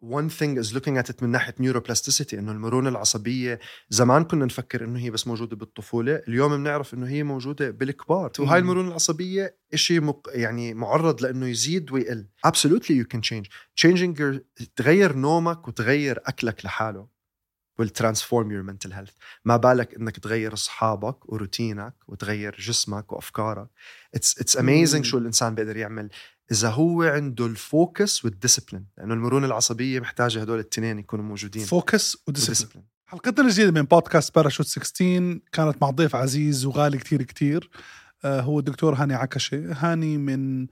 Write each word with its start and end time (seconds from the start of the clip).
one 0.00 0.28
thing 0.28 0.56
is 0.56 0.72
looking 0.72 0.96
at 0.96 1.10
it 1.10 1.22
من 1.22 1.28
ناحية 1.28 1.54
neuroplasticity 1.60 2.34
إنه 2.34 2.52
المرونة 2.52 2.88
العصبية 2.88 3.60
زمان 3.90 4.24
كنا 4.24 4.44
نفكر 4.44 4.84
إنه 4.84 4.98
هي 4.98 5.10
بس 5.10 5.26
موجودة 5.26 5.56
بالطفولة 5.56 6.22
اليوم 6.28 6.56
بنعرف 6.56 6.94
إنه 6.94 7.08
هي 7.08 7.22
موجودة 7.22 7.70
بالكبار. 7.70 8.32
وهاي 8.38 8.58
المرونة 8.58 8.88
العصبية 8.88 9.56
شيء 9.74 10.00
مق... 10.00 10.28
يعني 10.32 10.74
معرض 10.74 11.22
لإنه 11.22 11.46
يزيد 11.46 11.92
ويقل. 11.92 12.26
Absolutely 12.46 12.94
you 12.94 13.06
can 13.14 13.20
change. 13.20 13.48
Changing 13.86 14.18
your 14.18 14.64
تغير 14.76 15.16
نومك 15.16 15.68
وتغير 15.68 16.20
أكلك 16.26 16.64
لحاله 16.64 17.18
will 17.82 17.90
transform 17.90 18.50
your 18.50 18.62
mental 18.62 18.90
health. 18.90 19.14
ما 19.44 19.56
بالك 19.56 19.94
إنك 19.94 20.18
تغير 20.18 20.52
أصحابك 20.52 21.32
وروتينك 21.32 21.94
وتغير 22.08 22.56
جسمك 22.58 23.12
وأفكارك. 23.12 23.68
It's 24.16 24.42
it's 24.42 24.58
amazing 24.58 25.02
شو 25.02 25.18
الإنسان 25.18 25.54
بيقدر 25.54 25.76
يعمل. 25.76 26.10
إذا 26.52 26.68
هو 26.70 27.02
عنده 27.02 27.46
ال 27.46 27.59
focus 27.59 28.24
وال 28.24 28.34
discipline 28.34 28.86
لأنه 28.98 29.14
المرونة 29.14 29.46
العصبية 29.46 30.00
محتاجة 30.00 30.40
هدول 30.40 30.60
الاثنين 30.60 30.98
يكونوا 30.98 31.24
موجودين. 31.24 31.64
focus 31.64 32.16
و 32.28 32.33
discipline 32.33 32.84
حلقتنا 33.06 33.46
الجديدة 33.46 33.70
من 33.70 33.82
بودكاست 33.82 34.34
باراشوت 34.34 34.66
16 34.66 35.38
كانت 35.52 35.82
مع 35.82 35.90
ضيف 35.90 36.16
عزيز 36.16 36.66
وغالي 36.66 36.98
كتير 36.98 37.22
كتير 37.22 37.70
آه، 38.24 38.40
هو 38.40 38.58
الدكتور 38.58 38.94
هاني 38.94 39.14
عكشة. 39.14 39.72
هاني 39.72 40.18
من 40.18 40.66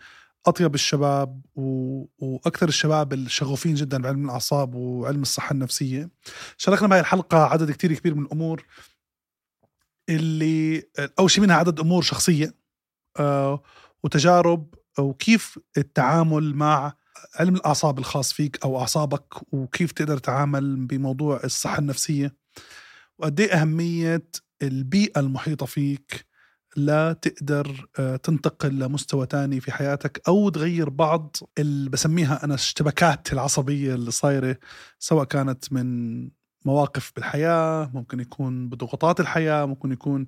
أطيب 0.46 0.74
الشباب 0.74 1.42
و... 1.54 2.04
وأكثر 2.18 2.68
الشباب 2.68 3.12
الشغوفين 3.12 3.74
جدا 3.74 4.02
بعلم 4.02 4.24
الأعصاب 4.24 4.74
وعلم 4.74 5.22
الصحة 5.22 5.52
النفسية. 5.52 6.10
شاركنا 6.56 6.88
بهاي 6.88 7.00
الحلقة 7.00 7.38
عدد 7.38 7.70
كتير 7.70 7.92
كبير 7.94 8.14
من 8.14 8.22
الأمور 8.22 8.64
اللي 10.08 10.82
اول 11.18 11.30
شيء 11.30 11.44
منها 11.44 11.56
عدد 11.56 11.80
أمور 11.80 12.02
شخصية 12.02 12.54
آه 13.16 13.62
وتجارب 14.04 14.74
وكيف 14.98 15.58
التعامل 15.76 16.54
مع 16.54 16.92
علم 17.34 17.54
الأعصاب 17.54 17.98
الخاص 17.98 18.32
فيك 18.32 18.58
أو 18.64 18.80
أعصابك 18.80 19.52
وكيف 19.52 19.92
تقدر 19.92 20.18
تتعامل 20.18 20.86
بموضوع 20.86 21.40
الصحة 21.44 21.78
النفسية؟ 21.78 22.36
وقد 23.18 23.40
إيه 23.40 23.52
أهمية 23.52 24.28
البيئة 24.62 25.20
المحيطة 25.20 25.66
فيك 25.66 26.26
لا 26.76 27.12
تقدر 27.12 27.86
آه، 27.98 28.16
تنتقل 28.16 28.78
لمستوى 28.78 29.26
تاني 29.26 29.60
في 29.60 29.72
حياتك 29.72 30.22
أو 30.28 30.48
تغير 30.48 30.88
بعض 30.88 31.36
اللي 31.58 31.90
بسميها 31.90 32.44
أنا 32.44 32.54
الاشتباكات 32.54 33.32
العصبية 33.32 33.94
اللي 33.94 34.10
صايرة 34.10 34.58
سواء 34.98 35.24
كانت 35.24 35.72
من 35.72 36.30
مواقف 36.64 37.12
بالحياة 37.16 37.90
ممكن 37.94 38.20
يكون 38.20 38.68
بضغوطات 38.68 39.20
الحياة 39.20 39.64
ممكن 39.64 39.92
يكون 39.92 40.26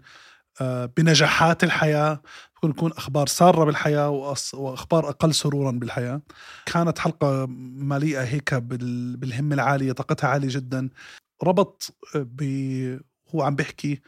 بنجاحات 0.96 1.64
الحياة 1.64 2.22
ممكن 2.54 2.70
يكون 2.70 2.92
أخبار 2.92 3.26
سارة 3.26 3.64
بالحياة 3.64 4.10
وأخبار 4.54 5.08
أقل 5.08 5.34
سرورا 5.34 5.70
بالحياة. 5.70 6.22
كانت 6.66 6.98
حلقة 6.98 7.46
مليئة 7.76 8.22
هيك 8.22 8.54
بالهمة 8.54 9.54
العالية 9.54 9.92
طاقتها 9.92 10.28
عالية 10.28 10.48
جدا. 10.50 10.88
ربط 11.42 11.96
آه، 12.16 13.00
هو 13.34 13.42
عم 13.42 13.54
بيحكي 13.54 14.00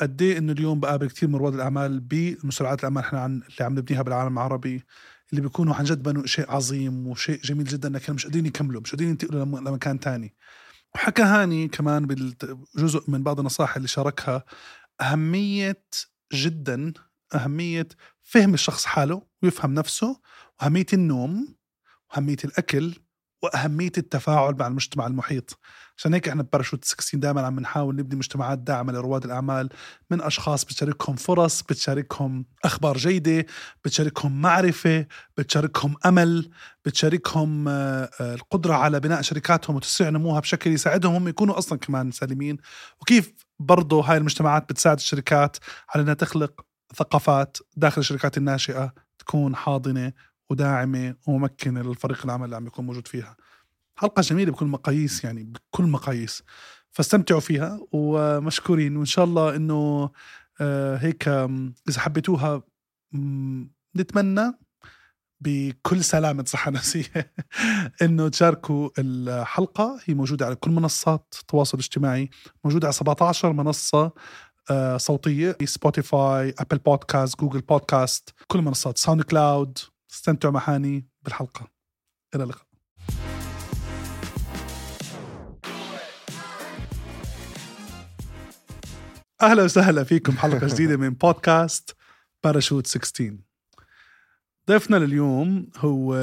قد 0.00 0.22
إيه 0.22 0.38
إنه 0.38 0.52
اليوم 0.52 0.80
بقابل 0.80 1.08
كثير 1.08 1.28
من 1.28 1.36
رواد 1.36 1.54
الأعمال 1.54 2.00
بمسرعات 2.00 2.78
الأعمال 2.80 3.02
إحنا 3.02 3.20
عن 3.20 3.32
اللي 3.32 3.64
عم 3.64 3.78
نبنيها 3.78 4.02
بالعالم 4.02 4.38
العربي 4.38 4.84
اللي 5.30 5.40
بيكونوا 5.42 5.74
عن 5.74 5.84
جد 5.84 6.02
بنوا 6.02 6.26
شيء 6.26 6.50
عظيم 6.50 7.06
وشيء 7.06 7.40
جميل 7.42 7.64
جدا 7.64 7.88
لكن 7.88 8.12
مش 8.12 8.24
قادرين 8.24 8.46
يكملوا 8.46 8.80
مش 8.80 8.90
قادرين 8.90 9.10
ينتقلوا 9.10 9.44
لمكان 9.44 10.00
تاني. 10.00 10.34
وحكى 10.94 11.22
هاني 11.22 11.68
كمان 11.68 12.06
بالجزء 12.06 13.10
من 13.10 13.22
بعض 13.22 13.38
النصائح 13.40 13.76
اللي 13.76 13.88
شاركها 13.88 14.44
أهمية 15.00 15.84
جدا 16.32 16.92
أهمية 17.34 17.88
فهم 18.22 18.54
الشخص 18.54 18.84
حاله 18.84 19.22
ويفهم 19.42 19.74
نفسه 19.74 20.20
وأهمية 20.60 20.86
النوم 20.92 21.54
وأهمية 22.10 22.36
الأكل 22.44 22.94
وأهمية 23.42 23.92
التفاعل 23.98 24.54
مع 24.54 24.66
المجتمع 24.66 25.06
المحيط. 25.06 25.58
عشان 25.96 26.14
هيك 26.14 26.28
إحنا 26.28 26.42
بباراشوت 26.42 26.84
16 26.84 27.18
دائما 27.18 27.46
عم 27.46 27.60
نحاول 27.60 27.96
نبني 27.96 28.16
مجتمعات 28.16 28.58
داعمة 28.58 28.92
لرواد 28.92 29.24
الأعمال 29.24 29.68
من 30.10 30.22
أشخاص 30.22 30.64
بتشاركهم 30.64 31.16
فرص 31.16 31.62
بتشاركهم 31.62 32.44
أخبار 32.64 32.96
جيدة 32.96 33.46
بتشاركهم 33.84 34.40
معرفة 34.40 35.06
بتشاركهم 35.36 35.96
أمل 36.06 36.50
بتشاركهم 36.84 37.68
آه، 37.68 38.10
آه، 38.20 38.34
القدرة 38.34 38.74
على 38.74 39.00
بناء 39.00 39.22
شركاتهم 39.22 39.76
وتسريع 39.76 40.10
نموها 40.10 40.40
بشكل 40.40 40.70
يساعدهم 40.70 41.14
هم 41.14 41.28
يكونوا 41.28 41.58
أصلا 41.58 41.78
كمان 41.78 42.10
سالمين 42.10 42.56
وكيف 43.00 43.32
برضه 43.60 44.00
هاي 44.00 44.16
المجتمعات 44.16 44.68
بتساعد 44.68 44.96
الشركات 44.96 45.56
على 45.94 46.02
إنها 46.02 46.14
تخلق 46.14 46.66
ثقافات 46.94 47.56
داخل 47.76 48.00
الشركات 48.00 48.38
الناشئة 48.38 48.94
تكون 49.18 49.56
حاضنة 49.56 50.12
وداعمة 50.50 51.14
وممكنة 51.26 51.82
للفريق 51.82 52.24
العمل 52.24 52.44
اللي 52.44 52.56
عم 52.56 52.66
يكون 52.66 52.86
موجود 52.86 53.08
فيها. 53.08 53.36
حلقة 53.96 54.20
جميلة 54.20 54.52
بكل 54.52 54.66
مقاييس 54.66 55.24
يعني 55.24 55.42
بكل 55.44 55.84
مقاييس. 55.84 56.42
فاستمتعوا 56.90 57.40
فيها 57.40 57.80
ومشكورين 57.92 58.96
وإن 58.96 59.04
شاء 59.04 59.24
الله 59.24 59.56
إنه 59.56 60.10
آه، 60.60 60.96
هيك 60.96 61.28
إذا 61.88 62.00
حبيتوها 62.00 62.62
نتمنى 63.96 64.52
بكل 65.40 66.04
سلامة 66.04 66.44
صحة 66.44 66.70
نفسية. 66.70 67.32
إنه 68.02 68.28
تشاركوا 68.28 68.90
الحلقة 68.98 70.00
هي 70.04 70.14
موجودة 70.14 70.46
على 70.46 70.54
كل 70.54 70.70
منصات 70.70 71.34
التواصل 71.40 71.78
الاجتماعي. 71.78 72.30
موجودة 72.64 72.86
على 72.86 72.92
17 72.92 73.52
منصة 73.52 74.12
آه، 74.70 74.96
صوتية. 74.96 75.56
سبوتيفاي 75.64 76.54
ابل 76.58 76.78
بودكاست 76.78 77.40
جوجل 77.40 77.60
بودكاست 77.60 78.34
كل 78.46 78.62
منصات. 78.62 78.98
ساوند 78.98 79.22
كلاود 79.22 79.78
استمتعوا 80.12 80.52
معاني 80.54 81.06
بالحلقة. 81.22 81.66
إلى 82.34 82.42
اللقاء. 82.44 82.66
أهلا 89.42 89.62
وسهلا 89.62 90.04
فيكم. 90.04 90.32
حلقة 90.32 90.66
جديدة 90.66 90.96
من 90.96 91.10
بودكاست 91.10 91.96
باراشوت 92.44 92.86
16 92.86 93.49
ضيفنا 94.70 94.96
لليوم 94.96 95.70
هو 95.76 96.14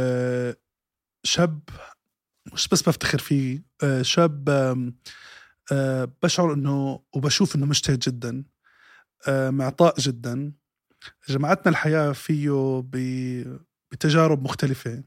شاب 1.23 1.59
مش 2.53 2.67
بس 2.67 2.81
بفتخر 2.81 3.17
فيه 3.17 3.63
شاب 4.01 4.49
آه، 5.71 6.07
بشعر 6.23 6.53
إنه 6.53 6.99
وبشوف 7.13 7.55
إنه 7.55 7.65
مجتهد 7.65 7.99
جدا 7.99 8.43
آه، 9.27 9.49
معطاء 9.49 9.99
جدا. 9.99 10.53
جمعتنا 11.29 11.71
الحياة 11.71 12.11
فيه 12.11 12.83
بتجارب 13.91 14.43
مختلفة. 14.43 15.03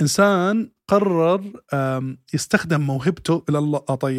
إنسان 0.00 0.70
قرر 0.88 1.62
يستخدم 2.34 2.80
موهبته 2.80 3.44
اللي 3.48 3.58
الله 3.58 3.84
أعطاه 3.90 4.10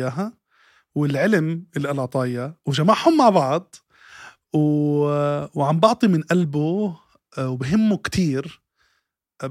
والعلم 0.96 1.66
اللي 1.78 1.91
الله 1.91 2.02
أعطاه 2.02 2.25
وجمعهم 2.66 3.18
مع 3.18 3.29
بعض 3.29 3.75
و... 4.53 4.59
وعم 5.59 5.79
بعطي 5.79 6.08
من 6.08 6.22
قلبه 6.22 6.59
آه، 6.59 7.09
وبهمه 7.38 7.97
كتير 7.97 8.62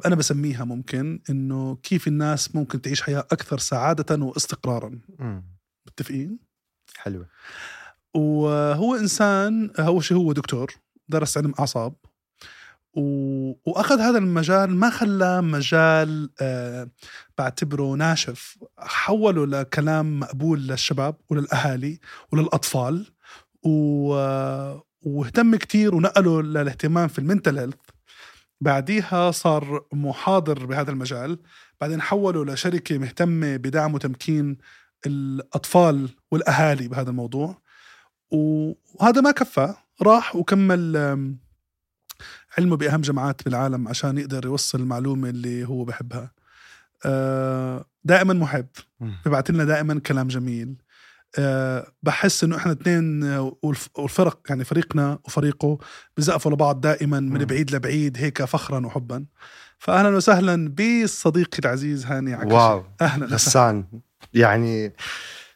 أنا 0.06 0.14
بسميها 0.14 0.64
ممكن 0.64 1.20
إنه 1.30 1.76
كيف 1.76 2.08
الناس 2.08 2.54
ممكن 2.54 2.82
تعيش 2.82 3.02
حياة 3.02 3.20
أكثر 3.20 3.58
سعادة 3.58 4.24
واستقرارا. 4.24 5.00
متفقين؟ 5.86 6.38
حلوة. 6.96 7.28
وهو 8.14 8.94
إنسان 8.94 9.70
أول 9.78 10.04
شيء 10.04 10.16
هو 10.16 10.32
دكتور 10.32 10.74
درس 11.08 11.38
علم 11.38 11.54
أعصاب 11.58 11.94
و... 12.94 13.02
وأخذ 13.70 14.00
هذا 14.00 14.18
المجال 14.18 14.76
ما 14.76 14.90
خلاه 14.90 15.40
مجال 15.40 16.30
آه 16.40 16.90
بعتبره 17.38 17.94
ناشف. 17.94 18.58
حوله 18.78 19.46
لكلام 19.46 20.20
مقبول 20.20 20.66
للشباب 20.66 21.16
وللأهالي 21.30 22.00
وللأطفال 22.32 23.06
و... 23.62 24.14
واهتم 25.02 25.56
كتير 25.56 25.94
ونقله 25.94 26.42
للاهتمام 26.42 27.08
في 27.08 27.18
المنتل 27.18 27.58
هيلث. 27.58 27.76
بعديها 28.60 29.30
صار 29.30 29.84
محاضر 29.92 30.66
بهذا 30.66 30.90
المجال. 30.90 31.38
بعدين 31.80 32.00
حوله 32.00 32.44
لشركة 32.44 32.98
مهتمة 32.98 33.56
بدعم 33.56 33.94
وتمكين 33.94 34.58
الأطفال 35.06 36.08
والأهالي 36.30 36.88
بهذا 36.88 37.10
الموضوع. 37.10 37.62
وهذا 38.30 39.20
ما 39.20 39.30
كفى. 39.30 39.74
راح 40.02 40.36
وكمل 40.36 40.96
علمه 42.58 42.76
بأهم 42.76 43.00
جامعات 43.00 43.44
بالعالم 43.44 43.88
عشان 43.88 44.18
يقدر 44.18 44.44
يوصل 44.44 44.80
المعلومة 44.80 45.28
اللي 45.28 45.68
هو 45.68 45.84
بحبها. 45.84 46.32
آه، 47.04 47.84
دائما 48.04 48.34
محب. 48.34 48.66
ببعث 49.26 49.50
لنا 49.50 49.64
دائما 49.64 50.00
كلام 50.00 50.28
جميل. 50.28 50.76
بحس 52.02 52.44
إنه 52.44 52.56
إحنا 52.56 52.72
اثنين 52.72 53.24
والفرق 53.98 54.38
يعني 54.48 54.64
فريقنا 54.64 55.18
وفريقه 55.24 55.78
بزقفوا 56.16 56.52
لبعض 56.52 56.80
دائما 56.80 57.20
من 57.20 57.44
بعيد 57.44 57.74
لبعيد 57.74 58.16
هيك 58.18 58.44
فخرا 58.44 58.86
وحبا. 58.86 59.24
فاهلا 59.78 60.16
وسهلا 60.16 60.74
بصديقي 60.74 61.58
العزيز 61.58 62.06
هاني 62.06 62.34
عكاشي 62.34 62.54
واو 62.54 62.84
أهلا 63.00 63.26
غسان. 63.26 63.84
يعني 64.34 64.92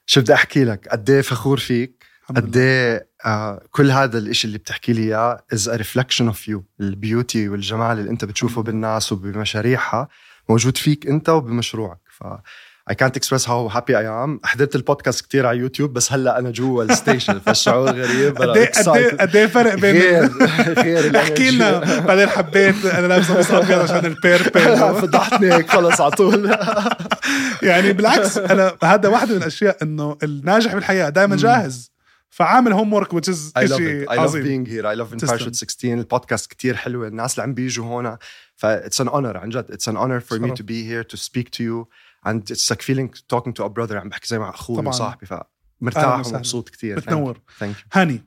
شو 0.07 0.21
بدي 0.21 0.35
أحكي 0.35 0.65
لك؟ 0.65 0.89
قد 0.89 1.11
إيه 1.11 1.21
فخور 1.21 1.59
فيك؟ 1.59 2.05
قد 2.29 2.57
إيه 2.57 3.09
آه 3.25 3.63
كل 3.71 3.91
هذا 3.91 4.19
الإشي 4.19 4.47
اللي 4.47 4.59
بتحكي 4.59 4.93
لي 4.93 5.03
إياه 5.03 5.45
is 5.53 5.69
a 5.69 5.77
reflection 5.77 6.27
of 6.27 6.49
you 6.49 6.65
ال 6.81 6.90
beauty 6.90 7.49
والجمال 7.49 7.99
اللي 7.99 8.11
أنت 8.11 8.25
بتشوفه 8.25 8.63
بالناس 8.63 9.13
وبمشاريعها 9.13 10.09
موجود 10.49 10.77
فيك 10.77 11.07
أنت 11.07 11.29
وبمشروعك. 11.29 12.01
ف 12.11 12.25
I 12.91 12.95
can't 12.95 13.17
express 13.17 13.45
how 13.45 13.69
happy 13.69 13.95
I 13.95 14.05
am. 14.25 14.41
حضرت 14.45 14.77
البودكاست 14.77 15.25
كتير 15.25 15.47
على 15.47 15.59
يوتيوب 15.59 15.93
بس 15.93 16.13
هلا 16.13 16.39
أنا 16.39 16.51
جوا 16.51 16.85
ال 16.85 16.91
station 16.92 17.39
فالشعور 17.39 17.89
غريب 17.91 18.37
قد 18.37 18.57
إيه 18.57 18.71
قد 18.71 18.89
إيه 18.97 19.17
قد 19.17 19.37
إيه 19.37 19.47
فرق 19.47 19.75
بين 19.75 19.97
غير 19.97 20.31
غير 20.79 21.17
احكي 21.23 21.51
لنا. 21.51 22.01
بعدين 22.01 22.29
حبيت 22.29 22.85
أنا 22.85 23.07
لابس 23.07 23.31
قميص 23.31 23.51
أبيض 23.51 23.79
عشان 23.79 24.07
ال 24.13 24.19
purple. 24.19 24.61
فضحتني 25.01 25.55
هيك 25.55 25.71
خلص 25.71 26.01
على 26.01 26.11
طول. 26.11 26.57
يعني 27.63 27.93
بالعكس 27.93 28.39
أنا 28.39 28.77
هذا 28.85 29.09
واحدة 29.09 29.35
من 29.35 29.41
الأشياء 29.43 29.77
إنه 29.83 30.17
الناجح 30.23 30.75
بالحياة 30.75 31.09
دائما 31.09 31.37
جاهز. 31.37 31.93
فعامل 32.31 32.73
هوم 32.73 32.93
ورك 32.93 33.15
which 33.15 33.29
is 33.29 33.39
I 33.59 33.65
love 33.67 33.77
شيء 33.77 34.05
it. 34.07 34.09
I 34.09 34.15
love 34.15 34.19
عظيم. 34.19 34.45
being 34.45 34.69
here. 34.69 34.87
I 34.87 34.95
love 35.01 35.13
in 35.15 35.17
تسلم. 35.17 35.39
Parachute 35.39 35.53
16 35.55 35.95
البودكاست 35.95 36.51
كتير 36.51 36.77
حلوة 36.77 37.09
الناس 37.09 37.33
اللي 37.35 37.43
عم 37.43 37.55
بيجوا 37.55 37.87
هون 37.87 38.17
ف 38.57 38.67
it's 38.67 39.05
an 39.05 39.09
honor. 39.09 39.37
عن 39.37 39.49
جد 39.49 39.67
it's 39.73 39.93
an 39.93 39.97
honor 39.97 40.21
for 40.33 40.39
me 40.39 40.49
شرف. 40.49 40.59
to 40.59 40.63
be 40.63 40.83
here 40.85 41.15
to 41.15 41.19
speak 41.21 41.51
to 41.51 41.63
you. 41.63 41.87
And 42.29 42.41
it's 42.53 42.71
like 42.71 42.83
feeling 42.83 43.09
talking 43.35 43.53
to 43.53 43.65
a 43.65 43.69
brother 43.69 43.93
عم 43.93 44.09
بحكي 44.09 44.27
زي 44.29 44.39
مع 44.39 44.51
أخوي 44.51 44.77
طبعاً. 44.77 44.89
وصاحبي 44.89 45.27
فمرتاح. 45.27 46.27
ومبسوط 46.27 46.69
كتير 46.69 46.97
بتنور 47.01 47.41
Thank 47.61 47.65
you. 47.77 47.85
هاني 47.93 48.23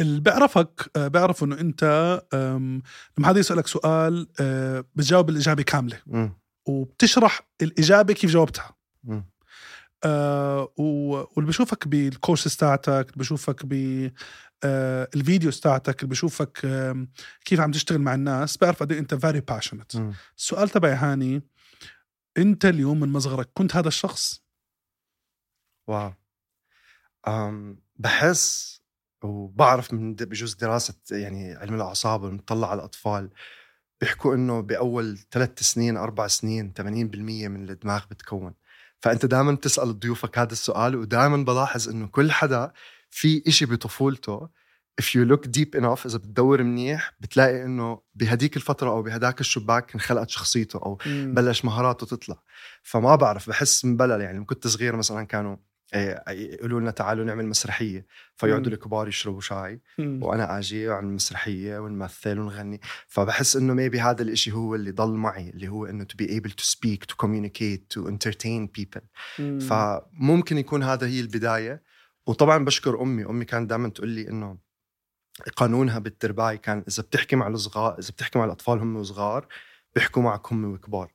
اللي 0.00 0.20
بيعرفك 0.20 0.90
آه، 0.96 1.08
بيعرف 1.08 1.44
إنه 1.44 1.60
أنت 1.60 1.84
لما 3.18 3.28
حدا 3.28 3.40
يسألك 3.40 3.66
سؤال 3.66 4.28
آه، 4.40 4.84
بتجاوب 4.94 5.30
الإجابة 5.30 5.62
كاملة 5.62 5.98
مم. 6.06 6.32
وبتشرح 6.66 7.40
الإجابة 7.62 8.12
كيف 8.14 8.30
جاوبتها 8.30 8.76
مم. 9.04 9.24
آه 10.04 10.72
واللي 10.76 11.48
بشوفك 11.48 11.88
بال 11.88 12.05
course 12.05 12.56
تاعتك 12.56 12.90
اللي 12.90 13.16
بشوفك 13.16 13.66
ب 13.66 13.72
آه 14.64 15.08
ال 15.14 15.21
videos 15.21 15.60
تاعتك 15.60 16.00
اللي 16.02 16.10
بشوفك 16.10 16.60
آم، 16.64 17.08
كيف 17.44 17.60
عم 17.60 17.70
تشتغل 17.70 17.98
مع 17.98 18.14
الناس 18.14 18.56
بعرف 18.56 18.80
قد 18.82 18.92
إيه 18.92 18.98
أنت 18.98 19.14
very 19.14 19.40
patient. 19.40 19.92
السؤال 20.38 20.68
تبعي 20.68 20.92
هاني 20.94 21.42
انت 22.38 22.64
اليوم 22.64 23.00
من 23.00 23.12
مصغرك 23.12 23.50
كنت 23.54 23.76
هذا 23.76 23.88
الشخص. 23.88 24.42
واو. 25.86 26.12
أم 27.28 27.80
بحس 27.96 28.76
وبعرف 29.22 29.92
من 29.92 30.14
بجوز 30.14 30.54
دراسة 30.54 30.94
يعني 31.10 31.54
علم 31.54 31.74
الأعصاب 31.74 32.22
ونطلع 32.22 32.70
على 32.70 32.78
الأطفال 32.78 33.30
بيحكوا 34.00 34.34
إنه 34.34 34.60
بأول 34.60 35.18
ثلاث 35.30 35.60
سنين 35.62 35.96
أربع 35.96 36.26
سنين 36.26 36.72
80% 36.72 36.82
من 37.48 37.70
الدماغ 37.70 38.04
بتكون. 38.10 38.54
فأنت 39.00 39.26
دائما 39.26 39.52
بتسأل 39.52 39.98
ضيوفك 39.98 40.38
هذا 40.38 40.52
السؤال 40.52 40.96
ودائما 40.96 41.36
بلاحظ 41.36 41.88
إنه 41.88 42.06
كل 42.06 42.32
حدا 42.32 42.72
في 43.10 43.42
إشي 43.46 43.66
بطفولته 43.66 44.48
if 45.02 45.04
you 45.04 45.24
look 45.32 45.46
deep 45.46 45.80
enough 45.80 46.06
إذا 46.06 46.18
بتدور 46.18 46.62
منيح 46.62 47.12
بتلاقي 47.20 47.64
إنه 47.64 48.00
بهديك 48.14 48.56
الفترة 48.56 48.90
أو 48.90 49.02
بهداك 49.02 49.40
الشباك 49.40 49.94
انخلقت 49.94 50.30
شخصيته 50.30 50.76
أو 50.76 50.98
بلش 51.06 51.64
مهاراته 51.64 52.06
تطلع 52.06 52.42
فما 52.82 53.16
بعرف 53.16 53.48
بحس 53.48 53.84
مبلل 53.84 54.20
يعني 54.20 54.44
كنت 54.44 54.66
صغير 54.66 54.96
مثلا 54.96 55.24
كانوا 55.26 55.56
إيه، 55.94 56.24
يقولوا 56.28 56.80
لنا 56.80 56.90
تعالوا 56.90 57.24
نعمل 57.24 57.46
مسرحية 57.46 58.06
فيقعدوا 58.36 58.66
مم. 58.66 58.72
الكبار 58.72 59.08
يشربوا 59.08 59.40
شاي 59.40 59.80
مم. 59.98 60.22
وأنا 60.22 60.58
آجي 60.58 60.88
وعمل 60.88 61.12
مسرحية 61.12 61.78
ونمثل 61.78 62.38
ونغني 62.38 62.80
فبحس 63.06 63.56
إنه 63.56 63.74
ميبي 63.74 64.00
هذا 64.00 64.22
الإشي 64.22 64.52
هو 64.52 64.74
اللي 64.74 64.90
ضل 64.90 65.10
معي 65.10 65.50
اللي 65.50 65.68
هو 65.68 65.86
إنه 65.86 66.04
to 66.04 66.24
be 66.24 66.28
able 66.28 66.50
to 66.50 66.64
speak 66.64 67.06
to 67.12 67.26
communicate 67.26 67.96
to 67.96 68.10
entertain 68.10 68.68
people 68.80 69.02
مم. 69.38 69.58
فممكن 69.58 70.58
يكون 70.58 70.82
هذا 70.82 71.06
هي 71.06 71.20
البداية 71.20 71.82
وطبعا 72.26 72.64
بشكر 72.64 73.02
أمي 73.02 73.26
أمي 73.26 73.44
كانت 73.44 73.70
دائما 73.70 73.88
تقول 73.88 74.08
لي 74.08 74.28
إنه 74.28 74.65
قانونها 75.56 75.98
بالترباي 75.98 76.58
كان 76.58 76.84
إذا 76.88 77.02
بتحكي 77.02 77.36
مع 77.36 77.48
الصغار 77.48 77.98
إذا 77.98 78.10
بتحكي 78.10 78.38
مع 78.38 78.44
الأطفال 78.44 78.78
هم 78.78 79.04
صغار 79.04 79.46
بيحكوا 79.94 80.22
معك 80.22 80.52
هم 80.52 80.64
وكبار 80.64 81.12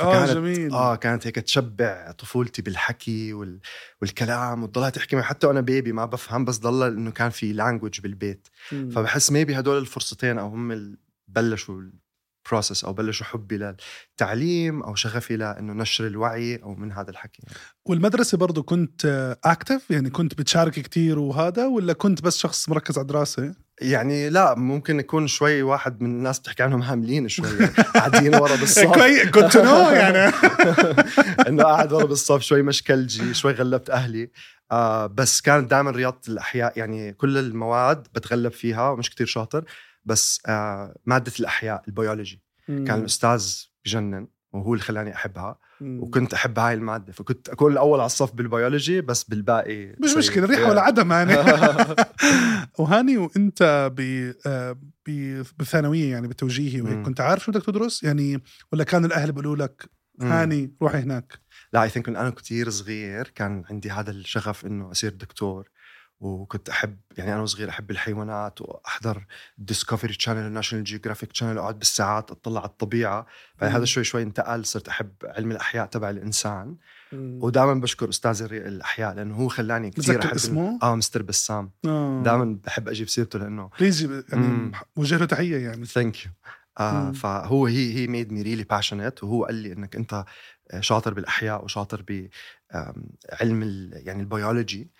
آه 0.00 0.26
جميل. 0.26 0.72
آه 0.72 0.96
كانت 0.96 1.26
هيك 1.26 1.34
تشبع 1.34 2.12
طفولتي 2.12 2.62
بالحكي 2.62 3.32
وال... 3.32 3.60
والكلام 4.02 4.62
وتضلها 4.62 4.90
تحكي 4.90 5.16
معي. 5.16 5.24
حتى 5.24 5.46
وأنا 5.46 5.60
baby 5.60 5.92
ما 5.92 6.04
بفهم 6.06 6.44
بس 6.44 6.58
ضل 6.58 6.86
إنه 6.86 7.10
كان 7.10 7.30
في 7.30 7.52
language 7.52 8.00
بالبيت. 8.00 8.48
مم. 8.72 8.90
فبحس 8.90 9.32
maybe 9.32 9.58
هدول 9.58 9.78
الفرصتين 9.78 10.38
أو 10.38 10.48
هم 10.48 10.96
بلشوا 11.28 11.82
ال 12.46 12.51
process 12.51 12.84
أو 12.84 12.92
بلشوا 12.92 13.26
حبي 13.26 13.58
للتعليم 13.58 14.82
أو 14.82 14.94
شغفي 14.94 15.36
لإنه 15.36 15.72
نشر 15.72 16.06
الوعي 16.06 16.56
أو 16.56 16.74
من 16.74 16.92
هذا 16.92 17.10
الحكي. 17.10 17.42
يعني. 17.46 17.58
والمدرسة 17.84 18.38
برضو 18.38 18.62
كنت 18.62 19.36
active 19.44 19.90
يعني 19.90 20.10
كنت 20.10 20.34
بتشارك 20.34 20.72
كتير 20.72 21.18
وهذا 21.18 21.66
ولا 21.66 21.92
كنت 21.92 22.22
بس 22.22 22.38
شخص 22.38 22.68
مركز 22.68 22.98
على 22.98 23.02
الدراسة؟ 23.02 23.54
يعني 23.80 24.28
لا 24.30 24.54
ممكن 24.54 25.00
يكون 25.00 25.26
شوي 25.26 25.62
واحد 25.62 26.02
من 26.02 26.10
الناس 26.10 26.38
بتحكي 26.38 26.62
عنهم 26.62 26.82
هاملين 26.82 27.28
شوي 27.28 27.48
يعني 27.60 27.72
قاعدين 27.94 28.34
ورا 28.34 28.56
بالصف. 28.56 28.92
كويس 28.92 29.28
كنت 29.28 29.56
no 29.56 29.90
يعني. 29.90 30.32
إنه 31.48 31.62
قاعد 31.62 31.92
ورا 31.92 32.04
بالصف 32.04 32.40
شوي 32.40 32.62
مشكلجي 32.62 33.34
شوي 33.34 33.52
غلبت 33.52 33.90
أهلي. 33.90 34.30
آه 34.72 35.06
بس 35.06 35.40
كانت 35.40 35.70
دائما 35.70 35.90
رياضة 35.90 36.20
الأحياء 36.28 36.78
يعني 36.78 37.12
كل 37.12 37.38
المواد 37.38 38.02
بتغلب 38.14 38.52
فيها 38.52 38.90
ومش 38.90 39.10
كتير 39.10 39.26
شاطر. 39.26 39.64
بس 40.04 40.40
آه 40.46 40.96
مادة 41.06 41.32
الأحياء 41.40 41.82
البيولوجي. 41.88 42.42
كان 42.66 42.90
الأستاذ 43.00 43.54
بجنن 43.84 44.28
وهو 44.52 44.72
اللي 44.74 44.84
خلاني 44.84 45.14
أحبها. 45.14 45.58
وكنت 45.80 46.34
أحب 46.34 46.58
هاي 46.58 46.74
المادة. 46.74 47.12
فكنت 47.12 47.48
أكون 47.48 47.72
الأول 47.72 48.00
على 48.00 48.06
الصف 48.06 48.32
بالبيولوجي 48.34 49.00
بس 49.00 49.24
بالباقي 49.24 49.86
مش 49.86 50.08
سيء. 50.08 50.18
مشكلة 50.18 50.46
ريحة 50.46 50.70
ولا 50.70 50.80
عدم 50.80 51.12
يعني. 51.12 51.32
وهاني 52.78 53.18
وأنت 53.18 53.90
ب 53.96 54.00
آه، 54.46 54.72
ب- 55.08 55.42
بالثانوية 55.58 56.10
يعني 56.10 56.28
بالتوجيهي 56.28 56.80
وهيك 56.80 56.96
مم. 56.96 57.04
كنت 57.04 57.20
عارف 57.20 57.44
شو 57.44 57.52
بدك 57.52 57.64
تدرس 57.66 58.02
يعني 58.02 58.42
ولا 58.72 58.84
كانوا 58.84 59.08
الأهل 59.08 59.32
بيقولوا 59.32 59.56
لك 59.56 59.90
مم. 60.18 60.32
هاني 60.32 60.74
روحي 60.82 60.98
هناك؟ 60.98 61.38
لا 61.72 61.82
I 61.82 61.88
think 61.88 62.08
أنا 62.08 62.30
كتير 62.30 62.70
صغير 62.70 63.28
كان 63.34 63.64
عندي 63.70 63.90
هذا 63.90 64.10
الشغف 64.10 64.66
إنه 64.66 64.90
أصير 64.90 65.10
دكتور. 65.14 65.68
وكنت 66.22 66.68
أحب 66.68 66.96
يعني 67.16 67.34
أنا 67.34 67.46
صغير 67.46 67.68
أحب 67.68 67.90
الحيوانات 67.90 68.60
وأحضر 68.60 69.26
ديسكفري 69.58 70.14
تشانل 70.14 70.46
وناشونال 70.46 70.84
جيوغرافيك 70.84 71.32
تشانل 71.32 71.58
أقعد 71.58 71.78
بالساعات 71.78 72.30
أطلع 72.30 72.60
على 72.60 72.68
الطبيعة 72.68 73.26
بعدين 73.60 73.72
مم. 73.72 73.76
هذا 73.76 73.84
شوي 73.84 74.04
شوي 74.04 74.22
انتقل 74.22 74.64
صرت 74.64 74.88
أحب 74.88 75.12
علم 75.24 75.50
الأحياء 75.50 75.86
تبع 75.86 76.10
الإنسان 76.10 76.76
ودائما 77.12 77.74
بشكر 77.74 78.08
أستاذ 78.08 78.42
الأحياء 78.42 79.14
لأنه 79.14 79.34
هو 79.34 79.48
خلاني 79.48 79.90
كثير 79.90 80.24
أحب 80.24 80.34
اسمه؟ 80.34 80.78
آه 80.82 80.94
مستر 80.94 81.22
بسام 81.22 81.70
آه. 81.86 82.22
دائما 82.22 82.58
بحب 82.64 82.88
أجيب 82.88 83.08
سيرته 83.08 83.38
لأنه 83.38 83.70
please 83.80 84.02
يعني. 84.32 84.72
وجه 84.96 85.16
له 85.16 85.24
تحية 85.24 85.56
يعني 85.56 85.86
thank 85.86 86.26
you 86.26 86.30
آه. 86.80 87.12
فهو 87.12 87.66
he 87.66 87.94
he 87.94 88.06
made 88.06 88.32
me 88.32 88.42
really 88.42 88.64
passionate 88.64 89.24
وهو 89.24 89.44
قال 89.44 89.54
لي 89.54 89.72
إنك 89.72 89.96
أنت 89.96 90.24
شاطر 90.80 91.14
بالأحياء 91.14 91.64
وشاطر 91.64 92.04
بعلم 92.08 93.90
يعني 93.92 94.22
البيولوجي 94.22 94.90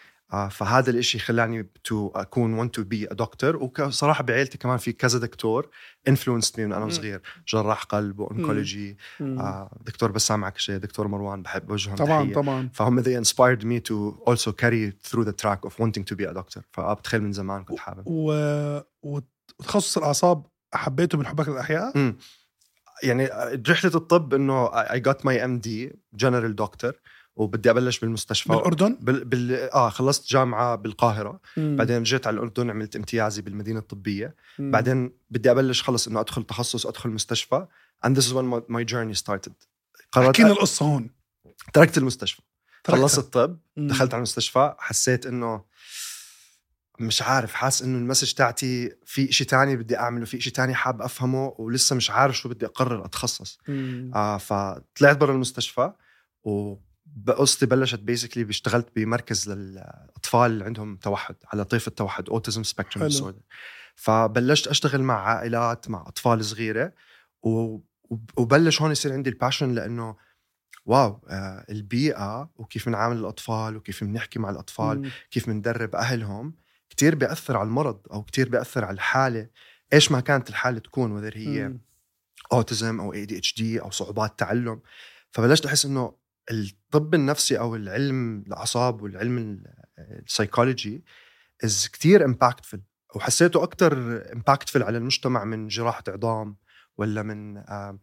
فهذا 0.51 0.91
الإشي 0.91 1.19
خلاني 1.19 1.71
to 1.85 2.12
أكون 2.15 2.55
want 2.54 2.75
to 2.75 2.85
be 2.85 3.07
doctor 3.07 3.57
وصراحة 3.57 4.25
بعيلتي 4.25 4.59
كمان 4.59 4.79
في 4.79 4.93
كذا 4.93 5.19
دكتور 5.19 5.69
influenced 6.09 6.61
me 6.61 6.66
من 6.67 6.73
أنا. 6.73 6.91
صغير 6.91 7.23
جراح 7.49 7.83
قلب 7.83 8.21
و 8.21 8.28
oncology. 8.28 8.97
آه 9.21 9.79
دكتور 9.87 10.12
بسام 10.12 10.45
عكشه 10.45 10.77
دكتور 10.77 11.09
مروان 11.09 11.43
بحب 11.43 11.71
وجههم 11.71 11.97
طبعا 11.97 12.23
تحية. 12.23 12.35
طبعا 12.35 12.71
فهم 12.73 13.03
they 13.03 13.25
inspired 13.25 13.62
me 13.65 13.81
to 13.91 14.31
also 14.31 14.53
carry 14.53 14.93
through 15.11 15.25
the 15.25 15.35
track 15.43 15.69
of 15.69 15.73
wanting 15.79 16.05
to 16.05 16.17
be 16.17 16.25
a 16.31 16.35
doctor 16.35 16.61
فبتخيل 16.73 17.23
من 17.23 17.33
زمان 17.33 17.65
كنت 17.65 17.79
حابب 17.79 18.03
و... 18.07 18.81
وتخصص 19.03 19.99
الأعصاب 19.99 20.47
حبيته 20.75 21.19
من 21.19 21.27
حبك 21.27 21.49
للأحياء؟ 21.49 21.99
مم. 21.99 22.17
يعني 23.03 23.27
رحلة 23.69 23.93
الطب 23.95 24.35
إنه 24.35 24.71
I 24.71 24.99
got 24.99 25.19
my 25.25 25.37
MD 25.37 25.91
general 26.25 26.55
doctor 26.65 26.93
وبدي 27.37 27.71
أبلش 27.71 27.99
بالمستشفى 27.99 28.49
بالأردن؟ 28.49 28.99
بال... 29.01 29.25
بال... 29.25 29.71
آه 29.71 29.89
خلصت 29.89 30.31
جامعة 30.33 30.77
بالقاهرة 30.77 31.41
مم. 31.57 31.77
بعدين 31.77 31.97
رجعت 32.01 32.27
على 32.27 32.35
الأردن 32.35 32.71
عملت 32.71 32.97
امتيازي 32.97 33.43
بالمدينة 33.43 33.79
الطبية 33.79 34.35
مم. 34.59 34.71
بعدين 34.71 35.12
بدي 35.31 35.51
أبلش 35.51 35.83
خلص 35.83 36.09
إنه 36.09 36.21
أدخل 36.21 36.43
تخصص 36.43 36.87
أدخل 36.87 37.11
مستشفى 37.11 37.67
and 38.07 38.11
this 38.11 38.23
is 38.23 38.33
when 38.33 38.62
my, 38.69 38.85
journey 38.85 39.15
started 39.25 39.53
قررت 40.12 40.41
أ... 40.41 40.47
القصة 40.47 40.87
هون 40.87 41.11
تركت 41.73 41.99
المستشفى 41.99 42.43
تركتها. 42.85 43.03
خلصت 43.03 43.19
الطب 43.19 43.59
مم. 43.77 43.87
دخلت 43.89 44.15
على 44.15 44.19
المستشفى 44.19 44.75
حسيت 44.79 45.27
إنه 45.27 45.65
مش 47.01 47.23
عارف 47.23 47.55
حاسس 47.55 47.83
إنه 47.83 47.99
ال 47.99 48.03
message 48.03 48.33
تاعتي 48.33 48.93
في 49.07 49.33
شيء 49.33 49.47
تاني 49.47 49.77
بدي 49.77 49.99
أعمله 49.99 50.25
في 50.25 50.41
شيء 50.41 50.53
تاني 50.53 50.75
حاب 50.75 51.03
أفهمه 51.03 51.55
ولسه 51.59 51.97
مش 51.97 52.11
عارف 52.11 52.39
شو 52.39 52.49
بدي 52.49 52.67
أقرر 52.67 53.05
أتخصص 53.05 53.59
مم. 53.69 54.11
آه 54.15 54.39
فطلعت 54.39 55.17
برا 55.17 55.33
المستشفى 55.33 55.93
وقصتي 57.28 57.66
بلشت 57.66 57.99
basically 57.99 58.50
اشتغلت 58.50 58.88
بمركز 58.97 59.50
للأطفال 59.50 60.50
اللي 60.50 60.64
عندهم 60.64 60.97
توحد 60.97 61.37
على 61.52 61.64
طيف 61.64 61.88
التوحد 61.88 62.28
autism 62.28 62.62
spectrum. 62.62 63.07
disorder 63.07 63.40
فبلشت 63.95 64.66
أشتغل 64.66 65.02
مع 65.02 65.23
عائلات 65.23 65.90
مع 65.90 66.04
أطفال 66.07 66.45
صغيرة 66.45 66.92
و... 67.42 67.78
وبلش 68.37 68.83
هون 68.83 68.90
يصير 68.90 69.12
عندي 69.12 69.31
ال 69.31 69.36
passion 69.36 69.73
لأنه 69.73 70.16
واو 70.87 71.21
آه 71.28 71.64
البيئة 71.71 72.50
وكيف 72.57 72.88
بنعامل 72.88 73.16
الأطفال 73.16 73.76
وكيف 73.76 74.04
بنحكي 74.04 74.38
مع 74.38 74.50
الأطفال 74.50 75.02
مم. 75.02 75.11
كيف 75.31 75.47
بندرب 75.47 75.95
أهلهم 75.95 76.54
كتير 76.90 77.14
بيأثر 77.14 77.57
على 77.57 77.66
المرض 77.66 78.00
أو 78.12 78.23
كتير 78.23 78.49
بيأثر 78.49 78.85
على 78.85 78.95
الحالة 78.95 79.49
إيش 79.92 80.12
ما 80.12 80.21
كانت 80.21 80.49
الحالة 80.49 80.78
تكون 80.78 81.12
whether 81.12 81.37
he. 81.37 81.75
autism 82.52 83.00
أو 83.00 83.12
ADHD 83.12 83.81
أو 83.81 83.90
صعوبات 83.90 84.38
تعلم 84.38 84.81
فبلشت 85.31 85.66
أحس 85.66 85.85
إنه 85.85 86.14
الطب 86.50 87.14
النفسي 87.14 87.58
أو 87.58 87.76
العلم 87.76 88.44
الأعصاب 88.46 89.02
والعلم 89.02 89.62
السايكولوجي 89.99 91.04
is 91.64 91.88
كتير 91.92 92.25
impactful 92.25 92.78
وحسيته 93.14 93.62
أكثر 93.62 94.22
impactful 94.33 94.83
على 94.82 94.99
المجتمع 94.99 95.44
من 95.44 95.68
جراحة 95.68 96.04
عظام 96.08 96.56
ولا 96.96 97.22
من 97.22 97.56
آه 97.56 97.99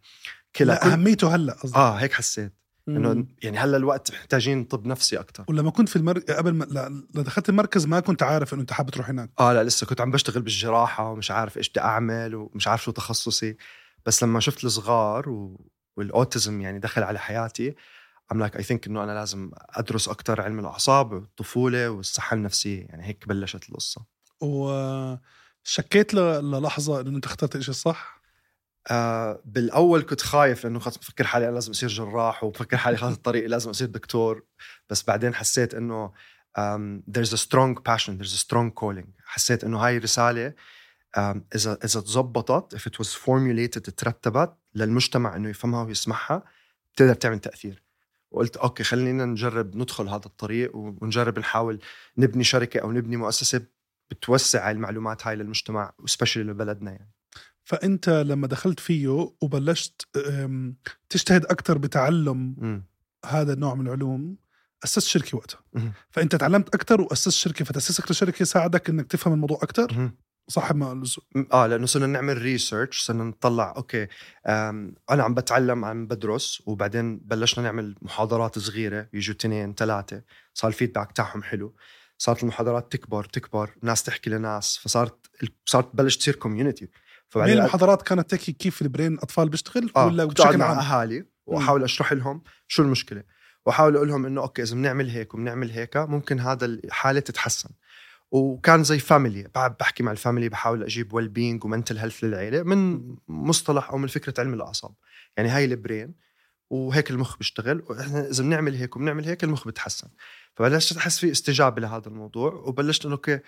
كلى 0.55 0.67
لا 0.67 0.93
أهميته 0.93 1.35
هلأ 1.35 1.53
قصدي 1.53 1.77
آه 1.77 1.93
هيك 1.93 2.13
حسيت. 2.13 2.53
إنه 2.87 3.27
يعني 3.43 3.57
هلأ 3.57 3.77
الوقت 3.77 4.11
محتاجين 4.11 4.63
طب 4.63 4.85
نفسي 4.85 5.19
أكثر 5.19 5.45
ولما 5.47 5.71
كنت 5.71 5.89
في 5.89 5.95
المر... 5.95 6.19
قبل 6.19 6.53
ما 6.53 6.65
لا... 6.65 7.03
دخلت 7.13 7.49
المركز 7.49 7.85
ما 7.85 7.99
كنت 7.99 8.23
عارف 8.23 8.53
إنه 8.53 8.61
أنت 8.61 8.73
حابب 8.73 8.89
تروح 8.89 9.09
هناك. 9.09 9.31
آه 9.39 9.53
لا 9.53 9.63
لسه 9.63 9.87
كنت 9.87 10.01
عم 10.01 10.11
بشتغل 10.11 10.41
بالجراحة 10.41 11.11
ومش 11.11 11.31
عارف 11.31 11.57
إيش 11.57 11.69
بدي 11.69 11.79
أعمل 11.79 12.35
ومش 12.35 12.67
عارف 12.67 12.83
شو 12.83 12.91
تخصصي. 12.91 13.57
بس 14.05 14.23
لما 14.23 14.39
شفت 14.39 14.63
الصغار 14.63 15.29
و... 15.29 15.69
وال 15.97 16.13
autism 16.13 16.61
يعني 16.61 16.79
دخل 16.79 17.03
على 17.03 17.19
حياتي 17.19 17.75
I'm 18.31 18.39
like 18.39 18.57
I 18.57 18.63
think 18.63 18.87
إنه 18.87 19.03
أنا 19.03 19.11
لازم 19.11 19.51
أدرس 19.55 20.09
أكثر 20.09 20.41
علم 20.41 20.59
الأعصاب 20.59 21.11
والطفولة 21.11 21.89
والصحة 21.89 22.33
النفسية. 22.33 22.85
يعني 22.85 23.05
هيك 23.05 23.27
بلشت 23.27 23.69
القصة. 23.69 24.05
وشكيت. 24.41 26.13
للحظة 26.13 27.01
إنه 27.01 27.15
أنت 27.15 27.25
اخترت 27.25 27.55
الشيء 27.55 27.69
الصح 27.69 28.19
آه 28.91 29.41
بالأول 29.45 30.01
كنت 30.01 30.21
خايف 30.21 30.63
لأنه 30.63 30.79
خلص 30.79 30.97
بفكر 30.97 31.23
حالي 31.23 31.45
أنا 31.45 31.53
لازم 31.53 31.71
أصير 31.71 31.89
جراح 31.89 32.43
وبفكر 32.43 32.77
حالي 32.77 32.97
خلص 32.97 33.15
الطريق 33.15 33.47
لازم 33.47 33.69
أصير 33.69 33.87
دكتور. 33.87 34.45
بس 34.89 35.03
بعدين 35.03 35.35
حسيت 35.35 35.73
إنه 35.73 36.11
um, 36.59 37.01
there's 37.11 37.33
a 37.33 37.37
strong 37.37 37.75
passion 37.89 38.17
there's 38.17 38.33
a 38.33 38.45
strong 38.45 38.71
calling. 38.81 39.07
حسيت 39.25 39.63
إنه 39.63 39.79
هاي 39.79 39.97
رسالة 39.97 40.53
um, 41.17 41.19
إذا 41.55 41.77
إذا 41.83 42.01
تزبطت 42.01 42.75
if 42.75 42.81
it 42.91 42.95
was 43.03 43.07
formulated 43.07 43.93
ترتبت 43.95 44.53
للمجتمع 44.75 45.35
إنه 45.35 45.49
يفهمها 45.49 45.83
ويسمعها 45.83 46.43
بتقدر 46.93 47.13
تعمل 47.13 47.39
تأثير. 47.39 47.88
وقلت 48.31 48.57
أوكي 48.57 48.83
خلينا 48.83 49.25
نجرب 49.25 49.75
ندخل 49.75 50.07
هذا 50.07 50.25
الطريق 50.25 50.75
ونجرب 50.75 51.39
نحاول 51.39 51.79
نبني 52.17 52.43
شركة 52.43 52.79
أو 52.79 52.91
نبني 52.91 53.17
مؤسسة 53.17 53.65
بتوسع 54.11 54.71
المعلومات 54.71 55.27
هاي 55.27 55.35
للمجتمع 55.35 55.93
وسبشلي 55.99 56.43
لبلدنا 56.43 56.91
يعني 56.91 57.11
فأنت 57.63 58.09
لما 58.09 58.47
دخلت 58.47 58.79
فيه 58.79 59.07
وبلشت 59.41 60.07
تجتهد 61.09 61.45
أكثر 61.45 61.77
بتعلم 61.77 62.37
م. 62.37 62.83
هذا 63.25 63.53
النوع 63.53 63.75
من 63.75 63.87
العلوم 63.87 64.37
أسست 64.83 65.07
شركة 65.07 65.37
وقتها 65.37 65.59
م. 65.73 65.89
فأنت 66.09 66.35
تعلمت 66.35 66.75
أكثر 66.75 67.01
وأسست 67.01 67.29
شركة 67.29 67.65
فتاسيسك 67.65 68.11
لشركه 68.11 68.45
ساعدك 68.45 68.89
إنك 68.89 69.07
تفهم 69.07 69.33
الموضوع 69.33 69.57
أكثر 69.63 70.11
صاحب 70.49 70.75
ما 70.75 71.03
آه 71.53 71.67
لأنه 71.67 71.85
صرنا 71.85 72.07
نعمل 72.07 72.37
research 72.37 73.01
صرنا 73.01 73.23
نطلع 73.23 73.73
okay 73.77 74.07
أنا 74.47 75.23
عم 75.23 75.33
بتعلم 75.33 75.85
عم 75.85 76.07
بدرس 76.07 76.63
وبعدين 76.65 77.17
بلشنا 77.17 77.63
نعمل 77.63 77.95
محاضرات 78.01 78.59
صغيرة 78.59 79.07
يجوا 79.13 79.35
اثنين 79.35 79.73
ثلاثة 79.73 80.21
صار 80.53 80.71
ال 80.71 80.76
feedback 80.76 81.11
تاعهم 81.11 81.43
حلو. 81.43 81.75
صارت 82.17 82.43
المحاضرات 82.43 82.91
تكبر 82.91 83.23
تكبر 83.23 83.69
ناس 83.81 84.03
تحكي 84.03 84.29
لناس 84.29 84.77
فصارت 84.77 85.15
صارت 85.65 85.93
تبلش 85.93 86.17
تصير 86.17 86.35
community 86.35 86.89
فبعدين 87.29 87.57
المحاضرات 87.57 88.01
كانت 88.01 88.31
تحكي 88.31 88.51
كيف 88.51 88.81
ال 88.81 88.87
brain 88.87 89.17
أطفال 89.17 89.49
بيشتغل؟ 89.49 89.91
آه 89.95 90.05
ولا 90.05 90.25
بشكل 90.25 90.57
مع 90.57 90.71
أهالي 90.79 91.25
وأحاول 91.45 91.83
أشرح 91.83 92.13
لهم 92.13 92.41
شو 92.67 92.83
المشكلة. 92.83 93.23
وأحاول 93.65 93.95
أقول 93.95 94.07
لهم 94.07 94.25
إنه 94.25 94.41
okay 94.41 94.63
إذا 94.63 94.75
بنعمل 94.75 95.09
هيك 95.09 95.33
وبنعمل 95.33 95.71
هيك 95.71 95.97
ممكن 95.97 96.39
هذا 96.39 96.65
الحاله 96.65 97.19
تتحسن. 97.19 97.69
وكان 98.31 98.83
زي 98.83 98.99
family 98.99 99.47
بحكي 99.55 100.03
مع 100.03 100.11
ال 100.11 100.17
family 100.17 100.49
بحاول 100.49 100.83
أجيب 100.83 101.13
well-being 101.13 101.27
و 101.27 101.65
mental 101.65 101.97
health 101.97 102.23
للعيلة 102.23 102.63
من 102.63 103.01
مصطلح 103.27 103.89
أو 103.89 103.97
من 103.97 104.07
فكرة 104.07 104.33
علم 104.41 104.53
الأعصاب. 104.53 104.91
يعني 105.37 105.49
هاي 105.49 105.65
ال 105.65 105.74
brain 105.74 106.15
وهيك 106.69 107.11
المخ 107.11 107.37
بيشتغل 107.37 107.83
وإحنا 107.89 108.29
إذا 108.29 108.43
بنعمل 108.43 108.75
هيك 108.75 108.95
وبنعمل 108.95 109.25
هيك 109.25 109.43
المخ 109.43 109.67
بتحسن. 109.67 110.07
فبلشت 110.55 110.97
أحس 110.97 111.19
في 111.19 111.31
استجابة 111.31 111.81
لهذا 111.81 112.07
الموضوع 112.07 112.53
وبلشت 112.53 113.05
إنه 113.05 113.15
okay 113.15 113.39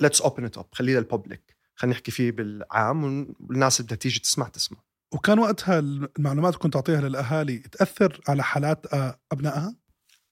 let's 0.00 0.20
open 0.20 0.44
it 0.44 0.58
up 0.58 0.66
خليه 0.72 0.98
لل 0.98 1.12
public 1.12 1.56
خلينا 1.74 1.94
نحكي 1.94 2.10
فيه 2.10 2.32
بالعام 2.32 3.04
والناس 3.40 3.82
بدها 3.82 3.96
تيجي 3.96 4.20
تسمع 4.20 4.48
تسمع. 4.48 4.78
وكان 5.12 5.38
وقتها 5.38 5.78
المعلومات 5.78 6.56
كنت 6.56 6.74
تعطيها 6.74 7.00
للأهالي 7.00 7.58
تأثر 7.58 8.20
على 8.28 8.42
حالات 8.42 8.86
أبنائها؟ 9.32 9.76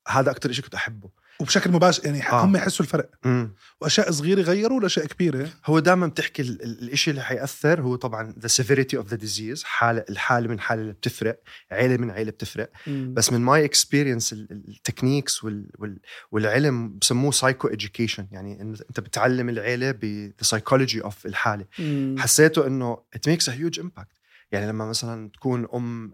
هذا 0.09 0.31
أكثر 0.31 0.53
شيء 0.53 0.65
كنت 0.65 0.75
أحبه. 0.75 1.11
وبشكل 1.43 1.71
مباشر 1.73 2.05
يعني 2.05 2.29
آه. 2.29 2.45
هم 2.45 2.57
يحسوا 2.57 2.85
الفرق 2.85 3.11
مم. 3.25 3.55
وأشياء 3.81 4.11
صغيرة 4.11 4.43
غيروا 4.43 4.81
لأشياء 4.81 5.07
كبيرة 5.07 5.49
هو 5.67 5.79
دائما 5.79 6.07
بتحكي 6.07 6.43
الشيء 6.43 7.11
اللي 7.11 7.25
حيأثر 7.25 7.81
هو 7.81 7.97
طبعا 7.97 8.35
the 8.39 8.49
severity 8.49 8.97
of 8.97 9.09
the 9.09 9.17
disease 9.17 9.65
حالة 9.65 10.05
الحالة 10.11 10.49
من 10.49 10.61
حالة 10.61 10.83
اللي 10.83 10.93
بتفرق 10.93 11.41
عيلة 11.73 11.97
من 11.97 12.11
عيلة 12.11 12.31
بتفرق 12.31 12.71
مم. 12.87 13.15
بس 13.15 13.33
من 13.33 13.41
my 13.41 13.65
experience 13.65 14.33
ال 14.33 14.43
techniques 14.43 15.45
وال 15.45 15.71
وال 15.79 15.99
والعلم 16.33 16.99
بسموه 16.99 17.31
psychoeducation 17.31 18.27
يعني 18.33 18.63
انه 18.63 18.79
أنت 18.91 19.01
بتعلم 19.01 19.49
العيلة 19.49 19.91
ب 19.91 20.01
the 20.01 20.33
psychology 20.41 21.03
of 21.03 21.27
الحالة 21.27 21.65
مم. 21.79 22.17
حسيته 22.19 22.67
إنه 22.67 22.99
it 23.15 23.29
makes 23.29 23.49
a 23.49 23.53
huge 23.53 23.81
impact 23.81 24.17
يعني 24.53 24.67
لما 24.67 24.87
مثلا 24.87 25.31
تكون 25.31 25.69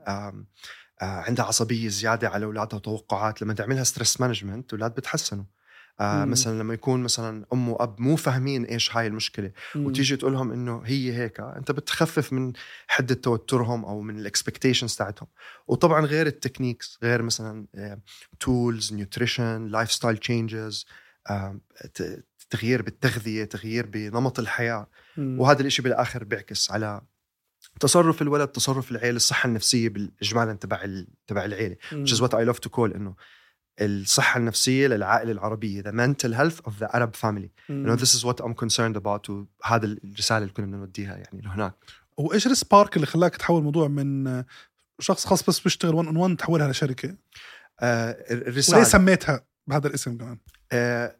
آم 0.08 0.46
عندها 1.00 1.44
عصبية 1.44 1.88
زيادة 1.88 2.28
على 2.28 2.44
أولادها 2.44 2.76
وتوقعات. 2.76 3.42
لما 3.42 3.54
تعملها 3.54 3.84
stress 3.84 4.20
management 4.20 4.74
الاولاد 4.74 4.94
بتحسنوا. 4.94 5.44
آه 6.00 6.24
مثلا 6.24 6.58
لما 6.58 6.74
يكون 6.74 7.02
مثلا 7.02 7.46
أم 7.52 7.68
وأب 7.68 8.00
مو 8.00 8.16
فاهمين 8.16 8.64
إيش 8.64 8.96
هاي 8.96 9.06
المشكلة 9.06 9.52
مم. 9.74 9.86
وتيجي 9.86 10.16
تقول 10.16 10.32
لهم 10.32 10.52
إنه 10.52 10.82
هي 10.84 11.12
هيك 11.12 11.40
أنت 11.40 11.70
بتخفف 11.70 12.32
من 12.32 12.52
حدة 12.88 13.14
توترهم 13.14 13.84
أو 13.84 14.00
من 14.00 14.18
ال 14.18 14.24
expectations 14.24 14.94
تاعتهم. 14.96 15.28
وطبعا 15.66 16.06
غير 16.06 16.26
ال 16.26 16.33
techniques 16.33 16.98
غير 17.02 17.22
مثلا 17.22 17.66
tools 18.40 18.92
nutrition 18.92 19.66
lifestyle 19.66 20.16
changes 20.16 20.86
تغيير 22.50 22.82
بالتغذية 22.82 23.44
تغيير 23.44 23.86
بنمط 23.86 24.38
الحياة. 24.38 24.86
مم. 25.16 25.40
وهذا 25.40 25.60
الإشي 25.60 25.82
بالآخر 25.82 26.24
بيعكس 26.24 26.70
على 26.70 27.00
تصرف 27.80 28.22
الولد 28.22 28.48
تصرف 28.48 28.90
العيله 28.90 29.16
الصحة 29.16 29.46
النفسية 29.46 29.88
بالإجمال 29.88 30.52
تبع 30.52 31.04
تبع 31.26 31.44
العيلة. 31.44 31.76
which 31.92 32.12
is 32.12 32.20
what 32.20 32.34
I 32.34 32.52
love 32.52 32.60
to 32.60 32.70
call 32.76 32.94
إنه 32.94 33.14
الصحة 33.80 34.38
النفسية 34.38 34.86
للعائلة 34.86 35.32
العربية 35.32 35.82
the 35.82 35.92
mental 35.92 36.32
health 36.34 36.70
of 36.70 36.72
the 36.80 36.88
Arab 36.96 37.16
family. 37.16 37.50
you 37.68 37.86
know 37.86 37.96
this 37.96 38.14
is 38.14 38.24
what 38.24 38.44
I'm 38.44 38.54
concerned 38.54 38.96
about 38.96 39.30
وهذا 39.30 39.86
الرسالة 39.86 40.38
اللي 40.38 40.52
كنا 40.52 40.66
بدنا 40.66 40.76
نوديها 40.76 41.16
يعني 41.16 41.40
لهناك. 41.40 41.74
وإيش 42.16 42.46
ال 42.46 42.55
spark 42.55 42.96
اللي 42.96 43.06
خلاك 43.06 43.36
تحول 43.36 43.58
الموضوع 43.58 43.88
من 43.88 44.44
شخص 45.00 45.26
خاص 45.26 45.42
بس 45.42 45.60
بيشتغل 45.60 45.94
1 45.94 46.06
on 46.06 46.16
1 46.16 46.36
تحولها 46.36 46.68
لشركة؟ 46.68 47.16
آه 47.80 48.10
الرسالة. 48.30 48.78
وليه 48.78 48.88
سميتها 48.88 49.44
بهذا 49.66 49.88
الاسم 49.88 50.16
كمان؟ 50.16 50.38
آه 50.72 51.16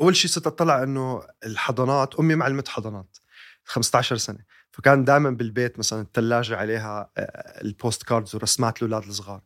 أول 0.00 0.16
شيء 0.16 0.30
صرت 0.30 0.46
اطلع 0.46 0.82
إنه 0.82 1.22
الحضانات 1.46 2.14
أمي 2.14 2.34
معلمة 2.34 2.64
حضانات 2.68 3.16
15 3.64 4.16
سنة. 4.16 4.38
فكان 4.70 5.04
دائما 5.04 5.30
بالبيت 5.30 5.78
مثلا 5.78 6.00
الثلاجة 6.00 6.56
عليها 6.56 7.10
آه، 7.18 7.60
ال 7.62 8.02
postcards 8.02 8.34
ورسمات 8.34 8.82
الأولاد 8.82 9.08
الصغار. 9.08 9.40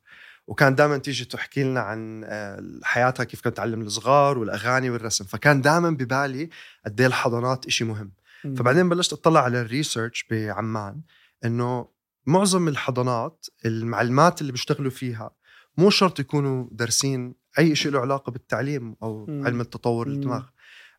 وكان 0.47 0.75
دائما 0.75 0.99
تيجي 0.99 1.25
تحكي 1.25 1.65
لنا 1.65 1.81
عن 1.81 2.25
آه، 2.25 2.63
حياتها 2.83 3.25
كيف 3.25 3.41
كانت 3.41 3.57
تعلم 3.57 3.81
الصغار 3.81 4.39
والأغاني 4.39 4.91
والرسم. 4.91 5.25
فكان 5.25 5.61
دائما 5.61 5.91
ببالي 5.91 6.51
قد 6.87 7.01
إيه 7.01 7.07
الحضانات 7.07 7.71
شيء 7.71 7.87
مهم. 7.87 8.13
فبعدين 8.57 8.89
بلشت 8.89 9.13
أطلع 9.13 9.41
على 9.45 9.61
الريسيرش 9.61 10.27
بعمان 10.31 11.01
إنه 11.45 11.89
معظم 12.27 12.69
الحضانات 12.69 13.47
المعلمات 13.67 14.41
اللي 14.41 14.53
بيشتغلوا 14.53 14.91
فيها 14.91 15.31
مو 15.77 15.91
شرط 15.91 16.21
يكونوا 16.21 16.69
دارسين 16.73 17.35
أي 17.59 17.75
شيء 17.75 17.93
له 17.93 18.01
علاقة 18.01 18.33
بالتعليم 18.33 18.97
أو. 19.03 19.27
علم 19.47 19.61
التطور 19.61 20.07
الدماغ. 20.07 20.45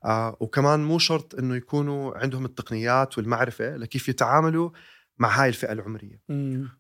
آه 0.06 0.38
وكمان 0.40 0.84
مو 0.84 1.00
شرط 1.00 1.36
إنه 1.36 1.56
يكونوا 1.56 2.18
عندهم 2.18 2.46
التقنيات 2.46 3.18
والمعرفة 3.18 3.78
لكيف 3.78 4.10
يتعاملوا 4.10 4.70
مع 5.18 5.42
هاي 5.42 5.50
الفئة 5.50 5.72
العمرية. 5.72 6.22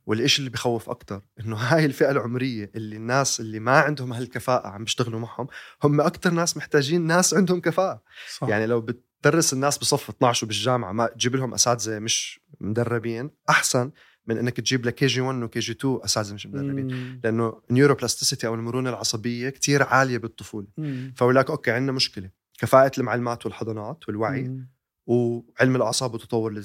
والإشي 0.05 0.39
اللي 0.39 0.49
بخوف 0.49 0.89
أكثر 0.89 1.21
إنه 1.39 1.55
هاي 1.55 1.85
الفئة 1.85 2.11
العمرية 2.11 2.71
اللي 2.75 2.95
الناس 2.95 3.39
اللي 3.39 3.59
ما 3.59 3.79
عندهم 3.79 4.13
هالكفاءة 4.13 4.67
عم 4.67 4.83
بيشتغلوا 4.83 5.19
معهم 5.19 5.47
هم 5.83 6.01
أكثر 6.01 6.31
ناس 6.31 6.57
محتاجين 6.57 7.01
ناس 7.01 7.33
عندهم 7.33 7.61
كفاءة. 7.61 8.01
صح. 8.37 8.47
يعني 8.47 8.65
لو 8.65 8.81
بتدرس 8.81 9.53
الناس 9.53 9.77
بصف 9.77 10.09
12 10.09 10.47
بالجامعة 10.47 10.91
ما 10.91 11.07
تجيب 11.07 11.35
لهم 11.35 11.53
أساتذة 11.53 11.99
مش 11.99 12.39
مدربين 12.61 13.29
أحسن 13.49 13.91
من 14.27 14.37
إنك 14.37 14.57
تجيب 14.57 14.85
لك 14.85 14.95
كي 14.95 15.05
جي 15.05 15.21
1 15.21 15.43
وكي 15.43 15.59
جي 15.59 15.71
2 15.71 15.99
أساتذة 16.03 16.33
مش 16.33 16.47
مدربين. 16.47 16.93
مم. 16.93 17.21
لأنه 17.23 17.61
neuroplasticity 17.71 18.47
أو 18.47 18.55
المرونة 18.55 18.89
العصبية 18.89 19.49
كتير 19.49 19.83
عالية 19.83 20.17
بالطفولة. 20.17 20.67
فبقول 21.15 21.35
لك 21.35 21.49
okay 21.49 21.71
عندنا 21.71 21.91
مشكلة. 21.91 22.44
كفاءة 22.57 22.91
المعلمات 22.97 23.45
والحضانات 23.45 24.07
والوعي 24.07 24.43
مم. 24.43 24.69
وعلم 25.05 25.75
الأعصاب 25.75 26.13
وتطور 26.13 26.61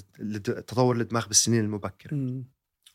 تطور 0.66 0.96
الدماغ 0.96 1.26
بالسنين 1.26 1.64
المبكرة 1.64 2.42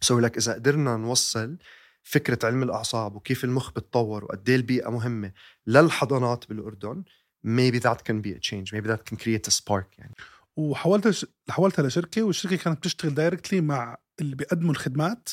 so 0.02 0.20
لك 0.20 0.38
إذا 0.38 0.54
قدرنا 0.54 0.98
نوصل 0.98 1.58
فكرة 2.04 2.40
علم 2.48 2.64
الأعصاب 2.64 3.16
وكيف 3.16 3.44
المخ 3.44 3.72
بتطور 3.72 4.24
وقديه 4.24 4.56
البيئة 4.56 4.90
مهمة 4.90 5.32
للحضانات 5.68 6.50
بالأردن 6.50 7.04
maybe 7.48 7.80
that 7.80 7.98
can 7.98 8.22
be 8.22 8.32
a 8.32 8.40
change 8.40 8.74
maybe 8.74 8.88
that 8.88 9.06
can 9.10 9.18
create 9.18 9.48
a 9.48 9.52
spark 9.52 10.00
يعني 10.00 10.16
وحولت 10.56 11.30
حولتها 11.50 11.88
لشركه 11.88 12.24
والشركة 12.24 12.56
كانت 12.56 12.78
بتشتغل 12.78 13.14
directly 13.14 13.62
مع 13.62 13.98
اللي 14.22 14.36
بيقدموا 14.36 14.72
الخدمات 14.72 15.30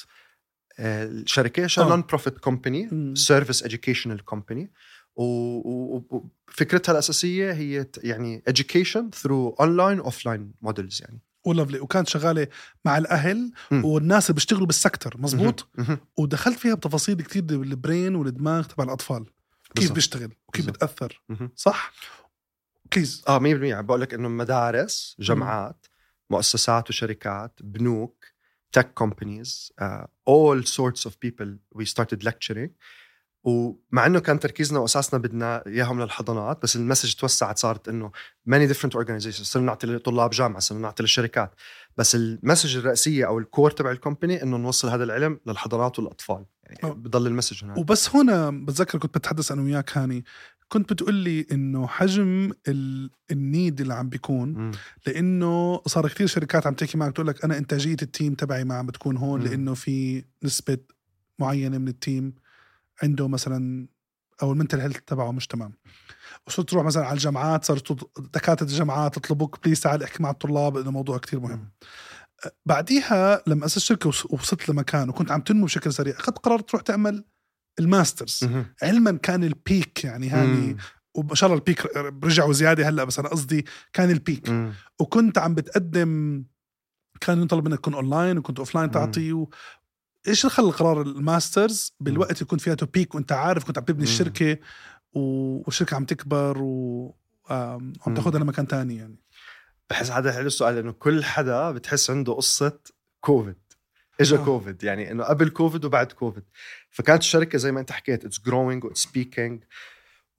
الشركة 0.79 1.67
شا 1.67 1.83
آه. 1.83 1.89
non-profit 1.89 2.39
company. 2.39 3.15
service 3.17 3.63
educational 3.63 4.25
company 4.25 4.73
وفكرتها 5.17 6.93
الأساسية 6.93 7.53
هي 7.53 7.87
يعني 8.03 8.43
education 8.51 9.03
through 9.23 9.55
online 9.63 10.05
offline 10.11 10.69
models 10.69 11.01
يعني. 11.01 11.21
ولفلي 11.45 11.81
وكانت 11.81 12.09
شغالة 12.09 12.47
مع 12.85 12.99
الأهل 12.99 13.53
مم. 13.71 13.85
والناس 13.85 14.27
اللي 14.27 14.35
بيشتغلوا 14.35 14.67
بال 14.67 14.79
sector 14.79 15.15
مزبوط؟ 15.19 15.69
مهم. 15.79 15.99
ودخلت 16.17 16.59
فيها 16.59 16.75
بتفاصيل 16.75 17.23
كتير 17.23 17.43
بال 17.43 17.63
brain 17.63 18.15
والدماغ 18.15 18.65
تبع 18.65 18.85
الأطفال. 18.85 19.27
كيف. 19.75 19.93
بيشتغل؟ 19.93 20.33
وكيف. 20.49 20.67
بتأثر. 20.67 21.23
صح؟ 21.57 21.93
please 22.93 23.25
آه 23.29 23.39
100% 23.39 23.43
يعني 23.45 23.83
بقول 23.87 24.01
لك 24.01 24.15
إنه 24.15 24.29
مدارس 24.29 25.17
جامعات 25.21 25.87
مؤسسات 26.31 26.91
وشركات 26.91 27.61
بنوك 27.63 28.25
tech 28.79 28.87
companies 29.05 29.71
uh, 29.83 30.05
all 30.31 30.63
sorts 30.63 31.07
of 31.07 31.13
people 31.27 31.49
we 31.75 31.85
started 31.85 32.25
lecturing. 32.25 32.71
ومع 33.45 34.07
إنه 34.07 34.19
كان 34.21 34.41
تركيزنا 34.41 34.79
وأساسنا 34.79 35.21
بدنا 35.21 35.67
إياهم 35.67 36.03
للحضانات 36.03 36.63
بس 36.63 36.77
ال 36.77 36.81
message 36.81 37.15
توسعت 37.15 37.59
صارت 37.59 37.89
إنه 37.89 38.11
many 38.51 38.73
different 38.73 38.95
organizations 38.95 39.43
صرنا 39.43 39.67
نعطي 39.67 39.87
لطلاب 39.87 40.31
جامعة 40.31 40.59
صرنا 40.61 40.81
نعطي 40.81 41.03
للشركات 41.03 41.55
بس 41.97 42.15
ال 42.15 42.22
message 42.22 42.77
الرئيسية 42.77 43.27
أو 43.27 43.39
ال 43.39 43.45
core 43.45 43.71
تبع 43.71 43.91
ال 43.91 43.97
company 43.97 44.43
إنه 44.43 44.57
نوصل 44.57 44.89
هذا 44.89 45.05
العلم 45.05 45.41
للحضانات 45.47 45.99
والأطفال 45.99 46.45
يعني. 46.65 46.95
بضل 46.95 47.27
ال 47.27 47.31
message 47.31 47.65
هناك 47.65 47.79
وبس 47.79 48.17
هنا 48.17 48.51
بتذكر 48.51 48.99
كنت 48.99 49.19
بتحدث 49.19 49.53
أنا 49.53 49.63
وياك 49.63 49.99
هاني 49.99 50.25
كنت 50.69 50.93
بتقول 50.93 51.15
لي 51.15 51.47
إنه 51.53 51.87
حجم 51.87 52.53
ال... 52.69 53.11
ال 53.31 53.41
need 53.41 53.81
اللي 53.81 53.95
عم 53.95 54.09
بيكون 54.09 54.53
مم. 54.53 54.71
لإنه 55.07 55.83
صار 55.87 56.09
كثير 56.09 56.27
شركات 56.27 56.67
عم 56.67 56.75
تحكي 56.75 56.99
معك 56.99 57.13
تقول 57.13 57.27
لك 57.27 57.45
أنا 57.45 57.59
إنتاجية 57.59 57.97
ال 58.03 58.09
team 58.09 58.35
تبعي 58.35 58.65
ما 58.65 58.75
عم 58.75 58.87
بتكون 58.87 59.17
هون 59.17 59.41
مم. 59.41 59.47
لإنه 59.47 59.75
في 59.75 60.25
نسبة 60.43 60.79
معينة 61.39 61.79
من 61.79 61.89
ال 61.89 61.98
team 61.98 62.35
عنده 63.03 63.29
مثلا 63.29 63.89
أو 64.43 64.53
ال 64.53 64.57
mental 64.57 64.81
health 64.81 64.97
تبعه 65.07 65.33
مش 65.33 65.47
تمام 65.47 65.73
وصرت 66.47 66.71
تروح 66.71 66.85
مثلا 66.85 67.05
على 67.07 67.15
الجامعات 67.15 67.65
صارت 67.65 68.07
دكاترة 68.35 68.67
الجامعات 68.67 69.17
يطلبوك 69.17 69.65
please 69.65 69.81
تعال 69.81 70.03
احكي 70.03 70.23
مع 70.23 70.31
الطلاب 70.31 70.77
إنه 70.77 70.91
موضوع 70.91 71.19
كتير 71.19 71.41
مهم. 71.41 71.71
بعديها 72.67 73.43
لما 73.47 73.67
أسست 73.67 73.79
شركة 73.79 74.09
وص- 74.09 74.27
وصلت 74.33 74.69
لمكان 74.69 75.09
وكنت 75.09 75.31
عم 75.31 75.41
تنمو 75.41 75.65
بشكل 75.65 75.93
سريع 75.93 76.15
أخذت 76.17 76.39
قرار 76.39 76.59
تروح 76.61 76.83
تعمل 76.83 77.25
ال 77.79 77.86
masters. 77.86 78.41
علما 78.83 79.13
كان 79.19 79.45
ال 79.45 79.57
peak 79.57 80.05
يعني 80.05 80.29
هاني. 80.31 80.77
وما 81.15 81.35
شاء 81.35 81.47
الله 81.51 81.59
ال 81.59 81.66
peak 81.66 81.97
رجعوا 82.25 82.53
زيادة 82.53 82.89
هلأ 82.89 83.05
بس 83.05 83.19
أنا 83.19 83.29
قصدي 83.29 83.65
كان 83.93 84.11
ال 84.11 84.18
peak 84.18 84.49
مم. 84.51 84.73
وكنت 85.01 85.39
عم 85.39 85.55
بتقدم 85.55 86.45
كان 87.21 87.43
يطلب 87.43 87.69
منك 87.69 87.79
تكون 87.79 87.95
اونلاين 87.95 88.39
وكنت 88.39 88.59
offline 88.59 88.91
تعطي. 88.91 89.47
إيش 90.29 90.45
اللي 90.45 90.55
خلى 90.55 90.67
القرار 90.67 91.03
ال 91.03 91.14
masters 91.14 91.95
بالوقت 92.01 92.31
اللي 92.33 92.43
يكون 92.43 92.59
فيها 92.59 92.75
to 92.75 92.87
peak 92.87 93.15
وأنت 93.15 93.33
عارف 93.33 93.65
كنت 93.65 93.79
عم 93.79 93.85
تبني. 93.85 94.03
الشركة. 94.03 94.59
والشركة 95.15 95.95
عم 95.95 96.05
تكبر 96.05 96.59
و 96.63 97.07
آم، 97.51 97.57
عم 97.57 97.93
مم. 98.07 98.15
تاخذها 98.15 98.41
لمكان 98.41 98.67
تاني 98.67 98.97
يعني 98.97 99.17
بحس 99.91 100.11
هذا 100.11 100.33
حلو 100.33 100.47
السؤال 100.47 100.75
لأنه 100.75 100.93
كل 100.93 101.25
حدا 101.25 101.71
بتحس 101.71 102.11
عنده 102.11 102.33
قصة 102.33 102.79
كوفيد 103.21 103.57
اجى 104.21 104.37
آه. 104.37 104.45
كوفيد 104.45 104.85
يعني 104.85 105.11
إنه 105.11 105.25
قبل 105.25 105.49
كوفيد 105.49 105.85
وبعد 105.85 106.13
كوفيد 106.13 106.43
فكانت 106.91 107.23
الشركة 107.23 107.59
زي 107.59 107.73
ما 107.73 107.81
أنت 107.81 107.93
حكيت 107.93 108.25
it's 108.25 108.41
growing 108.41 108.85
و 108.85 108.88
it's 108.88 109.03
speaking 109.03 109.65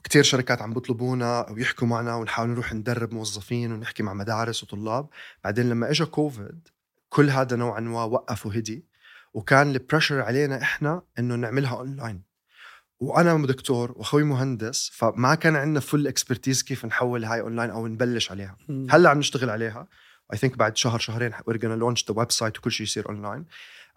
كثير 0.04 0.24
شركات 0.24 0.62
عم 0.62 0.74
بيطلبونا 0.74 1.50
ويحكوا 1.52 1.88
معنا 1.88 2.16
ونحاول 2.16 2.50
نروح 2.50 2.74
ندرب 2.74 3.14
موظفين 3.14 3.72
ونحكي 3.72 4.04
مع 4.04 4.14
مدارس 4.14 4.64
وطلاب 4.64 5.10
بعدين 5.44 5.70
لما 5.70 5.90
اجى 5.92 6.06
كوفيد 6.06 6.68
كل 7.10 7.30
هذا 7.30 7.56
نوعا 7.56 7.80
ما 7.80 8.04
وقف 8.04 8.46
وهدي 8.46 8.86
وكان 9.34 9.72
ال 9.72 9.78
pressure 9.78 10.22
علينا 10.22 10.62
إحنا 10.62 11.02
إنه 11.20 11.36
نعملها 11.36 11.78
اونلاين 11.78 12.24
وأنا 13.00 13.48
دكتور 13.48 13.92
وأخوي 13.92 14.24
مهندس 14.24 14.92
فما 14.94 15.36
كان 15.36 15.56
عندنا 15.56 15.80
full 15.80 16.08
expertise 16.08 16.64
كيف 16.64 16.86
نحول 16.86 17.26
هاي 17.26 17.42
اونلاين 17.42 17.70
أو 17.70 17.88
نبلش 17.88 18.32
عليها. 18.32 18.58
هلأ 18.90 19.10
عم 19.10 19.20
نشتغل 19.20 19.50
عليها. 19.50 19.88
I 20.34 20.38
think 20.38 20.58
بعد 20.58 20.78
شهر 20.78 21.00
شهرين 21.00 21.34
we're 21.34 21.58
gonna 21.58 21.80
launch 21.84 22.04
the 22.04 22.16
website 22.16 22.58
وكل 22.58 22.72
شيء 22.72 22.88
يصير 22.88 23.10
اونلاين 23.10 23.46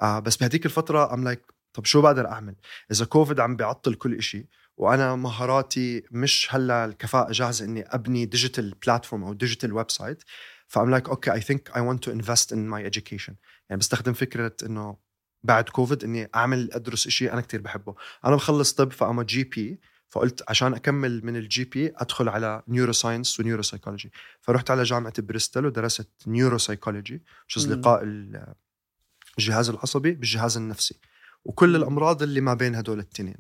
آه 0.03 0.19
بس 0.19 0.37
بهديك 0.37 0.67
الفترة 0.67 1.15
ام 1.15 1.25
لايك 1.25 1.39
like, 1.39 1.53
طب 1.73 1.85
شو 1.85 2.03
بقدر 2.03 2.27
أعمل؟ 2.27 2.55
إذا 2.91 3.05
كوفيد 3.05 3.41
عم 3.41 3.57
بيعطل 3.57 3.95
كل 3.95 4.23
شيء 4.23 4.47
وأنا 4.77 5.17
مهاراتي 5.17 6.03
مش 6.11 6.49
هلأ 6.51 6.85
الكفاءة 6.85 7.33
جاهزة 7.33 7.65
إني 7.65 7.83
أبني 7.83 8.25
digital 8.25 8.75
platform 8.87 9.25
أو 9.25 9.33
digital 9.33 9.73
website 9.73 10.23
ف 10.67 10.73
I'm 10.73 10.91
like 10.91 11.09
okay 11.09 11.33
I 11.33 11.41
think 11.41 11.77
I 11.77 11.81
want 11.81 12.05
to 12.05 12.13
invest 12.13 12.53
in 12.53 12.67
my 12.69 12.91
education. 12.91 13.33
يعني 13.69 13.79
بستخدم 13.79 14.13
فكرة 14.13 14.53
إنه 14.63 14.97
بعد 15.43 15.69
كوفيد 15.69 16.05
إني 16.05 16.29
أعمل 16.35 16.73
أدرس 16.73 17.09
شيء 17.09 17.33
أنا 17.33 17.41
كتير 17.41 17.61
بحبه. 17.61 17.95
أنا 18.25 18.37
بخلص 18.37 18.73
طب 18.73 18.93
ف 18.93 18.99
I'm 18.99 19.17
a 19.17 19.23
GP 19.23 19.81
فقلت 20.09 20.43
عشان 20.49 20.75
أكمل 20.75 21.21
من 21.27 21.37
ال 21.37 21.65
GP 21.65 21.93
أدخل 21.97 22.29
على 22.29 22.63
neuroscience 22.69 23.41
و 23.41 23.63
neuropsychology 23.63 24.13
فرحت 24.41 24.71
على 24.71 24.83
جامعة 24.83 25.13
بريستل 25.23 25.67
ودرست 25.67 26.09
neuropsychology. 26.27 27.23
لقاء 27.67 28.03
ال- 28.03 28.55
الجهاز 29.39 29.69
العصبي 29.71 30.11
بالجهاز 30.13 30.57
النفسي. 30.57 30.99
وكل. 31.45 31.77
الأمراض 31.77 32.23
اللي 32.23 32.41
ما 32.41 32.55
بين 32.55 32.75
هدول 32.75 32.99
الاثنين 32.99 33.37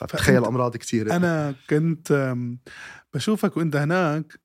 فتخيل 0.00 0.44
أمراض 0.44 0.76
كثيره 0.76 1.16
أنا 1.16 1.54
كنت 1.70 2.34
بشوفك 3.14 3.56
وأنت 3.56 3.76
هناك 3.76 4.40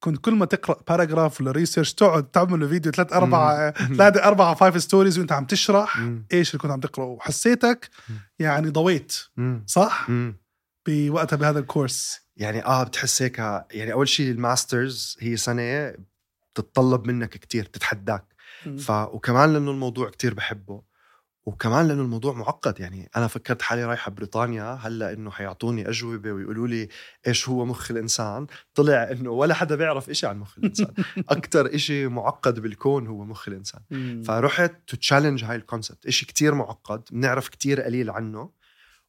كنت 0.00 0.18
كل 0.18 0.34
ما 0.34 0.44
تقرأ 0.46 0.82
paragraph 0.88 1.40
ولا 1.40 1.50
research 1.50 1.92
تقعد 1.92 2.30
تعمل 2.30 2.68
فيديو 2.68 2.92
ثلاث 2.92 3.12
أربع 3.12 3.70
ثلاث 3.70 4.16
أربع 4.16 4.54
five 4.54 4.82
stories 4.82 5.18
وأنت 5.18 5.32
عم 5.32 5.44
تشرح 5.44 5.98
مم. 5.98 6.26
إيش 6.32 6.50
اللي 6.50 6.58
كنت 6.62 6.70
عم 6.70 6.80
تقرأه 6.80 7.06
وحسيتك. 7.06 7.90
يعني 8.38 8.68
ضويت. 8.68 9.18
صح 9.66 10.10
مم. 10.10 10.36
بوقتها 10.88 11.36
بهذا 11.36 11.58
ال 11.58 11.67
course 11.67 12.20
يعني 12.36 12.64
آه 12.64 12.84
بتحس 12.84 13.22
هيك 13.22 13.38
يعني 13.70 13.92
أول 13.92 14.08
شيء 14.08 14.30
ال 14.30 14.41
masters 14.41 15.16
هي 15.20 15.36
سنة 15.36 15.94
بتتطلب 16.54 17.06
منك 17.06 17.30
كتير 17.30 17.64
بتتحداك 17.64 18.24
ف 18.78 18.90
وكمان 18.90 19.52
لأنه 19.52 19.70
الموضوع 19.70 20.10
كتير 20.10 20.34
بحبه 20.34 20.82
وكمان 21.48 21.88
لأنه 21.88 22.02
الموضوع 22.02 22.32
معقد. 22.32 22.80
يعني 22.80 23.10
أنا 23.16 23.26
فكرت 23.26 23.62
حالي 23.62 23.84
رايحه 23.84 24.10
بريطانيا 24.10 24.64
هلأ 24.64 25.12
إنه 25.12 25.30
حيعطوني 25.30 25.88
أجوبة 25.88 26.32
ويقولوا 26.32 26.68
لي 26.68 26.88
إيش 27.26 27.48
هو 27.48 27.64
مخ 27.64 27.90
الإنسان؟ 27.90 28.46
طلع 28.74 29.08
إنه 29.10 29.30
ولا 29.30 29.54
حدا 29.54 29.76
بيعرف 29.76 30.10
إشي 30.10 30.26
عن 30.26 30.38
مخ 30.38 30.58
الإنسان. 30.58 30.94
أكثر 31.28 31.74
إشي 31.74 32.06
معقد 32.08 32.60
بالكون 32.60 33.06
هو 33.06 33.24
مخ 33.24 33.48
الإنسان. 33.48 33.80
فرحت 34.22 34.72
to 34.86 34.96
challenge 34.96 35.44
هاي 35.44 35.56
ال 35.56 35.62
concept 35.62 36.06
إشي 36.06 36.26
كتير 36.26 36.54
معقد 36.54 37.02
بنعرف 37.10 37.48
كتير 37.48 37.80
قليل 37.80 38.10
عنه. 38.10 38.50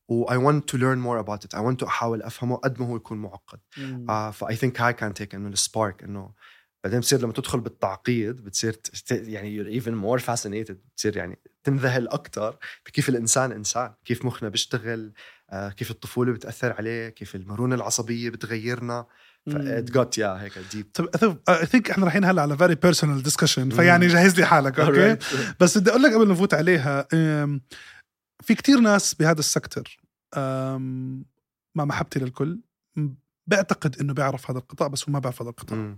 و 0.10 0.26
I 0.26 0.38
want 0.38 0.64
to 0.72 0.78
learn 0.78 1.00
more 1.00 1.26
about 1.26 1.46
it. 1.46 1.60
I 1.60 1.62
want 1.62 1.80
to 1.80 1.84
أحاول 1.84 2.22
أفهمه 2.22 2.56
قد 2.56 2.80
ما 2.80 2.88
هو 2.88 2.96
يكون 2.96 3.18
معقد. 3.18 3.60
آه 4.10 4.32
ف 4.32 4.56
I 4.56 4.60
think 4.60 4.82
هاي 4.82 4.94
كانت 4.94 5.22
هيك 5.22 5.36
إنه 5.36 5.48
ال 5.50 5.59
spark 5.59 6.04
إنه 6.04 6.34
بعدين 6.84 7.00
بتصير 7.00 7.22
لما 7.22 7.34
تدخل 7.34 7.60
بالتعقيد 7.60 8.36
بتصير 8.36 8.80
يعني 9.12 9.64
you're 9.64 9.84
even 9.84 9.92
more 9.92 10.26
fascinated. 10.26 10.76
بتصير 10.94 11.18
يعني 11.18 11.40
تنذهل 11.70 12.08
أكثر 12.08 12.58
بكيف 12.86 13.10
الإنسان 13.10 13.52
إنسان 13.52 13.94
كيف 14.06 14.26
مخنا 14.26 14.50
بيشتغل 14.50 15.14
آه 15.50 15.70
كيف 15.70 15.92
الطفولة 15.92 16.32
بتأثر 16.32 16.74
عليه 16.74 17.10
كيف 17.10 17.36
المرونة 17.36 17.76
العصبية 17.76 18.30
بتغيرنا. 18.30 19.06
it 19.48 19.92
got 19.92 20.18
يا 20.18 20.42
هيك 20.42 20.60
deep 20.72 20.92
طب 20.94 21.40
I 21.50 21.66
think 21.66 21.92
إحنا 21.92 22.04
رايحين 22.04 22.26
هلا 22.26 22.42
على 22.42 22.58
very 22.58 22.76
personal 22.76 23.24
discussion 23.24 23.70
فيعني 23.70 24.08
جهز 24.08 24.40
لي 24.40 24.46
حالك 24.46 24.80
okay 24.80 25.18
بس 25.60 25.78
بدي 25.78 25.90
أقول 25.90 26.04
لك 26.04 26.14
قبل 26.14 26.28
ما 26.28 26.34
نفوت 26.34 26.54
عليها 26.54 27.08
في 28.44 28.56
كتير 28.56 28.80
ناس 28.80 29.14
بهذا 29.14 29.40
ال 29.40 29.48
sector 29.48 30.00
مع 31.76 31.86
محبتي 31.86 32.20
للكل 32.20 32.60
بعتقد 33.48 34.00
إنه 34.02 34.14
بيعرف 34.14 34.52
هذا 34.52 34.60
القطاع 34.60 34.88
بس 34.88 35.10
هو 35.10 35.14
ما 35.14 35.20
بيعرف 35.20 35.42
هذا 35.42 35.50
القطاع. 35.50 35.96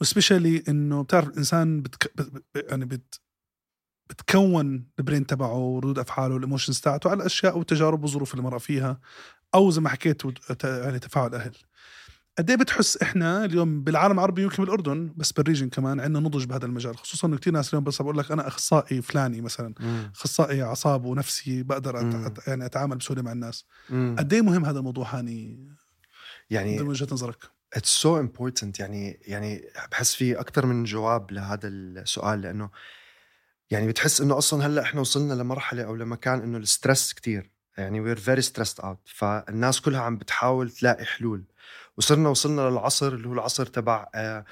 و 0.00 0.06
specially 0.06 0.64
إنه 0.68 1.02
بتعرف 1.02 1.28
الإنسان 1.28 1.82
بتك... 1.82 2.12
يعني 2.54 2.84
بت... 2.84 3.20
بتكون 4.10 4.86
ال 4.98 5.03
brain 5.03 5.26
تبعه 5.26 5.58
وردود 5.58 5.98
أفعاله 5.98 6.34
وال 6.34 6.43
emotions 6.43 6.80
تاعته 6.80 7.10
على 7.10 7.20
الاشياء 7.20 7.58
والتجارب 7.58 8.02
والظروف 8.02 8.32
اللي 8.32 8.42
مر 8.42 8.58
فيها 8.58 9.00
أو 9.54 9.70
زي 9.70 9.80
ما 9.80 9.88
حكيت 9.88 10.22
يعني 10.64 10.98
تفاعل 10.98 11.26
الاهل 11.26 11.52
قد 12.38 12.50
إيه 12.50 12.56
بتحس 12.56 12.96
إحنا 12.96 13.44
اليوم 13.44 13.82
بالعالم 13.82 14.12
العربي 14.12 14.42
يمكن 14.42 14.64
بالأردن 14.64 15.12
بس 15.16 15.32
بال 15.32 15.41
region 15.41 15.68
كمان 15.68 16.00
عندنا 16.00 16.20
نضج 16.20 16.44
بهذا 16.44 16.66
المجال 16.66 16.96
خصوصا 16.96 17.28
إنه 17.28 17.36
كثير 17.36 17.52
ناس 17.52 17.68
اليوم 17.68 17.84
بس 17.84 18.02
بقول 18.02 18.18
لك 18.18 18.30
أنا 18.30 18.48
أخصائي 18.48 19.02
فلاني 19.02 19.40
مثلا 19.40 19.74
أخصائي 20.14 20.62
اعصاب 20.62 21.04
ونفسي 21.04 21.62
بقدر. 21.62 22.26
أت... 22.26 22.48
يعني 22.48 22.66
أتعامل 22.66 22.96
بسهولة 22.96 23.22
مع 23.22 23.32
الناس. 23.32 23.64
قد 23.90 24.32
إيه 24.32 24.42
مهم 24.42 24.64
هذا 24.64 24.78
الموضوع 24.78 25.14
هاني؟ 25.18 25.68
يعني 26.50 26.78
من 26.78 26.88
وجهة 26.88 27.08
نظرك. 27.12 27.44
it's 27.74 27.88
so 27.88 28.20
important 28.20 28.80
يعني 28.80 29.20
يعني 29.22 29.64
بحس 29.90 30.14
في 30.14 30.40
أكثر 30.40 30.66
من 30.66 30.84
جواب 30.84 31.32
لهذا 31.32 31.68
السؤال 31.68 32.40
لأنه 32.40 32.70
يعني 33.70 33.88
بتحس 33.88 34.20
إنه 34.20 34.38
أصلا 34.38 34.66
هلأ 34.66 34.82
إحنا 34.82 35.00
وصلنا 35.00 35.34
لمرحلة 35.34 35.82
أو 35.82 35.96
لمكان 35.96 36.40
إنه 36.42 36.58
ال 36.58 36.66
stress 36.66 37.12
كتير. 37.12 37.50
يعني 37.78 38.00
we're 38.00 38.16
very 38.16 38.42
stressed 38.42 38.80
out 38.80 39.00
فالناس 39.04 39.80
كلها 39.80 40.00
عم 40.00 40.16
بتحاول 40.16 40.70
تلاقي 40.70 41.04
حلول. 41.04 41.44
وصرنا 41.96 42.28
وصلنا 42.28 42.60
للعصر 42.60 43.08
اللي 43.14 43.28
هو 43.28 43.32
العصر 43.32 43.66
تبع 43.66 44.08
آه 44.14 44.44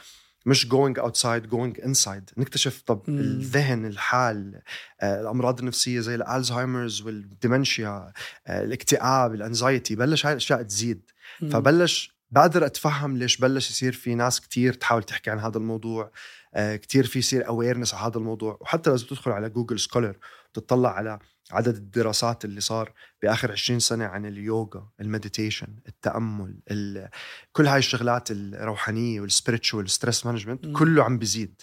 مش 0.47 0.67
going 0.67 1.01
outside 1.01 1.47
going 1.51 1.85
inside. 1.85 2.39
نكتشف 2.39 2.83
طب 2.87 3.03
مم. 3.09 3.19
الذهن 3.19 3.87
الحال 3.87 4.63
آه، 5.01 5.21
الأمراض 5.21 5.59
النفسية 5.59 6.01
زي 6.01 6.15
ال 6.15 6.22
Alzheimer's 6.22 7.03
وال 7.03 7.25
dementia 7.25 8.13
آه، 8.47 8.65
الاكتئاب 8.65 9.35
ال 9.35 9.43
anxiety 9.43 9.97
بلش 9.97 10.27
هاي 10.27 10.33
الأشياء 10.33 10.63
تزيد. 10.63 11.11
مم. 11.41 11.51
فبلش 11.51 12.14
بقدر 12.31 12.67
أتفهم 12.67 13.17
ليش 13.17 13.37
بلش 13.37 13.71
يصير 13.71 13.93
في 13.93 14.15
ناس 14.15 14.41
كتير 14.41 14.73
تحاول 14.73 15.03
تحكي 15.03 15.31
عن 15.31 15.39
هذا 15.39 15.59
الموضوع 15.59 16.11
آه، 16.55 16.77
كتير 16.77 17.07
في 17.07 17.19
يصير 17.19 17.49
awareness 17.49 17.95
على 17.95 18.07
هذا 18.11 18.19
الموضوع 18.19 18.59
وحتى 18.61 18.91
لو 18.91 18.97
تدخل 18.97 19.31
على 19.31 19.51
Google 19.51 19.81
Scholar 19.81 20.17
وتطلع 20.57 20.91
على 20.95 21.19
عدد 21.53 21.77
الدراسات 21.77 22.45
اللي 22.45 22.61
صار 22.61 22.93
بآخر 23.23 23.53
20 23.53 23.81
سنة 23.81 24.05
عن 24.05 24.27
اليوغا 24.27 24.89
ال 25.01 25.07
meditation 25.07 25.67
التأمل 25.89 26.61
ال- 26.71 27.09
كل 27.53 27.67
هاي 27.67 27.79
الشغلات 27.79 28.31
الروحانية 28.31 29.21
وال 29.21 29.34
spiritual 29.34 29.91
stress 29.91 30.27
management. 30.27 30.67
كله 30.77 31.05
عم 31.05 31.19
بيزيد. 31.19 31.63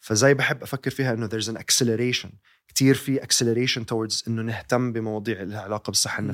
فزي 0.00 0.34
بحب 0.34 0.62
أفكر 0.62 0.90
فيها 0.90 1.12
إنه 1.12 1.28
there's 1.28 1.46
an 1.46 1.58
acceleration 1.58 2.28
كتير 2.68 2.94
في 2.94 3.20
acceleration 3.20 3.80
towards 3.82 4.28
إنه 4.28 4.42
نهتم 4.42 4.92
بمواضيع 4.92 5.42
لها 5.42 5.60
علاقة 5.60 5.90
بالصحة 5.90 6.20
مم. 6.22 6.30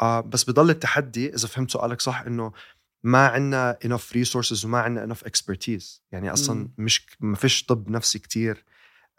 آه 0.00 0.20
بس 0.20 0.44
بضل 0.44 0.70
التحدي 0.70 1.34
إذا 1.34 1.48
فهمت 1.48 1.70
سؤالك 1.70 2.00
صح 2.00 2.20
إنه 2.20 2.52
ما 3.04 3.26
عندنا 3.28 3.78
enough 3.86 4.16
resources 4.16 4.64
وما 4.64 4.78
عندنا 4.78 5.14
enough 5.14 5.18
expertise 5.18 6.00
يعني 6.12 6.32
أصلا 6.32 6.60
مم. 6.60 6.74
مش 6.78 7.06
ما 7.20 7.36
فيش 7.36 7.64
طب 7.64 7.90
نفسي 7.90 8.18
كتير 8.18 8.64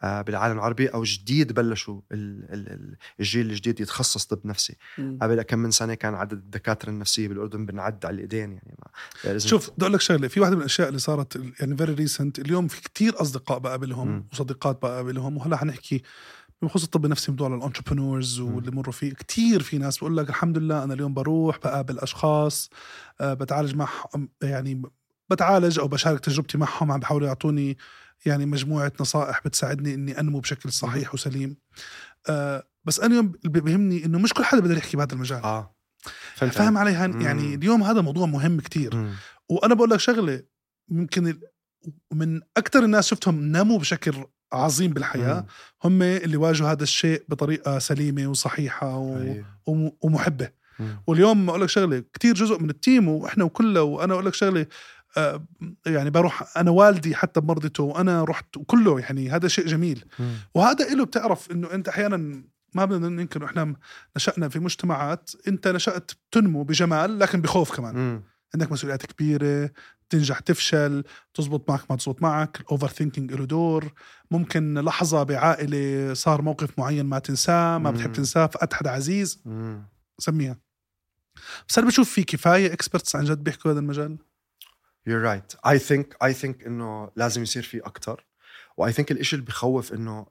آه 0.03 0.21
بالعالم 0.21 0.57
العربي 0.57 0.87
أو 0.87 1.03
جديد 1.03 1.53
بلشوا 1.53 2.01
ال- 2.11 2.53
ال- 2.53 2.69
ال- 2.73 2.97
الجيل 3.19 3.49
الجديد 3.49 3.79
يتخصص 3.79 4.25
طب 4.25 4.39
نفسي 4.45 4.75
مم. 4.97 5.19
قبل 5.21 5.41
كم 5.41 5.59
من 5.59 5.71
سنة 5.71 5.93
كان 5.93 6.15
عدد 6.15 6.31
الدكاترة 6.33 6.89
النفسية 6.89 7.27
بالأردن 7.27 7.65
بنعد 7.65 8.05
على 8.05 8.13
الإيدين 8.15 8.51
يعني 8.51 8.75
ما 9.23 9.37
شوف 9.37 9.69
بدي 9.69 9.81
أقول 9.81 9.93
لك 9.93 10.01
شغلة 10.01 10.27
في 10.27 10.39
واحدة 10.39 10.55
من 10.55 10.61
الأشياء 10.61 10.87
اللي 10.87 10.99
صارت 10.99 11.41
يعني 11.59 11.77
very 11.77 11.93
recent 11.93 12.39
اليوم 12.39 12.67
في 12.67 12.81
كتير 12.81 13.21
أصدقاء 13.21 13.59
بقابلهم 13.59 14.07
مم. 14.07 14.27
وصديقات 14.33 14.81
بقابلهم 14.81 15.37
وهلأ 15.37 15.57
حنحكي 15.57 16.03
بخصوص 16.67 16.83
الطب 16.83 17.05
النفسي 17.05 17.31
موضوع 17.31 17.47
الانتربرنورز 17.47 18.39
مم. 18.41 18.55
واللي 18.55 18.71
مروا 18.71 18.93
فيه 18.93 19.13
كتير 19.13 19.63
في 19.63 19.77
ناس 19.77 19.97
بقول 19.97 20.17
لك 20.17 20.29
الحمد 20.29 20.57
لله 20.57 20.83
أنا 20.83 20.93
اليوم 20.93 21.13
بروح 21.13 21.57
بقابل 21.57 21.99
أشخاص 21.99 22.69
آه، 23.21 23.33
بتعالج 23.33 23.75
مع 23.75 23.87
يعني 24.43 24.81
بتعالج 25.29 25.79
أو 25.79 25.87
بشارك 25.87 26.19
تجربتي 26.19 26.57
معهم 26.57 26.91
عم 26.91 26.99
بحاولوا 26.99 27.27
يعطوني 27.27 27.77
يعني 28.25 28.45
مجموعة 28.45 28.91
نصائح 28.99 29.41
بتساعدني 29.45 29.93
إني 29.93 30.19
أنمو 30.19 30.39
بشكل 30.39 30.71
صحيح 30.71 31.13
وسليم 31.13 31.57
آه، 32.29 32.63
بس 32.85 32.99
أنا 32.99 33.07
اليوم 33.09 33.31
بيهمني 33.45 34.05
إنه 34.05 34.19
مش 34.19 34.33
كل 34.33 34.43
حدا 34.43 34.61
بيقدر 34.61 34.77
يحكي 34.77 34.97
بهذا 34.97 35.13
المجال 35.13 35.43
آه 35.43 35.75
فاهم 36.35 36.77
علي. 36.77 37.23
يعني 37.25 37.55
اليوم 37.55 37.83
هذا 37.83 38.01
موضوع 38.01 38.25
مهم 38.25 38.59
كتير 38.59 38.95
مم. 38.95 39.13
وأنا 39.49 39.73
بقول 39.75 39.89
لك 39.89 39.99
شغلة 39.99 40.43
يمكن 40.91 41.27
ال- 41.27 41.41
من 42.13 42.41
أكثر 42.57 42.83
الناس 42.83 43.07
شفتهم 43.07 43.41
نموا 43.41 43.79
بشكل 43.79 44.25
عظيم 44.55 44.91
بالحياة 44.93 45.33
مم. 45.39 45.45
هم 45.83 46.01
اللي 46.01 46.37
واجهوا 46.37 46.71
هذا 46.71 46.83
الشيء 46.83 47.23
بطريقة 47.29 47.79
سليمة 47.79 48.27
وصحيحة 48.27 48.97
و... 48.97 49.35
وم- 49.65 49.91
ومحبة 50.01 50.49
مم. 50.79 51.01
واليوم 51.07 51.49
أقول 51.49 51.61
لك 51.61 51.69
شغلة 51.69 52.03
كثير 52.13 52.33
جزء 52.33 52.59
من 52.59 52.69
التيم 52.69 53.07
وإحنا 53.07 53.43
وكله 53.43 53.81
وأنا 53.81 54.13
أقول 54.13 54.25
لك 54.25 54.33
شغلة 54.33 54.65
آه، 55.17 55.45
يعني 55.85 56.09
بروح 56.09 56.57
أنا 56.57 56.71
والدي 56.71 57.15
حتى 57.15 57.41
بمرضته 57.41 57.83
وأنا 57.83 58.23
رحت 58.23 58.57
وكله 58.57 58.99
يعني 58.99 59.29
هذا 59.29 59.47
شيء 59.47 59.65
جميل 59.67 60.05
مم. 60.19 60.33
وهذا 60.55 60.93
له 60.93 61.05
بتعرف 61.05 61.51
إنه 61.51 61.73
أنت 61.73 61.87
أحيانا 61.87 62.43
ما 62.75 62.85
بدنا 62.85 63.09
ننكر 63.09 63.45
إحنا 63.45 63.75
نشأنا 64.15 64.49
في 64.49 64.59
مجتمعات 64.59 65.31
أنت 65.47 65.67
نشأت 65.67 66.11
تنمو 66.31 66.63
بجمال 66.63 67.19
لكن 67.19 67.41
بخوف 67.41 67.75
كمان 67.75 67.95
مم. 67.95 68.23
عندك 68.55 68.71
مسؤوليات 68.71 69.05
كبيرة 69.05 69.71
تنجح 70.09 70.39
تفشل 70.39 71.03
تزبط 71.33 71.69
معك 71.69 71.91
ما 71.91 71.97
تزبط 71.97 72.21
معك 72.21 72.59
ال 72.61 72.87
overthinking 72.87 73.33
له 73.33 73.45
دور 73.45 73.93
ممكن 74.31 74.79
لحظة 74.79 75.23
بعائلة 75.23 76.13
صار 76.13 76.41
موقف 76.41 76.79
معين 76.79 77.05
ما 77.05 77.19
تنساه 77.19 77.77
ما 77.77 77.91
بتحب. 77.91 78.13
تنساه 78.13 78.47
فقد 78.47 78.73
حدا 78.73 78.89
عزيز 78.89 79.41
مم. 79.45 79.83
سميها 80.19 80.59
بس 81.69 81.77
أنا 81.77 81.87
بشوف 81.87 82.09
في 82.09 82.23
كفاية 82.23 82.73
experts 82.73 83.15
عن 83.15 83.25
جد 83.25 83.43
بيحكوا 83.43 83.71
هذا 83.71 83.79
المجال 83.79 84.17
You're 85.09 85.23
right. 85.25 85.71
I 85.71 85.77
think 85.89 86.05
I 86.29 86.33
think 86.41 86.65
إنه 86.67 87.11
لازم 87.15 87.43
يصير 87.43 87.63
في 87.63 87.79
أكثر 87.79 88.25
و 88.77 88.91
I 88.91 88.94
think 88.94 89.11
الإشي 89.11 89.35
اللي 89.35 89.45
بخوف 89.45 89.93
إنه 89.93 90.25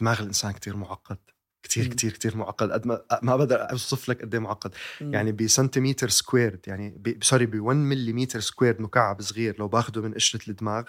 دماغ 0.00 0.20
الإنسان 0.20 0.52
كتير 0.52 0.76
معقد 0.76 1.18
كتير 1.62 1.84
مم. 1.84 1.90
كتير 1.90 2.12
كتير 2.12 2.36
معقد. 2.36 2.70
قد 2.72 2.86
ما 2.86 3.02
ما 3.22 3.36
بقدر 3.36 3.70
أوصف 3.70 4.08
لك 4.08 4.22
قد 4.22 4.34
إيه 4.34 4.40
معقد. 4.40 4.74
يعني 5.00 5.32
بسنتيمتر 5.32 6.08
squared 6.08 6.60
يعني 6.66 6.94
ب- 6.98 7.24
sorry 7.24 7.46
ب 7.46 7.60
1 7.60 7.76
مليمتر 7.76 8.40
squared 8.40 8.80
مكعب 8.80 9.22
صغير 9.22 9.56
لو 9.58 9.68
باخده 9.68 10.02
من 10.02 10.14
قشرة 10.14 10.50
الدماغ 10.50 10.82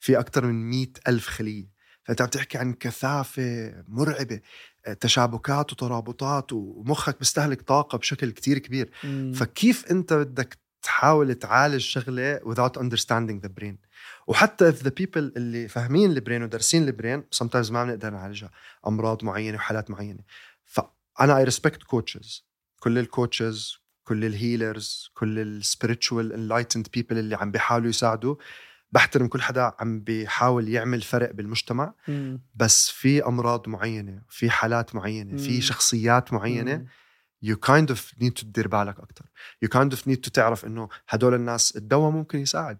في 0.00 0.18
أكثر 0.18 0.46
من 0.46 0.70
100 0.70 0.92
ألف 1.08 1.26
خلية. 1.28 1.78
فأنت 2.04 2.20
عم 2.22 2.28
تحكي 2.28 2.58
عن 2.58 2.72
كثافة 2.72 3.74
مرعبة 3.88 4.40
آه، 4.86 4.92
تشابكات 4.92 5.72
وترابطات 5.72 6.52
ومخك 6.52 7.18
بيستهلك 7.18 7.62
طاقة 7.62 7.98
بشكل 7.98 8.30
كتير 8.30 8.58
كبير. 8.58 8.90
مم. 9.04 9.32
فكيف 9.32 9.90
أنت 9.90 10.12
بدك 10.12 10.58
تحاول 10.88 11.34
تعالج 11.34 11.80
شغله 11.80 12.38
without 12.38 12.80
understanding 12.80 13.46
the 13.46 13.50
brain 13.60 13.74
وحتى 14.26 14.72
if 14.72 14.76
the 14.76 14.90
people 14.90 15.16
اللي 15.16 15.68
فاهمين 15.68 16.10
ال 16.10 16.15
brain 16.15 16.42
ودارسين 16.42 16.82
ال 16.84 16.91
brain 16.91 17.24
sometimes 17.34 17.70
ما 17.70 17.84
بنقدر 17.84 18.10
نعالجها 18.10 18.50
أمراض 18.86 19.24
معينة 19.24 19.56
وحالات 19.56 19.90
معينة 19.90 20.20
فانا 20.64 21.44
I 21.44 21.48
respect 21.48 21.78
coaches 21.96 22.42
كل 22.80 22.98
ال 22.98 23.08
coaches 23.08 23.78
كل 24.04 24.24
ال 24.24 24.35
healers 24.35 25.10
كل 25.14 25.62
ال 25.62 25.69
spiritual 25.69 26.32
enlightened 26.32 26.86
people 26.98 27.12
اللي 27.12 27.36
عم 27.36 27.50
بيحاولوا 27.50 27.88
يساعدوا 27.88 28.36
بحترم 28.92 29.28
كل 29.28 29.42
حدا 29.42 29.72
عم 29.80 30.00
بيحاول 30.00 30.68
يعمل 30.68 31.02
فرق 31.02 31.32
بالمجتمع 31.32 31.94
مم. 32.08 32.40
بس 32.54 32.90
في 32.90 33.26
أمراض 33.26 33.68
معينة 33.68 34.22
في 34.28 34.50
حالات 34.50 34.94
معينة 34.94 35.30
مم. 35.32 35.38
في 35.38 35.60
شخصيات 35.60 36.32
معينة 36.32 36.76
مم. 36.76 36.86
You 37.44 37.56
kind 37.56 37.90
of 37.90 37.98
need 38.20 38.32
to 38.38 38.42
تدير 38.42 38.68
بالك 38.68 39.00
أكثر 39.00 39.24
you 39.64 39.68
kind 39.68 39.92
of 39.92 39.98
need 39.98 40.20
to 40.26 40.30
تعرف 40.30 40.64
إنه 40.64 40.88
هدول 41.08 41.34
الناس 41.34 41.76
الدواء 41.76 42.10
ممكن 42.10 42.38
يساعد. 42.38 42.78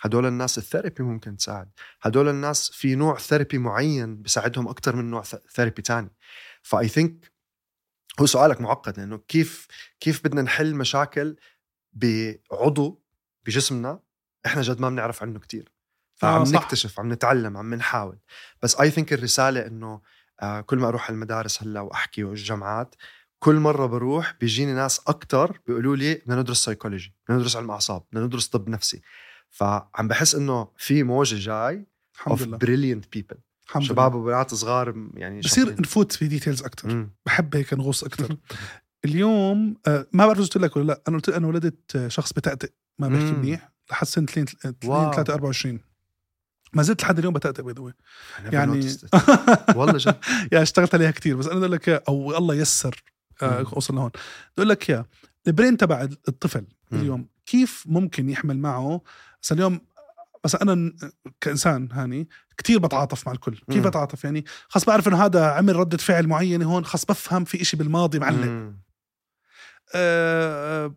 هدول 0.00 0.26
الناس 0.26 0.58
ال 0.58 0.63
therapy 0.63 1.02
ممكن 1.02 1.36
تساعد. 1.36 1.68
هدول 2.02 2.28
الناس 2.28 2.70
في 2.70 2.94
نوع 2.94 3.18
therapy 3.18 3.58
معين 3.58 4.16
بيساعدهم 4.16 4.68
أكثر 4.68 4.96
من 4.96 5.10
نوع 5.10 5.22
therapy 5.54 5.82
تاني. 5.82 6.10
ف 6.62 6.88
I 6.88 6.95
think 6.95 7.32
هو 8.20 8.26
سؤالك 8.26 8.60
معقد 8.60 8.98
لأنه 8.98 9.18
كيف 9.28 9.66
كيف 10.00 10.24
بدنا 10.24 10.42
نحل 10.42 10.74
مشاكل 10.74 11.36
بعضو 11.92 13.02
بجسمنا 13.46 14.00
إحنا 14.46 14.62
جد 14.62 14.80
ما 14.80 14.88
بنعرف 14.88 15.22
عنه 15.22 15.38
كتير. 15.38 15.72
فعم 16.14 16.40
آه، 16.40 16.44
صح. 16.44 16.62
نكتشف 16.62 17.00
عم 17.00 17.12
نتعلم 17.12 17.56
عم 17.56 17.74
نحاول. 17.74 18.18
بس 18.62 18.80
I 18.80 18.90
think 18.90 19.12
الرسالة 19.12 19.66
إنه 19.66 20.00
آه 20.40 20.60
كل 20.60 20.78
ما 20.78 20.88
أروح 20.88 21.04
على 21.04 21.14
المدارس 21.14 21.62
هلأ 21.62 21.80
وأحكي 21.80 22.24
والجامعات 22.24 22.94
كل 23.38 23.54
مرة 23.54 23.86
بروح 23.86 24.34
بيجيني 24.40 24.72
ناس 24.72 25.00
أكثر 25.06 25.60
بيقولوا 25.66 25.96
لي 25.96 26.14
بدنا 26.14 26.40
ندرس 26.40 26.64
سايكولوجي 26.64 27.14
بدنا 27.26 27.38
ندرس 27.38 27.56
علم 27.56 27.70
أعصاب 27.70 28.02
بدنا 28.12 28.24
ندرس 28.26 28.48
طب 28.48 28.68
نفسي. 28.68 29.00
فعم 29.50 30.08
بحس 30.08 30.34
إنه 30.34 30.68
في 30.76 31.02
موجة 31.02 31.36
جاي 31.38 31.86
الحمد 32.14 32.38
of 32.38 32.42
لله. 32.42 32.58
brilliant 32.58 33.04
people. 33.18 33.36
الحمد 33.68 33.82
شباب 33.82 34.14
وبنات 34.14 34.54
صغار 34.54 35.08
يعني 35.14 35.40
بصير. 35.40 35.80
نفوت 35.80 36.12
في 36.12 36.26
ديتيلز 36.28 36.62
أكثر 36.62 36.88
مم. 36.88 37.10
بحب 37.26 37.56
هيك 37.56 37.74
نغوص 37.74 38.04
أكثر 38.04 38.36
اليوم 39.04 39.76
آه، 39.86 40.06
ما 40.12 40.26
بعرف 40.26 40.38
إذا 40.38 40.44
قلت 40.46 40.56
لك 40.56 40.76
ولا 40.76 40.84
لا. 40.86 41.02
أنا 41.08 41.16
قلت 41.16 41.28
أنا 41.28 41.46
ولدت 41.46 41.96
آه، 41.96 42.08
شخص 42.08 42.32
بتأتئ 42.32 42.70
ما 42.98 43.08
بحكي. 43.08 43.32
منيح. 43.32 43.70
لحد 43.90 44.06
سنة 44.06 44.24
2 44.24 44.46
واو. 44.84 45.12
3 45.12 45.34
24 45.34 45.80
ما 46.72 46.82
زلت 46.82 47.02
لحد 47.02 47.18
اليوم 47.18 47.34
بتأتئ 47.34 47.62
باي 47.62 47.74
ذا 47.74 47.92
يعني. 48.52 48.86
والله 49.76 49.96
جد. 49.98 50.16
يعني 50.52 50.62
اشتغلت 50.62 50.94
عليها 50.94 51.10
كتير. 51.10 51.36
بس 51.36 51.46
أنا 51.46 51.54
بدي 51.54 51.64
أقول 51.66 51.72
لك 51.76 51.88
أو 51.88 52.36
الله 52.38 52.54
يسر 52.54 53.02
آه، 53.42 53.60
مم. 53.60 53.66
وصلنا 53.72 54.00
هون 54.00 54.10
بدي 54.10 54.20
أقول 54.58 54.68
لك 54.68 54.88
يا 54.88 55.04
البرين 55.46 55.76
تبع 55.76 56.08
الطفل. 56.28 56.66
اليوم 56.92 57.26
كيف 57.46 57.84
ممكن 57.86 58.30
يحمل 58.30 58.58
معه 58.58 59.00
بس 59.42 59.52
اليوم 59.52 59.80
بس 60.44 60.54
أنا 60.54 60.92
كإنسان 61.40 61.88
هاني 61.92 62.28
كتير 62.58 62.78
بتعاطف 62.78 63.26
مع 63.26 63.32
الكل 63.32 63.56
كيف 63.70 63.84
مم. 63.84 63.90
بتعاطف 63.90 64.24
يعني 64.24 64.44
خاص 64.68 64.84
بعرف 64.84 65.08
إنه 65.08 65.24
هذا 65.24 65.46
عمل 65.50 65.76
ردة 65.76 65.96
فعل 65.98 66.26
معينة 66.26 66.64
هون 66.64 66.84
خاص 66.84 67.04
بفهم 67.04 67.44
في 67.44 67.62
إشي 67.62 67.76
بالماضي 67.76 68.18
معلق. 68.18 68.72
آه، 69.94 70.94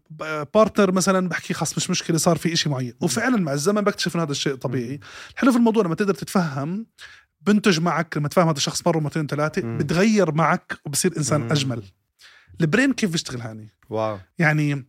بارتنر 0.53 0.91
مثلا 0.91 1.29
بحكي 1.29 1.53
خاص 1.53 1.77
مش 1.77 1.89
مشكلة 1.89 2.17
صار 2.17 2.37
في 2.37 2.53
إشي 2.53 2.69
معين 2.69 2.93
وفعلا 3.01 3.37
مع 3.37 3.53
الزمن 3.53 3.81
بكتشف 3.81 4.15
إنه 4.15 4.23
هذا 4.23 4.31
الشيء 4.31 4.55
طبيعي 4.55 4.99
الحلو 5.33 5.51
في 5.51 5.57
الموضوع 5.57 5.83
لما 5.83 5.95
تقدر 5.95 6.13
تتفهم 6.13 6.85
بنتج 7.41 7.79
معك 7.79 8.17
لما 8.17 8.27
تفهم 8.27 8.47
هذا 8.47 8.57
الشخص 8.57 8.87
مرة 8.87 8.99
مرتين 8.99 9.27
ثلاثة. 9.27 9.61
بتغير 9.77 10.31
معك 10.31 10.79
وبصير 10.85 11.17
إنسان 11.17 11.41
مم. 11.41 11.51
أجمل 11.51 11.83
ال 12.61 12.66
brain 12.66 12.93
كيف 12.93 13.11
بيشتغل 13.11 13.41
هاني؟ 13.41 13.69
wow. 13.89 14.19
يعني 14.39 14.85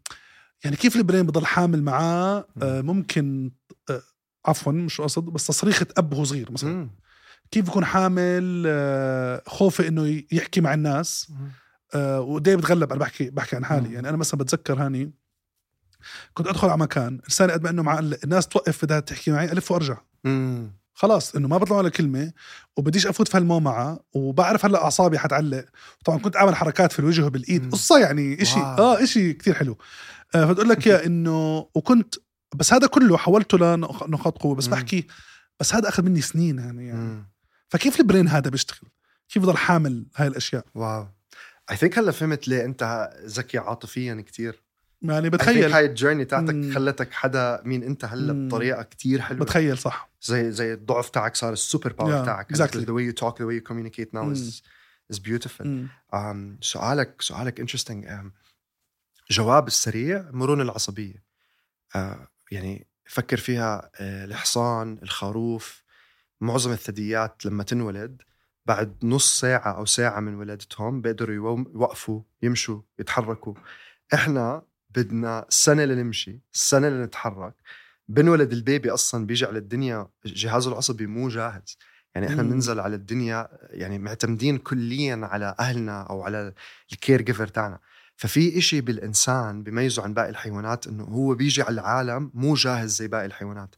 يعني 0.65 0.77
كيف 0.77 0.97
ال 0.97 1.02
brain 1.02 1.27
بضل 1.27 1.47
حامل 1.47 1.83
معاه؟ 1.83 2.47
آه، 2.63 2.81
ممكن 2.81 3.51
آه، 3.91 4.03
عفوا 4.47 4.73
مش 4.73 5.01
قصد 5.01 5.25
بس 5.25 5.47
تصريخة 5.47 5.87
أب 5.97 6.13
وهو 6.13 6.25
صغير 6.25 6.53
مثلا. 6.53 6.71
مم. 6.71 6.91
كيف 7.51 7.65
بيكون 7.65 7.85
حامل؟ 7.85 8.65
آه، 8.67 9.43
خوفه 9.47 9.89
إنه 9.89 10.23
يحكي 10.33 10.61
مع 10.61 10.75
الناس. 10.75 11.33
ودي 11.95 12.57
بتغلب 12.57 12.91
أنا 12.91 13.01
بحكي 13.01 13.31
بحكي 13.31 13.57
عن 13.57 13.65
حالي. 13.65 13.89
مم. 13.89 13.95
يعني 13.95 14.09
أنا 14.09 14.17
مثلا 14.17 14.41
بتذكر 14.41 14.75
هاني 14.75 15.13
كنت 16.35 16.47
أدخل 16.47 16.69
على 16.69 16.79
مكان 16.79 17.21
لساني 17.29 17.53
قد 17.53 17.63
ما 17.63 17.71
إنه 17.71 17.83
معلق 17.83 18.19
الناس 18.25 18.49
توقف 18.49 18.85
بدها 18.85 19.01
تحكي 19.01 19.31
معي 19.31 19.53
ألف 19.53 19.71
وأرجع. 19.71 19.99
مم. 20.25 20.80
خلاص 21.01 21.35
إنه 21.37 21.49
ما 21.49 21.59
بطلع 21.59 21.77
ولا 21.77 21.89
كلمة 21.89 22.33
وبديش 22.77 23.07
أفوت 23.07 23.29
في 23.29 23.37
هالمومعه 23.37 24.01
وبعرف 24.13 24.65
هلأ 24.65 24.85
أعصابي 24.85 25.19
حتعلق 25.19 25.65
طبعا 26.05 26.19
كنت 26.19 26.37
أعمل 26.37 26.57
حركات 26.57 26.93
في 26.93 26.99
الوجه 26.99 27.27
وبالإيد. 27.27 27.73
قصة 27.73 27.99
يعني 27.99 28.43
إشي 28.43 28.61
wow. 28.61 28.79
آه 28.79 29.03
إشي 29.03 29.33
كتير 29.33 29.55
حلو 29.55 29.79
آه 30.35 30.47
فتقول 30.47 30.69
لك 30.69 30.87
يا 30.87 31.07
إنه 31.07 31.69
وكنت 31.75 32.15
بس 32.55 32.73
هذا 32.73 32.87
كله 32.87 33.17
حولته 33.17 33.59
لنقاط 33.59 34.39
قوه 34.39 34.55
بس 34.55 34.67
مم. 34.67 34.73
بحكي 34.73 35.07
بس 35.61 35.75
هذا 35.75 35.89
أخذ 35.89 36.03
مني 36.03 36.21
سنين 36.21 36.59
يعني, 36.59 36.87
يعني 36.87 37.01
مم. 37.01 37.29
فكيف 37.69 38.01
ال 38.01 38.06
brain 38.06 38.29
هذا 38.29 38.51
بيشتغل 38.51 38.91
كيف 39.29 39.43
بضل 39.43 39.57
حامل 39.57 40.07
هاي 40.17 40.27
الأشياء 40.27 40.65
wow 40.75 41.09
I 41.71 41.77
think 41.77 41.99
هلأ 41.99 42.13
فهمت 42.13 42.49
ليه 42.49 42.65
أنت 42.65 43.11
ذكي 43.27 43.59
عاطفيا 43.59 44.25
كتير 44.27 44.63
يعني 45.03 45.31
بتخيل. 45.31 45.73
هاي 45.73 45.87
ال 45.87 45.92
journey 45.92 46.25
تاعتك 46.25 46.55
مم. 46.55 46.75
خلتك 46.75 47.13
حدا 47.13 47.63
مين 47.65 47.83
انت 47.83 48.05
هلا. 48.05 48.49
بطريقة 48.49 48.83
كتير 48.83 49.21
حلوة. 49.21 49.41
بتخيل 49.45 49.79
صح. 49.79 50.11
زي 50.23 50.53
زي 50.53 50.73
الضعف 50.73 51.11
تاعك 51.11 51.37
صار 51.37 51.53
ال 51.53 51.60
super 51.60 51.93
power 51.93 52.23
Yeah, 52.23 52.27
تاعك. 52.27 52.53
exactly. 52.57 52.85
the 52.85 52.91
way 52.93 53.13
you 53.13 53.23
talk 53.23 53.35
the 53.37 53.47
way 53.47 53.61
you 53.61 53.73
communicate 53.73 54.13
now 54.15 54.35
is 54.37 54.63
is 55.15 55.19
beautiful. 55.19 55.67
مم. 55.67 55.89
um, 56.15 56.59
سؤالك 56.65 57.23
سؤالك 57.23 57.61
interesting. 57.67 58.07
Um, 58.09 58.31
جواب 59.31 59.67
السريع 59.67 60.31
مرونة 60.33 60.63
العصبية. 60.63 61.25
Uh, 61.97 61.99
يعني 62.51 62.87
فكر 63.05 63.37
فيها 63.37 63.81
uh, 63.95 64.01
الحصان 64.01 64.99
الخروف 65.03 65.83
معظم 66.41 66.73
الثدييات 66.73 67.47
لما 67.47 67.63
تنولد 67.65 68.23
بعد 68.67 68.97
نص 69.05 69.41
ساعة 69.41 69.73
أو 69.77 69.85
ساعة 69.85 70.21
من 70.21 70.35
ولادتهم 70.35 71.01
بيقدروا 71.01 71.35
يوقفوا 71.75 72.23
يمشوا 72.43 72.81
يتحركوا. 72.99 73.55
إحنا 74.15 74.63
بدنا 74.95 75.47
سنة 75.49 75.85
لنمشي 75.85 76.41
سنة 76.53 76.89
لنتحرك. 76.89 77.55
بنولد 78.09 78.53
البيبي 78.53 78.91
أصلا 78.91 79.27
بيجي 79.27 79.47
على 79.47 79.59
الدنيا 79.59 80.09
جهازه 80.27 80.71
العصبي 80.71 81.07
مو 81.07 81.29
جاهز. 81.29 81.79
يعني 82.15 82.27
إحنا. 82.27 82.43
بننزل 82.43 82.81
على 82.81 82.97
الدنيا 82.97 83.49
يعني 83.71 83.99
معتمدين 83.99 84.59
كليا 84.59 85.21
على 85.23 85.55
أهلنا 85.61 86.03
أو 86.03 86.23
على 86.23 86.53
ال 86.93 87.23
caregiver 87.23 87.47
تاعنا. 87.47 87.79
ففي 88.17 88.59
إشي 88.59 88.81
بالإنسان 88.81 89.63
بيميزه 89.63 90.03
عن 90.03 90.15
باقي 90.15 90.29
الحيوانات 90.29 90.87
إنه 90.87 91.05
هو 91.05 91.35
بيجي 91.35 91.63
على 91.63 91.75
العالم 91.75 92.31
مو 92.35 92.55
جاهز 92.55 92.97
زي 92.97 93.09
باقي 93.09 93.27
الحيوانات. 93.27 93.75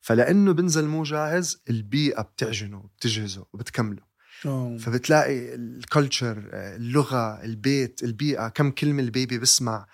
فلأنه 0.00 0.52
بنزل 0.52 0.86
مو 0.88 1.02
جاهز 1.02 1.62
البيئة 1.70 2.22
بتعجنه 2.22 2.84
بتجهزه 2.96 3.46
وبتكمله. 3.52 4.12
أوه. 4.46 4.78
فبتلاقي 4.78 5.54
ال 5.54 5.66
culture 5.66 6.50
اللغة 6.52 7.44
البيت 7.44 8.02
البيئة 8.02 8.48
كم 8.48 8.70
كلمة 8.70 9.02
ال 9.02 9.09
baby 9.09 9.38
بسمع 9.38 9.86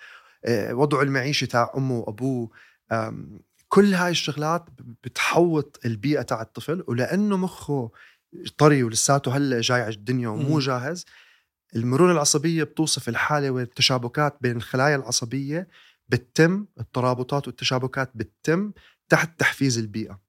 وضعه 0.47 1.01
المعيشي 1.01 1.45
تاع 1.45 1.71
أمه 1.77 1.99
وأبوه. 1.99 2.49
آم، 2.91 3.39
كل 3.67 3.93
هاي 3.93 4.11
الشغلات 4.11 4.65
بتحوط 5.03 5.79
البيئة 5.85 6.21
تاع 6.21 6.41
الطفل 6.41 6.83
ولأنه 6.87 7.37
مخه 7.37 7.91
طري 8.57 8.83
ولساته 8.83 9.37
هلأ 9.37 9.61
جاي 9.61 9.81
على 9.81 9.93
الدنيا 9.93 10.29
ومو. 10.29 10.59
جاهز 10.59 11.05
المرونة 11.75 12.11
العصبية 12.11 12.63
بتوصف 12.63 13.09
الحالة 13.09 13.51
والتشابكات 13.51 14.37
بين 14.41 14.57
الخلايا 14.57 14.95
العصبية 14.95 15.67
بتتم 16.07 16.65
الترابطات 16.79 17.47
والتشابكات 17.47 18.11
بتتم 18.15 18.71
تحت 19.09 19.39
تحفيز 19.39 19.77
البيئة. 19.77 20.19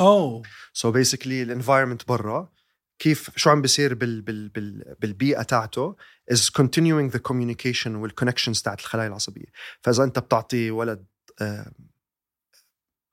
أوه. 0.00 0.42
so 0.72 0.90
basically 0.90 1.42
ال 1.42 1.48
environment 1.48 2.08
برا 2.08 2.52
كيف 2.98 3.30
شو 3.36 3.50
عم 3.50 3.62
بيصير 3.62 3.94
بال 3.94 4.22
بال 4.22 4.48
بال 4.48 4.96
بالبيئة 5.00 5.42
تاعته 5.42 5.96
is 6.32 6.50
continuing 6.60 7.12
the 7.14 7.18
communication 7.18 7.90
وال 7.90 8.01
connections 8.01 8.62
تاعت 8.62 8.80
الخلايا 8.80 9.08
العصبية. 9.08 9.46
فإذا 9.80 10.04
أنت 10.04 10.18
بتعطي 10.18 10.70
ولد 10.70 11.04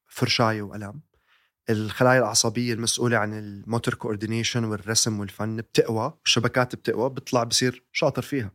فرشايه 0.08 0.62
وقلم 0.62 1.02
الخلايا 1.70 2.20
العصبية 2.20 2.74
المسؤولة 2.74 3.18
عن 3.18 3.34
ال 3.34 3.44
motor 3.44 3.94
coordination 3.94 4.64
والرسم 4.64 5.20
والفن 5.20 5.58
بتقوى 5.58 6.14
والشبكات 6.22 6.76
بتقوى 6.76 7.10
بيطلع 7.10 7.44
بصير 7.44 7.84
شاطر 7.92 8.22
فيها. 8.22 8.52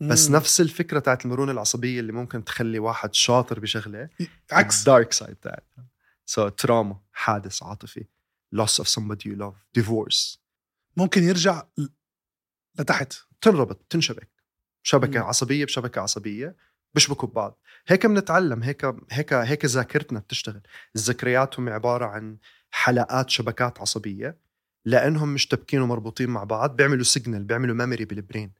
بس 0.00 0.28
مم. 0.28 0.36
نفس 0.36 0.60
الفكرة 0.60 0.98
تاعت 0.98 1.24
المرونة 1.24 1.52
العصبية 1.52 2.00
اللي 2.00 2.12
ممكن 2.12 2.44
تخلي 2.44 2.78
واحد 2.78 3.14
شاطر 3.14 3.60
بشغلة 3.60 4.08
عكس. 4.52 4.80
ال 4.80 4.86
dark 4.86 5.12
side 5.12 5.36
تاعتها. 5.36 5.86
so 6.26 6.48
trauma 6.48 7.00
حادث 7.12 7.62
عاطفي 7.62 8.04
loss 8.56 8.78
of 8.82 8.86
somebody 8.86 9.24
you 9.24 9.36
love 9.36 9.80
divorce. 9.80 10.43
ممكن 10.96 11.22
يرجع 11.22 11.62
لتحت. 12.78 13.12
تنربط 13.40 13.86
تنشبك. 13.90 14.28
شبكة 14.82 15.20
مم. 15.20 15.26
عصبية 15.26 15.64
بشبكة 15.64 16.00
عصبية 16.00 16.56
بيشبكوا 16.94 17.28
ببعض. 17.28 17.60
هيك 17.86 18.06
بنتعلم 18.06 18.62
هيك 18.62 18.84
هيك 19.10 19.32
هيك 19.32 19.64
ذاكرتنا 19.64 20.18
بتشتغل. 20.18 20.60
الذكريات 20.96 21.58
هم 21.58 21.68
عبارة 21.68 22.06
عن 22.06 22.38
حلقات 22.70 23.30
شبكات 23.30 23.80
عصبية 23.80 24.38
لأنهم 24.84 25.34
مشتبكين 25.34 25.80
ومربوطين 25.80 26.30
مع 26.30 26.44
بعض 26.44 26.76
بيعملوا 26.76 27.04
signal 27.04 27.44
بيعملوا 27.44 27.74
memory 27.74 28.04
بال 28.04 28.18
brain 28.18 28.52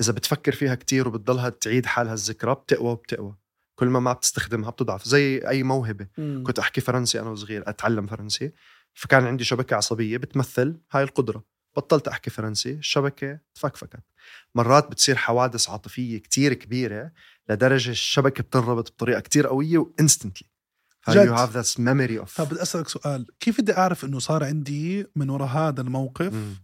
إذا 0.00 0.12
بتفكر 0.12 0.52
فيها 0.52 0.74
كتير 0.74 1.08
وبتضلها 1.08 1.48
تعيد 1.48 1.86
حالها 1.86 2.14
الذكرى 2.14 2.54
بتقوى 2.54 2.90
وبتقوى. 2.90 3.36
كل 3.74 3.86
ما 3.86 4.00
ما 4.00 4.12
بتستخدمها 4.12 4.70
بتضعف. 4.70 5.04
زي 5.04 5.48
أي 5.48 5.62
موهبة. 5.62 6.06
كنت 6.16 6.58
أحكي 6.58 6.80
فرنسي 6.80 7.20
أنا 7.20 7.30
وصغير 7.30 7.68
أتعلم 7.68 8.06
فرنسي. 8.06 8.52
فكان 8.94 9.24
عندي 9.24 9.44
شبكة 9.44 9.76
عصبية 9.76 10.16
بتمثل 10.16 10.80
هاي 10.92 11.02
القدرة. 11.02 11.44
بطلت 11.76 12.08
أحكي 12.08 12.30
فرنسي 12.30 12.70
الشبكة 12.72 13.38
تفكفكت. 13.54 14.00
مرات 14.54 14.90
بتصير 14.90 15.16
حوادث 15.16 15.70
عاطفية 15.70 16.18
كتير 16.18 16.54
كبيرة 16.54 17.12
لدرجة 17.48 17.90
الشبكة 17.90 18.42
بتنربط 18.42 18.90
بطريقة 18.92 19.20
كتير 19.20 19.46
قوية 19.46 19.78
و 19.78 19.85
instantly 19.85 20.48
you 21.10 21.36
have 21.36 21.52
this 21.52 21.78
memory 21.78 22.18
of 22.24 22.36
طب 22.36 22.48
بدي 22.48 22.62
أسألك 22.62 22.88
سؤال. 22.88 23.26
كيف 23.40 23.60
بدي 23.60 23.76
أعرف 23.76 24.04
إنه 24.04 24.18
صار 24.18 24.44
عندي 24.44 25.06
من 25.16 25.30
وراء 25.30 25.48
هذا 25.48 25.80
الموقف 25.80 26.32
مم. 26.32 26.54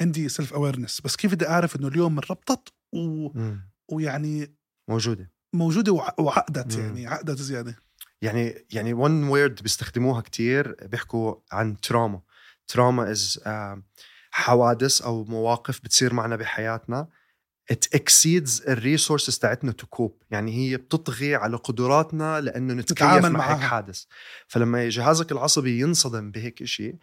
عندي 0.00 0.28
self 0.28 0.54
awareness 0.54 1.00
بس 1.00 1.16
كيف 1.16 1.34
بدي 1.34 1.48
أعرف 1.48 1.76
إنه 1.76 1.88
اليوم 1.88 2.12
انربطت 2.12 2.68
و... 2.92 3.28
مم. 3.38 3.70
ويعني 3.88 4.54
موجودة. 4.88 5.32
موجودة 5.52 5.92
وع... 5.92 6.14
وعقدت 6.18 6.76
مم. 6.76 6.84
يعني 6.84 7.06
عقدت 7.06 7.38
زيادة. 7.38 7.76
يعني 8.22 8.66
يعني 8.70 8.94
one 8.94 9.32
word 9.32 9.62
بيستخدموها 9.62 10.20
كتير 10.20 10.76
بيحكوا 10.82 11.34
عن 11.52 11.80
trauma, 11.80 12.20
trauma 12.68 13.10
is 13.10 13.40
حوادث 14.30 15.02
أو 15.02 15.24
مواقف 15.24 15.80
بتصير 15.80 16.14
معنا 16.14 16.36
بحياتنا 16.36 17.08
it 17.72 17.98
exceeds 17.98 18.68
ال 18.68 18.75
resources 18.75 19.38
تاعتنا 19.38 19.72
to 19.72 19.86
cope 19.86 20.22
يعني 20.30 20.52
هي 20.52 20.76
بتطغي 20.76 21.34
على 21.34 21.56
قدراتنا 21.56 22.40
لأنه 22.40 22.74
نتكيف 22.74 23.24
مع 23.26 23.54
هيك. 23.54 23.60
حادث. 23.60 24.04
فلما 24.46 24.88
جهازك 24.88 25.32
العصبي 25.32 25.80
ينصدم 25.80 26.30
بهيك 26.30 26.64
شيء 26.64 26.96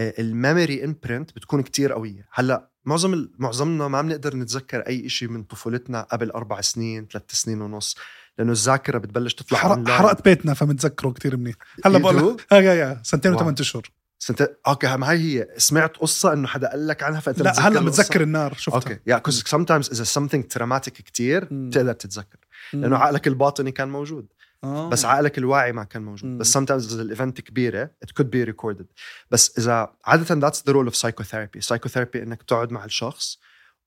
ال 0.00 0.12
memory 0.12 0.84
imprint 0.84 1.36
بتكون 1.36 1.62
كتير 1.62 1.92
قوية. 1.92 2.28
هلأ 2.32 2.70
معظم 2.84 3.28
معظمنا 3.38 3.88
ما 3.88 4.02
بنقدر 4.02 4.36
نتذكر 4.36 4.80
أي 4.80 5.08
شيء 5.08 5.28
من 5.28 5.42
طفولتنا 5.42 6.02
قبل 6.02 6.30
أربع 6.30 6.60
سنين 6.60 7.06
ثلاث 7.12 7.32
سنين 7.32 7.60
ونص 7.60 7.96
لأنه 8.38 8.52
الذاكرة 8.52 8.98
بتبلش 8.98 9.34
تطلع 9.34 9.58
حرق... 9.58 9.88
حرقت 9.88 10.24
بيتنا 10.24 10.54
فمتذكره 10.54 11.10
كثير 11.10 11.36
منيح. 11.36 11.56
هلأ 11.84 11.98
بقول 11.98 12.38
do? 12.38 12.42
لك 12.52 12.64
يا 12.64 12.74
يا. 12.74 13.00
سنتين. 13.04 13.34
وثمان 13.34 13.54
أشهر. 13.60 13.90
سنت... 14.22 14.56
أوكي 14.66 14.96
ما 14.96 15.10
هي 15.10 15.18
هي 15.18 15.48
سمعت 15.56 15.96
قصة 15.96 16.32
إنه 16.32 16.48
حدا 16.48 16.70
قال 16.70 16.86
لك 16.86 17.02
عنها 17.02 17.20
فأنت 17.20 17.42
لا 17.42 17.68
هلا؟ 17.68 17.80
متذكر 17.80 18.20
النار 18.20 18.54
شفتها 18.54 18.76
أوكي 18.76 18.98
يا 19.06 19.18
كوز 19.18 19.42
sometimes 19.42 19.90
إذا 19.90 20.04
something 20.04 20.42
traumatic 20.54 20.90
كتير 20.90 21.48
مم. 21.50 21.68
بتقدر 21.68 21.92
تتذكر. 21.92 22.38
لأنه 22.72 22.96
عقلك 22.96 23.26
الباطني 23.26 23.72
كان 23.72 23.88
موجود 23.88 24.26
آه. 24.64 24.88
بس 24.88 25.04
عقلك 25.04 25.38
الواعي 25.38 25.72
ما 25.72 25.84
كان 25.84 26.02
موجود 26.02 26.30
مم. 26.30 26.38
بس 26.38 26.58
sometimes 26.58 26.70
إذا 26.70 27.02
الايفنت 27.02 27.40
كبيرة 27.40 27.90
it 28.04 28.08
could 28.08 28.26
be 28.26 28.52
recorded 28.52 28.86
بس 29.30 29.58
إذا 29.58 29.92
عادة 30.04 30.48
that's 30.48 30.58
the 30.58 30.72
role 30.74 30.92
of 30.92 30.94
psychotherapy 30.94 31.60
psychotherapy 31.68 32.16
إنك 32.16 32.42
تقعد 32.42 32.72
مع 32.72 32.84
الشخص 32.84 33.38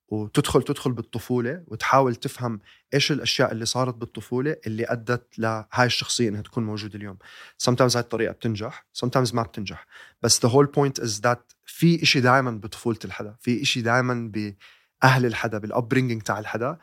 وتدخل 0.08 0.62
تدخل 0.62 0.92
بالطفولة 0.92 1.64
وتحاول 1.66 2.14
تفهم 2.14 2.60
إيش 2.94 3.12
الأشياء 3.12 3.52
اللي 3.52 3.66
صارت 3.66 3.94
بالطفولة 3.94 4.56
اللي 4.66 4.84
أدت 4.84 5.38
لهاي 5.38 5.86
الشخصية 5.86 6.28
إنها 6.28 6.42
تكون 6.42 6.64
موجودة 6.64 6.94
اليوم. 6.94 7.18
Sometimes 7.62 7.96
هاي 7.96 8.02
الطريقة 8.02 8.32
بتنجح 8.32 8.86
sometimes 9.04 9.34
ما 9.34 9.42
بتنجح. 9.42 9.86
بس 10.22 10.46
the 10.46 10.50
whole 10.50 10.66
point 10.66 11.02
is 11.02 11.20
that 11.20 11.38
في 11.64 12.02
إشي 12.02 12.20
دائما 12.20 12.50
بطفولة 12.50 12.98
الحدا 13.04 13.36
في 13.40 13.62
إشي 13.62 13.80
دائما 13.80 14.30
بأهل 14.32 15.26
الحدا 15.26 15.58
بال 15.58 15.69
upbringing 15.69 16.22
تاع 16.22 16.38
الحدا. 16.38 16.78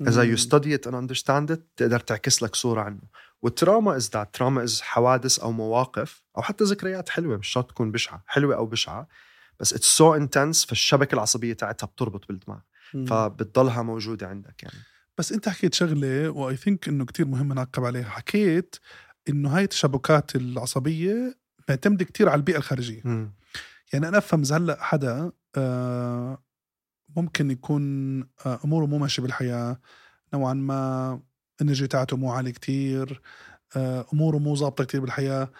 اذا. 0.00 0.22
you 0.22 0.36
study 0.36 0.74
it 0.74 0.86
and 0.86 0.96
understand 0.96 1.50
it 1.50 1.66
تقدر 1.76 2.00
تعكس 2.00 2.42
لك 2.42 2.54
صورة 2.54 2.80
عنه. 2.80 3.00
وال 3.42 3.56
trauma 3.56 3.96
is 3.96 4.10
that 4.10 4.34
trauma 4.34 4.62
is 4.62 4.82
حوادث 4.82 5.38
أو 5.38 5.52
مواقف 5.52 6.22
أو 6.36 6.42
حتى 6.42 6.64
ذكريات 6.64 7.08
حلوة 7.08 7.36
مش 7.36 7.48
شرط 7.48 7.70
تكون 7.70 7.92
بشعة 7.92 8.22
حلوة 8.26 8.56
أو 8.56 8.66
بشعة. 8.66 9.08
بس 9.60 9.72
it's 9.72 9.86
so 9.86 10.14
intense 10.14 10.64
فالشبكة 10.64 11.14
العصبية 11.14 11.52
تاعتها 11.52 11.86
بتربط 11.86 12.28
بالدماغ. 12.28 12.58
فبتضلها 13.06 13.82
موجودة 13.82 14.28
عندك 14.28 14.62
يعني. 14.62 14.78
بس 15.18 15.32
انت 15.32 15.48
حكيت 15.48 15.74
شغلة 15.74 16.30
و 16.30 16.56
I 16.56 16.61
think 16.61 16.88
انه 16.88 17.04
كتير 17.04 17.26
مهم 17.26 17.52
نعقب 17.52 17.84
عليها. 17.84 18.08
حكيت 18.10 18.76
انه 19.28 19.56
هاي 19.56 19.64
التشابكات 19.64 20.36
العصبية 20.36 21.38
معتمدة 21.68 22.04
كتير 22.04 22.28
على 22.28 22.38
البيئة 22.38 22.56
الخارجية. 22.56 23.00
مم. 23.04 23.32
يعني 23.92 24.08
أنا 24.08 24.18
أفهم 24.18 24.40
إذا 24.40 24.56
هلأ 24.56 24.84
حدا 24.84 25.32
آه، 25.56 26.42
ممكن 27.16 27.50
يكون 27.50 28.20
آه، 28.20 28.60
أموره 28.64 28.86
مو 28.86 28.98
ماشيه 28.98 29.22
بالحياة. 29.22 29.80
نوعا 30.34 30.54
ما 30.54 31.20
ال 31.60 31.64
energy 31.64 31.86
تاعته 31.86 32.16
مو 32.16 32.32
عالي 32.32 32.52
كتير 32.52 33.22
آه، 33.76 34.06
أموره 34.12 34.38
مو 34.38 34.54
ظابطة 34.56 34.84
كتير 34.84 35.00
بالحياة. 35.00 35.50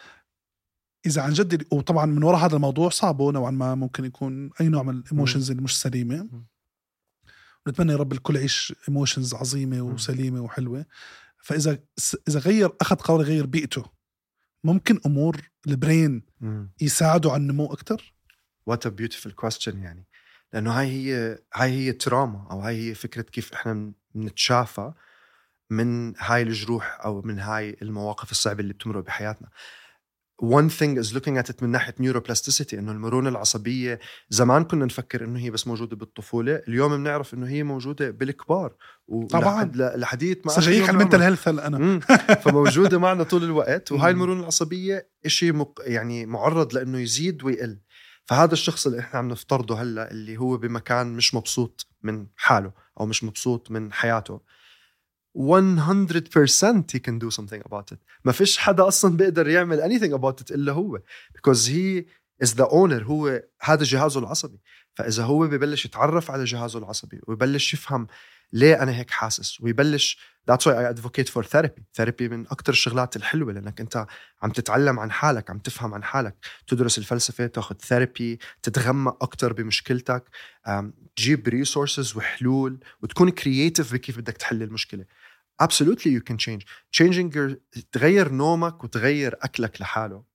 إذا 1.06 1.22
عن 1.22 1.32
جد 1.32 1.66
وطبعا 1.72 2.06
من 2.06 2.22
وراء 2.22 2.46
هذا 2.46 2.56
الموضوع 2.56 2.88
صعبة 2.88 3.32
نوعا 3.32 3.50
ما 3.50 3.74
ممكن 3.74 4.04
يكون 4.04 4.50
أي 4.60 4.68
نوع 4.68 4.82
من 4.82 4.94
ال 4.94 5.00
emotions 5.00 5.50
اللي 5.50 5.62
مش 5.62 5.80
سليمة. 5.80 6.28
ونتمنى 7.66 7.92
يا 7.92 7.96
رب 7.96 8.12
الكل 8.12 8.36
يعيش 8.36 8.74
emotions 8.88 9.34
عظيمة 9.34 9.82
وسليمة 9.82 10.40
وحلوة. 10.40 10.86
فإذا 11.38 11.78
إذا 12.28 12.40
غير 12.40 12.72
أخذ 12.80 12.96
قرار 12.96 13.20
يغير 13.20 13.46
بيئته 13.46 13.84
ممكن 14.64 15.00
أمور 15.06 15.50
ال 15.66 15.75
brain 15.75 16.22
يساعدوا 16.80 17.32
على 17.32 17.40
النمو 17.40 17.66
أكثر 17.66 18.14
What 18.66 18.86
a 18.86 18.88
beautiful 18.88 19.32
question 19.32 19.82
يعني. 19.82 20.06
لأنه 20.52 20.72
هاي 20.72 20.86
هي 20.86 21.38
هاي 21.54 21.70
هي 21.70 21.92
trauma 21.92 22.46
أو 22.50 22.60
هاي 22.60 22.88
هي 22.90 22.94
فكرة 22.94 23.22
كيف 23.22 23.52
إحنا 23.52 23.92
بنتشافى 24.14 24.92
من 25.70 26.14
هاي 26.18 26.42
الجروح 26.42 26.98
أو 27.04 27.22
من 27.22 27.38
هاي 27.38 27.76
المواقف 27.82 28.30
الصعبة 28.30 28.60
اللي 28.60 28.72
بتمرق 28.72 29.04
بحياتنا. 29.04 29.48
One 30.42 30.68
thing 30.68 30.96
is 31.02 31.12
looking 31.12 31.36
at 31.42 31.50
it 31.50 31.62
من 31.62 31.68
ناحية 31.68 31.94
neuroplasticity 32.00 32.78
إنه 32.78 32.92
المرونة 32.92 33.28
العصبية 33.28 33.98
زمان 34.30 34.64
كنا 34.64 34.84
نفكر 34.84 35.24
إنه 35.24 35.38
هي 35.38 35.50
بس 35.50 35.66
موجودة 35.66 35.96
بالطفولة 35.96 36.62
اليوم 36.68 36.96
بنعرف 36.96 37.34
إنه 37.34 37.48
هي 37.48 37.62
موجودة 37.62 38.10
بالكبار. 38.10 38.74
طبعا. 39.30 39.72
لحديث 39.74 40.38
ما 40.44 40.52
صحيح 40.52 40.88
ال 40.90 40.95
mental 40.95 41.22
health 41.22 41.48
أنا 41.48 42.00
فموجودة 42.42 42.98
معنا 42.98 43.22
طول 43.22 43.44
الوقت 43.44 43.92
وهاي 43.92 44.10
المرونة 44.10 44.40
العصبية 44.40 45.08
شيء 45.26 45.52
مق... 45.52 45.80
يعني 45.84 46.26
معرض 46.26 46.74
لإنه 46.74 46.98
يزيد 46.98 47.44
ويقل. 47.44 47.78
فهذا 48.24 48.52
الشخص 48.52 48.86
اللي 48.86 49.00
إحنا 49.00 49.18
عم 49.18 49.28
نفترضه 49.28 49.82
هلأ 49.82 50.10
اللي 50.10 50.36
هو 50.36 50.56
بمكان 50.56 51.06
مش 51.06 51.34
مبسوط 51.34 51.86
من 52.02 52.26
حاله 52.36 52.72
أو 53.00 53.06
مش 53.06 53.24
مبسوط 53.24 53.70
من 53.70 53.92
حياته. 53.92 54.40
100% 55.36 56.92
he 56.92 57.00
can 57.00 57.18
do 57.18 57.30
something 57.30 57.62
about 57.68 57.92
it. 57.92 57.98
ما 58.24 58.32
فيش 58.32 58.58
حدا 58.58 58.88
أصلا 58.88 59.16
بيقدر 59.16 59.48
يعمل 59.48 59.82
anything 59.82 60.18
about 60.18 60.40
it 60.40 60.50
إلا 60.50 60.72
هو. 60.72 60.98
Because 61.32 61.66
he 61.66 62.04
is 62.44 62.54
the 62.54 62.68
owner. 62.68 63.02
هو 63.02 63.42
هذا 63.60 63.84
جهازه 63.84 64.20
العصبي. 64.20 64.60
فإذا 64.94 65.24
هو 65.24 65.46
ببلش 65.46 65.84
يتعرف 65.84 66.30
على 66.30 66.44
جهازه 66.44 66.78
العصبي 66.78 67.20
ويبلش 67.26 67.74
يفهم 67.74 68.06
ليه 68.52 68.82
أنا 68.82 68.92
هيك 68.96 69.10
حاسس؟ 69.10 69.60
ويبلش 69.60 70.18
that's 70.50 70.64
why 70.64 70.74
I 70.74 70.84
advocate 70.94 71.28
for 71.28 71.42
therapy. 71.42 71.82
Therapy 72.00 72.22
من 72.22 72.46
أكتر 72.50 72.72
الشغلات 72.72 73.16
الحلوة 73.16 73.52
لأنك 73.52 73.80
أنت 73.80 74.06
عم 74.42 74.50
تتعلم 74.50 74.98
عن 74.98 75.10
حالك 75.10 75.50
عم 75.50 75.58
تفهم 75.58 75.94
عن 75.94 76.04
حالك. 76.04 76.36
تدرس 76.66 76.98
الفلسفة 76.98 77.46
تاخذ 77.46 77.76
therapy 77.76 78.38
تتغمق 78.62 79.22
أكتر 79.22 79.52
بمشكلتك 79.52 80.24
تجيب 81.16 81.48
resources 81.48 82.16
وحلول 82.16 82.80
وتكون 83.02 83.30
creative 83.30 83.92
بكيف 83.92 84.18
بدك 84.18 84.36
تحل 84.36 84.62
المشكلة. 84.62 85.04
Absolutely 85.62 86.10
you 86.16 86.22
can 86.30 86.36
change. 86.36 86.64
Changing 86.98 87.32
your 87.34 87.80
تغير 87.92 88.32
نومك 88.32 88.84
وتغير 88.84 89.36
أكلك 89.42 89.80
لحاله. 89.80 90.27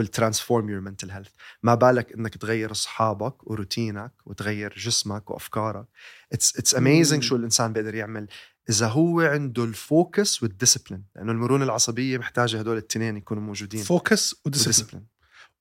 Will 0.00 0.20
transform 0.20 0.64
your 0.68 0.80
mental 0.88 1.10
health. 1.10 1.30
ما 1.62 1.74
بالك 1.74 2.12
إنك 2.12 2.36
تغير 2.36 2.70
أصحابك 2.70 3.50
وروتينك 3.50 4.12
وتغير 4.26 4.74
جسمك 4.76 5.30
وأفكارك. 5.30 5.86
It's 6.34 6.60
it's 6.60 6.72
amazing 6.72 7.20
شو 7.20 7.36
الإنسان 7.36 7.72
بيقدر 7.72 7.94
يعمل 7.94 8.28
إذا 8.70 8.88
هو 8.88 9.20
عنده 9.20 9.64
ال 9.64 9.77
focus 9.77 10.42
وال 10.42 10.52
discipline 10.52 11.04
لأنه 11.16 11.32
المرونة 11.32 11.64
العصبية 11.64 12.18
محتاجة 12.18 12.58
هدول 12.58 12.78
الاثنين 12.78 13.16
يكونوا 13.16 13.42
موجودين. 13.42 13.82
focus 13.82 14.34
و 14.44 14.50
discipline 14.50 15.06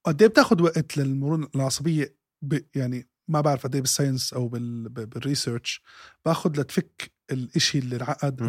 قد 0.04 0.22
إيه 0.22 0.30
بتاخذ 0.30 0.62
وقت 0.62 0.98
للمرونة 0.98 1.48
العصبية؟ 1.56 2.16
ب... 2.42 2.60
يعني 2.76 3.08
ما 3.28 3.42
بعرف 3.42 3.64
قد 3.64 3.76
إيه 3.76 3.82
بال 3.82 3.93
science 3.93 4.34
أو 4.34 4.48
بال... 4.48 4.90
بال 4.90 5.09
research 5.09 5.84
باخذ 6.26 6.62
لتفك 6.62 7.12
الإشي 7.32 7.80
اللي 7.80 7.96
انعقد 7.96 8.42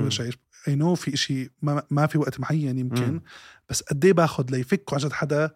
I 0.69 0.75
know 0.75 0.95
في 0.94 1.14
إشي 1.14 1.50
ما, 1.62 1.83
ما 1.90 2.07
في 2.07 2.18
وقت 2.18 2.40
معين 2.40 2.79
يمكن. 2.79 3.12
مم. 3.12 3.22
بس 3.68 3.83
قد 3.83 4.05
إيه 4.05 4.12
باخذ 4.12 4.50
ليفك 4.50 4.92
عن 4.92 4.98
جد 4.98 5.12
حدا 5.12 5.55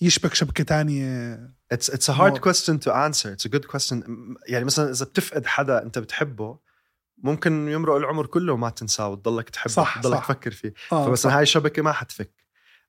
يشبك 0.00 0.34
شبكة 0.34 0.64
تانية. 0.64 1.36
It's 1.74 1.88
it's 1.88 2.08
a 2.08 2.12
hard 2.12 2.40
question 2.40 2.78
to 2.78 2.90
answer. 2.92 3.28
It's 3.34 3.44
a 3.44 3.48
good 3.48 3.66
question. 3.68 4.04
يعني 4.48 4.64
مثلا 4.64 4.90
إذا 4.90 5.04
بتفقد 5.04 5.46
حدا 5.46 5.82
أنت 5.82 5.98
بتحبه 5.98 6.58
ممكن 7.18 7.68
يمرق 7.68 7.94
العمر 7.94 8.26
كله 8.26 8.52
وما 8.52 8.70
تنساه 8.70 9.08
وتضلك 9.08 9.50
تحبه 9.50 9.72
صح 9.72 9.98
وتضلك 9.98 10.20
تفكر 10.20 10.50
فيه. 10.50 10.74
آه 10.92 11.06
فمثلا 11.06 11.36
هاي 11.36 11.42
الشبكه 11.42 11.82
ما 11.82 11.92
حتفك. 11.92 12.32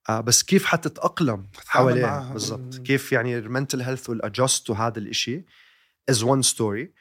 آه 0.10 0.22
بس 0.22 0.44
كيف 0.44 0.66
حتتأقلم 0.66 1.48
حواليه 1.68 2.32
بالضبط. 2.34 2.76
كيف 2.76 3.12
يعني 3.12 3.38
ال 3.38 3.44
mental 3.44 3.82
health 3.82 4.10
وال 4.10 4.25
adjust 4.25 4.70
وهذا 4.70 5.00
الإشي 5.00 5.46
is 6.10 6.24
one 6.24 6.42
story 6.42 6.94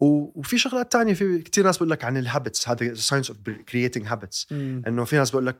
وفي 0.00 0.58
شغلات 0.58 0.92
تانية 0.92 1.14
في 1.14 1.38
كثير 1.38 1.64
ناس 1.64 1.76
بقول 1.76 1.90
لك 1.90 2.04
عن 2.04 2.16
ال 2.16 2.23
habits 2.23 2.68
هذا 2.68 2.94
science 2.94 3.30
of 3.30 3.38
creating 3.40 4.06
habits 4.06 4.46
إنه 4.52 5.04
في 5.04 5.16
ناس 5.16 5.30
بقول 5.30 5.46
لك 5.46 5.58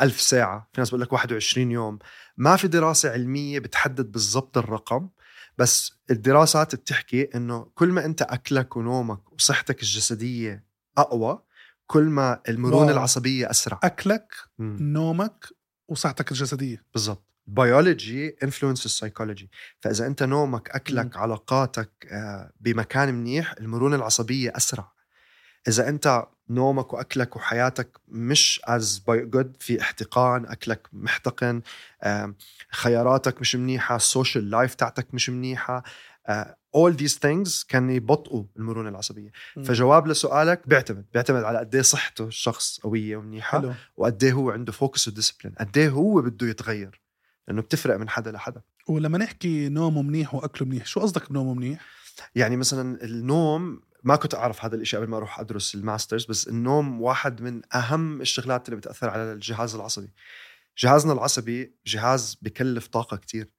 ألف 0.00 0.20
ساعة 0.20 0.68
في 0.72 0.80
ناس 0.80 0.88
بقول 0.88 1.00
لك 1.00 1.12
21 1.12 1.70
يوم. 1.70 1.98
ما 2.38 2.56
في 2.56 2.68
دراسة 2.68 3.10
علمية 3.12 3.58
بتحدد 3.58 4.12
بالضبط 4.12 4.58
الرقم 4.58 5.08
بس 5.58 5.92
الدراسات 6.10 6.74
بتحكي 6.74 7.22
إنه 7.34 7.70
كل 7.74 7.88
ما 7.88 8.04
أنت 8.04 8.22
أكلك 8.22 8.76
ونومك 8.76 9.32
وصحتك 9.32 9.82
الجسدية 9.82 10.64
أقوى 10.98 11.42
كل 11.86 12.04
ما 12.04 12.40
المرونة 12.48 12.86
wow. 12.86 12.90
العصبية 12.90 13.50
أسرع 13.50 13.80
أكلك 13.82 14.34
مم. 14.58 14.76
نومك 14.80 15.46
وصحتك 15.88 16.32
الجسدية 16.32 16.84
بالضبط 16.92 17.24
biology 17.46 18.36
influence 18.42 18.86
ال 18.86 18.92
psychology 18.92 19.50
فإذا 19.80 20.06
أنت 20.06 20.22
نومك 20.22 20.70
أكلك 20.70 21.16
مم. 21.16 21.22
علاقاتك 21.22 21.90
آه، 22.10 22.52
بمكان 22.60 23.14
منيح 23.14 23.54
المرونة 23.60 23.96
العصبية 23.96 24.52
أسرع 24.56 24.92
إذا 25.68 25.88
أنت 25.88 26.26
نومك 26.50 26.92
وأكلك 26.92 27.36
وحياتك 27.36 28.00
مش 28.08 28.60
as 28.64 29.02
good 29.08 29.56
في 29.60 29.80
احتقان 29.80 30.46
أكلك 30.46 30.88
محتقن 30.92 31.62
خياراتك 32.72 33.40
مش 33.40 33.56
منيحة 33.56 33.96
ال 33.96 34.04
social 34.04 34.50
life 34.50 34.74
تاعتك 34.74 35.14
مش 35.14 35.30
منيحة 35.30 35.82
all 36.76 36.92
these 36.92 37.14
things 37.14 37.66
كان 37.68 37.90
يبطئوا 37.90 38.44
المرونة 38.56 38.88
العصبية. 38.88 39.32
م. 39.56 39.62
فجواب 39.62 40.06
لسؤالك 40.06 40.68
بيعتمد 40.68 41.04
بيعتمد 41.12 41.42
على 41.44 41.58
قد 41.58 41.74
إيه 41.74 41.82
صحته 41.82 42.24
الشخص 42.24 42.80
قوية 42.80 43.16
ومنيحة 43.16 43.74
وقد 43.96 44.24
إيه 44.24 44.32
هو 44.32 44.50
عنده 44.50 44.72
focus 44.72 45.08
و 45.08 45.12
discipline 45.12 45.54
قد 45.60 45.78
إيه 45.78 45.88
هو 45.88 46.22
بده 46.22 46.46
يتغير؟ 46.46 47.00
لأنه 47.48 47.62
بتفرق 47.62 47.96
من 47.96 48.08
حدا 48.08 48.32
لحدا. 48.32 48.60
ولما 48.88 49.18
نحكي 49.18 49.68
نومه 49.68 50.02
منيح 50.02 50.34
وأكله 50.34 50.68
منيح 50.68 50.86
شو 50.86 51.00
قصدك 51.00 51.30
بنومه 51.30 51.54
منيح؟ 51.54 51.80
يعني 52.34 52.56
مثلا 52.56 53.04
النوم 53.04 53.80
ما 54.04 54.16
كنت 54.16 54.34
أعرف 54.34 54.64
هذا 54.64 54.76
الشيء 54.76 55.00
قبل 55.00 55.08
ما 55.10 55.16
أروح 55.16 55.40
أدرس 55.40 55.74
ال 55.74 55.80
master's 55.80 56.24
بس 56.24 56.48
النوم 56.48 57.02
واحد 57.02 57.42
من 57.42 57.62
أهم 57.74 58.20
الشغلات 58.20 58.68
اللي 58.68 58.76
بتأثر 58.76 59.10
على 59.10 59.32
الجهاز 59.32 59.74
العصبي. 59.74 60.10
جهازنا 60.78 61.12
العصبي 61.12 61.74
جهاز 61.86 62.38
بكلف 62.42 62.86
طاقة 62.86 63.16
كتير. 63.16 63.50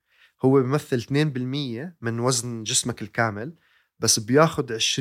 هو 0.46 0.62
بيمثل 0.62 1.02
2% 1.02 1.96
من 2.02 2.20
وزن 2.20 2.64
جسمك 2.64 3.02
الكامل 3.02 3.54
بس 4.00 4.20
بياخذ 4.20 4.80
20% 4.80 5.00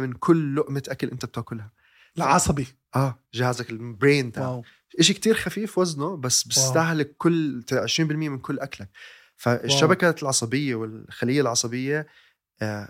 من 0.00 0.12
كل 0.12 0.56
لقمة 0.56 0.82
أكل 0.88 1.08
أنت 1.08 1.24
بتأكلها. 1.24 1.72
العصبي؟ 2.16 2.66
آه 2.96 3.18
جهازك 3.34 3.70
ال 3.70 3.80
brain 3.80 4.32
تاعك. 4.32 4.62
شيء 5.00 5.16
كتير 5.16 5.34
خفيف 5.34 5.78
وزنه 5.78 6.16
بس 6.16 6.44
بيستهلك 6.44 7.14
كل 7.18 7.62
20% 7.72 8.00
من 8.00 8.38
كل 8.38 8.58
أكلك. 8.58 8.90
فالشبكة 9.36 10.06
واو. 10.06 10.16
العصبية 10.22 10.74
والخلية 10.74 11.40
العصبية 11.40 12.06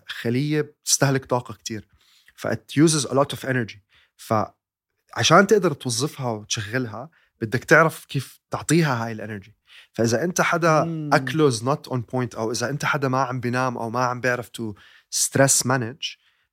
خلية 0.06 0.60
بتستهلك 0.60 1.24
طاقة 1.24 1.54
كتير. 1.54 1.88
فات 2.36 2.76
uses 2.76 3.06
a 3.06 3.14
lot 3.14 3.30
of 3.30 3.46
energy 3.46 3.82
فعشان 4.16 5.46
تقدر 5.46 5.72
توظفها 5.72 6.30
وتشغلها 6.30 7.10
بدك 7.40 7.64
تعرف 7.64 8.04
كيف 8.04 8.40
تعطيها 8.50 9.04
هاي 9.04 9.12
ال 9.12 9.19
energy 9.19 9.56
فإذا 9.92 10.24
أنت 10.24 10.40
حدا 10.40 10.82
أكله 11.12 11.48
is 11.48 11.64
not 11.64 11.88
on 11.88 12.00
point 12.00 12.34
أو 12.34 12.52
إذا 12.52 12.70
أنت 12.70 12.84
حدا 12.84 13.08
ما 13.08 13.22
عم 13.22 13.40
بينام 13.40 13.78
أو 13.78 13.90
ما 13.90 14.04
عم 14.04 14.20
بيعرف 14.20 14.48
to 14.48 14.74
stress 15.10 15.66
manage 15.66 16.02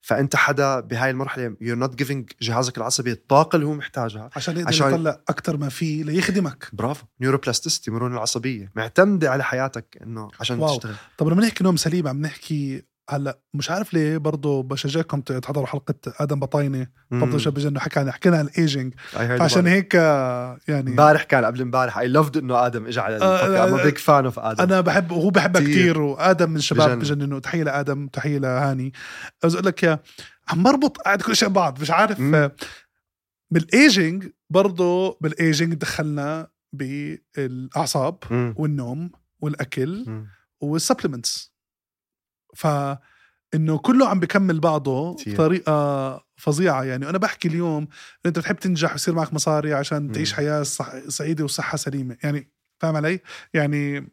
فأنت 0.02 0.36
حدا 0.36 0.80
بهاي 0.80 1.10
المرحلة 1.10 1.56
you 1.62 1.76
not 1.76 1.95
giving 1.95 2.32
جهازك 2.41 2.78
العصبي 2.78 3.12
الطاقة 3.12 3.56
اللي 3.56 3.67
هو 3.67 3.74
محتاجها 3.74 4.30
عشان 4.36 4.58
يقدر 4.58 4.67
عشان 4.67 4.88
يطلع 4.93 5.22
أكثر 5.30 5.58
ما 5.58 5.69
فيه 5.69 6.04
ليخدمك. 6.04 6.69
برافو. 6.74 7.06
neuroplasticity 7.22 7.91
مرونة 7.91 8.15
العصبية. 8.15 8.72
معتمدة 8.76 9.32
على 9.32 9.43
حياتك 9.43 9.98
إنه 10.02 10.30
عشان 10.39 10.60
واو. 10.60 10.76
تشتغل. 10.76 10.95
طب 11.18 11.28
لما 11.28 11.41
نحكي 11.41 11.64
نوم 11.64 11.78
سليم 11.78 12.07
عم 12.07 12.22
نحكي 12.22 12.84
هلأ 13.10 13.39
مش 13.53 13.72
عارف 13.72 13.93
ليه 13.93 14.18
برضه 14.18 14.64
بشجعكم 14.64 15.22
تحضروا 15.22 15.66
حلقة 15.66 15.95
آدم 16.20 16.39
بطاينة. 16.39 16.88
برضه 17.12 17.38
شاب 17.38 17.53
بجنن 17.53 17.80
حكى 17.80 17.99
عن 17.99 18.12
حكينا 18.12 18.38
عن 18.38 18.45
الايجنج 18.45 18.93
فعشان 19.12 19.68
هيك 19.68 19.93
يعني 19.93 20.89
امبارح 20.89 21.24
كان 21.24 21.45
قبل 21.45 21.62
امبارح 21.62 21.97
I 21.97 22.07
loved 22.07 22.38
إنه 22.38 22.66
آدم 22.66 22.86
اجى 22.86 22.99
على 22.99 23.16
ام 23.16 23.84
بيج 23.84 23.97
فان 23.97 24.26
اوف 24.26 24.39
آدم 24.39 24.64
أنا 24.64 24.82
بحب 24.82 25.12
وهو 25.12 25.30
بحبها 25.30 25.62
كثير 25.62 26.01
وآدم 26.01 26.49
من 26.49 26.55
الشباب 26.55 26.99
بجننوا 26.99 27.39
تحيه 27.39 27.64
لآدم 27.64 28.07
تحيه 28.07 28.38
لهاني. 28.38 28.93
بس 29.43 29.53
أقول 29.53 29.66
لك 29.66 29.84
يا 29.84 29.99
عم 30.47 30.64
بربط 30.64 30.97
قاعد 30.97 31.22
كل 31.22 31.36
شيء 31.36 31.49
بعض 31.49 31.82
مش 31.82 31.91
عارف. 31.91 32.20
مم. 32.20 32.51
بال 33.51 33.73
aging 33.73 34.28
برضه 34.49 35.18
بال 35.22 35.36
aging 35.36 35.74
دخلنا 35.74 36.47
بالأعصاب. 36.74 38.18
والنوم 38.57 39.12
والأكل 39.41 40.05
وال 40.62 40.76
supplements 40.76 41.53
ف 42.56 42.68
انه 43.56 43.78
كله 43.78 44.08
عم 44.08 44.20
بكمل 44.20 44.60
بعضه 44.60 45.16
كتير. 45.16 45.34
بطريقة 45.34 46.26
فظيعة. 46.38 46.84
يعني 46.84 47.10
أنا 47.10 47.18
بحكي 47.18 47.47
اليوم 47.47 47.88
أنت 48.26 48.39
بتحب 48.39 48.56
تنجح 48.56 48.91
ويصير 48.91 49.14
معك 49.14 49.34
مصاري 49.34 49.74
عشان. 49.74 50.12
تعيش 50.12 50.34
حياة 50.34 50.64
صح 50.64 51.00
سعيدة 51.08 51.43
وصحة 51.43 51.78
سليمة. 51.78 52.18
يعني 52.24 52.52
فاهم 52.80 52.95
علي؟ 52.95 53.20
يعني 53.54 54.12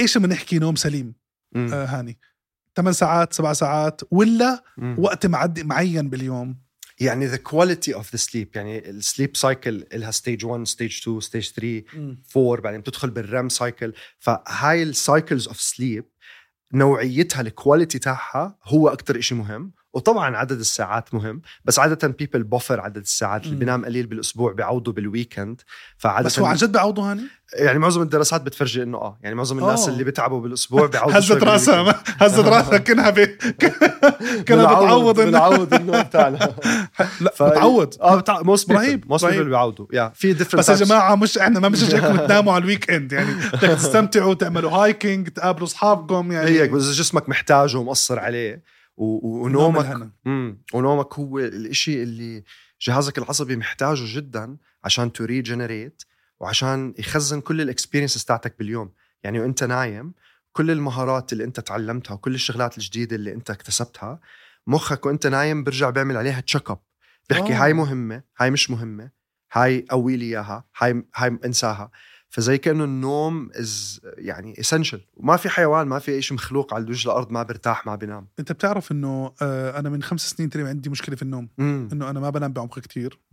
إيش 0.00 0.16
لما 0.16 0.26
نحكي 0.26 0.58
نوم 0.58 0.76
سليم. 0.76 1.14
آه 1.56 1.84
هاني. 1.84 2.18
8 2.76 2.92
ساعات 2.92 3.32
7 3.32 3.52
ساعات 3.52 4.00
ولا 4.10 4.64
مم. 4.76 4.96
وقت 4.98 5.26
معدي 5.26 5.64
معين 5.64 6.10
باليوم. 6.10 6.64
يعني 7.00 7.30
the 7.30 7.38
quality 7.38 7.94
of 7.94 8.04
the 8.04 8.20
sleep. 8.24 8.46
يعني 8.54 8.90
ال 8.90 8.98
sleep 8.98 9.36
cycle 9.36 9.86
لها 9.94 10.10
stage 10.10 10.44
1 10.44 10.64
stage 10.66 11.00
2 11.02 11.20
stage 11.20 11.50
3 11.50 11.82
4 12.36 12.60
بعدين 12.62 12.80
بتدخل 12.80 13.10
بال 13.10 13.25
REM 13.25 13.48
cycle 13.48 13.92
فهاي 14.18 14.82
ال 14.82 14.91
cycles 14.91 15.48
of 15.48 15.60
sleep 15.60 16.04
نوعيتها 16.74 17.40
ال 17.40 17.47
quality 17.47 17.98
تاعها 17.98 18.56
هو 18.64 18.88
أكثر 18.88 19.20
شيء 19.20 19.38
مهم. 19.38 19.72
وطبعا 19.94 20.36
عدد 20.36 20.58
الساعات 20.58 21.14
مهم 21.14 21.42
بس 21.64 21.78
عادة 21.78 22.08
people 22.08 22.42
بوفر 22.42 22.80
عدد 22.80 22.96
الساعات 22.96 23.46
اللي. 23.46 23.56
بينام 23.56 23.84
قليل 23.84 24.06
بالأسبوع 24.06 24.52
بيعوضوا 24.52 24.92
بال 24.92 25.07
weekend 25.07 25.60
فعادة 25.98 26.26
بس 26.26 26.38
هو 26.38 26.46
عن 26.46 26.56
جد 26.56 26.72
بعوضه 26.72 27.10
هاني 27.10 27.22
يعني 27.54 27.78
معظم 27.78 28.02
الدراسات 28.02 28.42
بتفرجي 28.42 28.82
إنه 28.82 28.98
آه 28.98 29.18
يعني 29.22 29.34
معظم 29.34 29.58
الناس 29.58 29.88
آه. 29.88 29.92
اللي 29.92 30.04
بيتعبوا 30.04 30.40
بالأسبوع 30.40 30.86
بيعوضوا 30.90 31.18
هزت 31.18 31.42
راسها 31.42 32.02
هزت 32.22 32.44
راسها 32.44 32.78
كأنها. 32.78 33.10
كأنها 34.46 34.64
بتعوض 34.64 35.20
بنعوض 35.20 35.74
النوم 35.74 36.02
تاعنا 36.02 36.54
لا 37.20 37.32
بتعوض 37.40 37.94
آه 38.00 38.16
بتاع 38.16 38.42
موست 38.42 38.72
رهيب، 38.72 39.04
موست. 39.08 39.26
بيبل 39.26 39.48
بيعوضوا 39.48 39.86
يا 39.92 40.12
في 40.14 40.32
ديفرنت 40.32 40.56
بس 40.56 40.68
يا 40.68 40.86
جماعة 40.86 41.14
مش 41.14 41.38
إحنا 41.38 41.60
ما 41.60 41.68
بنشجعكم 41.68 42.16
تناموا 42.16 42.52
على 42.52 42.62
الويك 42.62 42.90
اند 42.90 43.12
يعني 43.12 43.34
بدك 43.52 43.68
تستمتعوا 43.68 44.34
تعملوا 44.34 44.70
هايكينج 44.70 45.28
تقابلوا 45.28 45.66
أصحابكم 45.66 46.32
يعني 46.32 46.50
هيك 46.50 46.70
بس 46.70 46.82
جسمك 46.82 47.28
محتاجه 47.28 47.76
ومقصر 47.76 48.18
عليه 48.18 48.73
ونومك. 48.96 50.10
امم 50.26 50.62
ونومك 50.74 51.14
هو 51.14 51.38
الإشي 51.38 52.02
اللي 52.02 52.44
جهازك 52.80 53.18
العصبي 53.18 53.56
محتاجه 53.56 54.16
جدا 54.16 54.56
عشان 54.84 55.12
to 55.12 55.24
regenerate 55.24 56.02
وعشان 56.40 56.94
يخزن 56.98 57.40
كل 57.40 57.60
ال 57.60 57.65
experiences 57.65 58.24
تاعتك 58.24 58.58
باليوم 58.58 58.92
يعني 59.22 59.40
وأنت 59.40 59.64
نايم 59.64 60.14
كل 60.52 60.70
المهارات 60.70 61.32
اللي 61.32 61.44
أنت 61.44 61.60
تعلمتها 61.60 62.14
وكل 62.14 62.34
الشغلات 62.34 62.78
الجديدة 62.78 63.16
اللي 63.16 63.32
أنت 63.32 63.50
اكتسبتها 63.50 64.20
مخك 64.66 65.06
وأنت 65.06 65.26
نايم 65.26 65.64
برجع 65.64 65.90
بيعمل 65.90 66.16
عليها 66.16 66.40
check 66.40 66.70
up 66.70 66.78
بيحكي 67.28 67.52
آه. 67.52 67.64
هاي 67.64 67.72
مهمة 67.72 68.22
هاي 68.38 68.50
مش 68.50 68.70
مهمة 68.70 69.10
هاي 69.52 69.84
قوي 69.90 70.16
لي 70.16 70.24
إياها 70.24 70.64
هاي 70.78 71.04
هاي 71.14 71.38
انساها 71.44 71.90
فزي 72.34 72.58
كأنه 72.58 72.84
النوم 72.84 73.50
is 73.54 74.00
يعني 74.04 74.60
essential 74.60 75.00
وما 75.16 75.36
في 75.36 75.48
حيوان 75.48 75.86
ما 75.86 75.98
في 75.98 76.22
شيء 76.22 76.34
مخلوق 76.36 76.74
على 76.74 76.84
وجه 76.84 77.06
الأرض 77.08 77.30
ما 77.30 77.42
برتاح 77.42 77.86
ما 77.86 77.94
بينام. 77.94 78.28
أنت 78.38 78.52
بتعرف 78.52 78.92
إنه 78.92 79.34
آه 79.42 79.78
أنا 79.78 79.88
من 79.90 80.02
خمس 80.02 80.30
سنين 80.30 80.50
تقريبا 80.50 80.68
عندي 80.68 80.90
مشكلة 80.90 81.16
في 81.16 81.22
النوم. 81.22 81.48
امم 81.58 81.88
إنه 81.92 82.10
أنا 82.10 82.20
ما 82.20 82.30
بنام 82.30 82.52
بعمق 82.52 82.78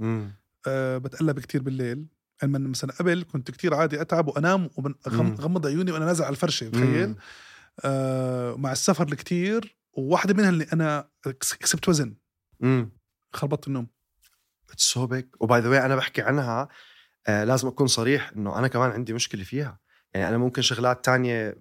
امم 0.02 0.32
آه 0.68 0.97
بتقلب 0.97 1.39
كتير 1.39 1.62
بالليل. 1.62 2.06
علما 2.43 2.60
مثلا 2.60 2.91
قبل 2.99 3.26
كنت 3.34 3.52
كتير 3.52 3.74
عادي 3.74 4.02
أتعب 4.02 4.28
وأنام 4.28 4.70
مم. 4.78 4.95
وغمض 5.08 5.68
عيوني 5.68 5.91
وأنا 5.91 6.06
نازل 6.06 6.24
على 6.24 6.32
الفرشة 6.32 6.70
تخيل 6.70 7.16
آه 7.86 8.56
مع 8.56 8.72
السفر 8.72 9.08
الكتير 9.08 9.78
وواحدة 9.93 10.34
منها 10.34 10.49
اللي 10.49 10.66
أنا 10.74 11.08
كس- 11.39 11.54
كسبت 11.54 11.89
وزن. 11.89 12.14
خربطت 13.34 13.68
النوم. 13.68 13.88
اتس 14.72 14.84
سو 14.84 15.08
بيج 15.08 15.26
وباي 15.39 15.62
ذا 15.62 15.70
واي 15.70 15.86
أنا 15.86 15.95
بحكي 15.95 16.22
عنها 16.22 16.68
آه 17.28 17.43
لازم 17.43 17.67
أكون 17.67 17.88
صريح 17.88 18.32
إنه 18.36 18.59
أنا 18.59 18.67
كمان 18.67 18.91
عندي 18.91 19.13
مشكلة 19.13 19.43
فيها. 19.43 19.80
يعني 20.13 20.30
أنا 20.30 20.38
ممكن 20.38 20.61
شغلات 20.61 21.05
تانية 21.05 21.55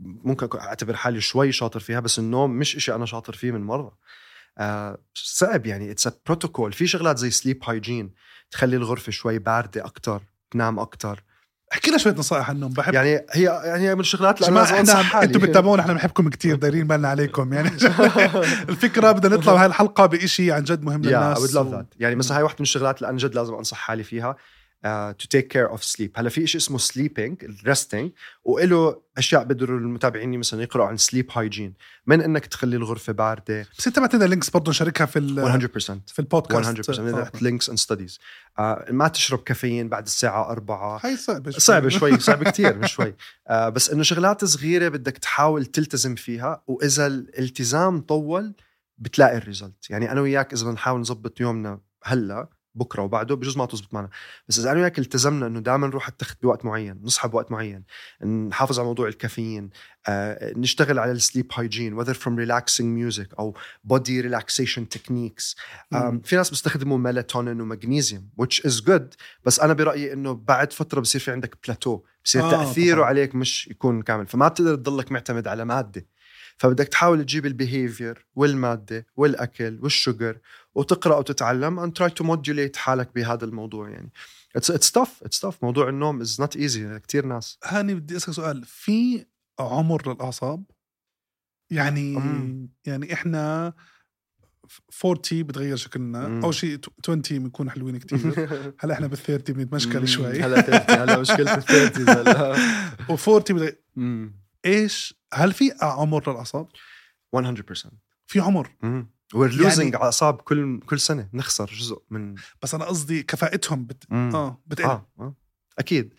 ممكن 0.00 0.48
أعتبر 0.58 0.96
حالي 0.96 1.20
شوي 1.20 1.52
شاطر 1.52 1.80
فيها 1.80 2.00
بس 2.00 2.18
النوم 2.18 2.50
مش 2.50 2.76
إشي 2.76 2.94
أنا 2.94 3.06
شاطر 3.06 3.32
فيه 3.32 3.50
من 3.52 3.60
مرة. 3.60 3.98
آه 4.58 4.98
صعب 5.14 5.66
يعني 5.66 5.90
it's 5.90 6.08
بروتوكول 6.26 6.72
في 6.72 6.86
شغلات 6.86 7.18
زي 7.18 7.30
sleep 7.30 7.62
hygiene 7.64 8.12
تخلي 8.50 8.76
الغرفة 8.76 9.12
شوي 9.12 9.38
باردة 9.38 9.84
أكتر 9.84 10.22
تنام 10.50 10.78
أكتر. 10.78 11.24
أحكي 11.72 11.90
لنا 11.90 11.98
شوية 11.98 12.14
نصائح 12.14 12.48
عن 12.48 12.54
النوم 12.56 12.72
بحب. 12.72 12.94
يعني 12.94 13.26
هي 13.30 13.42
يعني 13.64 13.94
من 13.94 14.00
الشغلات 14.00 14.42
اللي 14.42 14.60
أنا 14.60 14.62
إحنا 14.62 15.02
حالي. 15.02 15.26
أنتم 15.26 15.40
بتتابعونا 15.40 15.82
إحنا 15.82 15.92
بنحبكم 15.92 16.28
كتير 16.28 16.56
دايرين 16.56 16.86
بالنا 16.86 17.08
عليكم. 17.08 17.52
يعني 17.52 17.68
الفكرة 18.68 19.12
بدنا 19.12 19.36
نطلع 19.36 19.52
بهاي 19.52 19.66
الحلقة 19.66 20.06
بشيء 20.06 20.52
عن 20.52 20.64
جد 20.64 20.82
مهم 20.82 21.02
للناس. 21.02 21.38
I 21.38 21.40
would 21.40 21.54
love 21.54 21.74
that. 21.74 21.96
يعني 22.00 22.14
مثلا 22.14 22.36
هاي 22.36 22.42
واحدة 22.42 22.56
من 22.58 22.62
الشغلات 22.62 22.98
اللي 22.98 23.08
أنا 23.10 23.18
جد 23.18 23.34
لازم 23.34 23.54
أنصح 23.54 23.76
حالي 23.76 24.04
فيها. 24.04 24.36
To 25.12 25.26
take 25.36 25.46
care 25.54 25.72
of 25.76 25.82
sleep. 25.82 26.10
هلا 26.16 26.28
في 26.28 26.46
شيء 26.46 26.60
اسمه 26.60 26.78
sleeping 26.78 27.46
resting 27.68 28.10
وله 28.44 29.02
أشياء 29.18 29.44
بيقدروا 29.44 29.78
المتابعين 29.78 30.38
مثلا 30.38 30.62
يقرأوا 30.62 30.86
عن 30.88 30.98
sleep 30.98 31.32
hygiene. 31.34 31.72
من 32.06 32.20
إنك 32.20 32.46
تخلي 32.46 32.76
الغرفة 32.76 33.12
باردة؟ 33.12 33.66
بس 33.78 33.86
أنت 33.86 33.98
بعتنا 33.98 34.24
links 34.24 34.50
برضه 34.50 34.70
نشاركها 34.70 35.06
في 35.06 35.18
ال- 35.18 35.68
100% 35.68 36.12
في 36.12 36.18
البودكاست 36.18 36.90
100% 36.90 36.98
آه. 37.00 37.22
تحت 37.22 37.36
links 37.36 37.72
and 37.72 37.76
studies. 37.76 38.12
uh, 38.58 38.90
ما 38.92 39.08
تشرب 39.08 39.38
كافيين 39.38 39.88
بعد 39.88 40.04
الساعة 40.06 40.50
4 40.50 41.00
هاي 41.04 41.16
صعبة 41.16 41.50
شوي. 41.50 41.60
صعبة 41.60 41.88
شوي 41.88 42.18
صعبة 42.28 42.50
كتير 42.50 42.76
مش 42.78 42.92
شوي. 42.92 43.14
آه 43.48 43.68
بس 43.68 43.90
إنه 43.90 44.02
شغلات 44.02 44.44
صغيرة 44.44 44.88
بدك 44.88 45.18
تحاول 45.18 45.66
تلتزم 45.66 46.14
فيها 46.14 46.62
وإذا 46.66 47.06
الالتزام 47.06 48.00
طول 48.00 48.54
بتلاقي 48.98 49.36
ال 49.36 49.44
result 49.44 49.90
يعني 49.90 50.12
أنا 50.12 50.20
وياك 50.20 50.52
إذا 50.52 50.64
بنحاول 50.70 51.00
نظبط 51.00 51.40
يومنا 51.40 51.80
هلا 52.04 52.48
بكرة 52.74 53.02
وبعده 53.02 53.34
بجوز 53.36 53.56
ما 53.56 53.66
تزبط 53.66 53.94
معنا. 53.94 54.08
بس 54.48 54.58
إذا 54.58 54.72
أنا 54.72 54.80
وياك 54.80 54.98
التزمنا 54.98 55.46
إنه 55.46 55.60
دائما 55.60 55.86
نروح 55.86 56.08
التخت 56.08 56.42
بوقت 56.42 56.64
معين 56.64 57.00
نصحى 57.02 57.28
بوقت 57.28 57.50
معين 57.52 57.84
نحافظ 58.24 58.78
على 58.78 58.86
موضوع 58.86 59.08
الكافيين 59.08 59.70
آه 60.08 60.52
نشتغل 60.56 60.98
على 60.98 61.12
ال 61.12 61.18
sleep 61.18 61.46
hygiene 61.54 62.04
whether 62.04 62.14
from 62.14 62.36
relaxing 62.46 63.14
music 63.14 63.38
أو 63.38 63.56
body 63.92 64.22
relaxation 64.24 64.82
techniques. 64.96 65.54
في 66.24 66.36
ناس 66.36 66.50
بيستخدموا 66.50 66.98
ميلاتونين 66.98 67.60
ومغنيسيوم 67.60 68.28
which 68.42 68.60
is 68.68 68.84
good 68.84 69.16
بس 69.44 69.60
أنا 69.60 69.72
برأيي 69.72 70.12
إنه 70.12 70.32
بعد 70.34 70.72
فترة 70.72 71.00
بصير 71.00 71.20
في 71.20 71.30
عندك 71.30 71.56
بلاتو 71.66 72.00
بصير 72.24 72.42
آه 72.42 72.50
تأثيره 72.50 72.96
طبعاً. 72.96 73.06
عليك 73.06 73.34
مش 73.34 73.68
يكون 73.68 74.02
كامل. 74.02 74.26
فما 74.26 74.48
بتقدر 74.48 74.74
تضلك 74.76 75.12
معتمد 75.12 75.48
على 75.48 75.64
مادة. 75.64 76.06
فبدك 76.56 76.88
تحاول 76.88 77.24
تجيب 77.24 77.46
ال 77.46 77.55
behavior 77.55 78.26
والمادة 78.34 79.06
والأكل 79.16 79.78
والشجر 79.82 80.38
وتقرأ 80.74 81.16
وتتعلم 81.16 81.86
and 81.86 81.92
try 81.92 82.08
to 82.08 82.24
modulate 82.26 82.76
حالك 82.76 83.14
بهذا 83.14 83.44
الموضوع 83.44 83.88
يعني. 83.90 84.12
It's 84.58 84.70
it's 84.74 84.90
tough 85.00 85.26
it's 85.28 85.38
tough. 85.48 85.54
موضوع 85.62 85.88
النوم 85.88 86.24
is 86.24 86.28
not 86.28 86.56
easy. 86.56 86.98
كثير 87.08 87.26
ناس. 87.26 87.58
هاني 87.64 87.94
بدي 87.94 88.16
اسالك 88.16 88.36
سؤال. 88.36 88.64
في 88.64 89.26
عمر 89.58 90.12
للأعصاب؟ 90.14 90.64
يعني 91.70 92.16
مم. 92.16 92.68
يعني 92.86 93.12
إحنا 93.12 93.72
40 95.04 95.42
بتغير 95.42 95.76
شكلنا. 95.76 96.28
مم. 96.28 96.44
أول 96.44 96.54
شيء 96.54 96.80
20 97.08 97.22
بنكون 97.42 97.70
حلوين 97.70 97.98
كتير. 97.98 98.18
هلا 98.80 98.94
إحنا 98.94 99.06
بال 99.06 99.18
30 99.18 99.56
بنتمشكل 99.56 100.08
شوي. 100.08 100.40
هلا 100.42 100.60
30 100.60 100.96
هلا 101.00 101.18
مشكلة 101.18 101.54
ال 101.54 101.62
30 101.62 102.08
هلا. 102.16 102.54
و40 103.16 103.52
بتغير 103.52 103.78
مم. 103.96 104.34
إيش؟ 104.66 105.14
هل 105.34 105.52
في 105.52 105.72
عمر 105.82 106.30
للأعصاب؟ 106.30 106.68
100% 107.36 107.90
في 108.26 108.40
عمر. 108.40 108.70
we're 109.34 109.50
يعني- 109.50 109.62
losing 109.62 109.94
اعصاب 109.94 110.40
كل 110.40 110.80
كل 110.80 111.00
سنة 111.00 111.28
نخسر 111.32 111.66
جزء 111.66 112.02
من 112.10 112.34
بس 112.62 112.74
أنا 112.74 112.84
قصدي 112.84 113.22
كفاءتهم 113.22 113.84
بت... 113.86 114.04
مم. 114.10 114.30
آه 114.34 114.62
بتقل 114.66 114.88
آه. 114.88 115.10
آه. 115.20 115.34
أكيد 115.78 116.14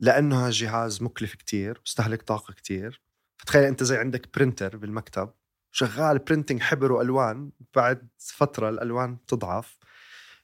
لأنه 0.00 0.46
هالجهاز 0.46 1.02
مكلف 1.02 1.34
كتير 1.34 1.80
بيستهلك 1.84 2.22
طاقة 2.22 2.52
كتير 2.54 3.02
فتخيل 3.38 3.64
أنت 3.64 3.82
زي 3.82 3.96
عندك 3.96 4.34
printer 4.34 4.76
بالمكتب 4.76 5.30
شغال 5.72 6.18
printing 6.18 6.60
حبر 6.60 6.92
وألوان 6.92 7.50
بعد 7.76 8.08
فترة 8.18 8.68
الألوان 8.68 9.18
تضعف 9.26 9.78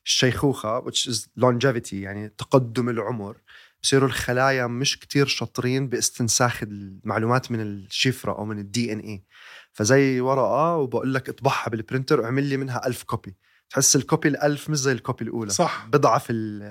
الشيخوخة 0.05 0.81
which 0.81 1.09
is 1.11 1.19
longevity 1.41 1.93
يعني 1.93 2.29
تقدم 2.29 2.89
العمر 2.89 3.37
بصيروا 3.83 4.09
الخلايا 4.09 4.67
مش 4.67 4.99
كتير 4.99 5.27
شاطرين 5.27 5.89
باستنساخ 5.89 6.63
المعلومات 6.63 7.51
من 7.51 7.61
الشفرة 7.61 8.33
أو 8.33 8.45
من 8.45 8.59
ال 8.59 8.93
DNA 8.93 9.25
فزي 9.73 10.21
ورقة 10.21 10.77
وبقول 10.77 11.15
لك 11.15 11.29
اطبعها 11.29 11.71
بال 11.71 11.82
printer 11.82 12.21
واعمل 12.21 12.45
لي 12.45 12.57
منها 12.57 12.87
ألف 12.87 13.03
copy 13.03 13.37
تحس 13.71 13.97
ال 13.97 14.03
copy 14.03 14.29
الألف 14.29 14.71
مش 14.71 14.79
زي 14.79 14.93
ال 14.93 14.99
copy 14.99 15.25
الأولى. 15.25 15.51
صح. 15.51 15.87
بضعف 15.87 16.31
ال 16.31 16.63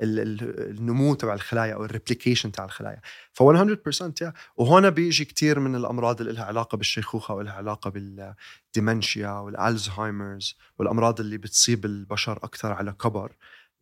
ال 0.00 0.20
ال 0.20 0.70
النمو 0.70 1.14
تبع 1.14 1.34
الخلايا 1.34 1.74
أو 1.74 1.84
ال 1.84 1.90
replication 1.90 2.52
تبع 2.52 2.64
الخلايا. 2.64 3.00
ف 3.32 3.42
100% 3.42 4.22
يا 4.22 4.32
وهون 4.56 4.90
بيجي 4.90 5.24
كتير 5.24 5.60
من 5.60 5.74
الأمراض 5.76 6.20
اللي 6.20 6.32
لها 6.32 6.44
علاقة 6.44 6.76
بالشيخوخة 6.76 7.34
ولها 7.34 7.52
علاقة 7.52 7.90
بال 7.90 8.18
dementia 8.18 9.30
وال 9.30 9.49
Alzheimer's 9.49 10.56
والأمراض 10.78 11.20
اللي 11.20 11.38
بتصيب 11.38 11.84
البشر 11.84 12.36
أكثر 12.36 12.72
على 12.72 12.92
كبر. 12.92 13.32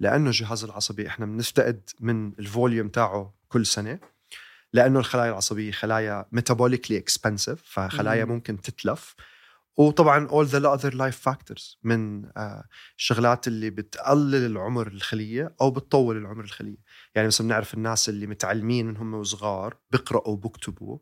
لأنه 0.01 0.27
الجهاز 0.27 0.65
العصبي 0.65 1.07
إحنا 1.07 1.27
بنفتقد 1.27 1.91
من 2.01 2.33
ال 2.39 2.46
volume 2.46 2.89
تاعه 2.89 3.35
كل 3.49 3.67
سنة 3.67 3.99
لأنه 4.73 4.99
الخلايا 4.99 5.31
العصبية 5.31 5.73
خلايا 5.73 6.27
metabolically 6.33 6.99
expensive 6.99 7.63
فخلايا 7.65 8.25
مم. 8.25 8.33
ممكن 8.33 8.61
تتلف. 8.61 9.15
وطبعا 9.77 10.29
all 10.29 10.47
the 10.49 10.79
other 10.81 10.93
life 10.95 11.31
factors 11.31 11.77
من 11.83 12.25
آه 12.37 12.65
الشغلات 12.97 13.49
اللي 13.49 13.71
بتقلل 13.71 14.47
العمر 14.47 14.87
الخلية 14.87 15.55
أو 15.61 15.71
بتطول 15.71 16.17
العمر 16.17 16.45
الخلية. 16.45 16.77
يعني 17.15 17.29
مثلا 17.29 17.47
بنعرف 17.47 17.75
الناس 17.75 18.09
اللي 18.09 18.27
متعلمين 18.27 18.87
من 18.87 18.97
هم 18.97 19.15
وصغار 19.15 19.77
بيقراوا 19.91 20.29
وبكتبوا 20.29 20.99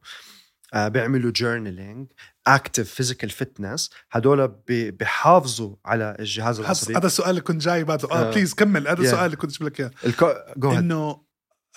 بيعملوا 0.74 1.30
journaling 1.30 2.12
active 2.46 2.94
physical 2.94 3.30
fitness 3.30 3.90
هدول 4.10 4.48
بيحافظوا 4.68 5.76
على 5.84 6.16
الجهاز 6.18 6.60
العصبي 6.60 6.96
هذا 6.96 7.06
السؤال 7.06 7.30
اللي 7.30 7.40
كنت 7.40 7.62
جاي 7.62 7.84
بعده 7.84 8.08
آه 8.10 8.28
آه. 8.28 8.30
please 8.30 8.54
كمل 8.54 8.88
هذا. 8.88 9.02
السؤال 9.02 9.24
اللي 9.24 9.36
كنت 9.36 9.56
بقول 9.56 9.66
لك 9.66 9.80
إياه. 9.80 10.78
إنه 10.78 11.22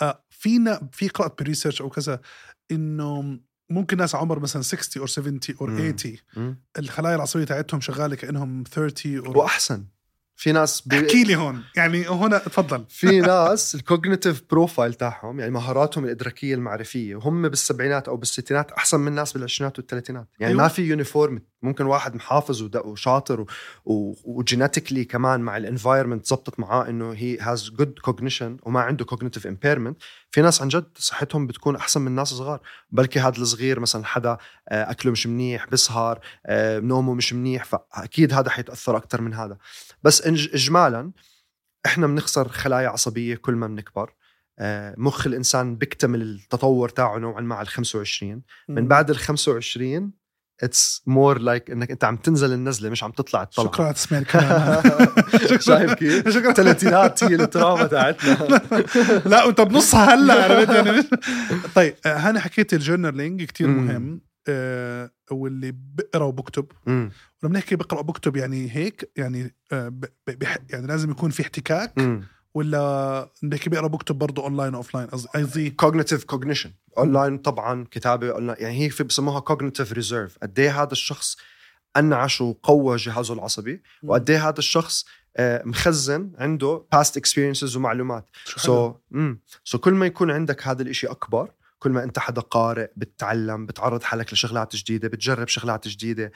آه 0.02 0.26
فينا 0.30 0.90
في 0.92 1.08
قرأت 1.08 1.42
ب 1.42 1.46
research 1.46 1.82
أو 1.82 1.90
كذا 1.90 2.22
إنه 2.72 3.40
ممكن 3.70 3.98
ناس 3.98 4.16
عمر 4.16 4.40
مثلا 4.40 4.62
60 4.62 5.02
أو 5.02 5.08
70 5.08 5.40
أو 5.62 5.66
مم. 5.68 5.78
80 5.78 6.18
مم. 6.38 6.64
الخلايا 6.80 7.16
العصبية 7.16 7.44
تاعتهم 7.44 7.82
شغالة 7.82 8.16
كأنهم 8.16 8.64
30 8.72 9.26
أو 9.26 9.40
وأحسن 9.40 9.86
في 10.42 10.52
ناس 10.52 10.82
بي... 10.82 11.00
احكي 11.00 11.24
لي 11.24 11.36
هون. 11.36 11.64
يعني 11.76 12.08
هنا 12.08 12.38
تفضل 12.38 12.86
في 12.90 13.20
ناس 13.32 13.76
ال 13.76 13.82
cognitive 13.82 14.44
profile 14.50 14.94
تاعهم 14.94 15.40
يعني 15.40 15.52
مهاراتهم 15.52 16.06
الإدراكية 16.06 16.56
المعرفية 16.56 17.16
وهم 17.16 17.50
بالسبعينات 17.50 18.08
أو 18.08 18.18
بالستينات 18.18 18.72
أحسن 18.72 19.00
من 19.00 19.08
الناس 19.08 19.34
بالعشرينات 19.34 19.80
والثلاثينات 19.80 20.28
يعني 20.40 20.54
أيوة. 20.54 20.64
ما 20.64 20.68
في 20.68 20.82
uniform 20.82 21.42
ممكن 21.62 21.86
واحد 21.86 22.16
محافظ 22.16 22.70
وشاطر 22.86 23.46
و 23.86 23.96
genetically 23.96 25.06
كمان 25.06 25.42
مع 25.42 25.58
ال 25.58 25.63
environment 25.63 26.26
زبطت 26.26 26.60
معاه 26.60 26.90
إنه 26.90 27.12
he 27.12 27.38
has 27.40 27.70
good 27.70 28.00
cognition 28.00 28.58
وما 28.64 28.80
عنده 28.80 29.06
cognitive 29.06 29.48
impairment 29.48 29.98
في 30.32 30.42
ناس 30.42 30.62
عن 30.62 30.68
جد 30.68 30.88
صحتهم 30.96 31.48
بتكون 31.48 31.76
أحسن 31.76 32.02
من 32.02 32.12
ناس 32.12 32.28
صغار 32.28 32.62
بلكي 32.90 33.20
هذا 33.20 33.38
الصغير 33.38 33.80
مثلا 33.80 34.06
حدا 34.06 34.38
آه، 34.70 34.92
أكله 34.92 35.12
مش 35.12 35.28
منيح 35.28 35.68
بسهر 35.70 36.20
آه، 36.46 36.80
نومه 36.80 37.14
مش 37.14 37.34
منيح 37.34 37.64
فأكيد 37.64 38.34
هذا 38.34 38.50
حيتأثر 38.50 38.98
أكثر 38.98 39.22
من 39.22 39.34
هذا. 39.34 39.58
بس 40.04 40.22
اجمالا 40.28 41.12
إحنا 41.86 42.08
بنخسر 42.08 42.48
خلايا 42.50 42.90
عصبية 42.90 43.36
كل 43.36 43.54
ما 43.54 43.68
بنكبر. 43.68 44.14
آه، 44.60 44.96
مخ 44.98 45.28
الإنسان 45.28 45.76
بيكتمل 45.76 46.22
التطور 46.22 46.90
تاعه 46.90 47.18
نوعا 47.18 47.42
ما 47.42 47.56
على 47.56 47.64
ال 47.66 47.68
25 47.68 48.42
من 48.70 48.88
بعد 48.88 49.10
ال 49.10 49.18
25 49.18 50.12
it's 50.64 51.02
more 51.08 51.40
like 51.40 51.72
إنك 51.72 51.92
أنت 51.92 52.04
عم 52.04 52.18
تنزل 52.18 52.54
النزلة 52.54 52.90
مش 52.90 53.04
عم 53.04 53.12
تطلع 53.12 53.44
الطلعة 53.44 53.68
شكرا 53.68 53.86
على 53.86 53.94
تسميع 53.94 54.22
الكلام 54.22 54.82
شايف 55.60 55.94
كيف؟ 55.94 56.30
شكرا 56.36 56.50
الثلاثينات 56.50 57.24
هي 57.24 57.36
ال 57.36 57.43
trauma 57.43 57.84
تاعتنا 57.84 58.48
لا 59.32 59.44
وأنت 59.44 59.62
بنصها 59.62 60.16
هلأ 60.16 60.44
عرفت 60.44 60.70
يعني 60.70 61.04
طيب 61.76 61.96
آه، 62.06 62.18
هاني 62.18 62.40
حكيت 62.40 62.74
ال 62.74 62.80
journaling 62.80 63.44
كتير. 63.44 63.68
مهم 63.68 64.22
آه، 64.48 65.12
واللي 65.32 65.74
بقرأ 65.76 66.26
وبكتب. 66.26 66.66
ولما 66.88 67.60
نحكي 67.60 67.76
بقرأ 67.76 68.00
وبكتب 68.00 68.36
يعني 68.36 68.76
هيك 68.76 69.12
يعني 69.16 69.56
آه، 69.72 69.94
يعني 70.70 70.88
لازم 70.88 71.12
يكون 71.12 71.30
في 71.30 71.44
احتكاك. 71.44 71.94
ولا 72.54 73.30
نحكي 73.44 73.70
بقرا 73.70 73.88
بكتب 73.88 74.18
برضه 74.18 74.44
online 74.44 74.74
و 74.74 74.96
offline 74.96 75.08
قصدي 75.08 75.70
cognitive 75.70 76.24
cognition 76.24 76.72
اونلاين 76.98 77.38
طبعا 77.38 77.86
كتابة 77.92 78.32
اونلاين 78.32 78.58
يعني 78.64 78.86
هي 78.86 78.90
في 78.90 79.04
بسموها 79.04 79.40
cognitive 79.40 79.92
reserve 79.92 80.38
قد 80.42 80.60
إيه 80.60 80.82
هذا 80.82 80.92
الشخص 80.92 81.38
أنعش 81.98 82.42
وقوى 82.42 82.96
جهازه 82.96 83.34
العصبي 83.34 83.82
وقد 84.04 84.30
إيه 84.30 84.50
هذا 84.50 84.60
الشخص 84.60 85.06
آه، 85.38 85.62
مخزن 85.66 86.32
عنده 86.38 86.86
past 86.92 87.18
experiences 87.18 87.76
ومعلومات. 87.76 88.30
so 88.46 88.94
امم 89.14 89.42
so 89.64 89.78
كل 89.78 89.94
ما 89.94 90.06
يكون 90.06 90.32
عندك 90.32 90.68
هذا 90.68 90.82
الإشي 90.82 91.08
أكبر 91.08 91.52
كل 91.80 91.92
ما 91.92 92.04
أنت 92.04 92.20
حدا 92.20 92.42
قارئ 92.42 92.88
بتتعلم 92.96 93.66
بتعرض 93.66 94.04
حالك 94.04 94.34
لشغلات 94.34 94.76
جديدة 94.76 95.08
بتجرب 95.08 95.48
شغلات 95.48 95.88
جديدة 95.88 96.32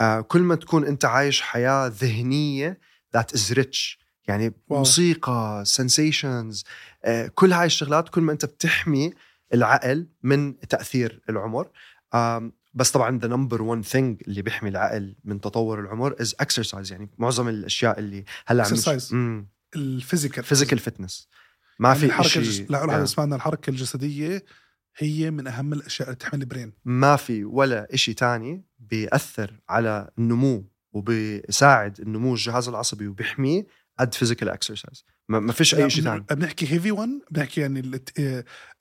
آه 0.00 0.20
كل 0.20 0.40
ما 0.40 0.54
تكون 0.54 0.84
أنت 0.86 1.04
عايش 1.04 1.40
حياة 1.40 1.86
ذهنية 1.86 2.78
that 3.14 3.34
is 3.34 3.52
rich 3.52 3.98
يعني 4.28 4.54
wow. 4.68 4.78
موسيقى 4.78 5.62
sensations 5.66 6.64
آه 7.04 7.26
كل 7.34 7.52
هاي 7.52 7.66
الشغلات 7.66 8.08
كل 8.08 8.20
ما 8.20 8.32
أنت 8.32 8.44
بتحمي 8.44 9.12
العقل 9.54 10.06
من 10.22 10.58
تأثير 10.60 11.22
العمر 11.30 11.68
بس 12.74 12.90
طبعا 12.90 13.18
the 13.18 13.28
number 13.28 13.62
1 13.62 13.82
thing 13.82 14.22
اللي 14.28 14.42
بيحمي 14.42 14.68
العقل 14.68 15.16
من 15.24 15.40
تطور 15.40 15.80
العمر 15.80 16.16
is 16.20 16.34
exercise 16.40 16.92
يعني 16.92 17.10
معظم 17.18 17.48
الأشياء 17.48 17.98
اللي 17.98 18.24
هلأ 18.46 18.64
عم. 19.12 19.46
ال 19.76 19.84
physical 19.84 20.44
physical 20.44 20.78
fitness 20.78 21.28
ما 21.78 21.94
في 21.94 22.06
الحركة 22.06 22.28
شيء 22.28 22.42
الجس... 22.42 22.70
لا 22.70 22.86
yeah. 22.86 23.04
سمعنا 23.04 23.36
الحركة 23.36 23.70
الجسدية 23.70 24.44
هي 24.96 25.30
من 25.30 25.46
أهم 25.46 25.72
الأشياء 25.72 26.08
اللي 26.08 26.16
تحمي 26.16 26.40
ال 26.40 26.45
brain 26.45 26.72
ما 26.84 27.16
في 27.16 27.44
ولا 27.44 27.94
إشي 27.94 28.14
تاني 28.14 28.64
بيأثر 28.78 29.60
على 29.68 30.10
النمو 30.18 30.64
وبيساعد 30.92 32.00
النمو 32.00 32.34
الجهاز 32.34 32.68
العصبي 32.68 33.08
وبيحميه 33.08 33.66
قد 33.98 34.14
physical 34.14 34.48
exercise 34.48 35.04
ما 35.28 35.52
فيش 35.52 35.74
أي 35.74 35.90
شيء 35.90 36.04
ثاني 36.04 36.24
بنحكي 36.30 36.72
heavy 36.72 36.90
one 36.90 37.20
بنحكي 37.30 37.60
يعني 37.60 38.00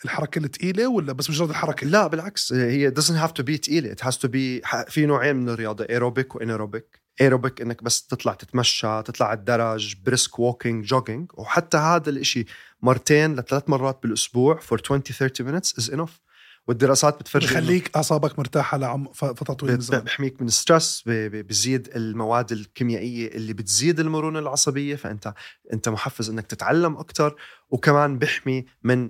الحركة 0.06 0.40
الثقيله 0.40 0.88
ولا 0.88 1.14
بس 1.14 1.30
مجرد 1.30 1.50
الحركة؟ 1.50 1.88
لا 1.88 2.08
بالعكس. 2.08 2.54
هي 2.54 2.92
doesn't 2.92 3.28
have 3.28 3.32
to 3.32 3.44
be 3.44 3.60
تقيلة. 3.60 3.96
It 3.96 4.00
has 4.00 4.16
to 4.16 4.28
be 4.28 4.68
في 4.90 5.06
نوعين 5.06 5.36
من 5.36 5.50
الرياضة 5.50 5.86
aerobic 5.90 6.36
و 6.36 6.43
anaerobic 6.43 7.02
aerobic 7.22 7.62
إنك 7.62 7.84
بس 7.84 8.08
تطلع 8.08 8.34
تتمشى 8.34 9.04
تطلع 9.04 9.28
على 9.28 9.40
الدرج 9.40 9.96
brisk 10.06 10.40
walking 10.40 10.86
jogging 10.86 11.32
وحتى 11.34 11.78
هذا 11.78 12.10
الإشي 12.10 12.46
مرتين 12.82 13.36
لثلاث 13.36 13.70
مرات 13.70 14.00
بالأسبوع 14.04 14.60
for 14.60 14.78
20 14.84 15.02
30 15.02 15.46
minutes 15.46 15.74
is 15.82 15.90
enough. 15.94 16.26
والدراسات 16.68 17.20
بتفرجي 17.20 17.46
بخليك 17.48 17.92
أعصابك 17.96 18.40
مرتاحة 18.40 18.78
لعم 18.78 19.12
فتره 19.12 19.54
طويله 19.54 20.00
بحميك 20.00 20.42
من 20.42 20.48
stress 20.48 21.04
بزيد 21.08 21.90
المواد 21.96 22.52
الكيميائية 22.52 23.28
اللي 23.28 23.54
بتزيد 23.54 24.00
المرونة 24.00 24.40
العصبية 24.40 24.96
فانت 24.96 25.34
أنت 25.74 25.90
محفز 25.90 26.30
إنك 26.30 26.48
تتعلم 26.48 26.98
أكثر 26.98 27.36
وكمان 27.70 28.18
بحمي 28.20 28.66
من 28.84 29.10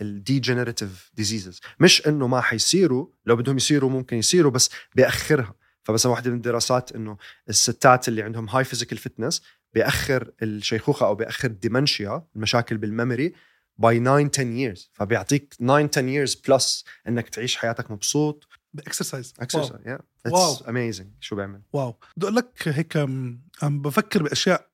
ال 0.00 0.09
degenerative 0.09 1.10
diseases 1.14 1.60
مش 1.80 2.06
إنه 2.06 2.26
ما 2.26 2.40
حيصيروا 2.40 3.06
لو 3.26 3.36
بدهم 3.36 3.56
يصيروا 3.56 3.90
ممكن 3.90 4.16
يصيروا 4.16 4.50
بس 4.50 4.70
بياخرها 4.94 5.54
فمثلا 5.82 6.12
واحدة 6.12 6.30
من 6.30 6.36
الدراسات 6.36 6.92
إنه 6.92 7.16
الستات 7.48 8.08
اللي 8.08 8.22
عندهم 8.22 8.48
high 8.48 8.64
physical 8.64 8.98
fitness 8.98 9.42
بياخر 9.74 10.30
الشيخوخة 10.42 11.06
أو 11.06 11.14
بياخر 11.14 11.48
ال 11.48 11.56
dementia 11.56 12.22
المشاكل 12.36 12.76
بال 12.76 12.90
memory 12.90 13.32
by 13.78 14.00
9 14.00 14.30
10 14.34 14.74
years. 14.74 14.88
فبيعطيك 14.92 15.54
9 15.54 15.88
10 15.92 16.02
years 16.26 16.48
plus 16.48 16.84
إنك 17.08 17.28
تعيش 17.28 17.56
حياتك 17.56 17.90
مبسوط. 17.90 18.48
ب 18.74 18.81
exercise 18.81 19.34
exercise 19.40 19.86
يا 19.86 19.98
wow. 20.26 20.52
it's 20.52 20.68
amazing 20.68 21.08
شو 21.20 21.36
بيعمل. 21.36 21.62
wow 21.72 21.96
بدي 22.16 22.26
أقول 22.26 22.36
لك 22.36 22.68
هيك 22.68 22.96
عم 22.96 23.40
بفكر 23.62 24.22
بأشياء 24.22 24.68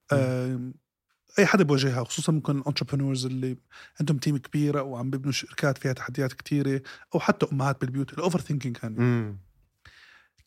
أي 1.39 1.47
حدا 1.47 1.65
بواجهها 1.65 2.05
خصوصا 2.05 2.33
ممكن 2.33 2.59
ال 2.59 2.64
entrepreneurs 2.64 3.27
اللي 3.27 3.57
عندهم 4.01 4.19
team 4.19 4.37
كبيرة 4.37 4.83
وعم 4.83 5.11
بيبنوا 5.11 5.33
شركات 5.33 5.79
فيها 5.79 5.93
تحديات 5.93 6.33
كثيره 6.33 6.83
أو 7.15 7.21
حتى 7.21 7.47
أمهات 7.53 7.81
بالبيوت 7.81 8.13
ال 8.13 8.41
overthinking 8.41 8.77
امم 8.85 9.39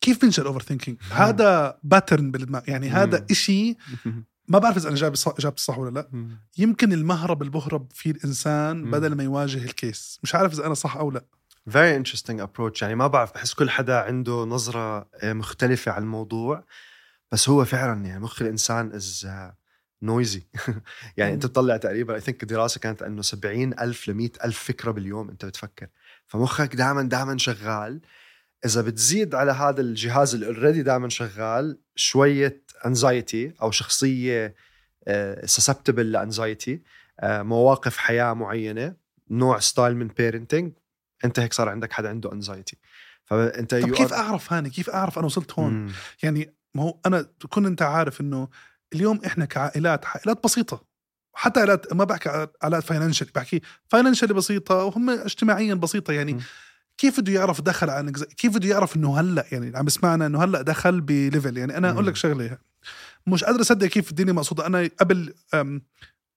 كيف 0.00 0.22
بنشأ 0.22 0.42
ال 0.42 0.62
overthinking 0.62 0.98
هذا 1.10 1.78
pattern 1.82 2.30
بالدماغ 2.30 2.62
يعني 2.70 2.88
هذا. 2.88 3.26
إشي 3.30 3.76
ما 4.48 4.58
بعرف 4.58 4.76
إذا 4.76 4.88
أنا 4.88 4.96
جايب 4.96 5.14
اجابتي 5.26 5.62
صح 5.62 5.78
ولا 5.78 5.90
لا. 5.90 6.28
يمكن 6.58 6.92
المهرب 6.92 7.42
اللي 7.42 7.52
بهرب 7.52 7.86
فيه 7.94 8.10
الإنسان 8.10 8.82
مم. 8.82 8.90
بدل 8.90 9.14
ما 9.14 9.22
يواجه 9.24 9.64
ال 9.64 9.73
case. 9.73 10.20
مش 10.22 10.34
عارف 10.34 10.52
إذا 10.52 10.66
أنا 10.66 10.74
صح 10.74 10.96
أو 10.96 11.10
لا. 11.10 11.24
very 11.70 11.96
interesting 11.96 12.40
approach 12.40 12.82
يعني 12.82 12.94
ما 12.94 13.06
بعرف 13.06 13.34
بحس 13.34 13.54
كل 13.54 13.70
حدا 13.70 13.98
عنده 13.98 14.32
نظرة 14.44 15.08
آه، 15.22 15.32
مختلفة 15.32 15.92
على 15.92 16.02
الموضوع. 16.02 16.64
بس 17.32 17.48
هو 17.48 17.64
فعلا 17.64 18.04
يعني 18.04 18.20
مخ 18.20 18.42
الإنسان 18.42 18.92
is 18.92 19.28
noisy 20.02 20.42
يعني 21.16 21.32
مم. 21.32 21.38
بتطلع 21.38 21.76
تقريبا 21.76 22.14
I 22.14 22.20
think 22.20 22.44
دراسة 22.44 22.80
كانت 22.80 23.02
إنه 23.02 23.22
70 23.22 23.78
ألف 23.80 24.08
ل 24.08 24.14
100 24.14 24.30
ألف 24.44 24.58
فكرة 24.58 24.90
باليوم 24.90 25.30
أنت 25.30 25.44
بتفكر. 25.44 25.86
فمخك 26.26 26.76
دائما 26.76 27.02
دائما 27.02 27.38
شغال. 27.38 28.00
إذا 28.64 28.82
بتزيد 28.82 29.34
على 29.34 29.52
هذا 29.52 29.80
الجهاز 29.80 30.34
اللي 30.34 30.46
already 30.46 30.82
دائما 30.82 31.08
شغال 31.08 31.78
شوية 31.96 32.62
anxiety 32.86 33.54
أو 33.62 33.70
شخصية 33.70 34.54
susceptible 35.44 36.12
ل 36.12 36.21
anxiety 36.21 36.82
مواقف 37.24 37.96
حياة 37.96 38.32
معينة 38.32 38.94
نوع 39.30 39.58
style 39.58 39.96
من 39.96 40.08
parenting 40.08 40.72
أنت 41.24 41.38
هيك 41.40 41.52
صار 41.52 41.68
عندك 41.68 41.92
حدا 41.92 42.08
عنده 42.08 42.32
anxiety 42.32 42.76
فأنت 43.24 43.74
طب 43.74 43.90
كيف 43.90 44.12
أعرف 44.12 44.52
هاني؟ 44.52 44.70
كيف 44.70 44.90
أعرف 44.90 45.18
أنا 45.18 45.26
وصلت 45.26 45.52
هون؟ 45.52 45.72
مم. 45.72 45.92
يعني 46.22 46.54
ما 46.74 46.82
هو 46.82 46.98
أنا 47.06 47.22
تكون 47.40 47.66
أنت 47.66 47.82
عارف 47.82 48.20
إنه 48.20 48.48
اليوم 48.94 49.20
إحنا 49.26 49.44
كعائلات 49.44 50.06
عائلات 50.06 50.44
بسيطة. 50.44 50.84
حتى 51.32 51.60
عائلات 51.60 51.92
ما 51.92 52.04
بحكي 52.04 52.28
عائلات 52.62 52.84
financial 52.84 53.28
بحكي 53.34 53.60
financial 53.88 54.34
بسيطة 54.34 54.84
وهم 54.84 55.10
اجتماعيا 55.10 55.74
بسيطة. 55.74 56.12
يعني 56.12 56.34
م. 56.34 56.40
كيف 56.98 57.20
بده 57.20 57.32
يعرف 57.32 57.60
دخل 57.60 57.90
عن 57.90 58.10
كيف 58.10 58.54
بده 58.56 58.68
يعرف 58.68 58.96
إنه 58.96 59.20
هلأ 59.20 59.44
يعني 59.52 59.76
عم 59.76 59.84
بسمعنا 59.84 60.26
إنه 60.26 60.44
هلأ 60.44 60.62
دخل 60.62 61.00
ب 61.00 61.09
level 61.09 61.56
يعني 61.58 61.76
أنا 61.76 61.90
أقول 61.90 62.06
لك. 62.06 62.16
شغلة 62.16 62.58
مش 63.26 63.44
قادر 63.44 63.60
أصدق 63.60 63.86
كيف 63.86 64.10
الدنيا 64.10 64.32
مقصودة 64.32 64.66
أنا 64.66 64.90
قبل 65.00 65.34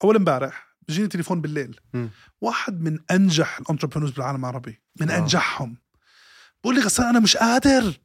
أول 0.03 0.15
امبارح 0.15 0.75
بيجيني 0.87 1.07
تليفون 1.07 1.41
بالليل 1.41 1.79
م. 1.93 2.07
واحد 2.41 2.81
من 2.81 2.99
أنجح 3.11 3.59
ال 3.59 3.63
entrepreneurs 3.63 4.11
بالعالم 4.11 4.39
العربي 4.39 4.81
من 5.01 5.09
آه. 5.09 5.17
أنجحهم 5.17 5.77
بقول 6.63 6.75
لي 6.75 6.81
غسان 6.81 7.05
أنا 7.05 7.19
مش 7.19 7.37
قادر. 7.37 7.99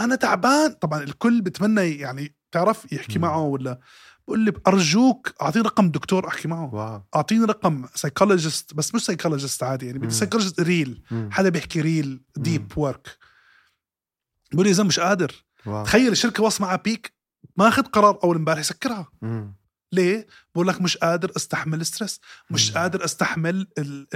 أنا 0.00 0.14
تعبان 0.14 0.72
طبعا 0.72 1.02
الكل 1.02 1.40
بتمنى 1.40 1.90
يعني 1.98 2.34
تعرف 2.52 2.92
يحكي. 2.92 3.18
معه 3.18 3.40
ولا 3.42 3.80
بقول 4.28 4.40
لي 4.44 4.52
ارجوك 4.66 5.34
أعطيني 5.42 5.64
رقم 5.64 5.90
دكتور 5.90 6.28
أحكي 6.28 6.48
معه 6.48 6.74
wow 6.74 7.02
أعطيني 7.16 7.44
رقم 7.44 7.86
psychologist 7.94 8.74
بس 8.74 8.94
مش 8.94 9.04
psychologist 9.04 9.62
عادي 9.62 9.86
يعني 9.86 9.98
بدي. 9.98 10.10
psychologist 10.10 10.60
real 10.60 11.02
مم. 11.10 11.28
حدا 11.32 11.48
بيحكي 11.48 11.80
real 11.80 12.20
deep 12.36 12.72
work 12.76 13.18
بقول 14.52 14.66
لي 14.66 14.70
إذا 14.72 14.82
مش 14.82 15.00
قادر 15.00 15.44
واو. 15.66 15.84
تخيل 15.84 16.12
الشركة 16.12 16.42
واصله 16.42 16.66
معها 16.66 16.76
بيك 16.76 17.12
ما 17.56 17.68
أخذ 17.68 17.82
قرار 17.82 18.18
أول 18.24 18.36
امبارح 18.36 18.60
يسكرها 18.60 19.08
مم. 19.22 19.54
ليه؟ 19.92 20.26
بقول 20.54 20.68
لك 20.68 20.80
مش 20.80 20.96
قادر 20.96 21.32
أستحمل 21.36 21.86
stress 21.86 22.20
مش 22.50 22.70
مم. 22.70 22.78
قادر 22.78 23.04
أستحمل 23.04 23.66
ال- 23.78 24.06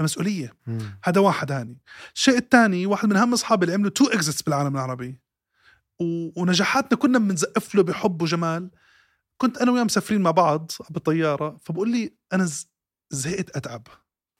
المسؤولية 0.00 0.56
مم. 0.66 0.98
هذا 1.04 1.20
واحد 1.20 1.52
هاني 1.52 1.78
الشيء 2.14 2.36
الثاني 2.38 2.86
واحد 2.86 3.08
من 3.08 3.16
أهم 3.16 3.32
أصحابي 3.32 3.64
اللي 3.64 3.74
عملوا 3.74 3.90
two 3.90 4.06
exits 4.06 4.42
بالعالم 4.42 4.74
العربي 4.76 5.20
و... 6.00 6.30
ونجاحاتنا 6.40 6.98
كنا 6.98 7.18
بنزقف 7.18 7.74
له 7.74 7.82
بحب 7.82 8.22
وجمال 8.22 8.70
كنت 9.40 9.58
أنا 9.58 9.72
وياه 9.72 9.84
مسافرين 9.84 10.20
مع 10.20 10.30
بعض 10.30 10.72
بالطيارة 10.90 11.56
فبقول 11.62 11.90
لي 11.90 12.12
أنا. 12.32 12.48
زهقت 13.10 13.56
أتعب. 13.56 13.86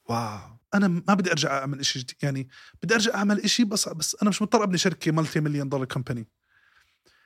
wow. 0.09 0.39
أنا 0.73 0.87
ما 0.87 1.13
بدي 1.13 1.31
أرجع 1.31 1.57
أعمل 1.57 1.85
شيء 1.85 2.01
جديد 2.01 2.17
يعني 2.23 2.47
بدي 2.83 2.93
أرجع 2.93 3.15
أعمل 3.15 3.49
شيء 3.49 3.65
بس 3.65 3.89
بس 3.89 4.17
أنا 4.21 4.29
مش 4.29 4.41
مضطر 4.41 4.63
أبني 4.63 4.77
شركة 4.77 5.11
مالتي 5.11 5.39
مليون 5.39 5.69
دولار 5.69 5.85
company 5.85 6.27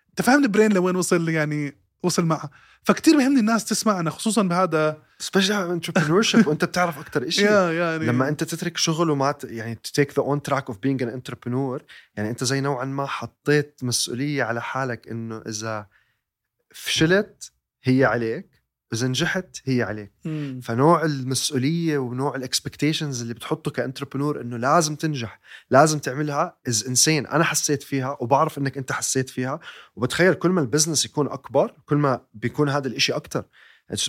أنت 0.10 0.22
فاهم 0.22 0.44
ال 0.44 0.49
brain 0.49 0.74
لوين 0.74 0.96
وصل 0.96 1.30
يعني 1.30 1.78
وصل 2.04 2.26
معها. 2.26 2.50
فكتير 2.84 3.18
بيهمني 3.18 3.40
الناس 3.40 3.66
تسمعنا 3.66 4.10
خصوصا 4.10 4.44
بهذا 4.44 5.02
specially 5.20 5.72
entrepreneur 5.72 6.26
وأنت 6.48 6.66
بتعرف 6.66 7.00
أكثر 7.00 7.30
شيء 7.30 7.52
يعني 7.80 8.06
لما 8.06 8.30
أنت 8.30 8.44
تترك 8.44 8.78
شغل 8.78 9.10
وما 9.10 9.32
ت... 9.32 9.44
يعني 9.44 9.80
take 10.00 10.12
the 10.12 10.24
on 10.24 10.40
track 10.52 10.74
of 10.74 10.76
being 10.76 11.06
an 11.06 11.10
entrepreneur 11.10 11.82
يعني 12.16 12.30
أنت 12.30 12.44
زي 12.44 12.62
نوعا 12.62 12.86
ما 12.86 13.06
حطيت 13.06 13.80
مسؤولية 13.84 14.44
على 14.44 14.62
حالك 14.62 15.08
إنه 15.08 15.42
إذا 15.48 15.88
فشلت 16.74 17.52
هي 17.86 18.06
عليك. 18.06 18.66
واذا 18.92 19.08
نجحت 19.08 19.58
هي 19.66 19.84
عليك. 19.84 20.12
مم. 20.26 20.60
فنوع 20.64 21.06
المسؤولية 21.06 21.98
ونوع 21.98 22.36
ال 22.36 22.42
expectations 22.42 23.22
اللي 23.22 23.34
بتحطه 23.34 23.72
ك 23.72 23.77
entrepreneur 23.77 24.42
إنه 24.42 24.58
لازم 24.58 24.96
تنجح 24.96 25.40
لازم 25.70 26.00
تعملها 26.00 26.58
it's 26.68 26.88
insane 26.88 27.28
أنا 27.28 27.44
حسيت 27.44 27.84
فيها 27.84 28.18
وبعرف 28.20 28.58
إنك 28.58 28.78
أنت 28.78 28.92
حسيت 28.92 29.30
فيها. 29.30 29.60
وبتخيل 29.96 30.34
كل 30.34 30.50
ما 30.50 30.62
ال 30.62 30.67
business 30.67 31.06
يكون 31.06 31.28
أكبر 31.28 31.74
كل 31.86 31.96
ما 31.98 32.22
بيكون 32.34 32.70
هذا 32.70 32.88
الإشي 32.88 33.14
أكتر. 33.14 33.46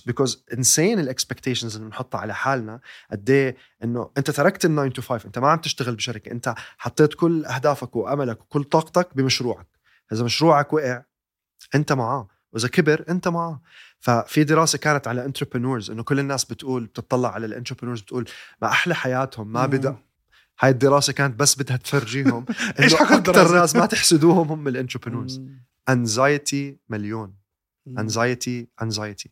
because 0.07 0.45
insane 0.53 1.01
ال 1.01 1.07
expectations 1.07 1.77
اللي 1.77 1.89
بنحطها 1.89 2.19
على 2.21 2.35
حالنا. 2.35 2.81
قد 3.11 3.31
إيه 3.31 3.57
إنه 3.85 4.11
أنت 4.19 4.31
تركت 4.31 4.65
ال 4.65 4.71
9 4.75 4.89
to 4.89 5.03
5 5.03 5.27
أنت 5.27 5.39
ما 5.39 5.49
عم 5.49 5.59
تشتغل 5.59 5.95
بشركة. 5.95 6.33
أنت 6.33 6.55
حطيت 6.79 7.15
كل 7.15 7.45
أهدافك 7.45 7.97
وأملك 7.97 8.41
وكل 8.41 8.65
طاقتك 8.65 9.17
بمشروعك. 9.17 9.67
إذا 10.13 10.25
مشروعك 10.25 10.73
وقع 10.73 11.03
أنت 11.75 11.93
معاه. 11.93 12.36
وإذا 12.53 12.69
كبر 12.69 13.05
أنت 13.09 13.29
معاه 13.29 13.61
ففي 14.01 14.45
دراسة 14.45 14.79
كانت 14.79 15.09
على 15.09 15.25
entrepreneurs 15.25 15.91
إنه 15.91 16.03
كل 16.03 16.19
الناس 16.19 16.45
بتقول 16.45 16.87
بتطلع 16.87 17.35
على 17.35 17.47
ال 17.47 17.51
entrepreneurs 17.51 18.01
بتقول 18.01 18.29
ما 18.63 18.69
أحلى 18.69 18.95
حياتهم 18.95 19.53
ما. 19.53 19.67
بدأ 19.67 19.97
هاي 20.61 20.71
الدراسة 20.71 21.13
كانت 21.13 21.41
بس 21.41 21.63
بدها 21.63 21.77
تفرجيهم 21.77 22.47
حكوا 22.79 23.17
أكثر؟ 23.17 23.55
ناس 23.55 23.77
ما 23.77 23.87
تحسدوهم 23.87 24.49
هم 24.49 24.69
ال 24.69 24.74
entrepreneurs. 24.74 25.41
anxiety 25.89 26.79
مليون. 26.89 27.35
anxiety 27.99 28.69
anxiety 28.83 29.31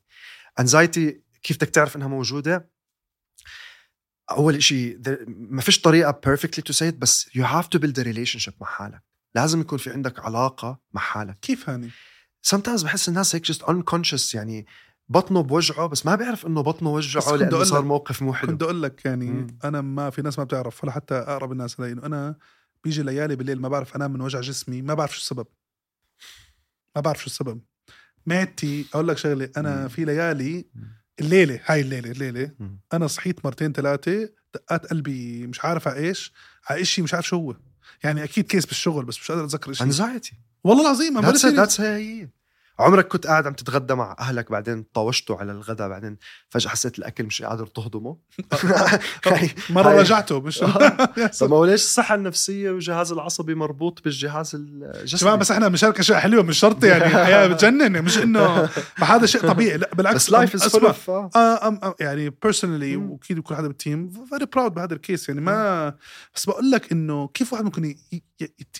anxiety 0.60 1.20
كيف 1.42 1.56
بدك 1.56 1.68
تعرف 1.68 1.96
إنها 1.96 2.08
موجودة 2.08 2.70
أول 4.30 4.62
شيء 4.62 5.00
ما 5.26 5.60
فيش 5.60 5.80
طريقة 5.80 6.20
to 6.36 6.74
say 6.74 6.92
it 6.92 6.94
بس 6.94 7.28
you 7.28 7.42
have 7.42 7.64
to 7.64 7.80
build 7.80 7.98
a 7.98 8.04
relationship 8.04 8.52
مع 8.60 8.66
حالك 8.66 9.02
لازم 9.34 9.60
يكون 9.60 9.78
في 9.78 9.90
عندك 9.90 10.20
علاقة 10.20 10.80
مع 10.92 11.00
حالك 11.00 11.38
كيف 11.42 11.70
هاني؟ 11.70 11.90
Sometimes 12.46 12.84
بحس 12.84 13.08
الناس 13.08 13.34
هيك 13.34 13.52
just 13.52 13.58
unconscious 13.60 14.34
يعني 14.34 14.66
بطنه 15.08 15.40
بوجعه 15.40 15.86
بس 15.86 16.06
ما 16.06 16.14
بيعرف 16.14 16.46
إنه 16.46 16.60
بطنه 16.60 16.90
وجعه 16.90 17.30
كنت 17.30 17.40
لأنه 17.40 17.64
صار 17.64 17.84
موقف 17.84 18.22
مو 18.22 18.32
كنت 18.32 18.40
حلو 18.40 18.56
أقول 18.60 18.82
لك 18.82 19.04
يعني 19.04 19.26
مم. 19.26 19.46
أنا 19.64 19.80
ما 19.80 20.10
في 20.10 20.22
ناس 20.22 20.38
ما 20.38 20.44
بتعرف 20.44 20.84
ولا 20.84 20.92
حتى 20.92 21.14
أقرب 21.14 21.52
الناس 21.52 21.80
علي 21.80 21.92
إنه 21.92 22.06
أنا 22.06 22.36
بيجي 22.84 23.02
ليالي 23.02 23.36
بالليل 23.36 23.60
ما 23.60 23.68
بعرف 23.68 23.96
أنام 23.96 24.12
من 24.12 24.20
وجع 24.20 24.40
جسمي 24.40 24.82
ما 24.82 24.94
بعرف 24.94 25.12
شو 25.12 25.18
السبب 25.20 25.46
ما 26.96 27.00
بعرف 27.00 27.20
شو 27.20 27.26
السبب 27.26 27.60
معدتي 28.26 28.86
أقول 28.94 29.08
لك 29.08 29.18
شغلة 29.18 29.50
أنا 29.56 29.82
مم. 29.82 29.88
في 29.88 30.04
ليالي. 30.04 30.64
الليلة 31.20 31.60
هاي 31.66 31.80
الليلة 31.80 32.10
الليلة 32.10 32.50
مم. 32.58 32.78
أنا 32.92 33.06
صحيت 33.06 33.44
مرتين 33.44 33.72
ثلاثة 33.72 34.28
دقات 34.54 34.86
قلبي 34.86 35.46
مش 35.46 35.64
عارف 35.64 35.88
على 35.88 35.96
إيش 35.96 36.32
على 36.66 36.84
شيء 36.84 37.04
مش 37.04 37.14
عارف 37.14 37.26
شو 37.26 37.36
هو 37.36 37.56
يعني 38.04 38.24
أكيد 38.24 38.46
case 38.46 38.66
بالشغل 38.66 39.04
بس 39.04 39.18
مش 39.18 39.30
قادر 39.30 39.44
أتذكر 39.44 39.72
شيء 39.72 39.90
anxiety 39.92 40.34
والله 40.64 40.82
العظيم 40.82 41.22
that's 41.22 41.40
it 41.40 41.44
لك 41.44 41.68
that's 41.68 41.80
هي 41.80 42.28
عمرك 42.78 43.08
كنت 43.08 43.26
قاعد 43.26 43.46
عم 43.46 43.52
تتغدى 43.52 43.94
مع 43.94 44.16
أهلك 44.20 44.50
بعدين 44.50 44.84
طوشتوا 44.94 45.36
على 45.36 45.52
الغداء 45.52 45.88
بعدين 45.88 46.16
فجأة 46.48 46.70
حسيت 46.70 46.98
الأكل 46.98 47.24
مش 47.24 47.42
قادر 47.42 47.66
تهضمه؟ 47.66 48.16
مرة 49.70 50.00
رجعته 50.00 50.40
مش 50.40 50.62
يا 50.62 51.26
طب 51.40 51.62
ليش 51.62 51.82
الصحة 51.82 52.14
النفسية 52.14 52.70
والجهاز 52.70 53.12
العصبي 53.12 53.54
مربوط 53.54 54.04
بالجهاز 54.04 54.54
الجسدي؟ 54.54 55.20
جماعة 55.20 55.36
بس 55.36 55.50
إحنا 55.50 55.68
بنشارك 55.68 55.98
أشياء 55.98 56.18
حلوة 56.18 56.42
مش 56.42 56.58
شرط 56.58 56.84
يعني 56.84 57.06
الحياة 57.06 57.46
بتجنن 57.54 58.02
مش 58.02 58.18
إنه 58.18 58.66
فهذا 58.66 59.26
شيء 59.26 59.40
طبيعي 59.40 59.76
لا 59.78 59.90
بالعكس. 59.94 60.16
بس 60.16 60.30
life 60.30 60.54
is. 60.54 60.76
full 60.76 60.94
آه. 61.36 61.94
يعني 62.00 62.30
personally. 62.30 62.96
وأكيد 62.96 63.38
كل 63.40 63.54
حدا 63.54 63.68
بال 63.68 63.88
team 63.88 64.26
very 64.30 64.46
proud 64.46 64.74
بهذا 64.74 64.94
ال 64.94 65.01
case 65.01 65.28
يعني 65.28 65.40
ما 65.40 65.94
بس 66.34 66.46
بقول 66.46 66.70
لك 66.70 66.92
إنه 66.92 67.28
كيف 67.28 67.52
واحد 67.52 67.64
ممكن 67.64 67.96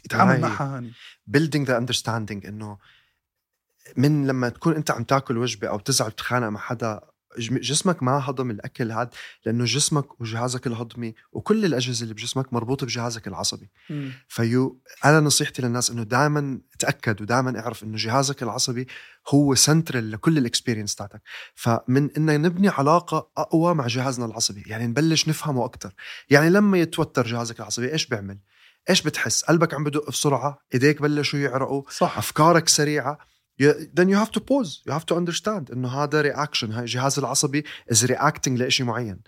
يتعامل. 0.05 0.41
معها 0.41 0.77
هاني 0.77 0.93
building 1.37 1.67
the 1.67 1.73
understanding 1.73 2.47
إنه 2.47 2.79
من 3.97 4.27
لما 4.27 4.49
تكون 4.49 4.75
انت 4.75 4.91
عم 4.91 5.05
تاكل 5.05 5.39
وجبة 5.39 5.69
أو 5.69 5.79
تزعل 5.79 6.13
تتخانق 6.13 6.49
مع 6.49 6.61
حدا 6.61 7.01
جسمك 7.39 8.03
ما 8.03 8.31
هضم 8.31 8.51
الأكل 8.51 8.93
هذا 8.93 9.11
لأنه 9.47 9.65
جسمك 9.65 10.21
وجهازك 10.21 10.67
الهضمي 10.67 11.15
وكل 11.33 11.65
الأجهزة 11.65 12.03
اللي 12.03 12.15
بجسمك 12.15 12.53
مربوطة 12.53 12.87
بجهازك 12.87 13.29
العصبي. 13.29 13.71
فيو 14.29 14.81
أنا 15.05 15.21
نصيحتي 15.21 15.63
للناس 15.63 15.91
إنه 15.91 16.03
دائما 16.03 16.61
تأكد 16.79 17.23
ودائما 17.23 17.61
اعرف 17.61 17.85
إنه 17.85 17.97
جهازك 17.97 18.43
العصبي 18.43 18.89
هو 19.29 19.55
سنترال 19.55 20.11
لكل 20.11 20.39
ال 20.39 20.44
experience 20.44 20.95
تاعتك. 20.95 21.23
فمن 21.55 22.11
ان 22.17 22.43
نبني 22.43 22.69
علاقة 22.69 23.31
أقوى 23.37 23.75
مع 23.75 23.87
جهازنا 23.87 24.27
العصبي 24.27 24.63
يعني 24.67 24.87
نبلش 24.87 25.29
نفهمه 25.29 25.65
أكثر 25.65 25.93
يعني 26.31 26.51
لما 26.51 26.79
يتوتر 26.79 27.27
جهازك 27.27 27.61
العصبي 27.61 27.93
إيش 27.93 28.07
بيعمل؟ 28.07 28.39
إيش 28.91 29.03
بتحس؟ 29.03 29.45
قلبك 29.45 29.75
عم 29.75 29.85
بدق 29.85 30.11
بسرعة 30.11 30.59
إيديك 30.75 31.03
بلشوا 31.03 31.39
يعرقوا 31.39 31.83
صح. 31.91 32.19
أفكارك 32.19 32.69
سريعة. 32.69 33.19
Then 33.59 34.09
you 34.09 34.17
have 34.17 34.31
to 34.33 34.41
pause. 34.41 34.83
You 34.87 34.93
have 34.93 35.07
to 35.07 35.15
understand 35.15 35.71
إنه 35.73 35.89
هذا 35.89 36.21
reaction 36.21 36.73
هاي 36.73 36.81
الجهاز 36.81 37.19
العصبي 37.19 37.65
is 37.93 38.07
reacting 38.07 38.49
لشيء 38.49 38.87
معين. 38.87 39.21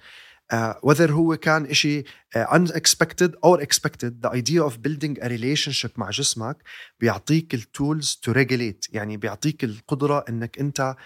Uh, 0.53 0.75
whether 0.83 1.11
هو 1.11 1.37
كان 1.37 1.75
شيء 1.75 2.05
uh, 2.05 2.39
unexpected 2.39 3.31
or 3.45 3.61
expected 3.61 4.23
the 4.23 4.31
idea 4.31 4.63
of 4.63 4.83
building 4.83 5.17
a 5.23 5.29
relationship 5.29 5.99
مع 5.99 6.11
جسمك 6.11 6.57
بيعطيك 7.01 7.55
ال 7.55 7.66
tools 7.66 8.21
to 8.27 8.33
regulate. 8.33 8.89
يعني 8.93 9.17
بيعطيك 9.17 9.65
القدرة 9.65 10.25
إنك 10.29 10.59
أنت 10.59 10.97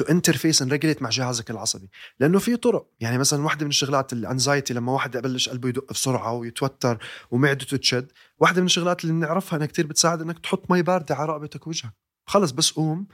to 0.00 0.04
interface 0.04 0.58
and 0.60 0.70
regulate 0.70 1.02
مع 1.02 1.10
جهازك 1.10 1.50
العصبي. 1.50 1.90
لأنه 2.20 2.38
في 2.38 2.56
طرق. 2.56 2.90
يعني 3.00 3.18
مثلا 3.18 3.44
واحدة 3.44 3.64
من 3.64 3.70
الشغلات 3.70 4.12
ال 4.12 4.20
anxiety 4.20 4.74
لما 4.74 4.92
واحد 4.92 5.14
يبلش 5.14 5.48
قلبه 5.48 5.68
يدق 5.68 5.92
بسرعة 5.92 6.32
ويتوتر 6.32 6.98
ومعدته 7.30 7.76
تشد 7.76 8.12
واحدة 8.38 8.60
من 8.60 8.66
الشغلات 8.66 9.04
اللي 9.04 9.12
بنعرفها 9.12 9.56
إنها 9.56 9.66
كتير 9.66 9.86
بتساعد 9.86 10.20
إنك 10.22 10.38
تحط 10.38 10.70
مي 10.70 10.82
باردة 10.82 11.14
على 11.14 11.28
رقبتك 11.28 11.66
ووجهك. 11.66 11.92
خلص 12.26 12.50
بس 12.50 12.70
قوم 12.70 13.06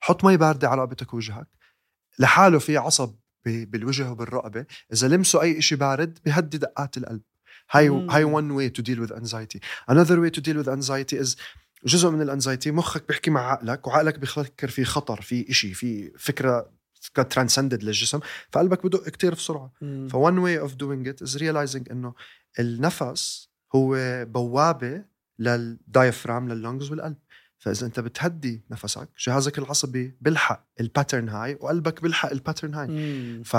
حط 0.00 0.24
مي 0.24 0.36
باردة 0.36 0.68
على 0.68 0.80
رقبتك 0.80 1.14
ووجهك 1.14 1.48
لحاله 2.18 2.58
في 2.58 2.76
عصب 2.76 3.14
بالوجه 3.44 4.10
وبالرقبة. 4.10 4.66
إذا 4.92 5.08
لمسوا 5.08 5.42
أي 5.42 5.62
شيء 5.62 5.78
بارد 5.78 6.18
بيهدي 6.24 6.58
دقات 6.58 6.96
القلب. 6.96 7.22
هاي. 7.70 7.88
هاي 7.88 8.24
one 8.24 8.50
way 8.58 8.76
to 8.76 8.82
deal 8.82 8.98
with 9.06 9.12
anxiety. 9.12 9.58
Another 9.90 10.16
way 10.20 10.30
to 10.30 10.40
deal 10.40 10.56
with 10.62 10.68
anxiety 10.68 11.16
is 11.24 11.36
جزء 11.86 12.10
من 12.10 12.22
ال 12.22 12.28
anxiety 12.28 12.70
مخك 12.70 13.08
بيحكي 13.08 13.30
مع 13.30 13.52
عقلك 13.52 13.86
وعقلك 13.86 14.18
بيفكر 14.18 14.68
في 14.68 14.84
خطر 14.84 15.20
في 15.20 15.50
إشي 15.50 15.74
في 15.74 16.12
فكرة 16.18 16.70
ترانسندد 17.30 17.82
للجسم 17.82 18.20
فقلبك 18.52 18.86
بدق 18.86 19.08
كتير 19.08 19.34
بسرعة. 19.34 19.72
مم. 19.80 20.08
ف 20.08 20.16
one 20.16 20.38
way 20.38 20.68
of 20.68 20.74
doing 20.74 21.12
it 21.12 21.26
is 21.26 21.38
realizing 21.40 21.90
إنه 21.90 22.14
النفس 22.58 23.48
هو 23.74 23.96
بوابة 24.24 25.04
لل 25.38 25.58
diaphragm 25.58 26.48
لل 26.48 26.60
lungs 26.60 26.90
والقلب. 26.90 27.16
فإذا 27.64 27.86
أنت 27.86 28.00
بتهدي 28.00 28.62
نفسك 28.70 29.08
جهازك 29.18 29.58
العصبي 29.58 30.16
بيلحق 30.20 30.64
ال 30.80 30.86
pattern 30.86 31.28
هاي 31.28 31.58
وقلبك 31.60 32.02
بيلحق 32.02 32.30
ال 32.30 32.36
pattern 32.36 32.74
هاي 32.74 32.86
مم. 32.86 33.42
ف 33.44 33.56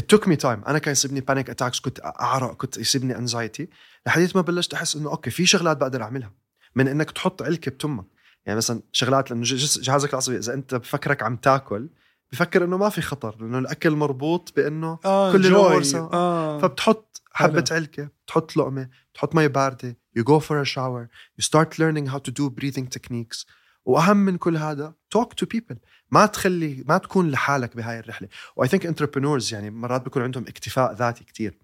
it 0.00 0.04
took 0.14 0.22
me 0.22 0.36
time 0.42 0.68
أنا 0.68 0.78
كان 0.78 0.92
يصيبني 0.92 1.20
panic 1.20 1.50
attacks 1.50 1.80
كنت 1.80 2.00
أعرق 2.04 2.56
كنت 2.56 2.76
يصيبني 2.76 3.18
anxiety 3.18 3.68
لحديت 4.06 4.36
ما 4.36 4.42
بلشت 4.42 4.74
أحس 4.74 4.96
إنه 4.96 5.10
okay 5.10 5.30
في 5.30 5.46
شغلات 5.46 5.76
بقدر 5.76 6.02
أعملها 6.02 6.32
من 6.74 6.88
إنك 6.88 7.10
تحط 7.10 7.42
علكة 7.42 7.70
بتمك 7.70 8.04
يعني 8.46 8.56
مثلا 8.56 8.80
شغلات 8.92 9.30
لأنه 9.30 9.42
جهازك 9.82 10.10
العصبي 10.10 10.36
إذا 10.36 10.54
أنت 10.54 10.74
بفكرك 10.74 11.22
عم 11.22 11.36
تاكل 11.36 11.88
بفكر 12.32 12.64
إنه 12.64 12.76
ما 12.76 12.88
في 12.88 13.02
خطر 13.02 13.36
لأنه 13.40 13.58
الأكل 13.58 13.90
مربوط 13.90 14.52
بإنه 14.56 14.98
آه 15.04 15.32
كل 15.32 15.84
سوا. 15.84 16.12
آه. 16.12 16.58
فبتحط 16.58 17.22
حبة 17.32 17.64
حلو. 17.68 17.76
علكة 17.76 18.08
بتحط 18.26 18.56
لقمة 18.56 18.88
بتحط 19.12 19.34
مي 19.34 19.48
باردة 19.48 19.96
you 20.18 20.22
go 20.24 20.40
for 20.40 20.56
a 20.60 20.64
shower 20.74 21.08
you 21.36 21.42
start 21.50 21.78
learning 21.78 22.06
how 22.12 22.18
to 22.18 22.30
do 22.30 22.50
breathing 22.50 22.86
techniques. 22.96 23.46
وأهم 23.84 24.16
من 24.16 24.36
كل 24.36 24.56
هذا 24.56 24.94
talk 25.16 25.28
to 25.28 25.46
people. 25.56 25.76
ما 26.10 26.26
تخلي 26.26 26.84
ما 26.88 26.98
تكون 26.98 27.30
لحالك 27.30 27.76
بهاي 27.76 27.98
الرحلة. 27.98 28.28
و 28.56 28.66
I 28.66 28.68
think 28.68 28.80
entrepreneurs 28.86 29.52
يعني 29.52 29.70
مرات 29.70 30.02
بيكون 30.02 30.22
عندهم 30.22 30.44
اكتفاء 30.48 30.94
ذاتي 30.94 31.24
كتير. 31.24 31.58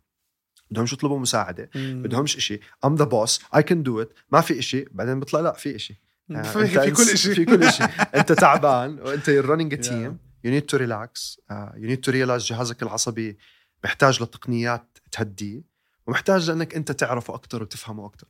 بدهمش 0.71 0.93
يطلبوا 0.93 1.19
مساعدة 1.19 1.71
بدهمش 1.75 2.37
إشي. 2.37 2.61
I'm 2.85 2.95
the 2.95 3.05
boss 3.05 3.41
I 3.57 3.63
can 3.63 3.83
do 3.83 4.03
it 4.03 4.13
ما 4.33 4.41
في 4.41 4.59
إشي 4.59 4.85
بعدين 4.91 5.21
بيطلع 5.21 5.41
لا 5.41 5.53
في 5.53 5.77
إشي. 5.77 6.01
آه، 6.31 6.43
في, 6.53 6.91
كل 6.91 7.19
شيء 7.19 7.35
في 7.35 7.45
كل 7.45 7.73
شيء 7.73 7.87
أنت 8.15 8.33
تعبان 8.33 8.99
وأنت 9.01 9.31
you're 9.31 9.47
running 9.47 9.73
a 9.73 9.77
Yeah. 9.77 9.89
team. 9.91 10.19
You 10.45 10.51
need 10.51 10.67
to 10.73 10.79
relax. 10.79 11.11
uh, 11.51 11.71
you 11.81 11.87
need 11.93 12.03
to 12.07 12.13
realize 12.13 12.47
جهازك 12.51 12.83
العصبي 12.83 13.39
محتاج 13.85 14.23
لتقنيات 14.23 14.99
تهديه 15.13 15.63
ومحتاج 16.07 16.51
لأنك 16.51 16.75
أنت 16.75 16.93
تعرفه 16.93 17.35
أكثر 17.35 17.63
وتفهمه 17.63 18.07
أكثر 18.07 18.27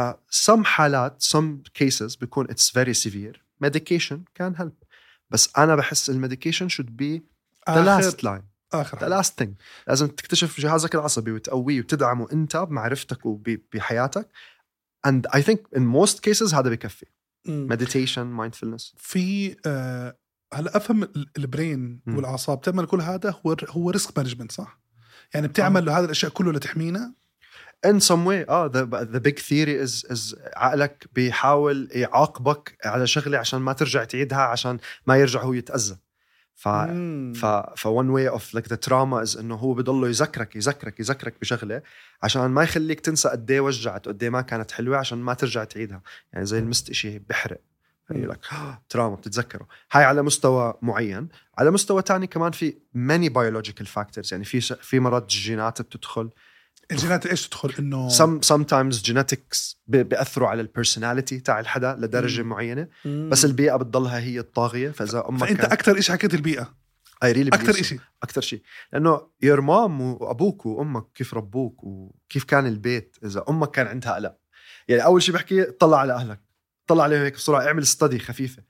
uh, 0.00 0.14
some 0.46 0.62
حالات 0.64 1.22
some 1.24 1.70
cases 1.82 2.18
بيكون 2.20 2.46
it's 2.46 2.70
very 2.74 2.94
severe. 2.94 3.36
Medication 3.64 4.16
can 4.40 4.54
help. 4.60 4.84
بس 5.30 5.50
أنا 5.58 5.76
بحس 5.76 6.10
ال 6.10 6.15
medication 6.15 6.68
should 6.68 6.88
be 7.02 7.20
the 7.70 7.78
آخر 7.78 8.10
last 8.10 8.14
line. 8.14 8.42
آخر 8.72 8.98
the 8.98 9.22
last 9.22 9.30
thing. 9.42 9.48
لازم 9.88 10.06
تكتشف 10.08 10.60
جهازك 10.60 10.94
العصبي 10.94 11.32
وتقويه 11.32 11.80
وتدعمه 11.80 12.28
أنت 12.32 12.56
بمعرفتك 12.56 13.26
وبحياتك 13.26 14.28
and 15.08 15.20
I 15.36 15.40
think 15.42 15.58
in 15.76 15.82
most 15.82 16.16
cases 16.16 16.54
هذا 16.54 16.70
بكفي. 16.70 17.06
meditation 17.48 18.26
mindfulness. 18.40 18.92
في 18.96 19.56
آه 19.66 20.16
هلا 20.54 20.76
أفهم 20.76 21.02
ال- 21.02 21.30
ال 21.36 21.47
brain 21.47 22.00
مم. 22.06 22.16
والأعصاب 22.16 22.60
تعمل 22.60 22.86
كل 22.86 23.00
هذا 23.00 23.34
هو 23.46 23.56
هو 23.68 23.90
risk 23.90 24.18
management 24.18 24.52
صح؟ 24.52 24.80
يعني 25.34 25.48
بتعمل 25.48 25.84
له 25.84 25.98
هذه 25.98 26.04
الأشياء 26.04 26.32
كله 26.32 26.52
لتحمينا؟ 26.52 27.14
In 27.86 28.00
some 28.00 28.24
way 28.26 28.48
آه 28.48 28.68
the, 28.68 28.86
the 29.14 29.20
big 29.20 29.38
theory 29.38 29.86
is 29.86 30.04
is 30.12 30.36
عقلك 30.56 31.06
بيحاول 31.14 31.88
يعاقبك 31.92 32.78
على 32.84 33.06
شغلة 33.06 33.38
عشان 33.38 33.60
ما 33.60 33.72
ترجع 33.72 34.04
تعيدها 34.04 34.38
عشان 34.38 34.78
ما 35.06 35.16
يرجع 35.16 35.42
هو 35.42 35.52
يتأذى. 35.52 35.96
ف. 36.54 36.68
ف 37.34 37.46
ف 37.76 37.88
one 37.88 38.10
way 38.16 38.38
of 38.38 38.42
like 38.56 38.68
the 38.68 38.76
trauma 38.76 39.22
is 39.24 39.38
إنه 39.38 39.54
هو 39.54 39.74
بضله 39.74 40.08
يذكرك 40.08 40.56
يذكرك 40.56 41.00
يذكرك 41.00 41.34
بشغلة 41.40 41.82
عشان 42.22 42.46
ما 42.46 42.62
يخليك 42.62 43.00
تنسى 43.00 43.28
قد 43.28 43.50
إيه 43.50 43.60
وجعت 43.60 44.06
وقد 44.06 44.22
إيه 44.22 44.30
ما 44.30 44.40
كانت 44.40 44.70
حلوة 44.70 44.96
عشان 44.96 45.18
ما 45.18 45.34
ترجع 45.34 45.64
تعيدها. 45.64 46.02
يعني 46.32 46.46
زي 46.46 46.58
المست 46.58 46.92
شيء 46.92 47.22
بحرق. 47.28 47.60
يعني 48.10 48.26
لك 48.26 48.46
تراما 48.88 49.14
بتتذكره. 49.14 49.66
هاي 49.92 50.04
على 50.04 50.22
مستوى 50.22 50.74
معين. 50.82 51.28
على 51.58 51.70
مستوى 51.70 52.02
تاني 52.02 52.26
كمان 52.26 52.52
في 52.52 52.74
many 52.96 53.30
biological 53.30 53.86
factors. 53.86 54.32
يعني 54.32 54.44
في 54.44 54.60
في 54.60 55.00
مرات 55.00 55.22
الجينات 55.22 55.82
بتدخل. 55.82 56.30
الجينات 56.92 57.26
إيش 57.26 57.48
تدخل 57.48 57.74
إنه 57.78 58.08
some 58.08 58.40
sometimes 58.52 59.02
genetics 59.10 59.76
ب- 59.86 59.96
بيأثروا 59.96 60.48
على 60.48 60.60
ال 60.60 60.67
personality 60.67 61.40
تاع 61.40 61.60
الحدا 61.60 61.96
لدرجة 61.98 62.42
مم. 62.42 62.48
معينة. 62.48 62.88
مم. 63.04 63.28
بس 63.32 63.44
البيئة 63.44 63.76
بتضلها 63.76 64.18
هي 64.18 64.38
الطاغية 64.38 64.90
فإذا 64.90 65.24
أمك 65.28 65.40
فأنت 65.40 65.64
أكثر 65.64 66.00
شيء 66.00 66.14
حكيت 66.14 66.34
البيئة. 66.34 66.74
I 67.24 67.32
really 67.32 67.48
أكثر 67.48 67.72
شيء 67.72 68.00
أكثر 68.22 68.40
شيء 68.40 68.62
لأنه 68.92 69.20
your 69.42 69.60
mom 69.60 70.00
وأبوك 70.00 70.66
وأمك 70.66 71.04
كيف 71.14 71.34
ربوك 71.34 71.84
وكيف 71.84 72.44
كان 72.44 72.66
البيت 72.66 73.16
إذا 73.24 73.44
أمك 73.48 73.70
كان 73.70 73.86
عندها 73.86 74.14
قلق 74.14 74.36
يعني 74.88 75.04
أول 75.04 75.22
شيء 75.22 75.34
بحكي 75.34 75.64
طلع 75.64 75.98
على 75.98 76.12
أهلك. 76.12 76.40
طلع 76.86 77.04
عليهم 77.04 77.22
هيك 77.22 77.34
بسرعة 77.34 77.66
اعمل 77.66 77.86
study 77.86 78.18
خفيفة. 78.18 78.62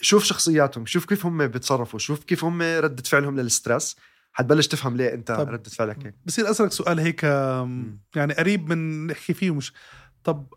شوف 0.00 0.24
شخصياتهم 0.24 0.86
شوف 0.86 1.04
كيف 1.04 1.26
هم 1.26 1.46
بيتصرفوا 1.46 1.98
شوف 1.98 2.24
كيف 2.24 2.44
هم 2.44 2.62
ردة 2.62 3.02
فعلهم 3.02 3.40
لل 3.40 3.54
stress 3.54 3.96
حتبلش 4.38 4.66
تفهم 4.66 4.96
ليه 4.96 5.14
انت 5.14 5.32
طب. 5.32 5.48
ردة 5.48 5.70
فعلك 5.70 6.06
هيك 6.06 6.14
بصير 6.26 6.50
أسألك 6.50 6.72
سؤال 6.72 7.00
هيك 7.00 7.22
يعني 8.16 8.34
قريب 8.38 8.68
من 8.68 9.06
نحكي 9.06 9.34
فيه 9.34 9.54
مش 9.54 9.72
طب 10.24 10.54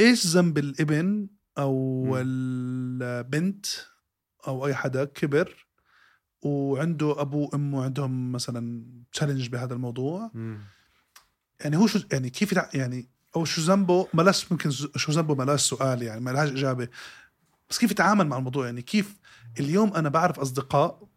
إيش 0.00 0.26
ذنب 0.26 0.58
الابن 0.58 1.28
أو 1.58 2.04
مم. 2.04 2.12
البنت 2.16 3.66
أو 4.46 4.66
أي 4.66 4.74
حدا 4.74 5.04
كبر 5.04 5.66
وعنده 6.42 7.20
أبوه 7.20 7.48
وأمه 7.52 7.84
عندهم 7.84 8.32
مثلا 8.32 8.84
تشالنج 9.12 9.48
بهذا 9.48 9.74
الموضوع 9.74 10.30
مم. 10.34 10.58
يعني 11.60 11.76
هو 11.76 11.86
شو 11.86 12.00
يعني 12.12 12.30
كيف. 12.30 12.52
يعني 12.74 13.08
أو 13.36 13.44
شو 13.44 13.60
ذنبه 13.60 14.08
بلاش 14.14 14.52
ممكن 14.52 14.70
شو 14.70 15.12
ذنبه 15.12 15.34
بلاش 15.34 15.60
سؤال 15.60 16.02
يعني 16.02 16.20
ما 16.20 16.30
لهاش 16.30 16.50
إجابة 16.50 16.88
بس 17.70 17.78
كيف 17.78 17.90
يتعامل 17.90 18.26
مع 18.26 18.38
الموضوع 18.38 18.66
يعني 18.66 18.82
كيف 18.82 19.20
اليوم 19.60 19.94
أنا 19.94 20.08
بعرف 20.08 20.40
أصدقاء 20.40 21.07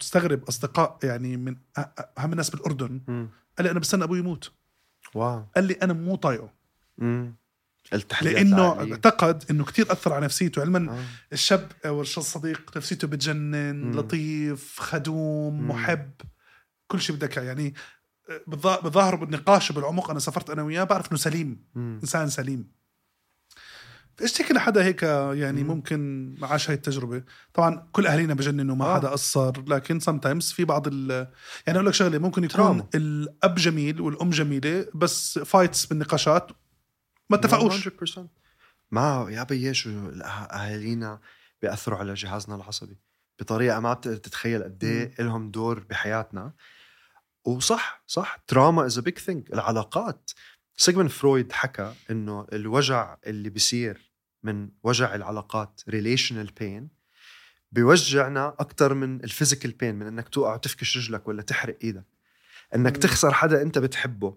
تستغرب 0.00 0.42
أصدقاء 0.48 0.98
يعني 1.02 1.36
من 1.36 1.56
أهم 2.18 2.32
الناس 2.32 2.50
بالأردن 2.50 3.00
مم. 3.08 3.28
قال 3.58 3.64
لي 3.66 3.70
أنا 3.70 3.80
بستنى 3.80 4.04
أبوي 4.04 4.18
يموت 4.18 4.52
واو 5.14 5.44
قال 5.56 5.64
لي 5.64 5.74
أنا 5.74 5.92
مو 5.92 6.16
طايقه 6.16 6.50
لأنه. 8.22 8.92
اعتقد 8.92 9.44
إنه 9.50 9.64
كتير 9.64 9.92
أثر 9.92 10.12
على 10.12 10.24
نفسيته 10.24 10.60
علما 10.62 10.92
آه. 10.92 11.04
الشاب 11.32 11.72
أو 11.86 12.00
الشخص 12.00 12.24
الصديق 12.26 12.76
نفسيته 12.76 13.08
بتجنن 13.08 13.84
مم. 13.84 13.96
لطيف 13.98 14.80
خدوم 14.80 15.60
مم. 15.62 15.68
محب 15.68 16.10
كل 16.88 17.00
شيء 17.00 17.16
بدك. 17.16 17.36
يعني 17.36 17.74
بالظا- 18.30 18.82
بالظاهر 18.82 19.14
بالنقاش 19.14 19.72
بالعمق 19.72 20.10
أنا 20.10 20.18
سافرت 20.18 20.50
أنا 20.50 20.62
وياه 20.62 20.84
بعرف 20.84 21.08
إنه 21.12 21.18
سليم 21.18 21.64
مم. 21.74 21.98
إنسان 22.02 22.28
سليم 22.28 22.70
فايش 24.18 24.32
تحكي 24.32 24.54
لحدا 24.54 24.84
هيك 24.84 25.02
يعني 25.02 25.62
مم. 25.62 25.70
ممكن 25.70 26.34
عاش 26.42 26.70
هاي 26.70 26.76
التجربة 26.76 27.22
طبعا 27.54 27.88
كل 27.92 28.06
اهالينا 28.06 28.34
بجننوا 28.34 28.76
ما 28.76 28.84
آه. 28.84 28.94
حدا 28.94 29.08
قصر 29.08 29.62
لكن 29.66 30.00
sometimes 30.00 30.54
في 30.54 30.64
بعض 30.64 30.86
ال 30.86 31.10
يعني 31.66 31.78
أقول 31.78 31.86
لك 31.86 31.94
شغلة 31.94 32.18
ممكن 32.18 32.44
يكون 32.44 32.56
trauma. 32.56 32.86
الأب 32.94 33.54
جميل 33.54 34.00
والأم 34.00 34.30
جميلة 34.30 34.86
بس 34.94 35.38
fights 35.38 35.86
بالنقاشات 35.86 36.50
ما 37.30 37.36
اتفقوش 37.36 37.88
100% 37.88 37.90
ما 38.90 39.26
يا 39.30 39.42
بيي 39.42 39.74
شو 39.74 39.90
أهالينا 40.52 41.20
بيأثروا 41.62 41.98
على 41.98 42.14
جهازنا 42.14 42.54
العصبي 42.56 42.96
بطريقة 43.40 43.80
ما 43.80 43.92
بتقدر 43.92 44.16
تتخيل 44.16 44.62
قد 44.62 44.84
إيه 44.84 45.14
لهم 45.18 45.50
دور 45.50 45.78
بحياتنا 45.90 46.52
وصح 47.44 48.02
صح 48.06 48.38
trauma 48.46 48.86
is 48.86 48.98
big 48.98 49.18
thing 49.18 49.48
العلاقات 49.52 50.30
سيجموند 50.76 51.10
فرويد 51.10 51.52
حكى 51.52 51.94
إنه 52.10 52.46
الوجع 52.52 53.16
اللي 53.26 53.50
بيصير 53.50 54.07
من 54.42 54.68
وجع 54.82 55.14
العلاقات 55.14 55.80
relational 55.88 56.50
pain 56.60 56.88
بيوجعنا 57.72 58.48
أكثر 58.58 58.94
من 58.94 59.24
ال 59.24 59.29
physical 59.29 59.70
pain 59.70 59.94
من 59.94 60.06
إنك 60.06 60.28
توقع 60.28 60.54
وتفكش 60.54 60.96
رجلك 60.96 61.28
ولا 61.28 61.42
تحرق 61.42 61.76
إيدك. 61.84 62.04
إنك 62.74 62.92
مم. 62.94 63.00
تخسر 63.00 63.32
حدا 63.34 63.62
أنت 63.62 63.78
بتحبه 63.78 64.36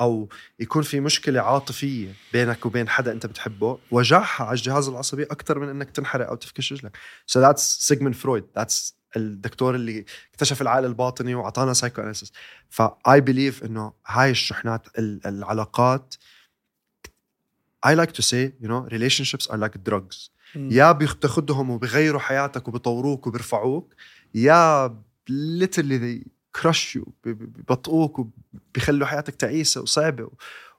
أو 0.00 0.28
يكون 0.60 0.82
في 0.82 1.00
مشكلة 1.00 1.40
عاطفية 1.40 2.12
بينك 2.32 2.66
وبين 2.66 2.88
حدا 2.88 3.12
أنت 3.12 3.26
بتحبه 3.26 3.78
وجعها 3.90 4.44
على 4.44 4.52
الجهاز 4.56 4.88
العصبي 4.88 5.22
أكثر 5.22 5.58
من 5.58 5.68
إنك 5.68 5.90
تنحرق 5.90 6.28
أو 6.28 6.34
تفكش 6.34 6.72
رجلك. 6.72 6.96
so 7.26 7.40
that's 7.40 7.78
سيجموند 7.80 8.14
فرويد 8.14 8.44
that's 8.56 8.96
الدكتور 9.16 9.74
اللي 9.74 10.04
اكتشف 10.30 10.62
العقل 10.62 10.84
الباطني 10.84 11.34
وأعطانا 11.34 11.72
psychoanalysis 11.72 12.32
ف 12.70 13.20
I 13.20 13.25
believe 13.25 13.64
إنه 13.64 13.92
هاي 14.06 14.30
الشحنات 14.30 14.98
ال- 14.98 15.26
العلاقات 15.26 16.14
I 17.86 17.94
like 17.94 18.12
to 18.12 18.22
say 18.22 18.52
you 18.62 18.68
know 18.68 18.88
relationships 18.92 19.46
are 19.50 19.58
like 19.58 19.76
drugs. 19.90 20.30
يا 20.56 20.92
بتاخدهم 20.92 21.70
وبغيروا 21.70 22.20
حياتك 22.20 22.68
وبطوروك 22.68 23.26
وبرفعوك 23.26 23.94
يا 24.34 24.88
literally 25.30 25.98
they 26.00 26.26
crush 26.60 26.96
you 26.98 27.08
ببطئوك 27.24 28.18
وبيخلوا 28.18 29.06
حياتك 29.06 29.34
تعيسة 29.34 29.80
وصعبة 29.80 30.30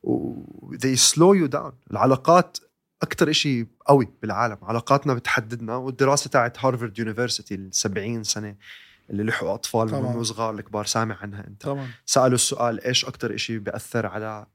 و, 0.03 0.41
they 0.73 0.97
slow 0.97 1.33
you 1.43 1.47
down. 1.57 1.73
العلاقات 1.91 2.57
أكتر 3.01 3.29
إشي 3.29 3.67
قوي 3.85 4.09
بالعالم. 4.21 4.57
علاقاتنا 4.61 5.13
بتحددنا 5.13 5.75
والدراسة 5.75 6.29
تاعت 6.29 6.65
هارفارد 6.65 6.99
university 6.99 7.55
ال 7.55 7.69
70 7.75 8.23
سنة 8.23 8.55
اللي 9.09 9.23
لحقوا 9.23 9.53
أطفال 9.53 10.03
من 10.03 10.23
صغار 10.23 10.53
الكبار 10.53 10.85
سامع 10.85 11.17
عنها 11.21 11.47
أنت. 11.47 11.61
طبعا. 11.61 11.87
سألوا 12.05 12.35
السؤال 12.35 12.83
إيش 12.83 13.05
أكتر 13.05 13.35
إشي 13.35 13.59
بيأثر 13.59 14.05
على 14.05 14.45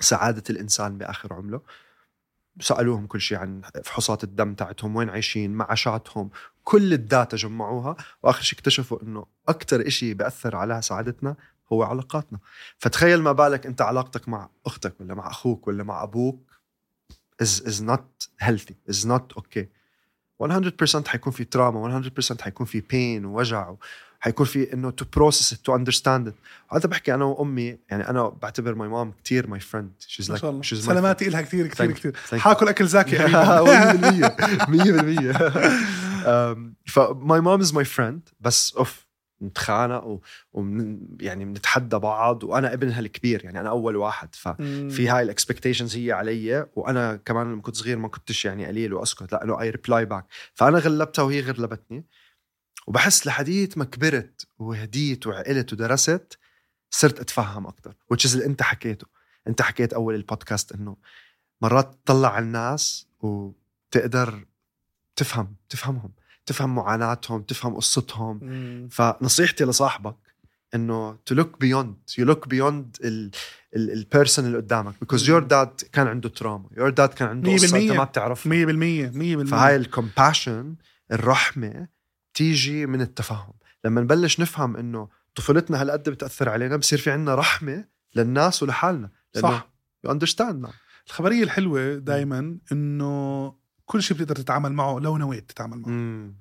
سعادة 0.00 0.42
الإنسان 0.50 0.98
بآخر 0.98 1.32
عمره 1.32 1.62
سألوهم 2.60 3.06
كل 3.06 3.20
شيء 3.20 3.38
عن 3.38 3.62
فحوصات 3.84 4.24
الدم 4.24 4.54
تاعتهم 4.54 4.96
وين 4.96 5.10
عايشين 5.10 5.54
معاشاتهم 5.54 6.30
كل 6.64 6.92
الداتا 6.92 7.36
جمعوها 7.36 7.96
وآخر 8.22 8.42
شيء 8.42 8.58
اكتشفوا 8.58 9.02
إنه 9.02 9.26
أكتر 9.48 9.86
إشي 9.86 10.14
بيأثر 10.14 10.56
على 10.56 10.82
سعادتنا 10.82 11.36
هو 11.72 11.82
علاقاتنا. 11.82 12.38
فتخيل 12.78 13.22
ما 13.22 13.32
بالك 13.32 13.66
أنت 13.66 13.82
علاقتك 13.82 14.28
مع 14.28 14.48
أختك 14.66 15.00
ولا 15.00 15.14
مع 15.14 15.30
أخوك 15.30 15.68
ولا 15.68 15.84
مع 15.84 16.02
أبوك 16.02 16.46
is, 17.42 17.60
is 17.60 17.80
not 17.80 18.28
healthy 18.38 18.76
is 18.88 19.04
not 19.04 19.36
okay. 19.36 19.66
100% 20.42 21.06
حيكون 21.06 21.32
في 21.32 21.44
تراما 21.44 22.10
100% 22.18 22.40
حيكون 22.40 22.66
في 22.66 22.80
pain 22.80 23.24
ووجع 23.26 23.74
حيكون 24.20 24.46
في 24.46 24.72
إنه 24.72 24.90
it 24.90 25.56
to 25.56 25.72
understand 25.72 26.28
it. 26.28 26.34
هذا 26.72 26.88
بحكي 26.88 27.14
أنا 27.14 27.24
وأمي 27.24 27.78
يعني 27.90 28.10
أنا 28.10 28.28
بعتبر 28.28 28.74
ماي 28.74 28.88
مام 28.88 29.12
كثير 29.24 29.46
ماي 29.46 29.60
فريند 29.60 29.92
الله. 30.20 30.62
she's 30.62 30.66
my 30.66 30.74
سلاماتي 30.74 31.28
إلها 31.28 31.42
كثير 31.42 31.66
كثير. 31.66 31.92
كثير. 31.92 32.16
حاكل 32.38 32.68
أكل 32.68 32.86
زاكي 32.86 33.16
قريباً. 33.18 33.62
100% 34.66 35.32
100% 35.32 36.72
ف 36.86 37.00
my 37.00 37.40
mom 37.40 37.66
is 37.66 37.72
my 37.72 37.84
friend 37.96 38.32
بس 38.40 38.74
أوف 38.76 39.05
نتخانق 39.42 40.04
و... 40.04 40.20
ومن 40.52 40.98
يعني 41.20 41.44
بنتحدى 41.44 41.98
بعض 41.98 42.44
وأنا 42.44 42.72
ابنها 42.72 43.00
الكبير 43.00 43.44
يعني 43.44 43.60
أنا 43.60 43.68
أول 43.68 43.96
واحد. 43.96 44.34
ففي 44.34 45.08
هاي 45.08 45.22
الاكسبكتيشنز 45.22 45.96
هي 45.96 46.12
علي 46.12 46.66
وأنا 46.76 47.16
كمان 47.16 47.52
لما 47.52 47.62
كنت 47.62 47.76
صغير 47.76 47.98
ما 47.98 48.08
كنتش 48.08 48.44
يعني 48.44 48.66
قليل 48.66 48.94
وأسكت 48.94 49.32
لا 49.32 49.44
انه 49.44 49.60
اي 49.60 49.70
ريبلاي 49.70 50.04
باك 50.04 50.26
فأنا 50.54 50.78
غلبتها 50.78 51.22
وهي 51.22 51.40
غلبتني 51.40 52.04
وبحس 52.86 53.26
لحديت 53.26 53.78
ما 53.78 53.84
كبرت 53.84 54.46
وهديت 54.58 55.26
وعقلت 55.26 55.72
ودرست 55.72 56.38
صرت 56.90 57.20
أتفهم 57.20 57.66
أكثر 57.66 57.94
which 58.14 58.28
is 58.28 58.32
اللي 58.32 58.46
أنت 58.46 58.62
حكيته. 58.62 59.06
أنت 59.48 59.62
حكيت 59.62 59.92
أول 59.92 60.14
البودكاست 60.14 60.72
إنه 60.72 60.96
مرات 61.62 61.98
تطلع 62.04 62.28
على 62.34 62.44
الناس 62.44 63.06
وتقدر 63.20 64.46
تفهم 65.16 65.56
تفهمهم. 65.68 66.12
تفهم 66.46 66.74
معاناتهم 66.74 67.42
تفهم 67.42 67.74
قصتهم. 67.74 68.40
فنصيحتي 68.90 69.64
لصاحبك 69.64 70.16
إنه 70.74 71.16
look 71.32 71.64
beyond 71.64 72.20
you 72.20 72.24
look 72.24 72.48
beyond 72.54 73.04
ال 73.04 73.30
البيرسون 73.76 74.46
اللي 74.46 74.56
قدامك 74.56 74.94
because 75.04 75.20
your 75.22 75.42
dad 75.42 75.88
كان 75.92 76.06
عنده 76.06 76.28
تراما 76.28 76.68
your 76.74 76.90
dad 76.92 77.14
كان 77.14 77.28
عنده 77.28 77.52
قصة 77.52 77.78
أنت 77.78 77.92
ما 77.92 78.04
بتعرفها. 78.04 78.66
100% 79.42 79.46
100% 79.46 79.50
فهاي 79.50 79.76
ال 79.76 79.85
compassion 79.85 80.74
الرحمة 81.12 81.88
تيجي 82.34 82.86
من 82.86 83.00
التفهم 83.00 83.52
لما 83.84 84.00
نبلش 84.00 84.40
نفهم 84.40 84.76
إنه 84.76 85.08
طفولتنا 85.34 85.82
هالقد 85.82 86.08
بتأثر 86.08 86.48
علينا 86.48 86.76
بصير 86.76 86.98
في 86.98 87.10
عندنا 87.10 87.34
رحمة 87.34 87.84
للناس 88.14 88.62
ولحالنا. 88.62 89.10
صح. 89.36 89.68
you 90.04 90.12
understand 90.12 90.66
الخبرية 91.06 91.42
الحلوة 91.42 91.94
دائما 91.94 92.58
إنه 92.72 93.54
كل 93.86 94.02
شيء 94.02 94.16
بتقدر 94.16 94.36
تتعامل 94.36 94.72
معه 94.72 94.98
لو 94.98 95.16
نويت 95.16 95.50
تتعامل 95.50 95.78
معه 95.78 95.88
مم. 95.90 96.34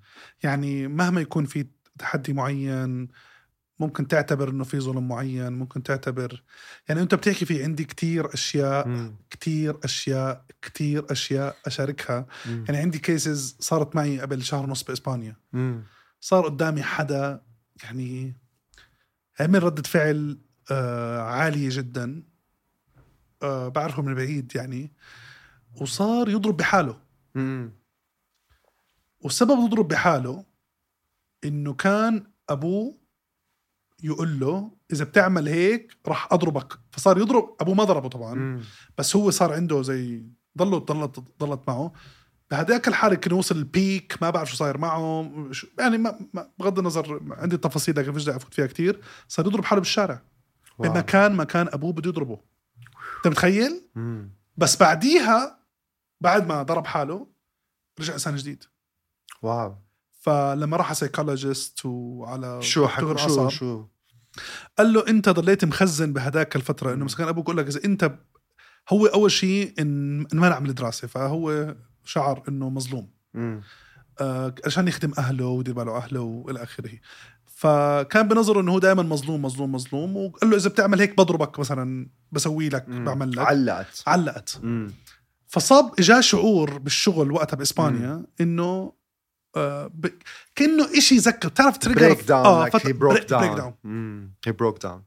يعني 0.43 0.87
مهما 0.87 1.21
يكون 1.21 1.45
في 1.45 1.65
تحدي 1.99 2.33
معين 2.33 3.07
ممكن 3.79 4.07
تعتبر 4.07 4.49
إنه 4.49 4.63
في 4.63 4.79
ظلم 4.79 5.07
معين 5.07 5.53
ممكن 5.53 5.83
تعتبر 5.83 6.43
يعني 6.89 7.01
أنت 7.01 7.15
بتحكي 7.15 7.45
في 7.45 7.63
عندي 7.63 7.85
كتير 7.85 8.33
أشياء 8.33 8.87
مم. 8.87 9.15
كتير 9.29 9.77
أشياء 9.83 10.45
كتير 10.61 11.05
أشياء 11.11 11.55
أشاركها 11.65 12.25
مم. 12.45 12.63
يعني 12.67 12.79
عندي 12.81 12.99
كيسز 12.99 13.57
صارت 13.59 13.95
معي 13.95 14.19
قبل 14.19 14.43
شهر 14.43 14.63
ونص 14.63 14.83
بإسبانيا 14.83 15.35
مم. 15.53 15.83
صار 16.21 16.45
قدامي 16.45 16.83
حدا 16.83 17.41
يعني 17.83 18.33
عمل 19.39 19.63
ردة 19.63 19.83
فعل 19.83 20.37
آه 20.71 21.21
عالية 21.21 21.69
جدا 21.71 22.23
آه 23.43 23.67
بعرفه 23.67 24.01
من 24.01 24.15
بعيد 24.15 24.51
يعني 24.55 24.91
وصار 25.81 26.29
يضرب 26.29 26.57
بحاله 26.57 27.04
والسبب 29.21 29.59
يضرب 29.65 29.88
بحاله 29.88 30.45
إنه 31.45 31.73
كان 31.73 32.23
أبوه 32.49 32.97
يقول 34.03 34.39
له 34.39 34.71
إذا 34.93 35.03
بتعمل 35.05 35.47
هيك 35.47 35.97
راح 36.07 36.27
أضربك. 36.33 36.79
فصار 36.91 37.17
يضرب 37.17 37.55
أبوه 37.61 37.75
ما 37.75 37.83
ضربه 37.83 38.09
طبعا. 38.09 38.33
مم. 38.33 38.61
بس 38.97 39.15
هو 39.15 39.31
صار 39.31 39.53
عنده 39.53 39.81
زي 39.81 40.25
ضلوا 40.57 40.79
ضلت 40.79 41.19
ضلت 41.39 41.61
معه. 41.67 41.91
بهداك 42.51 42.88
الحالة 42.88 43.15
كان 43.15 43.33
وصل 43.33 43.55
البيك 43.55 44.17
ما 44.21 44.29
بعرف 44.29 44.49
شو 44.49 44.55
صاير 44.55 44.77
معه. 44.77 45.31
شو- 45.51 45.67
يعني 45.79 45.97
ما 45.97 46.19
ما- 46.33 46.51
بغض 46.59 46.79
النظر 46.79 47.21
عندي 47.31 47.57
تفاصيل 47.57 47.95
لكن 47.99 48.11
داعي 48.13 48.38
أفوت 48.38 48.53
فيها 48.53 48.67
كتير. 48.67 49.01
صار 49.27 49.45
يضرب 49.47 49.65
حاله 49.65 49.79
بالشارع. 49.81 50.21
بمكان 50.79 51.33
ما 51.33 51.43
كان 51.43 51.67
أبوه 51.73 51.93
بده 51.93 52.09
يضربه. 52.09 52.39
أنت 53.17 53.27
متخيل؟ 53.27 53.81
مم. 53.95 54.29
بس 54.57 54.77
بعديها 54.77 55.54
بعد 56.22 56.47
ما 56.47 56.63
ضرب 56.63 56.86
حاله 56.88 57.28
رجع 57.99 58.13
إنسان 58.13 58.36
جديد. 58.36 58.63
wow. 59.41 59.75
فلما 60.11 60.78
راح 60.78 60.86
على 60.86 60.95
psychologist 60.95 61.86
وعلى 61.86 62.61
شو 62.61 62.88
حكوا؟ 62.88 63.18
شو 63.18 63.49
شو؟ 63.49 63.86
قال 64.78 64.93
له 64.93 65.07
أنت 65.07 65.30
ضليت 65.30 65.66
مخزن 65.66 66.13
بهداك 66.13 66.55
الفترة 66.55 66.93
إنه 66.93 67.05
مثلا 67.05 67.30
أبوك 67.30 67.45
يقول 67.45 67.57
لك 67.57 67.68
إذا 67.68 67.86
أنت 67.86 68.11
هو 68.89 69.05
أول 69.05 69.32
شيء 69.32 69.74
إن 69.80 70.26
انمنع 70.34 70.59
من 70.59 70.70
الدراسه 70.70 71.07
فهو 71.07 71.76
شعر 72.03 72.43
إنه 72.47 72.70
مظلوم. 72.70 73.09
آه، 74.22 74.55
عشان 74.66 74.88
يخدم 74.88 75.13
أهله 75.18 75.45
ويدير 75.45 75.74
باله 75.74 75.97
أهله 75.97 76.20
وإلى 76.20 76.63
آخره. 76.63 76.99
فكان 77.45 78.28
بنظره 78.28 78.61
إنه 78.61 78.72
هو 78.72 78.80
دائما 78.80 79.03
مظلوم 79.03 79.41
مظلوم 79.41 79.72
مظلوم 79.72 80.18
وقال 80.18 80.49
له 80.49 80.57
إذا 80.57 80.70
بتعمل 80.70 80.99
هيك 80.99 81.18
بضربك 81.18 81.59
مثلا 81.59 82.09
بسوي 82.32 82.70
لك. 82.70 82.89
بعمل 82.89 83.32
لك. 83.32 83.39
علقت. 83.39 84.03
علقت. 84.07 84.59
مم. 84.63 84.93
فصاب 85.55 85.91
اجاه 85.99 86.21
شعور 86.21 86.77
بالشغل 86.77 87.31
وقتها 87.31 87.57
بإسبانيا 87.57 88.25
إنه 88.41 88.93
آه 89.55 89.87
ب... 89.87 90.07
كأنه 90.55 90.97
إشي 90.97 91.17
ذكر 91.17 91.49
بتعرف 91.49 91.77
تريجر 91.77 91.99
بريك 91.99 92.21
داون 92.23 92.69
like 92.69 92.73
he 92.73 92.89
broke 92.93 93.03
بريك 93.03 93.29
داون 93.29 93.73
he 94.47 94.51
broke 94.51 94.79
down. 94.87 94.99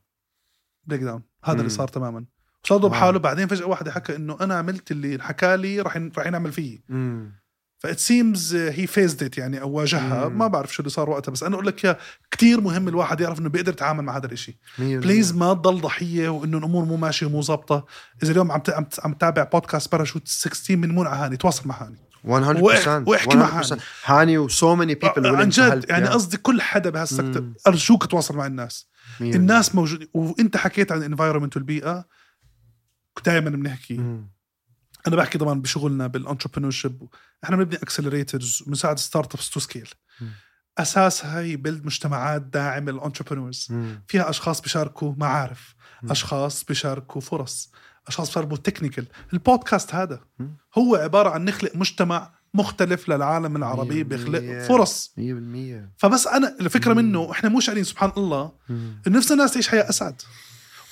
بريك 0.87 1.01
داون 1.03 1.23
هذا 1.45 1.53
اللي 1.53 1.63
مم. 1.63 1.69
صار 1.69 1.89
تماما. 1.89 2.25
صار 2.65 2.79
واو. 2.81 2.89
بحاله 2.89 3.19
بعدين 3.19 3.47
فجأة 3.49 3.67
واحد 3.67 3.89
حكى 3.89 4.17
إنه 4.17 4.37
أنا 4.41 4.55
عملت 4.55 4.91
اللي 4.91 5.23
حكى 5.23 5.57
لي 5.57 5.81
راح 5.81 5.97
ين- 5.97 6.13
راح 6.19 6.27
ينعمل 6.27 6.53
فيي. 6.53 6.83
مم. 6.89 7.33
فات 7.79 7.99
سيمز 7.99 8.55
هي 8.55 8.87
فيزد 8.87 9.23
ات 9.23 9.39
يعني 9.39 9.61
أو 9.61 9.71
واجهها. 9.71 10.29
ما 10.29 10.47
بعرف 10.47 10.75
شو 10.75 10.83
اللي 10.83 10.91
صار 10.91 11.11
وقتها 11.11 11.33
بس 11.33 11.43
أنا 11.43 11.55
أقول 11.55 11.67
لك 11.67 11.85
يا 11.85 11.97
كثير 12.31 12.61
مهم 12.61 12.89
الواحد 12.89 13.21
يعرف 13.21 13.39
إنه 13.39 13.49
بيقدر 13.49 13.73
يتعامل 13.73 14.05
مع 14.05 14.17
هذا 14.17 14.27
الإشي. 14.27 14.59
مية 14.79 14.99
بليز. 14.99 15.33
ما 15.33 15.55
تضل 15.55 15.81
ضحية 15.81 16.29
وإنه 16.29 16.59
الأمور 16.59 16.85
مو 16.85 16.97
ماشية 16.97 17.27
ومو 17.27 17.43
ظابطة. 17.43 17.87
إذا 18.23 18.33
اليوم 18.33 18.53
عم 18.53 18.63
عم 19.05 19.13
تتابع 19.13 19.45
بودكاست 19.45 19.93
باراشوت 19.93 20.29
16 20.29 20.77
من 20.77 20.95
منى 20.95 21.09
هاني 21.09 21.37
تواصل 21.37 21.69
مع 21.69 21.83
هاني. 21.83 21.97
100% 22.25 23.09
واحكي 23.09 23.37
مع 23.37 23.63
100%. 23.63 23.79
هاني. 24.05 24.39
و 24.39 24.51
so 24.51 24.75
many 24.75 24.95
people 24.95 25.37
عن 25.37 25.49
جد 25.49 25.87
يعني 25.89 26.09
قصدي 26.09 26.37
كل 26.37 26.63
حدا 26.63 26.91
بهال 26.91 27.07
sector. 27.07 27.45
أرجوك 27.67 28.07
تواصل 28.07 28.37
مع 28.37 28.47
الناس. 28.47 28.89
الناس 29.21 29.75
موجودين 29.75 30.09
وإنت 30.15 30.57
حكيت 30.57 30.93
عن 30.93 30.99
ال 30.99 31.04
environment 31.04 31.57
والبيئة 31.57 32.05
دائما 33.25 33.51
بنحكي. 33.51 34.21
أنا 35.09 35.17
بحكي 35.17 35.39
طبعا 35.39 35.61
بشغلنا 35.61 36.07
بال 36.07 36.71
entrepreneurship 36.71 37.09
إحنا 37.45 37.57
بنبني 37.57 37.77
accelerators 37.77 38.63
بنساعد 38.67 38.99
startups 38.99 39.51
to 39.51 39.61
scale. 39.61 39.89
اساسها 40.79 41.41
هي 41.41 41.57
build 41.57 41.87
مجتمعات 41.87 42.43
داعمه 42.43 42.93
لل 42.93 43.03
entrepreneurs 43.03 43.69
فيها 44.09 44.31
أشخاص 44.31 44.61
بيشاركوا 44.61 45.15
معارف 45.17 45.75
مم. 46.03 46.11
أشخاص 46.11 46.65
بيشاركوا 46.65 47.21
فرص 47.21 47.73
أشخاص 48.07 48.29
بيشاركوا 48.29 48.57
technical 48.57 49.07
البودكاست 49.33 49.95
هذا 49.95 50.21
مم. 50.39 50.57
هو 50.79 50.97
عبارة 50.97 51.31
عن 51.31 51.45
نخلق 51.45 51.77
مجتمع 51.77 52.35
مختلف 52.55 53.09
للعالم 53.09 53.57
العربي 53.57 54.03
بيخلق. 54.05 54.67
فرص 54.69 55.15
100% 55.17 55.21
فبس 55.97 56.27
أنا 56.27 56.57
الفكرة 56.61 56.93
مم. 56.95 56.99
منه 56.99 57.31
إحنا 57.31 57.49
مو 57.49 57.61
شايلين 57.61 57.85
سبحان 57.85 58.13
الله 58.17 58.53
نفس 59.07 59.33
الناس 59.33 59.53
تعيش 59.53 59.69
حياة 59.69 59.89
أسعد 59.89 60.23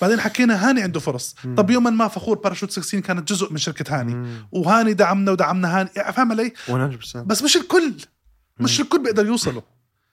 بعدين 0.01 0.20
حكينا 0.20 0.68
هاني 0.70 0.82
عنده 0.82 1.01
فرص. 1.01 1.34
مم. 1.44 1.55
طب 1.55 1.70
يوما 1.70 1.90
ما 1.90 2.09
فخور 2.09 2.38
باراشوت 2.38 2.70
16 2.70 3.01
كانت 3.01 3.32
جزء 3.32 3.53
من 3.53 3.59
شركة 3.59 4.01
هاني. 4.01 4.14
مم. 4.14 4.49
وهاني 4.53 4.92
دعمنا 4.92 5.32
ودعمنا 5.32 5.80
هاني. 5.80 5.90
يعني 5.97 6.12
فاهم 6.12 6.32
علي؟ 6.32 6.53
100% 6.68 7.16
بس 7.16 7.42
مش 7.42 7.57
الكل. 7.57 7.92
مش. 8.61 8.80
الكل 8.80 9.03
بيقدر 9.03 9.26
يوصلوا 9.26 9.62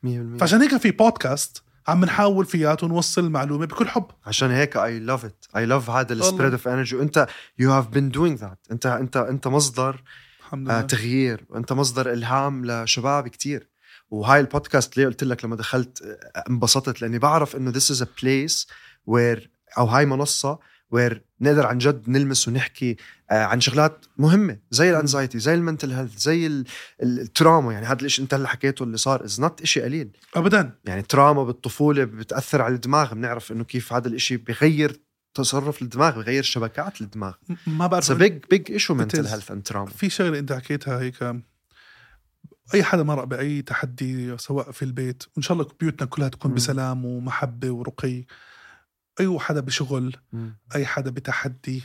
100% 0.06 0.08
فعشان 0.40 0.62
هيك 0.62 0.78
في 0.78 0.92
بودكاست 0.92 1.64
عم 1.88 2.06
نحاول 2.06 2.46
فياته 2.46 2.88
نوصل 2.88 3.24
المعلومه 3.26 3.66
بكل 3.66 3.88
حب. 3.90 4.06
عشان 4.26 4.52
هيك 4.52 4.78
اي 4.78 5.00
لاف 5.00 5.26
ات 5.26 5.46
اي 5.58 5.66
لاف 5.66 5.90
هذا. 5.90 6.14
السبريد 6.14 6.52
اوف 6.52 6.68
انرجي 6.68 6.96
وانت 6.96 7.28
يو 7.60 7.72
هاف 7.72 7.88
بين 7.88 8.10
دوينج 8.10 8.38
ذات 8.40 8.60
انت 8.72 8.86
انت 8.86 9.18
انت 9.18 9.48
مصدر 9.48 10.04
الحمد 10.40 10.70
آه 10.70 10.74
لله. 10.78 10.82
تغيير. 10.88 11.46
وانت 11.50 11.74
مصدر 11.74 12.14
إلهام 12.14 12.66
لشباب 12.66 13.28
كتير. 13.28 13.70
وهاي 14.10 14.40
البودكاست 14.40 14.98
ليه 14.98 15.06
قلت 15.06 15.24
لك 15.24 15.46
لما 15.46 15.56
دخلت 15.56 16.02
آه، 16.02 16.44
انبسطت 16.50 17.02
لأني 17.02 17.20
بعرف 17.20 17.56
إنه 17.56 17.72
this 17.74 17.96
is 17.96 18.00
a 18.02 18.06
place 18.06 18.66
where 19.12 19.40
أو 19.78 19.86
هاي 19.86 20.06
منصة 20.06 20.60
وير 20.92 21.24
نقدر 21.42 21.66
عن 21.68 21.78
جد 21.78 22.10
نلمس 22.10 22.48
ونحكي 22.48 22.98
آه، 23.32 23.44
عن 23.44 23.62
شغلات 23.62 24.06
مهمة 24.18 24.58
زي 24.72 24.90
الانزايتي 24.90 25.40
زي 25.40 25.54
المنتل 25.54 25.92
هيلث 25.92 26.18
زي 26.18 26.48
ال- 26.48 26.66
ال- 27.04 27.20
ال 27.20 27.26
trauma. 27.26 27.74
يعني 27.74 27.86
هذا 27.86 28.06
الشيء 28.06 28.24
انت 28.24 28.34
اللي 28.34 28.48
حكيته 28.48 28.84
اللي 28.84 28.98
صار 28.98 29.24
is 29.24 29.42
not 29.42 29.64
شيء 29.64 29.84
قليل. 29.84 30.18
ابدا. 30.36 30.72
يعني 30.86 31.02
trauma 31.02 31.44
بالطفولة 31.44 32.04
بتأثر 32.04 32.62
على 32.62 32.76
الدماغ 32.76 33.14
بنعرف 33.14 33.52
إنه 33.52 33.64
كيف 33.64 33.94
هذا 33.94 34.08
الشيء 34.08 34.38
بغير 34.38 35.00
تصرف 35.34 35.82
الدماغ 35.82 36.16
بغير 36.16 36.44
شبكات 36.44 37.02
الدماغ. 37.02 37.34
ما 37.68 37.88
بعرف 37.88 38.12
big 38.12 38.44
big 38.50 38.72
issue 38.72 38.94
mental. 38.94 39.28
health 39.28 39.52
and 39.52 39.64
trauma 39.64 39.90
في 39.90 40.10
شغلة 40.10 40.40
أنت 40.40 40.54
حكيتها 40.54 41.00
هيك 41.00 41.36
أي 42.74 42.84
حدا 42.84 43.04
مرق 43.04 43.24
بأي 43.24 43.62
تحدي 43.62 44.38
سواء 44.38 44.72
في 44.72 44.86
البيت 44.86 45.24
وإن 45.36 45.42
شاء 45.44 45.58
الله 45.58 45.68
بيوتنا 45.80 46.08
كلها 46.08 46.28
تكون 46.30 46.52
مم. 46.52 46.56
بسلام 46.58 47.06
ومحبة 47.06 47.72
ورقي. 47.72 48.24
أي 49.20 49.40
حدا 49.40 49.60
بشغل 49.60 50.16
أي 50.76 50.86
حدا 50.86 51.10
بتحدي 51.12 51.84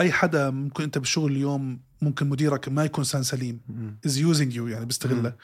أي 0.00 0.12
حدا 0.12 0.50
ممكن 0.50 0.84
أنت 0.84 0.98
بالشغل 0.98 1.32
اليوم 1.32 1.80
ممكن 2.02 2.28
مديرك 2.28 2.68
ما 2.68 2.84
يكون 2.84 3.04
انسان 3.04 3.22
سليم 3.22 3.60
is 4.06 4.18
using 4.18 4.54
you 4.54 4.66
يعني 4.68 4.84
بيستغلك 4.84 5.36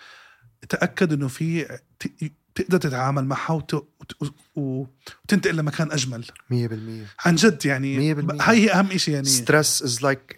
تأكد 0.69 1.13
إنه 1.13 1.29
في 1.29 1.79
تقدر 2.55 2.79
تتعامل 2.79 3.25
معها 3.25 3.53
وت... 3.53 3.75
وت... 3.75 4.13
و- 4.57 4.85
وتنتقل 5.25 5.57
لمكان 5.57 5.93
أجمل. 5.93 6.25
100% 6.25 6.27
عن 7.27 7.35
جد 7.35 7.67
يعني 7.67 7.99
مية 7.99 8.15
بالمية. 8.15 8.43
هاي 8.43 8.57
هي 8.61 8.73
أهم 8.73 8.97
شيء 8.99 9.15
يعني. 9.15 9.27
stress 9.27 9.83
is 9.83 10.03
like 10.03 10.37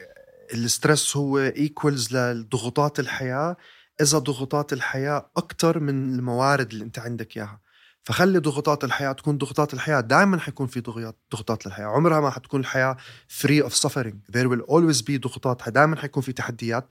ال 0.54 0.63
stress 0.63 1.16
هو 1.16 1.38
equals 1.38 2.16
لضغوطات 2.16 3.00
الحياة. 3.00 3.56
إذا 4.00 4.18
ضغوطات 4.18 4.72
الحياة 4.72 5.30
أكثر 5.36 5.80
من 5.80 6.14
الموارد 6.14 6.70
اللي 6.72 6.84
أنت 6.84 6.98
عندك 6.98 7.36
إياها. 7.36 7.60
فخلي 8.02 8.38
ضغوطات 8.38 8.84
الحياة 8.84 9.12
تكون 9.12 9.38
ضغوطات 9.38 9.74
الحياة. 9.74 10.00
دائما 10.00 10.38
حيكون 10.38 10.66
في 10.66 10.80
ضغوطات 10.80 11.16
ضغوطات 11.32 11.66
للحياه 11.66 11.86
عمرها 11.86 12.20
ما 12.20 12.30
حتكون 12.30 12.60
الحياة 12.60 12.96
free 13.28 13.62
of 13.62 13.86
suffering. 13.86 14.32
There 14.32 14.48
will 14.48 14.64
always 14.66 15.02
be 15.02 15.16
ضغوطات 15.20 15.68
دائما 15.68 15.96
حيكون 15.96 16.22
في 16.22 16.32
تحديات. 16.32 16.88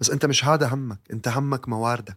بس 0.00 0.10
أنت 0.10 0.26
مش 0.26 0.44
هذا 0.44 0.68
همك. 0.68 1.00
أنت 1.12 1.28
همك 1.28 1.68
مواردك 1.68 2.16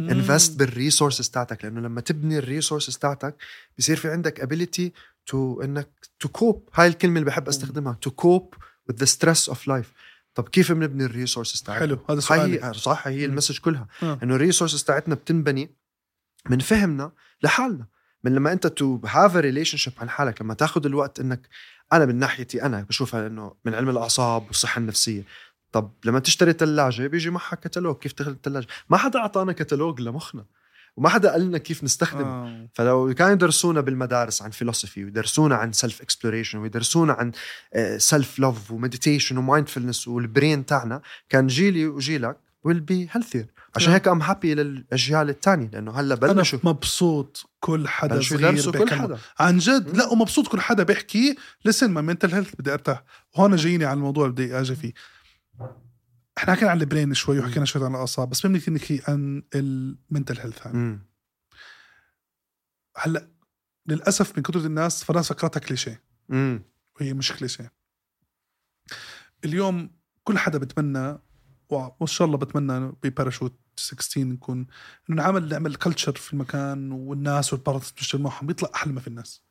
invest 0.00 0.58
بال 0.58 0.71
resources 0.71 1.30
تاعتك 1.30 1.64
لأنه 1.64 1.80
لما 1.80 2.00
تبني 2.00 2.38
ال 2.38 2.44
resources 2.44 2.98
تاعتك 2.98 3.36
بصير 3.78 3.96
في 3.96 4.10
عندك 4.10 4.40
ability 4.40 4.92
to 5.26 5.62
إنك 5.62 5.88
to 6.18 6.28
cope 6.28 6.68
هاي 6.74 6.88
الكلمة 6.88 7.14
اللي 7.14 7.26
بحب 7.26 7.48
أستخدمها. 7.48 7.98
to 8.00 8.10
cope 8.10 8.54
with 8.90 8.94
the 8.94 9.06
stress 9.06 9.52
of 9.52 9.56
life. 9.56 9.88
طب 10.34 10.48
كيف 10.48 10.72
بنبني 10.72 11.04
ال 11.04 11.10
resources 11.10 11.62
تاعتنا 11.62 11.86
حلو. 11.86 11.98
هذا 12.10 12.20
سؤالي. 12.20 12.64
هي 12.64 12.72
صح. 12.72 13.06
هي 13.06 13.24
ال 13.24 13.28
message 13.28 13.58
كلها. 13.58 13.86
إنه 14.02 14.34
ال 14.34 14.39
resources 14.39 14.84
تاعتنا 14.84 15.14
بتنبني 15.14 15.70
من 16.50 16.58
فهمنا 16.58 17.12
لحالنا. 17.42 17.86
من 18.24 18.34
لما 18.34 18.52
أنت 18.52 18.66
to 18.66 19.00
have 19.06 19.36
relationship 19.36 19.92
عن 19.98 20.10
حالك 20.10 20.42
لما 20.42 20.54
تاخذ 20.54 20.86
الوقت 20.86 21.20
إنك 21.20 21.48
أنا 21.92 22.06
من 22.06 22.16
ناحيتي 22.16 22.62
أنا 22.62 22.82
بشوفها 22.82 23.26
إنه 23.26 23.54
من 23.64 23.74
علم 23.74 23.88
الأعصاب 23.88 24.46
والصحة 24.46 24.78
النفسية. 24.78 25.24
طب 25.72 25.92
لما 26.04 26.18
تشتري 26.18 26.52
ثلاجه 26.52 27.06
بيجي 27.06 27.30
معها 27.30 27.56
كتالوج 27.56 27.96
كيف 27.96 28.12
تخلي 28.12 28.34
الثلاجه 28.34 28.66
ما 28.90 28.96
حدا 28.96 29.18
أعطانا 29.18 29.52
كتالوج 29.52 30.00
لمخنا 30.00 30.44
وما 30.96 31.08
حدا 31.08 31.32
قال 31.32 31.42
لنا 31.42 31.58
كيف 31.58 31.84
نستخدم. 31.84 32.24
آه. 32.24 32.68
فلو 32.74 33.14
كانوا 33.14 33.32
يدرسونا 33.32 33.80
بالمدارس 33.80 34.42
عن 34.42 34.50
philosophy 34.50 35.04
ويدرسونا 35.04 35.56
عن 35.56 35.72
self 35.72 36.02
exploration 36.02 36.58
ويدرسونا 36.58 37.12
عن 37.12 37.32
self 37.98 38.38
love 38.38 38.70
و 38.70 38.76
meditation 38.76 39.36
و 39.36 39.42
mindfulness 39.42 40.08
وال 40.08 40.25
brain 40.25 40.66
تاعنا 40.66 41.02
كان 41.28 41.46
جيلي 41.46 41.86
وجيلك 41.86 42.36
will 42.64 42.80
be 42.80 43.08
healthier 43.10 43.46
عشان 43.76 43.88
نعم. 43.88 43.94
هيك 43.94 44.08
I'm 44.08 44.22
happy 44.22 44.54
للأجيال 44.54 45.28
الثانية 45.28 45.68
لأنه 45.68 46.00
هلأ 46.00 46.14
أنا 46.14 46.32
بلشوا. 46.32 46.58
مبسوط 46.64 47.50
كل 47.60 47.88
حدا 47.88 48.20
صغير 48.20 48.70
كل 48.70 48.94
حدا. 48.94 49.18
عن 49.38 49.58
جد. 49.58 49.96
لا 49.96 50.08
ومبسوط 50.08 50.48
كل 50.48 50.60
حدا 50.60 50.82
بيحكي. 50.82 51.36
listen 51.64 51.90
my 51.90 52.00
mental 52.00 52.34
health 52.34 52.54
بدي 52.58 52.72
أرتاح. 52.72 53.04
وهون 53.34 53.56
جاييني 53.56 53.84
على 53.84 53.96
الموضوع 53.96 54.28
بدي 54.28 54.60
أجي 54.60 54.74
فيه. 54.74 54.92
إحنا 56.38 56.54
حكينا 56.54 56.70
عن 56.70 56.80
ال 56.80 56.86
brain 56.86 57.14
شوي 57.14 57.38
وحكينا 57.38 57.64
شوي 57.64 57.84
عن 57.84 57.90
الأعصاب 57.90 58.30
بس 58.30 58.46
بدنا 58.46 58.58
نحكي 58.68 59.02
عن 59.08 59.42
ال 59.54 59.66
mental 59.66 60.38
health 60.38 60.66
مم. 60.66 61.06
هلأ 62.96 63.28
للأسف 63.86 64.36
من 64.36 64.42
كثره 64.42 64.66
الناس 64.66 65.04
فالناس 65.04 65.28
فكرتها 65.28 65.60
كليشيه. 65.60 66.04
وهي 66.28 67.14
مش 67.14 67.32
كليشيه. 67.32 67.72
اليوم 69.44 69.90
كل 70.24 70.38
حدا 70.38 70.58
بتمنى 70.58 71.18
وإن 71.72 72.06
شاء 72.06 72.26
الله 72.26 72.38
بتمنى 72.38 72.92
بباراشوت 73.02 73.52
16 73.76 74.20
نكون 74.20 74.66
إنه 75.10 75.22
نعمل 75.22 75.48
نعمل 75.48 75.74
culture 75.74 76.12
في 76.12 76.32
المكان 76.32 76.92
والناس 76.92 77.52
وال 77.52 77.60
partners 77.60 77.90
بتشتغل 77.90 78.22
معهم 78.22 78.46
بيطلع 78.46 78.70
أحلى 78.74 78.92
ما 78.92 79.00
في 79.00 79.08
الناس. 79.08 79.42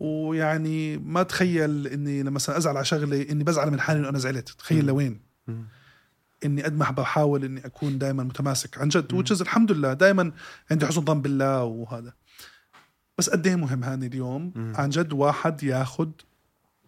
ويعني 0.00 0.98
ما 0.98 1.22
تخيل 1.22 1.86
إني 1.86 2.22
لما 2.22 2.30
مثلا 2.30 2.56
أزعل 2.56 2.76
على 2.76 2.84
شغله 2.84 3.30
إني 3.30 3.44
بزعل 3.44 3.70
من 3.70 3.80
حالي 3.80 4.00
إنه 4.00 4.08
أنا 4.08 4.18
زعلت 4.18 4.48
تخيل. 4.48 4.86
لوين. 4.86 5.20
إني 6.44 6.62
قد 6.62 6.76
ما 6.76 6.90
بحاول 6.90 7.44
إني 7.44 7.66
أكون 7.66 7.98
دائما 7.98 8.22
متماسك 8.22 8.78
عن 8.78 8.88
جد. 8.88 9.12
which 9.12 9.32
is 9.32 9.40
الحمد 9.40 9.72
لله 9.72 9.92
دائما 9.92 10.32
عندي 10.70 10.86
حسن 10.86 11.04
ظن 11.04 11.22
بالله 11.22 11.64
وهذا 11.64 12.12
بس 13.18 13.30
قد 13.30 13.46
إيه 13.46 13.56
مهم 13.56 13.84
هاني 13.84 14.06
اليوم 14.06 14.52
مم. 14.54 14.72
عن 14.76 14.90
جد 14.90 15.12
واحد 15.12 15.62
ياخذ 15.62 16.08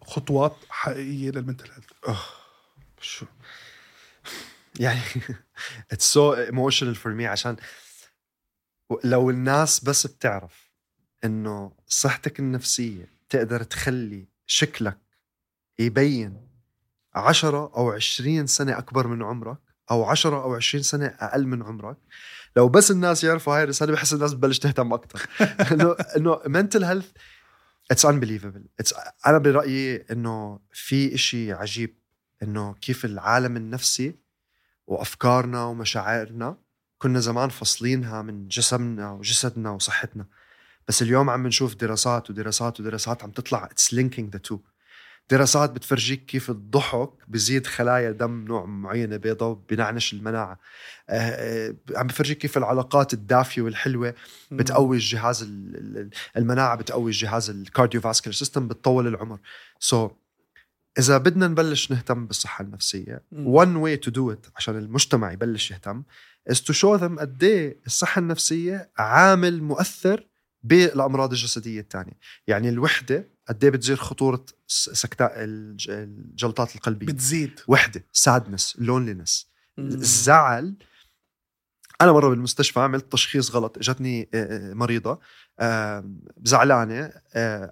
خطوات 0.01 0.55
حقيقية 0.69 1.31
لل 1.31 1.41
mental 1.41 1.69
health 1.71 2.17
شو 3.01 3.25
يعني 4.79 5.01
it's 5.91 6.13
so 6.13 6.33
emotional 6.33 6.95
for 6.95 7.13
me 7.13 7.27
عشان 7.27 7.55
لو 9.03 9.29
الناس 9.29 9.83
بس 9.83 10.07
بتعرف 10.07 10.71
إنه 11.25 11.71
صحتك 11.87 12.39
النفسية 12.39 13.09
تقدر 13.29 13.63
تخلي 13.63 14.27
شكلك 14.45 14.97
يبين 15.79 16.47
عشرة 17.15 17.71
أو 17.77 17.91
عشرين 17.91 18.47
سنة 18.47 18.77
أكبر 18.77 19.07
من 19.07 19.23
عمرك 19.23 19.57
أو 19.91 20.03
عشرة 20.03 20.43
أو 20.43 20.55
عشرين 20.55 20.83
سنة 20.83 21.05
أقل 21.05 21.47
من 21.47 21.63
عمرك 21.63 21.97
لو 22.55 22.69
بس 22.69 22.91
الناس 22.91 23.23
يعرفوا 23.23 23.55
هاي 23.55 23.63
الرسالة 23.63 23.93
بحس 23.93 24.13
الناس 24.13 24.33
ببلش 24.33 24.59
تهتم 24.59 24.93
إنه 25.71 25.95
إنه 26.17 26.35
mental 26.35 26.81
health 26.81 27.19
it's 27.93 28.03
unbelievable. 28.05 28.65
It's 28.81 28.93
أنا 29.27 29.37
برأيي 29.37 30.05
إنه 30.11 30.59
في 30.73 31.15
إشي 31.15 31.53
عجيب 31.53 31.97
إنه 32.43 32.73
كيف 32.73 33.05
العالم 33.05 33.57
النفسي 33.57 34.15
وأفكارنا 34.87 35.65
ومشاعرنا 35.65 36.57
كنا 36.97 37.19
زمان 37.19 37.49
فاصلينها 37.49 38.21
من 38.21 38.47
جسمنا 38.47 39.11
وجسدنا 39.11 39.71
وصحتنا. 39.71 40.25
بس 40.87 41.01
اليوم 41.01 41.29
عم 41.29 41.47
نشوف 41.47 41.75
دراسات 41.75 42.29
ودراسات 42.29 42.79
ودراسات 42.79 43.23
عم 43.23 43.31
تطلع. 43.31 43.69
It's 43.69 43.93
linking 43.95 44.37
the 44.37 44.51
two. 44.51 44.57
دراسات 45.29 45.71
بتفرجيك 45.71 46.25
كيف 46.25 46.49
الضحك 46.49 47.09
بزيد 47.27 47.67
خلايا 47.67 48.11
دم 48.11 48.45
نوع 48.45 48.65
معينة 48.65 49.17
بيضاء 49.17 49.49
وبنعنش 49.49 50.13
المناعة. 50.13 50.59
آه، 51.09 51.13
آه، 51.69 51.75
عم 51.95 52.07
بفرجيك 52.07 52.37
كيف 52.37 52.57
العلاقات 52.57 53.13
الدافية 53.13 53.61
والحلوة 53.61 54.13
بتقوي 54.51 54.95
الجهاز 54.95 55.43
ال- 55.43 55.75
ال- 55.77 56.09
المناعة 56.37 56.75
بتقوي 56.75 57.11
الجهاز 57.11 57.49
ال 57.49 57.55
cardiovascular 57.55 58.33
system 58.35 58.67
بتطول 58.67 59.07
العمر. 59.07 59.39
so 59.79 60.07
so, 60.07 60.11
إذا 60.99 61.17
بدنا 61.17 61.47
نبلش 61.47 61.91
نهتم 61.91 62.25
بالصحة 62.25 62.63
النفسية 62.63 63.23
مم. 63.31 63.57
one 63.65 63.85
way 63.87 63.99
to 64.07 64.11
do 64.11 64.33
it 64.35 64.49
عشان 64.55 64.77
المجتمع 64.77 65.31
يبلش 65.31 65.71
يهتم 65.71 66.03
is 66.49 66.55
to 66.55 66.73
show 66.73 66.99
them 66.99 67.19
قد 67.19 67.43
إيه 67.43 67.79
الصحة 67.85 68.19
النفسية 68.19 68.91
عامل 68.97 69.63
مؤثر 69.63 70.27
بالأمراض 70.63 71.31
الجسدية 71.31 71.79
الثانية 71.81 72.13
يعني 72.47 72.69
الوحدة 72.69 73.29
قد 73.49 73.63
إيه 73.63 73.71
بتزيد 73.71 73.97
خطورة 73.97 74.45
س- 74.67 74.89
سكتاء 74.89 75.33
الج- 75.43 75.89
الجلطات 75.89 76.75
القلبية. 76.75 77.07
بتزيد. 77.07 77.59
وحدة 77.67 78.05
sadness 78.27 78.77
loneliness. 78.81 79.45
الزعل 79.79 80.75
أنا 82.01 82.11
مرة 82.11 82.29
بالمستشفى 82.29 82.79
عملت 82.79 83.11
تشخيص 83.11 83.55
غلط 83.55 83.77
إجتني 83.77 84.29
آه، 84.33 84.71
آه، 84.71 84.73
مريضة 84.73 85.19
آه، 85.59 86.09
زعلانة 86.43 87.11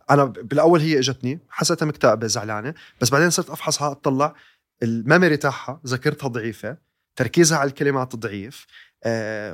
أنا 0.10 0.24
بالأول 0.26 0.80
هي 0.80 1.00
إجتني 1.00 1.40
حسيتها 1.50 1.86
مكتئبة 1.86 2.28
زعلانة 2.28 2.74
بس 3.02 3.10
بعدين 3.10 3.30
صرت 3.30 3.50
أفحصها 3.50 3.92
اطلع 3.92 4.36
الميموري 4.84 5.38
تاعها 5.38 5.82
ذاكرتها 5.88 6.28
ضعيفة 6.28 6.78
تركيزها 7.16 7.58
على 7.58 7.70
الكلمات 7.70 8.16
ضعيف 8.16 8.66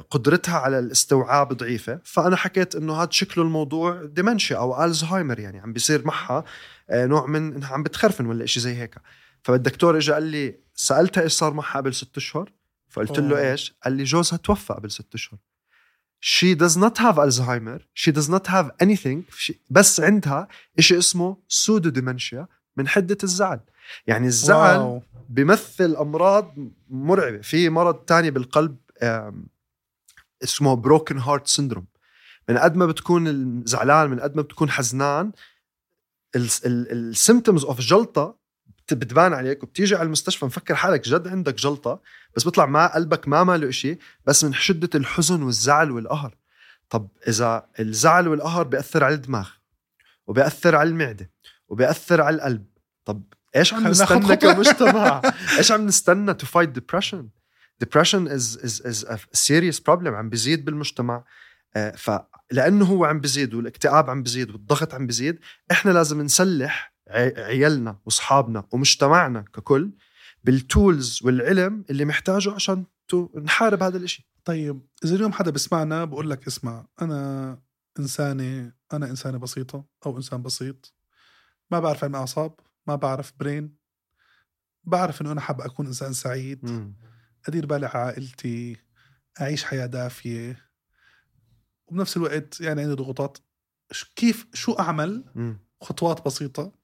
قدرتها 0.09 0.57
على 0.57 0.79
الاستوعاب 0.79 1.53
ضعيفة 1.53 1.99
فأنا 2.03 2.35
حكيت 2.35 2.75
إنه 2.75 3.01
هذا 3.01 3.09
شكله 3.11 3.43
الموضوع 3.43 4.05
ديمنشيا 4.05 4.57
أو 4.57 4.83
الزهايمر 4.83 5.39
يعني 5.39 5.59
عم 5.59 5.73
بيصير 5.73 6.07
معها 6.07 6.43
نوع 6.91 7.25
من 7.25 7.53
إنها 7.53 7.73
عم 7.73 7.83
بتخرفن 7.83 8.25
ولا 8.25 8.45
شيء 8.45 8.63
زي 8.63 8.75
هيك. 8.75 8.95
فالدكتور 9.43 9.97
اجى 9.97 10.11
قال 10.11 10.23
لي 10.23 10.59
سألتها 10.73 11.23
إيش 11.23 11.31
صار 11.31 11.53
معها 11.53 11.77
قبل 11.77 11.93
ست 11.93 12.17
أشهر؟ 12.17 12.51
فقلت 12.89 13.19
له 13.19 13.39
أوه. 13.39 13.51
إيش؟ 13.51 13.73
قال 13.83 13.93
لي 13.93 14.03
جوزها 14.03 14.37
توفى 14.37 14.73
قبل 14.73 14.91
ست 14.91 15.15
أشهر. 15.15 15.39
She 16.21 16.55
does 16.55 16.75
not 16.75 16.97
have 16.97 17.15
Alzheimer. 17.17 17.79
She 17.95 18.11
does 18.11 18.29
not 18.29 18.47
have 18.47 18.71
anything. 18.83 19.23
She- 19.45 19.55
بس 19.69 19.99
عندها 19.99 20.47
شيء 20.79 20.97
اسمه 20.97 21.37
pseudo 21.47 21.89
dementia 21.89 22.47
من 22.77 22.87
حدة 22.87 23.17
الزعل. 23.23 23.59
يعني 24.07 24.27
الزعل 24.27 24.77
wow. 24.77 25.01
بيمثل 25.29 25.95
أمراض 25.95 26.55
مرعبة. 26.89 27.41
في 27.41 27.69
مرض 27.69 27.95
تاني 27.95 28.31
بالقلب 28.31 28.77
اسمه 30.43 30.73
broken 30.75 31.19
heart 31.19 31.47
syndrome 31.47 31.85
من 32.49 32.57
قد 32.57 32.75
ما 32.75 32.85
بتكون 32.85 33.63
زعلان 33.65 34.09
من 34.09 34.19
قد 34.19 34.35
ما 34.35 34.41
بتكون 34.41 34.69
حزنان 34.69 35.31
ال 36.35 36.50
symptoms 36.50 37.65
of 37.65 37.79
جلطة 37.79 38.38
بتبان 38.93 39.33
عليك 39.33 39.63
وبتيجي 39.63 39.95
على 39.95 40.05
المستشفى 40.05 40.45
مفكر 40.45 40.75
حالك 40.75 41.07
جد 41.07 41.27
عندك 41.27 41.55
جلطة 41.55 42.01
بس 42.35 42.43
بيطلع 42.43 42.65
ما 42.65 42.93
قلبك 42.95 43.27
ما 43.27 43.43
ماله 43.43 43.69
إشي 43.69 43.97
بس 44.25 44.43
من 44.43 44.53
شده 44.53 44.89
الحزن 44.95 45.43
والزعل 45.43 45.91
والقهر. 45.91 46.35
طب 46.89 47.07
إذا 47.27 47.67
الزعل 47.79 48.27
والقهر 48.27 48.63
بيأثر 48.63 49.03
على 49.03 49.15
الدماغ 49.15 49.49
وبيأثر 50.27 50.75
على 50.75 50.89
المعدة 50.89 51.31
وبيأثر 51.67 52.21
على 52.21 52.35
القلب 52.35 52.65
طب 53.05 53.23
إيش 53.55 53.73
عم 53.73 53.87
نستنى. 53.87 54.35
كمجتمع؟ 54.35 55.21
إيش 55.57 55.71
عم 55.71 55.85
نستنى 55.85 56.33
fight 56.33 56.69
depression 56.79 57.23
depression 57.83 58.27
is 58.27 58.57
is 58.57 58.81
is 58.81 59.03
a 59.09 59.17
serious 59.33 59.79
problem 59.79 60.07
عم 60.07 60.29
بيزيد 60.29 60.65
بالمجتمع. 60.65 61.23
آه، 61.75 61.91
فلأنه 61.91 62.85
هو 62.85 63.05
عم 63.05 63.19
بيزيد 63.19 63.53
والاكتئاب 63.53 64.09
عم 64.09 64.23
بيزيد 64.23 64.51
والضغط 64.51 64.93
عم 64.93 65.07
بيزيد 65.07 65.39
إحنا 65.71 65.91
لازم 65.91 66.21
نسلح 66.21 66.93
عيالنا 67.09 67.99
واصحابنا 68.05 68.67
ومجتمعنا 68.71 69.41
ككل 69.41 69.91
بالتولز 70.43 71.19
والعلم 71.23 71.85
اللي 71.89 72.05
محتاجه 72.05 72.51
عشان 72.51 72.85
نحارب 73.43 73.83
هذا 73.83 73.97
الإشي. 73.97 74.29
طيب 74.45 74.87
إذا 75.03 75.15
اليوم 75.15 75.33
حدا 75.33 75.51
بسمعنا 75.51 76.05
بقول 76.05 76.29
لك 76.29 76.47
اسمع 76.47 76.87
أنا 77.01 77.61
إنسانة 77.99 78.73
أنا 78.93 79.05
إنسانة 79.05 79.37
بسيطة 79.37 79.85
أو 80.05 80.17
إنسان 80.17 80.41
بسيط. 80.41 80.95
ما 81.71 81.79
بعرف 81.79 82.03
علم 82.03 82.15
أعصاب 82.15 82.59
ما 82.87 82.95
بعرف 82.95 83.33
برين 83.39 83.75
بعرف 84.83 85.21
إنه 85.21 85.31
أنا 85.31 85.41
حابب 85.41 85.61
أكون 85.61 85.87
إنسان 85.87 86.13
سعيد. 86.13 86.93
أدير 87.47 87.65
بالي 87.65 87.85
على 87.85 87.97
عائلتي 88.05 88.77
أعيش 89.41 89.63
حياة 89.63 89.85
دافية. 89.85 90.69
وبنفس 91.87 92.17
الوقت 92.17 92.61
يعني 92.61 92.81
عندي 92.81 92.93
ضغوطات. 92.93 93.37
كيف 94.15 94.47
شو 94.53 94.73
أعمل. 94.73 95.23
خطوات 95.81 96.25
بسيطة. 96.25 96.78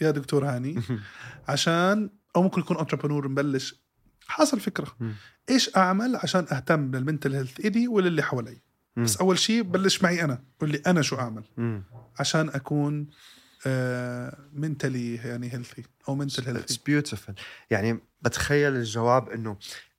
يا 0.00 0.10
دكتور 0.10 0.44
هاني. 0.44 0.82
عشان 1.48 2.10
أو 2.36 2.42
ممكن 2.42 2.60
يكون 2.60 2.78
entrepreneur 2.78 3.28
مبلش. 3.28 3.82
حاصل 4.26 4.60
فكرة. 4.60 4.96
إيش 5.50 5.76
أعمل 5.76 6.16
عشان 6.16 6.46
أهتم 6.52 6.96
لل 6.96 7.06
mental 7.06 7.34
health 7.34 7.60
الي 7.60 7.88
وللي 7.88 8.22
حوالي. 8.22 8.60
بس 8.96 9.16
أول 9.16 9.38
شيء 9.38 9.62
بلش 9.62 10.02
معي 10.02 10.24
أنا. 10.24 10.42
قول 10.60 10.70
لي 10.70 10.82
أنا 10.86 11.02
شو 11.02 11.16
أعمل. 11.16 11.44
عشان 12.18 12.48
أكون 12.48 13.06
mentally 14.52 15.14
يعني 15.14 15.52
healthy 15.52 15.82
أو 16.08 16.14
منتل 16.14 16.46
هيلثي 16.46 16.78
beautiful. 17.02 17.32
يعني 17.70 17.98
بتخيل 18.22 18.76
الجواب 18.76 19.28
إنه 19.28 19.56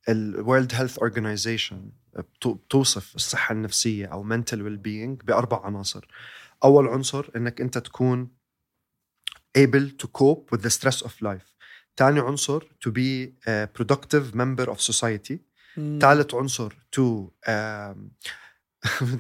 ال 0.10 0.46
World 0.46 0.74
Health 0.76 0.98
Organization 0.98 1.76
بتو- 2.20 2.54
بتوصف 2.54 3.16
الصحة 3.16 3.54
النفسية 3.54 4.06
أو 4.06 4.30
mental 4.30 4.58
well-being 4.58 5.26
بأربع 5.26 5.66
عناصر. 5.66 6.08
أول 6.64 6.88
عنصر 6.88 7.30
إنك 7.36 7.62
أنت 7.62 7.78
تكون 7.78 8.28
able 9.58 9.90
to 10.02 10.08
cope 10.08 10.52
with 10.52 10.62
the 10.62 10.70
stress 10.70 11.02
of 11.02 11.12
life 11.22 11.54
ثاني 11.98 12.20
عنصر 12.20 12.60
to 12.60 12.92
be 12.92 13.34
a 13.48 13.68
productive 13.80 14.36
member 14.36 14.70
of 14.70 14.82
society 14.82 15.38
ثالث 16.00 16.34
عنصر 16.34 16.70
to 16.96 17.32
um, 17.48 17.98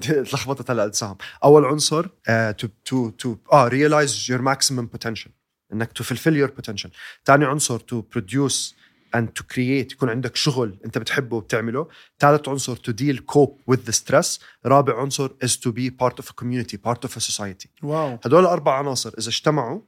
تلخبطت 0.01 0.71
هلا 0.71 0.85
السهم 0.85 1.17
اول 1.43 1.65
عنصر 1.65 2.05
uh, 2.05 2.53
to 2.61 2.67
to 2.89 3.11
to 3.23 3.53
آه 3.53 3.69
realize 3.69 4.27
your 4.29 4.41
maximum 4.41 4.87
potential 4.97 5.29
انك 5.73 5.89
to 5.99 6.03
fulfill 6.03 6.33
your 6.33 6.61
potential 6.61 6.89
ثاني 7.25 7.45
عنصر 7.45 7.79
to 7.79 8.17
produce 8.17 8.73
and 9.15 9.27
to 9.39 9.43
create 9.43 9.91
يكون 9.91 10.09
عندك 10.09 10.35
شغل 10.35 10.77
انت 10.85 10.97
بتحبه 10.97 11.37
وبتعمله 11.37 11.87
ثالث 12.19 12.49
عنصر 12.49 12.75
to 12.75 12.93
deal 12.93 13.17
cope 13.35 13.73
with 13.73 13.79
the 13.89 13.93
stress 13.93 14.39
رابع 14.65 15.01
عنصر 15.01 15.29
is 15.45 15.51
to 15.51 15.71
be 15.71 15.89
part 15.89 16.23
of 16.23 16.25
a 16.25 16.33
community 16.43 16.77
part 16.87 17.09
of 17.09 17.17
a 17.17 17.19
society 17.19 17.67
wow 17.83 18.19
هدول 18.25 18.45
أربع 18.45 18.77
عناصر 18.77 19.13
اذا 19.17 19.29
اجتمعوا 19.29 19.81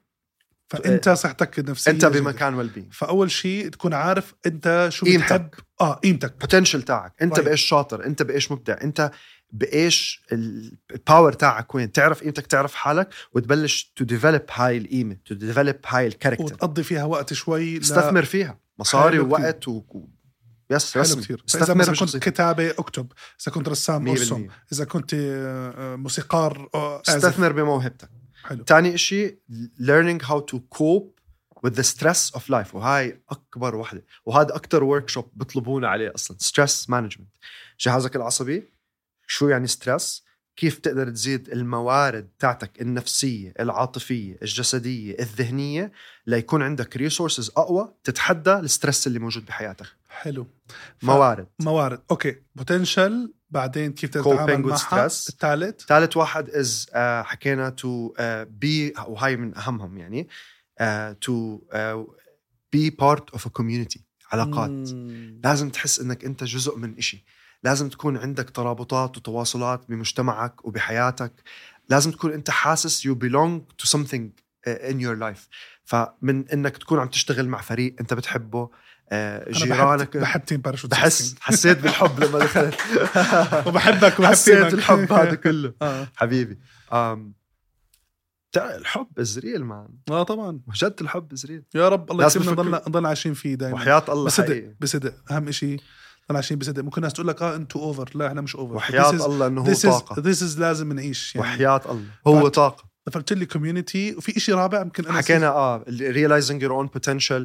فأنت 0.69 1.09
صحتك 1.09 1.59
النفسية 1.59 1.91
أنت. 1.91 2.05
بمكان 2.05 2.53
well-being 2.55 2.89
فأول 2.91 3.31
شيء 3.31 3.69
تكون 3.69 3.93
عارف 3.93 4.33
أنت 4.45 4.87
شو 4.91 5.05
قيمتك. 5.05 5.25
بتحب 5.25 5.49
آه 5.81 5.93
قيمتك. 5.93 6.39
potential 6.41 6.81
تاعك. 6.81 7.13
أنت 7.21 7.35
طيب. 7.35 7.45
بإيش 7.45 7.61
شاطر؟ 7.61 8.05
أنت 8.05 8.21
بإيش 8.23 8.51
مبدع؟ 8.51 8.77
أنت 8.83 9.11
بإيش 9.51 10.21
ال- 10.31 10.77
ال 10.91 10.98
power 10.98 11.33
تاعك 11.33 11.75
وين؟ 11.75 11.91
تعرف 11.91 12.21
قيمتك 12.23 12.47
تعرف 12.47 12.73
حالك 12.75 13.09
وتبلش 13.33 13.93
to 13.95 14.03
develop 14.03 14.41
هاي 14.53 14.77
القيمة 14.77 15.17
to 15.25 15.35
develop 15.35 15.75
هاي 15.87 16.07
ال 16.07 16.11
character 16.11 16.43
وتقضي 16.43 16.83
فيها 16.83 17.03
وقت 17.03 17.33
شوي 17.33 17.73
لا- 17.73 17.79
تستثمر 17.79 18.25
فيها. 18.25 18.59
مصاري. 18.79 19.19
ووقت 19.19 19.67
و... 19.67 19.81
yes 20.71 20.93
حلو 20.93 21.01
رسم 21.03 21.21
كثير 21.21 21.43
فإذا 21.47 21.61
استثمر 21.63 21.77
مثلا 21.91 21.95
كنت. 21.95 22.17
كتابة 22.17 22.69
اكتب. 22.69 23.11
إذا 23.41 23.51
كنت 23.51 23.69
رسام 23.69 24.07
ارسم 24.07 24.47
100% 24.47 24.51
إذا 24.73 24.85
كنت 24.85 25.13
آه، 25.13 25.93
آه، 25.93 25.95
موسيقار 25.95 26.69
آه، 26.75 27.01
استثمر 27.07 27.51
بموهبتك. 27.51 28.09
حلو. 28.45 28.63
ثاني 28.63 28.97
شيء 28.97 29.37
learning 29.81 30.25
how 30.25 30.39
to 30.53 30.57
cope 30.77 31.15
with 31.65 31.73
the 31.75 31.83
stress 31.83 32.35
of 32.37 32.41
life. 32.49 32.73
وهاي 32.75 33.21
أكبر 33.29 33.75
وحدة. 33.75 34.03
وهذا 34.25 34.55
أكثر 34.55 34.83
workshop 34.83 35.29
بيطلبونا 35.33 35.87
عليه 35.87 36.11
أصلا. 36.15 36.37
stress 36.37 36.85
management. 36.91 37.47
جهازك 37.79 38.15
العصبي 38.15 38.63
شو 39.27 39.47
يعني 39.49 39.67
stress 39.67 40.25
كيف 40.55 40.79
تقدر 40.79 41.09
تزيد 41.09 41.49
الموارد 41.49 42.29
تاعتك 42.39 42.81
النفسية 42.81 43.53
العاطفية 43.59 44.37
الجسدية 44.41 45.15
الذهنية 45.19 45.91
ليكون 46.27 46.61
عندك 46.61 46.97
resources 46.97 47.51
أقوى 47.57 47.93
تتحدى 48.03 48.53
ال 48.53 48.61
stress 48.61 49.07
اللي 49.07 49.19
موجود 49.19 49.45
بحياتك؟ 49.45 49.85
حلو. 50.09 50.47
ف- 50.97 51.03
موارد. 51.05 51.47
موارد. 51.59 52.01
okay. 52.11 52.35
potential 52.55 53.33
بعدين 53.49 53.91
كيف 53.91 54.09
تتعامل 54.09 54.61
معها. 54.61 55.05
الثالث 55.05 55.85
ثالث 55.85 56.17
واحد 56.17 56.49
as 56.49 56.89
حكينا 57.23 57.69
to 57.69 58.13
be 58.49 58.93
وهاي 59.07 59.37
من 59.37 59.57
أهمهم 59.57 59.97
يعني 59.97 60.27
to 61.21 61.59
be 62.71 62.89
part 62.89 63.29
of 63.29 63.45
a 63.45 63.49
community 63.49 64.05
علاقات. 64.31 64.69
مم. 64.69 65.41
لازم 65.43 65.69
تحس 65.69 65.99
إنك 65.99 66.25
أنت 66.25 66.43
جزء 66.43 66.77
من 66.77 66.97
إشي. 66.97 67.25
لازم 67.63 67.89
تكون 67.89 68.17
عندك 68.17 68.49
ترابطات 68.49 69.17
وتواصلات 69.17 69.85
بمجتمعك 69.89 70.65
وبحياتك. 70.65 71.33
لازم 71.89 72.11
تكون 72.11 72.33
أنت 72.33 72.49
حاسس 72.49 73.07
you 73.07 73.11
belong 73.11 73.83
to 73.83 73.89
something 73.89 74.29
uh, 74.67 74.91
in 74.91 74.99
your 74.99 75.17
life. 75.19 75.49
فمن 75.83 76.49
إنك 76.49 76.77
تكون 76.77 76.99
عم 76.99 77.07
تشتغل 77.07 77.47
مع 77.47 77.61
فريق 77.61 77.95
أنت 77.99 78.13
بتحبه 78.13 78.59
آه، 78.59 78.69
جيرانك. 79.49 80.17
بحب, 80.17 80.45
team 80.45 80.61
Parachute 80.61 80.91
بحس 80.91 81.35
حسيت 81.41 81.77
بالحب 81.79 82.23
لما 82.23 82.39
دخلت. 82.39 82.75
وبحبك 83.67 84.19
وبحب 84.19 84.31
حسيت. 84.31 84.73
الحب 84.73 85.13
هذا 85.13 85.35
كله. 85.45 85.73
آه. 85.81 86.07
حبيبي. 86.15 86.57
الحب 88.57 89.07
is 89.19 89.39
real 89.39 89.63
man 89.65 89.87
آه 90.09 90.23
طبعا. 90.23 90.59
وجد 90.67 90.95
الحب 91.01 91.33
is 91.33 91.45
real 91.45 91.63
يا 91.75 91.89
رب 91.89 92.11
الله 92.11 92.27
بفكروا- 92.29 92.47
نضلنا 92.47 92.81
نضلنا 92.87 93.07
عايشين 93.07 93.33
فيه 93.33 93.55
دائما 93.55 93.75
وحياة 93.75 94.03
الله 94.09 94.25
بصدق 94.25 94.63
بصدق. 94.81 95.13
أهم 95.31 95.51
شيء 95.51 95.69
نضلنا 95.73 95.83
عايشين 96.29 96.57
بصدق. 96.59 96.83
ممكن 96.83 96.97
الناس 96.97 97.13
تقول 97.13 97.27
لك 97.27 97.41
آه 97.41 97.55
أنتوا 97.55 97.81
over 97.81 98.09
لا 98.15 98.27
إحنا 98.27 98.41
مش 98.41 98.55
over 98.55 98.75
وحياة 98.75 99.09
الله 99.09 99.47
إنه 99.47 99.61
هو 99.61 99.73
طاقة. 99.73 100.21
this 100.21 100.43
is 100.43 100.59
لازم 100.59 100.93
نعيش 100.93 101.35
يعني. 101.35 101.47
وحياة 101.47 101.81
الله. 101.89 102.05
هو. 102.27 102.47
طاقة. 102.47 102.83
ذكرت 103.09 103.33
لي 103.33 103.45
community 103.45 104.15
وفي 104.15 104.39
شيء 104.39 104.55
رابع 104.55 104.81
يمكن 104.81 105.05
أنا 105.05 105.17
حكينا 105.17 105.47
آه 105.47 105.83
realizing 105.89 106.59
your 106.61 106.71
own 106.71 106.99
potential. 106.99 107.43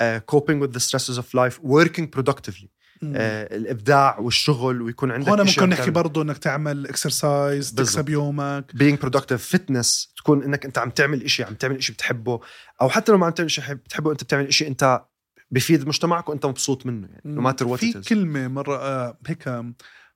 Coping 0.00 0.58
with 0.62 0.72
the 0.72 0.80
stresses 0.80 1.18
of 1.18 1.26
life 1.34 1.58
working 1.62 2.06
productively 2.18 2.68
مم. 3.02 3.12
آه 3.16 3.56
الإبداع 3.56 4.18
والشغل 4.18 4.82
ويكون 4.82 5.10
عندك 5.10 5.28
هون 5.28 5.40
ممكن 5.46 5.68
نحكي. 5.68 5.90
برضه 5.90 6.22
إنك 6.22 6.38
تعمل 6.38 6.86
exercise. 6.86 7.74
تكسب 7.74 8.08
يومك 8.08 8.72
being 8.76 8.96
productive 9.06 9.56
fitness 9.56 10.14
تكون 10.16 10.42
إنك 10.42 10.64
أنت 10.64 10.78
عم 10.78 10.90
تعمل 10.90 11.22
إشي 11.22 11.44
عم 11.44 11.54
تعمل 11.54 11.76
إشي 11.76 11.92
بتحبه 11.92 12.40
أو 12.80 12.88
حتى 12.88 13.12
لو 13.12 13.18
ما 13.18 13.26
عم 13.26 13.32
تعمل 13.32 13.46
إشي 13.46 13.74
بتحبه 13.74 14.12
أنت 14.12 14.24
بتعمل 14.24 14.46
إشي 14.46 14.66
أنت 14.68 15.04
بفيد 15.50 15.88
مجتمعك 15.88 16.28
وأنت 16.28 16.46
مبسوط 16.46 16.86
منه 16.86 17.08
يعني 17.08 17.52
matter 17.52 17.64
what 17.66 17.74
في 17.74 17.92
كلمة 18.08 18.48
مرة 18.48 18.76
آه 18.76 19.18
هيك 19.26 19.48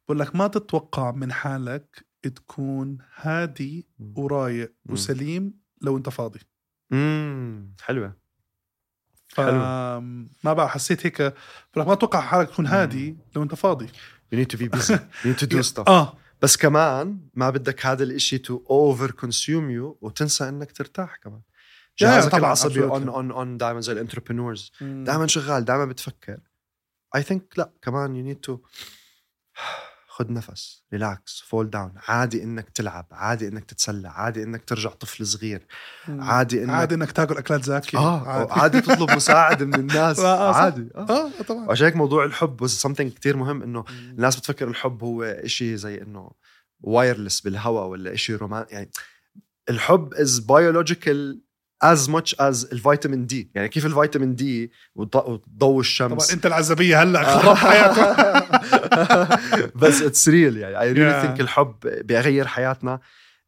بقول 0.06 0.18
لك 0.20 0.36
ما 0.36 0.46
تتوقع 0.48 1.10
من 1.10 1.32
حالك 1.32 2.06
تكون 2.22 2.98
هادي. 3.16 3.88
ورايق. 4.16 4.72
وسليم 4.86 5.54
لو 5.82 5.96
أنت 5.96 6.08
فاضي 6.08 6.40
امم 6.92 7.74
حلوة 7.82 8.08
ف 8.08 8.12
حلو. 8.12 8.25
ما 9.38 10.52
بقى 10.52 10.68
حسيت 10.68 11.06
هيك 11.06 11.34
ما 11.76 11.94
تتوقع 11.94 12.20
حالك 12.20 12.50
تكون 12.50 12.66
هادي 12.66 13.16
لو 13.36 13.42
أنت 13.42 13.54
فاضي. 13.54 13.86
You 14.34 14.36
need 14.38 14.56
to 14.56 14.58
be 14.60 14.68
busy. 14.78 14.94
You 14.94 15.26
need 15.26 15.38
to 15.44 15.46
do 15.46 15.62
stuff. 15.72 15.88
آه. 15.88 16.16
بس 16.42 16.56
كمان 16.56 17.18
ما 17.34 17.50
بدك 17.50 17.86
هذا 17.86 18.04
الإشي 18.04 18.38
to 18.38 18.62
over 18.70 19.10
consume 19.10 19.70
you 19.70 19.98
وتنسى 20.00 20.48
إنك 20.48 20.72
ترتاح 20.72 21.16
كمان. 21.16 21.40
جهازك 21.98 22.28
طبعاً، 22.28 22.40
العصبي. 22.40 22.84
on 22.84 23.08
on 23.08 23.30
on 23.30 23.56
دائما 23.56 23.80
زي 23.80 23.92
ال 23.92 23.98
entrepreneurs. 23.98 24.72
دائما 24.80 25.26
شغال 25.26 25.64
دائما 25.64 25.84
بتفكر. 25.84 26.38
I 27.16 27.22
think 27.22 27.58
لا 27.58 27.70
كمان 27.82 28.16
you 28.16 28.24
need 28.24 28.36
to 28.36 28.58
خذ 30.16 30.32
نفس 30.32 30.82
relax 30.92 31.40
cool 31.46 31.70
down 31.70 31.92
عادي 32.08 32.42
إنك 32.42 32.70
تلعب 32.70 33.06
عادي 33.12 33.48
إنك 33.48 33.64
تتسلى 33.64 34.08
عادي 34.08 34.42
إنك 34.42 34.64
ترجع 34.64 34.90
طفل 34.90 35.26
صغير. 35.26 35.66
عادي 36.08 36.64
إنك 36.64 36.70
عادي 36.70 36.94
إنك 36.94 37.12
تاكل 37.12 37.36
أكلات 37.36 37.64
زاكية 37.64 37.98
آه 37.98 38.28
عادي, 38.28 38.52
عادي 38.52 38.80
تطلب 38.80 39.10
مساعدة 39.10 39.66
من 39.66 39.74
الناس 39.84 40.18
آه، 40.18 40.52
صح. 40.52 40.58
عادي 40.58 40.88
آه. 40.94 41.00
آه 41.10 41.42
طبعا 41.42 41.66
وعشان 41.66 41.86
هيك 41.86 41.96
موضوع 41.96 42.24
الحب 42.24 42.66
something 42.66 43.02
كتير 43.14 43.36
مهم 43.36 43.62
إنه. 43.62 43.84
الناس 43.90 44.36
بتفكر 44.36 44.68
الحب 44.68 45.02
هو 45.04 45.22
إشي 45.22 45.76
زي 45.76 46.02
إنه 46.02 46.30
wireless 46.80 47.40
بالهواء 47.40 47.86
ولا 47.86 48.12
إشي 48.14 48.34
رومان 48.34 48.66
يعني 48.70 48.90
الحب 49.70 50.14
is 50.14 50.40
biological 50.40 51.45
as 51.94 52.08
much 52.08 52.34
as 52.40 52.72
الفيتامين 52.72 53.26
دي 53.26 53.50
يعني 53.54 53.68
كيف 53.68 53.86
الفيتامين 53.86 54.34
دي 54.34 54.72
وضوء 54.94 55.80
الشمس. 55.80 56.24
طبعا 56.26 56.34
أنت 56.36 56.46
العزوبية 56.46 57.02
هلأ. 57.02 57.22
خربت 57.38 57.58
حياتك 57.58 58.46
بس 59.82 60.02
it's 60.02 60.28
real 60.28 60.56
يعني. 60.56 60.80
I 60.80 60.92
really. 60.92 61.20
think 61.22 61.40
الحب 61.40 61.74
بيغير 61.82 62.46
حياتنا. 62.46 63.00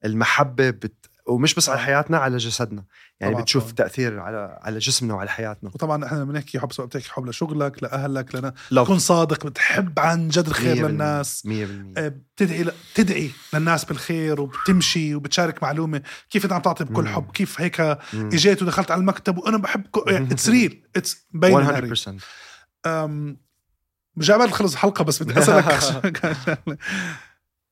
المحبة 0.04 0.70
بت... 0.70 1.06
ومش 1.26 1.54
بس 1.54 1.68
على 1.68 1.76
طبعاً. 1.78 1.86
حياتنا 1.86 2.18
على 2.18 2.36
جسدنا. 2.36 2.84
يعني 3.20 3.32
طبعاً، 3.32 3.42
بتشوف 3.42 3.62
طبعاً. 3.62 3.74
تأثير 3.74 4.20
على 4.20 4.58
على 4.62 4.78
جسمنا 4.78 5.14
وعلى 5.14 5.30
حياتنا. 5.30 5.70
وطبعا 5.74 6.04
إحنا 6.04 6.18
لما 6.18 6.32
نحكي 6.32 6.58
حب 6.60 6.72
سواء 6.72 6.86
بتحكي 6.86 7.10
حب 7.10 7.26
لشغلك 7.26 7.82
لأهلك 7.82 8.34
لنا. 8.34 8.54
تكون 8.70 8.98
صادق 8.98 9.46
بتحب 9.46 9.98
عن 9.98 10.28
جد 10.28 10.46
الخير 10.46 10.76
100% 10.76 10.80
للناس. 10.90 11.42
100% 11.46 11.50
آه، 11.98 12.08
بتدعي 12.36 12.62
ل... 12.62 12.72
تدعي 12.94 13.30
للناس 13.54 13.84
بالخير 13.84 14.40
وبتمشي 14.40 15.14
وبتشارك 15.14 15.62
معلومة. 15.62 16.02
كيف 16.30 16.44
إنت 16.44 16.52
عم 16.52 16.60
تعطي 16.62 16.84
بكل 16.84 17.02
مم. 17.02 17.08
حب؟ 17.08 17.30
كيف 17.30 17.60
هيك. 17.60 17.80
إجيت 18.14 18.62
ودخلت 18.62 18.90
على 18.90 19.00
المكتب 19.00 19.38
وأنا 19.38 19.58
بحب 19.58 19.84
it's 19.96 20.48
real 20.48 20.82
it's 20.96 21.26
باين 21.32 21.66
100% 22.06 22.20
أم، 22.86 23.36
مش 24.16 24.30
قبل 24.30 24.50
خلص 24.50 24.72
الحلقة 24.72 25.04
بس 25.04 25.22
بدي 25.22 25.38
أسألك. 25.38 26.18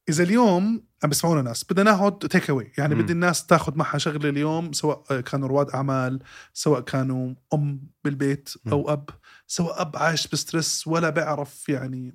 إذا 0.09 0.25
اليوم 0.25 0.87
عم 1.05 1.09
بيسمعونا 1.09 1.43
ناس 1.43 1.65
بدنا 1.65 1.91
ناخذ 1.91 2.11
تيك 2.11 2.51
اواي 2.51 2.73
يعني 2.79 2.95
مم. 2.95 3.03
بدي 3.03 3.13
الناس 3.13 3.47
تاخذ 3.47 3.77
معها 3.77 3.99
شغله 3.99 4.29
اليوم 4.29 4.73
سواء 4.73 5.21
كانوا 5.21 5.49
رواد 5.49 5.71
أعمال 5.71 6.23
سواء 6.55 6.81
كانوا 6.81 7.35
أم 7.55 7.81
بالبيت 8.05 8.51
أو 8.73 8.93
أب 8.93 9.11
سواء 9.47 9.81
أب 9.81 9.97
عايش 9.97 10.29
ب 10.29 10.37
stress 10.37 10.87
ولا 10.87 11.11
بيعرف 11.11 11.69
يعني. 11.69 12.15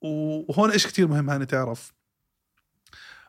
وهون 0.00 0.70
إيش 0.70 0.86
كتير 0.86 1.08
مهم 1.08 1.30
هاني 1.30 1.46
تعرف. 1.46 1.92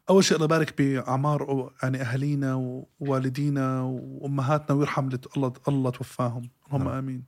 أول 0.10 0.24
شيء 0.24 0.36
الله 0.36 0.45
يبارك 0.45 0.82
بأعمار 0.82 1.72
يعني 1.84 2.02
أهالينا 2.02 2.84
ووالدينا 2.99 3.82
وأمهاتنا 3.82 4.76
ويرحم 4.76 5.10
الله 5.38 5.53
الله 5.68 5.90
توفاهم. 5.90 6.49
اللهم 6.68 6.84
نعم. 6.84 6.98
آمين. 6.98 7.24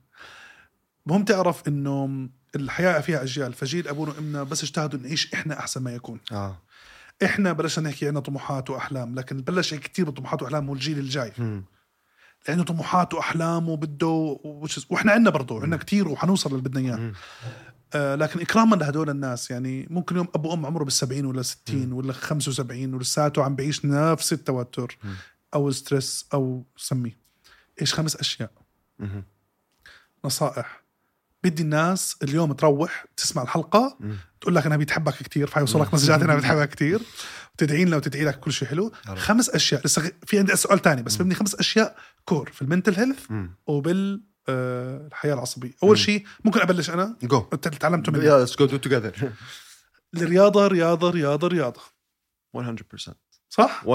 مهم 1.06 1.24
تعرف 1.24 1.68
إنه 1.68 2.28
الحياة 2.56 3.00
فيها 3.00 3.22
أجيال. 3.22 3.52
فجيل 3.52 3.88
أبونا 3.88 4.12
وإمنا 4.12 4.42
بس 4.42 4.62
اجتهدوا 4.62 4.98
نعيش 5.00 5.34
إحنا 5.34 5.58
أحسن 5.58 5.82
ما 5.82 5.94
يكون. 5.94 6.20
آه. 6.32 6.58
إحنا 7.24 7.52
بلشنا 7.52 7.88
نحكي 7.88 8.08
عنا 8.08 8.20
طموحات 8.20 8.70
وأحلام 8.70 9.14
لكن 9.14 9.36
بلش 9.42 9.74
كثير 9.74 10.10
بطموحات 10.10 10.42
وأحلام 10.42 10.68
هو 10.68 10.74
الجيل 10.74 10.98
الجاي. 10.98 11.32
مم. 11.38 11.64
لأنه 12.48 12.62
طموحات 12.64 13.14
وأحلام 13.14 13.68
وبده 13.68 14.06
وش- 14.44 14.86
وإحنا 14.90 15.12
عندنا 15.12 15.30
برضه 15.30 15.54
عندنا 15.62 15.76
كثير 15.76 16.08
وحنوصل 16.08 16.50
اللي 16.50 16.62
بدنا 16.62 16.80
إياه. 16.80 17.12
آه 17.94 18.14
لكن 18.14 18.40
إكراما 18.40 18.76
لهدول 18.76 19.10
الناس 19.10 19.50
يعني 19.50 19.86
ممكن 19.90 20.16
يوم 20.16 20.28
أبو 20.34 20.52
ام 20.54 20.66
عمره 20.66 20.84
بالسبعين 20.84 21.26
ولا 21.26 21.42
ستين 21.42 21.92
ولا 21.92 22.12
خمسة 22.12 22.48
وسبعين 22.48 22.94
ولساته 22.94 23.44
عم 23.44 23.56
بعيش 23.56 23.84
نفس 23.84 24.32
التوتر 24.32 24.98
مم. 25.04 25.14
أو 25.54 25.68
ال 25.68 25.76
stress 25.76 26.26
أو 26.34 26.64
سميه 26.76 27.18
إيش 27.80 27.94
خمس 27.94 28.16
أشياء. 28.16 28.50
مم. 28.98 29.24
نصائح. 30.24 30.83
بدي 31.44 31.62
الناس 31.62 32.16
اليوم 32.22 32.52
تروح 32.52 33.06
تسمع 33.16 33.42
الحلقة 33.42 33.96
مم. 34.00 34.16
تقول 34.40 34.54
لك 34.54 34.66
أنا 34.66 34.76
بتحبك 34.76 35.14
كثير 35.14 35.46
فيوصلك 35.46 35.94
مسجات 35.94 36.22
أنا 36.22 36.36
بتحبك 36.36 36.68
كثير 36.68 37.00
وتدعي 37.54 37.84
لنا 37.84 37.96
وتدعي 37.96 38.24
لك 38.24 38.40
كل 38.40 38.52
شيء 38.52 38.68
حلو. 38.68 38.92
يا 39.06 39.10
رب. 39.12 39.18
خمس 39.18 39.50
أشياء 39.50 39.80
لسه 39.84 40.12
في 40.26 40.38
عندي 40.38 40.56
سؤال 40.56 40.78
تاني 40.78 41.02
بس 41.02 41.16
بدي 41.16 41.34
خمس 41.34 41.54
أشياء 41.54 41.96
core 42.24 42.50
في 42.50 42.62
ال 42.62 42.67
mental 42.67 42.94
health. 42.94 43.18
وبال 43.66 44.22
آه، 44.48 45.06
الحياة 45.06 45.34
العصبية. 45.34 45.72
أول. 45.82 45.98
شيء 45.98 46.24
ممكن 46.44 46.60
أبلش 46.60 46.90
أنا؟ 46.90 47.16
شو 47.22 47.40
تعلمته 47.80 48.12
مني. 48.12 48.46
Let's 48.46 48.50
go 48.50 48.66
do 48.66 48.88
together. 48.88 49.24
الرياضة 50.16 50.66
رياضة 50.66 51.10
رياضة 51.10 51.48
رياضة. 51.48 51.80
100% 52.56 53.12
صح؟ 53.48 53.84
100% 53.84 53.88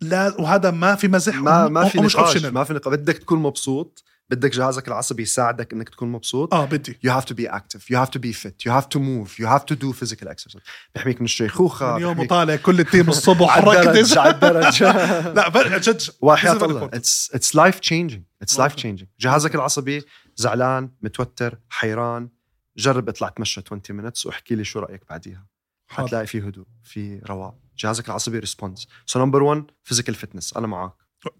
لا 0.00 0.40
وهذا 0.40 0.70
ما 0.70 0.94
في 0.94 1.08
مزح 1.08 1.34
ما 1.34 1.68
ما 1.68 1.88
في 1.88 1.98
نقاش. 1.98 2.44
ما 2.44 2.64
في 2.64 2.74
نقاش. 2.74 2.94
بدك 2.94 3.18
تكون 3.18 3.38
مبسوط. 3.38 4.04
بدك 4.30 4.50
جهازك 4.54 4.88
العصبي 4.88 5.22
يساعدك 5.22 5.72
إنك 5.72 5.88
تكون 5.88 6.12
مبسوط. 6.12 6.54
آه 6.54 6.64
بدي. 6.64 6.98
You 7.06 7.10
have 7.10 7.24
to 7.24 7.34
be 7.34 7.48
active. 7.52 7.80
You 7.80 7.96
have 8.04 8.10
to 8.10 8.18
be 8.20 8.32
fit. 8.32 8.66
You 8.66 8.72
have 8.72 8.88
to 8.88 8.98
move. 8.98 9.38
You 9.38 9.46
have 9.46 9.64
to 9.66 9.74
do 9.76 9.92
physical 9.92 10.28
exercise. 10.28 10.60
بيحميك 10.94 11.20
من 11.20 11.24
الشيخوخة 11.24 11.94
من 11.94 12.00
يوم 12.02 12.14
بيحميك- 12.14 12.28
طالع 12.30 12.56
كل 12.56 12.80
ال 12.80 12.86
team 12.86 13.08
الصبح 13.18 13.50
على 13.56 13.62
حركت 13.64 13.86
الدرج 13.88 14.18
على 14.18 14.30
الدرج. 14.34 14.82
لا 15.36 15.78
جد. 15.78 16.02
وحياة 16.20 16.64
الله. 16.64 16.84
it's 16.84 17.30
it's 17.34 17.56
life 17.56 17.78
changing 17.80 18.22
it's 18.42 18.58
life. 18.58 18.74
changing 18.74 19.08
جهازك 19.20 19.54
العصبي 19.54 20.02
زعلان 20.36 20.90
متوتر 21.02 21.58
حيران. 21.68 22.28
جرب 22.76 23.08
اطلع 23.08 23.28
تمشى 23.28 23.62
20 23.66 23.82
minutes 24.10 24.26
واحكي 24.26 24.54
لي 24.54 24.64
شو 24.64 24.78
رأيك 24.80 25.02
بعديها. 25.10 25.46
حتلاقي 25.88 26.26
في 26.26 26.38
هدوء 26.40 26.66
في 26.84 27.20
رواق. 27.28 27.54
جهازك 27.78 28.08
العصبي 28.08 28.38
responds 28.38 28.88
so 29.06 29.18
number 29.24 29.42
1 29.42 29.64
physical 29.84 30.14
fitness 30.14 30.56
أنا 30.56 30.66
معك 30.66 30.92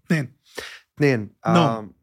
اثنين. 0.05 0.33
اثنين 0.97 1.29
نوم. 1.47 1.93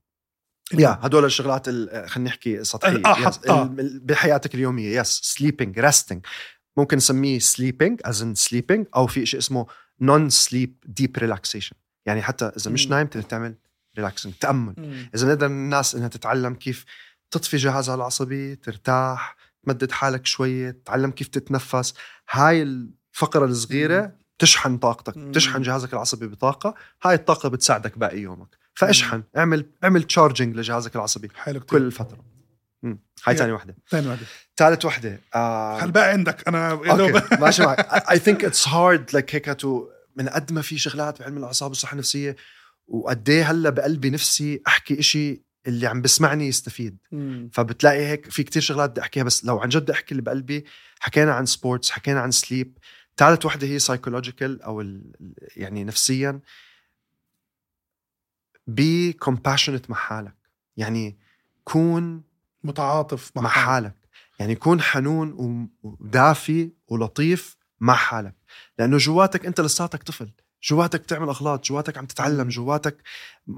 يا 0.75 0.99
هدول 1.03 1.25
الشغلات 1.25 1.69
ال- 1.69 2.09
خلينا 2.11 2.29
نحكي 2.31 2.65
سطحية 2.65 3.03
آه، 3.07 3.31
yes. 3.31 3.51
آه. 3.51 3.71
بحياتك 3.79 4.55
اليومية 4.55 5.01
yes 5.01 5.21
sleeping 5.25 5.79
resting 5.79 6.27
ممكن 6.77 6.97
نسميه 6.97 7.39
sleeping 7.39 8.01
as 8.05 8.23
in 8.23 8.35
sleeping 8.35 8.87
أو 8.97 9.07
في 9.07 9.27
شيء 9.27 9.41
اسمه 9.41 9.67
non 10.01 10.31
sleep 10.31 10.77
deep 10.87 11.17
relaxation 11.19 11.77
يعني 12.07 12.23
حتى 12.23 12.45
إذا 12.45 12.71
مش. 12.71 12.89
نايم 12.89 13.07
تقدر 13.07 13.23
تعمل 13.23 13.55
relaxing 13.97 14.33
تأمل 14.41 14.75
مم. 14.79 15.11
إذا 15.15 15.29
نقدر 15.29 15.47
الناس 15.47 15.95
إنها 15.95 16.09
تتعلم 16.09 16.55
كيف 16.55 16.85
تطفي 17.31 17.57
جهازها 17.57 17.95
العصبي 17.95 18.57
ترتاح 18.57 19.37
تمدد 19.65 19.93
حالك 19.93 20.27
شوية 20.27 20.71
تتعلم 20.71 21.11
كيف 21.11 21.29
تتنفس 21.29 21.95
هاي 22.31 22.63
الفقرة 22.63 23.45
الصغيرة 23.45 24.13
تشحن 24.39 24.77
طاقتك 24.79 25.17
مم. 25.17 25.33
تشحن 25.33 25.63
جهازك 25.63 25.93
العصبي 25.93 26.27
بطاقة 26.27 26.75
هاي 27.03 27.15
الطاقة 27.15 27.49
بتساعدك 27.49 27.99
باقي 27.99 28.19
يومك 28.21 28.57
فاشحن 28.77 29.23
اعمل 29.37 29.67
اعمل 29.85 30.03
charging 30.03 30.57
لجهازك 30.57 30.97
العصبي 30.97 31.29
حلو 31.35 31.61
كثير 31.61 31.79
كل 31.79 31.93
فترة. 31.93 32.25
مم. 32.83 32.99
هاي. 33.27 33.37
ثاني 33.37 33.53
وحدة. 33.53 33.77
ثاني 33.91 34.09
واحدة 34.09 34.27
ثالث 34.57 34.85
وحدة 34.85 35.21
آه 35.35 35.79
هل 35.79 35.91
بقى 35.91 36.11
عندك؟ 36.11 36.49
أنا 36.49 36.75
دوب- 36.75 37.17
okay 37.17 37.37
ماشي 37.41 37.63
معك 37.63 37.79
I 38.11 38.19
think 38.19 38.45
it's 38.45 38.69
hard 38.69 39.11
like 39.13 39.35
هيك 39.35 39.45
to 39.61 39.89
من 40.17 40.29
قد 40.29 40.53
ما 40.53 40.63
في 40.63 40.79
شغلات 40.79 41.19
بعلم 41.23 41.39
الأعصاب 41.39 41.71
والصحة 41.71 41.93
النفسية 41.93 42.37
وقد 42.89 43.29
إيه 43.29 43.51
هلأ 43.51 43.71
بقلبي 43.71 44.11
نفسي 44.11 44.63
أحكي 44.67 45.01
إشي 45.01 45.43
اللي 45.67 45.87
عم 45.87 46.03
بسمعني 46.03 46.49
يستفيد. 46.49 46.99
مم. 47.13 47.51
فبتلاقي 47.53 48.07
هيك 48.07 48.31
في 48.31 48.43
كتير 48.43 48.63
شغلات 48.63 48.91
بدي 48.91 49.01
أحكيها 49.01 49.23
بس 49.25 49.45
لو 49.45 49.59
عن 49.59 49.69
جد 49.69 49.91
أحكي 49.91 50.11
اللي 50.13 50.23
بقلبي 50.23 50.65
حكينا 51.01 51.33
عن 51.35 51.47
sports 51.47 51.91
حكينا 51.91 52.21
عن 52.21 52.31
sleep 52.31 52.79
ثالث 53.17 53.47
وحدة 53.47 53.67
هي 53.67 53.79
psychological 53.79 54.63
أو 54.63 54.85
يعني 55.57 55.85
نفسيا. 55.85 56.41
be 58.67 59.13
compassionate 59.13 59.91
مع 59.91 59.97
حالك. 59.97 60.35
يعني 60.77 61.17
كون 61.65 62.23
متعاطف 62.65 63.33
مع 63.37 63.49
حالك. 63.49 63.95
يعني 64.39 64.55
كون 64.55 64.81
حنون 64.81 65.69
ودافي 65.83 66.71
ولطيف 66.89 67.57
مع 67.81 67.95
حالك. 67.95 68.35
لأنه 68.79 68.97
جواتك 68.97 69.47
أنت 69.47 69.61
لساتك 69.61 70.03
طفل. 70.03 70.31
جواتك 70.63 71.01
بتعمل 71.01 71.29
أغلاط 71.29 71.65
جواتك 71.65 71.99
عم 71.99 72.07
تتعلم 72.07 72.49
جواتك 72.49 72.97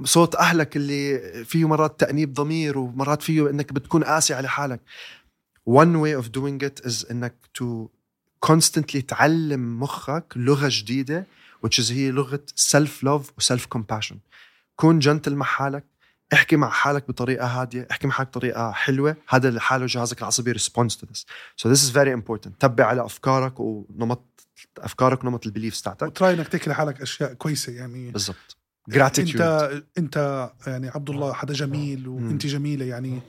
صوت 0.04 0.34
أهلك 0.34 0.76
اللي 0.76 1.18
فيه 1.44 1.68
مرات 1.68 2.00
تأنيب 2.00 2.32
ضمير 2.32 2.78
ومرات 2.78 3.22
فيه 3.22 3.50
إنك 3.50 3.72
بتكون 3.72 4.04
قاسي 4.04 4.34
على 4.34 4.48
حالك. 4.48 4.80
One 5.70 5.96
way 6.02 6.22
of 6.22 6.28
doing 6.28 6.68
it 6.68 6.86
is 6.86 7.10
إنك 7.10 7.34
to 7.58 7.88
constantly 8.46 9.04
تعلم 9.08 9.80
مخك 9.80 10.32
لغة 10.36 10.68
جديدة 10.70 11.26
which 11.66 11.78
is 11.78 11.90
هي 11.90 12.10
لغة 12.10 12.42
self 12.72 13.04
love 13.04 13.30
و 13.36 13.40
self 13.54 13.62
compassion 13.76 14.16
كون 14.80 14.98
جنتل 14.98 15.34
مع 15.34 15.46
حالك 15.46 15.84
احكي 16.32 16.56
مع 16.56 16.70
حالك 16.70 17.08
بطريقة 17.08 17.46
هادية 17.46 17.88
احكي 17.90 18.06
مع 18.06 18.14
حالك 18.14 18.28
بطريقة 18.28 18.72
حلوة. 18.72 19.16
هذا 19.28 19.50
لحاله 19.50 19.86
جهازك 19.86 20.18
العصبي 20.18 20.54
responds 20.54 20.94
to 20.94 21.06
this. 21.06 21.24
So 21.56 21.68
this 21.68 21.82
is 21.82 21.90
very 21.90 22.12
important. 22.20 22.50
تبع 22.60 22.84
على 22.84 23.04
أفكارك 23.04 23.60
ونمط 23.60 24.24
أفكارك 24.78 25.24
ونمط 25.24 25.46
ال 25.46 25.51
beliefs 25.51 25.82
تاعتك 25.82 26.06
و 26.06 26.13
try 26.13 26.34
إنك 26.34 26.48
تحكي 26.48 26.70
لحالك 26.70 27.00
أشياء 27.00 27.34
كويسة 27.34 27.72
يعني. 27.72 28.10
بالضبط. 28.10 28.56
gratitude. 28.90 29.18
إنت 29.18 29.82
انت 29.98 30.50
يعني 30.66 30.88
عبد 30.88 31.10
الله 31.10 31.32
حدا 31.32 31.54
جميل 31.54 32.08
وإنت 32.08 32.46
جميلة 32.46 32.84
يعني. 32.84 33.20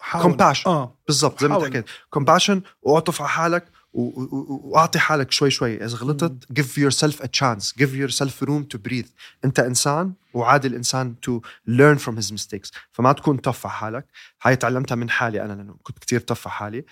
حاول. 0.00 0.32
Compassion. 0.32 0.66
آه. 0.66 0.94
بالضبط 1.06 1.40
زي 1.40 1.48
ما 1.48 1.56
أنت. 1.56 1.64
حكيت. 1.64 1.84
compassion 2.10 2.62
واعطف 2.82 3.20
على 3.20 3.30
حالك. 3.30 3.64
وأعطي 3.92 4.98
حالك 4.98 5.30
شوي 5.32 5.50
شوي. 5.50 5.84
إذا 5.84 5.96
غلطت 5.96 6.44
give 6.52 6.78
yourself 6.78 7.24
a 7.24 7.28
chance. 7.28 7.72
give 7.72 7.94
yourself 7.94 8.42
room 8.42 8.64
to 8.74 8.78
breathe. 8.88 9.08
أنت 9.44 9.60
إنسان 9.60 10.12
وعادي 10.34 10.68
الانسان 10.68 11.14
to 11.26 11.40
learn 11.68 11.98
from 11.98 12.16
his 12.16 12.32
mistakes. 12.32 12.70
فما 12.92 13.12
تكون 13.12 13.36
tough 13.36 13.66
على 13.66 13.74
حالك. 13.74 14.06
هاي 14.42 14.56
تعلمتها 14.56 14.94
من 14.94 15.10
حالي 15.10 15.44
أنا 15.44 15.52
لأنه 15.52 15.76
كنت 15.82 15.98
كتير 15.98 16.20
tough 16.20 16.48
على 16.48 16.54
حالي. 16.56 16.84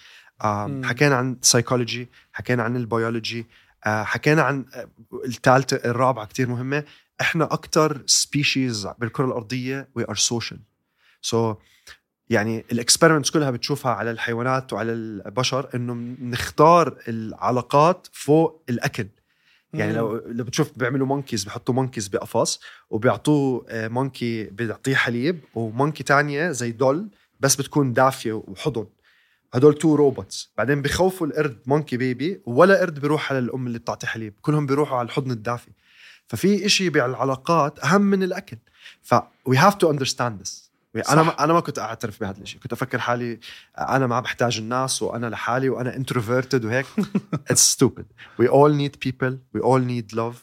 حكينا 0.85 1.17
عن 1.17 1.37
سايكولوجي 1.43 2.09
حكينا 2.33 2.63
عن 2.63 2.77
البيولوجي 2.77 3.47
آه 3.87 4.03
حكينا 4.03 4.43
عن 4.43 4.65
آه، 4.75 4.89
الثالثه 5.25 5.77
الرابعة 5.77 6.27
كتير 6.27 6.49
مهمة. 6.49 6.85
إحنا 7.21 7.45
أكثر 7.45 8.03
species 8.07 8.89
بالكرة 8.99 9.27
الأرضية 9.27 9.89
we 9.99 10.03
are 10.03 10.17
social. 10.17 10.59
So 11.23 11.57
يعني 12.31 12.65
ال 12.73 12.77
experiments 12.77 13.31
كلها 13.31 13.51
بتشوفها 13.51 13.93
على 13.93 14.11
الحيوانات 14.11 14.73
وعلى 14.73 14.93
البشر 14.93 15.69
إنه 15.75 15.95
نختار 16.21 16.99
العلاقات 17.09 18.07
فوق 18.13 18.63
الأكل. 18.69 19.07
يعني 19.75 19.93
لو 19.93 20.17
لو 20.27 20.45
بتشوف 20.45 20.79
بيعملوا 20.79 21.07
monkeys 21.07 21.45
بحطوا 21.45 21.75
monkeys 21.75 22.09
بقفص 22.09 22.61
وبيعطوه 22.91 23.67
monkey 23.73 24.45
بيعطيه 24.45 24.95
حليب 24.95 25.41
و 25.55 25.61
monkey 25.61 26.03
تانية 26.03 26.51
زي 26.51 26.73
doll 26.73 27.09
بس 27.41 27.57
بتكون 27.57 27.93
دافية 27.93 28.33
وحضن. 28.33 28.87
هدول 29.55 29.75
two 29.75 29.95
robots 29.95 30.53
بعدين 30.59 30.83
بخوفوا 30.83 31.27
القرد 31.27 31.59
monkey 31.67 31.97
baby 31.97 32.41
ولا 32.47 32.81
قرد 32.81 33.01
بيروح 33.01 33.31
على 33.31 33.39
الأم 33.39 33.67
اللي 33.67 33.79
بتعطي 33.79 34.07
حليب. 34.07 34.35
كلهم 34.43 34.67
بيروحوا 34.67 34.99
على 34.99 35.07
الحضن 35.07 35.31
الدافي. 35.31 35.71
ففي 36.27 36.67
إشي 36.67 36.91
بالعلاقات 36.91 37.79
أهم 37.79 38.03
من 38.03 38.23
الأكل. 38.23 38.57
ف 39.03 39.15
we 39.49 39.57
have 39.57 39.75
to 39.75 39.89
understand 39.93 40.45
this. 40.45 40.70
أنا 40.97 41.05
صح. 41.05 41.15
ما 41.17 41.45
أنا 41.45 41.53
ما 41.53 41.61
كنت 41.61 41.79
أعترف 41.79 42.21
بهذا 42.21 42.43
الشيء 42.43 42.61
كنت 42.61 42.73
أفكر 42.73 42.99
حالي 42.99 43.41
أنا 43.79 44.07
ما 44.07 44.21
بحتاج 44.21 44.59
الناس 44.59 45.03
وأنا 45.03 45.27
لحالي 45.27 45.69
وأنا 45.69 46.05
introverted 46.05 46.65
وهيك. 46.65 46.87
It's 47.53 47.61
stupid. 47.61 48.05
We 48.41 48.49
all 48.49 48.71
need 48.71 49.01
people. 49.01 49.33
We 49.55 49.61
all 49.61 49.81
need 49.81 50.13
love. 50.13 50.37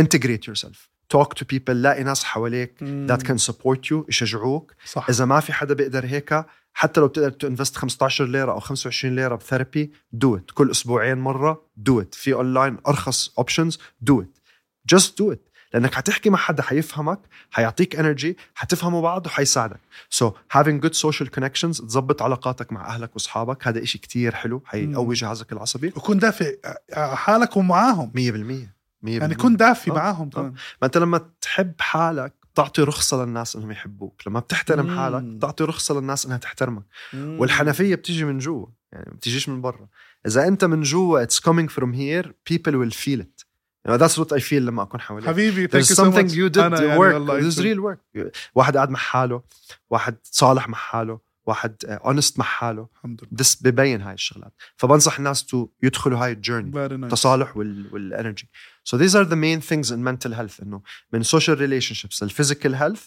Integrate 0.00 0.46
yourself. 0.46 0.88
Talk 1.14 1.34
to 1.34 1.44
people. 1.44 1.70
لاقي 1.70 2.02
ناس 2.04 2.24
حواليك 2.24 2.74
that 3.08 3.22
can 3.26 3.38
support 3.50 3.90
you 3.90 4.04
يشجعوك. 4.08 4.74
صح. 4.84 5.08
إذا 5.08 5.24
ما 5.24 5.40
في 5.40 5.52
حدا 5.52 5.74
بيقدر 5.74 6.06
هيك 6.06 6.44
حتى 6.72 7.00
لو 7.00 7.08
بتقدر 7.08 7.30
to 7.30 7.41
invest 7.41 7.76
15 7.76 8.24
ليرة 8.24 8.52
أو 8.52 8.60
25 8.60 9.16
ليرة 9.16 9.34
ب 9.34 9.41
therapy 9.41 9.92
do 10.12 10.36
it 10.36 10.50
كل 10.50 10.70
أسبوعين 10.70 11.18
مرة 11.18 11.66
do 11.76 12.00
it 12.00 12.14
في 12.14 12.32
اونلاين 12.34 12.76
أرخص 12.88 13.34
options 13.38 13.78
do 14.00 14.20
it 14.20 14.38
just 14.86 15.18
do 15.18 15.32
it 15.32 15.48
لأنك 15.74 15.94
حتحكي 15.94 16.30
مع 16.30 16.38
حدا 16.38 16.62
حيفهمك 16.62 17.20
حيعطيك 17.50 17.96
energy 17.96 18.36
حتفهموا 18.54 19.02
بعض 19.02 19.26
وحيساعدك 19.26 19.80
so 20.10 20.30
having 20.30 20.80
good 20.84 20.94
social 20.94 21.26
connections 21.38 21.86
تظبط 21.86 22.22
علاقاتك 22.22 22.72
مع 22.72 22.86
أهلك 22.86 23.14
وأصحابك 23.14 23.68
هذا 23.68 23.82
إشي 23.82 23.98
كتير 23.98 24.34
حلو 24.34 24.62
حيقوي 24.64 25.14
جهازك 25.14 25.52
العصبي. 25.52 25.90
100% 25.90 25.96
وكون 25.96 26.18
دافئ 26.18 26.58
على 26.92 27.16
حالك 27.16 27.56
ومعاهم 27.56 28.12
100% 28.16 28.80
يعني 29.02 29.34
كن 29.34 29.56
دافي 29.56 29.90
آه. 29.90 29.94
معاهم 29.94 30.26
آه. 30.26 30.30
كمان. 30.30 30.52
ما 30.52 30.86
أنت 30.86 30.98
لما 30.98 31.30
تحب 31.40 31.72
حالك 31.80 32.34
تعطي 32.54 32.82
رخصة 32.82 33.24
للناس 33.24 33.56
إنهم 33.56 33.70
يحبوك. 33.70 34.22
لما 34.26 34.40
بتحترم 34.40 34.86
مم. 34.86 34.98
حالك 34.98 35.22
بتعطي 35.22 35.64
رخصة 35.64 35.94
للناس 35.94 36.26
إنها 36.26 36.36
تحترمك. 36.36 36.84
والحنفية 37.14 37.94
بتيجي 37.94 38.24
من 38.24 38.38
جوا 38.38 38.66
يعني 38.92 39.04
ما 39.10 39.16
بتجيش 39.16 39.48
من 39.48 39.60
برا. 39.60 39.88
إذا 40.26 40.48
أنت 40.48 40.64
من 40.64 40.82
جوا 40.82 41.24
it's 41.24 41.40
coming 41.40 41.68
from 41.68 41.92
here 41.94 42.26
people 42.52 42.72
will 42.72 42.94
feel 43.04 43.20
it. 43.20 43.44
You 43.84 43.90
know, 43.90 43.96
that's 43.98 44.16
what 44.18 44.32
I 44.32 44.40
feel 44.40 44.52
لما 44.52 44.82
أكون 44.82 45.00
حواليك. 45.00 45.28
حبيبي 45.28 45.68
There's 45.68 45.88
you 45.90 45.94
so 45.94 46.04
something 46.04 46.26
much. 46.28 46.34
you 46.34 46.48
did 46.50 46.58
أنا 46.58 46.82
يعني 46.82 46.98
work. 46.98 47.14
والله 47.14 47.40
there's 47.50 47.56
real 47.58 47.80
work. 47.80 48.30
واحد 48.54 48.76
قاعد 48.76 48.90
مع 48.90 48.98
حاله 48.98 49.42
واحد 49.90 50.16
صالح 50.22 50.68
مع 50.68 50.78
حاله 50.78 51.30
واحد 51.46 51.76
اونست 51.84 52.38
مع 52.38 52.44
حاله. 52.44 52.88
الحمد 52.96 53.20
لله. 53.22 53.30
بس 53.32 53.62
ببين 53.62 54.00
هاي 54.02 54.14
الشغلات. 54.14 54.52
فبنصح 54.76 55.18
الناس 55.18 55.46
تو 55.46 55.68
يدخلوا 55.82 56.24
هاي 56.24 56.32
الجيرني 56.32 56.72
nice. 56.72 56.76
التصالح 56.76 57.56
وال 57.56 57.94
والانرجي 57.94 58.48
so 58.88 58.96
these 58.98 59.14
are 59.14 59.24
the 59.24 59.36
main 59.36 59.60
things 59.70 59.90
in 59.90 59.98
mental 60.04 60.32
health 60.34 60.62
إنه 60.62 60.82
من 61.12 61.24
social 61.24 61.56
relationships 61.58 62.22
للphysical 62.24 62.74
health 62.80 63.00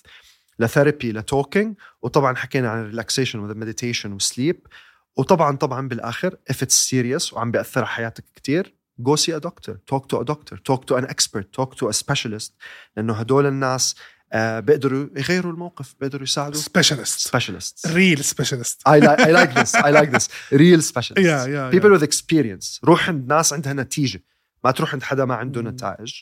لثيرابي 0.59 1.11
لتوكينج 1.11 1.75
وطبعا 2.01 2.35
حكينا 2.35 2.69
عن 2.69 2.81
الريلاكسيشن 2.81 3.39
والمديتيشن 3.39 4.13
وسليب 4.13 4.67
وطبعا 5.15 5.55
طبعا 5.57 5.87
بالآخر 5.87 6.37
if 6.51 6.55
it's 6.55 6.89
serious 6.91 7.33
وعم 7.33 7.51
بيأثر 7.51 7.79
على 7.79 7.87
حياتك 7.87 8.23
كتير 8.35 8.75
go 9.01 9.15
see 9.15 9.31
a 9.33 9.39
doctor 9.39 9.73
talk 9.91 10.03
to 10.09 10.15
a 10.21 10.23
doctor 10.23 10.55
talk 10.69 10.81
to 10.87 10.95
an 10.95 11.05
expert 11.13 11.45
talk 11.57 11.75
to 11.79 11.87
a 11.89 11.93
specialist 11.93 12.51
لأنه 12.97 13.13
هدول 13.13 13.45
الناس 13.45 13.95
آه 14.33 14.59
بيقدروا 14.59 15.07
يغيروا 15.15 15.51
الموقف 15.51 15.95
بيقدروا 15.99 16.23
يساعدوا 16.23 16.61
specialist 16.61 17.27
specialists 17.29 17.87
real 17.89 18.21
specialist 18.23 18.77
I 18.87 18.99
like 18.99 19.19
I 19.19 19.31
like 19.39 19.53
this 19.55 19.75
I 19.75 19.89
like 19.99 20.11
this 20.17 20.27
real 20.51 20.81
specialists 20.81 21.25
Yeah, 21.29 21.45
yeah, 21.47 21.71
people 21.79 21.91
yeah. 21.91 21.99
with 21.99 22.03
experience 22.03 22.79
روح 22.83 23.09
عند 23.09 23.27
ناس 23.33 23.53
عندها 23.53 23.73
نتيجة 23.73 24.23
ما 24.63 24.71
تروح 24.71 24.93
عند 24.93 25.03
حدا 25.03 25.25
ما 25.25 25.35
عنده. 25.35 25.61
نتائج 25.61 26.13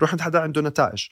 روح 0.00 0.10
عند 0.10 0.20
حدا 0.20 0.40
عنده 0.40 0.60
نتائج 0.60 1.06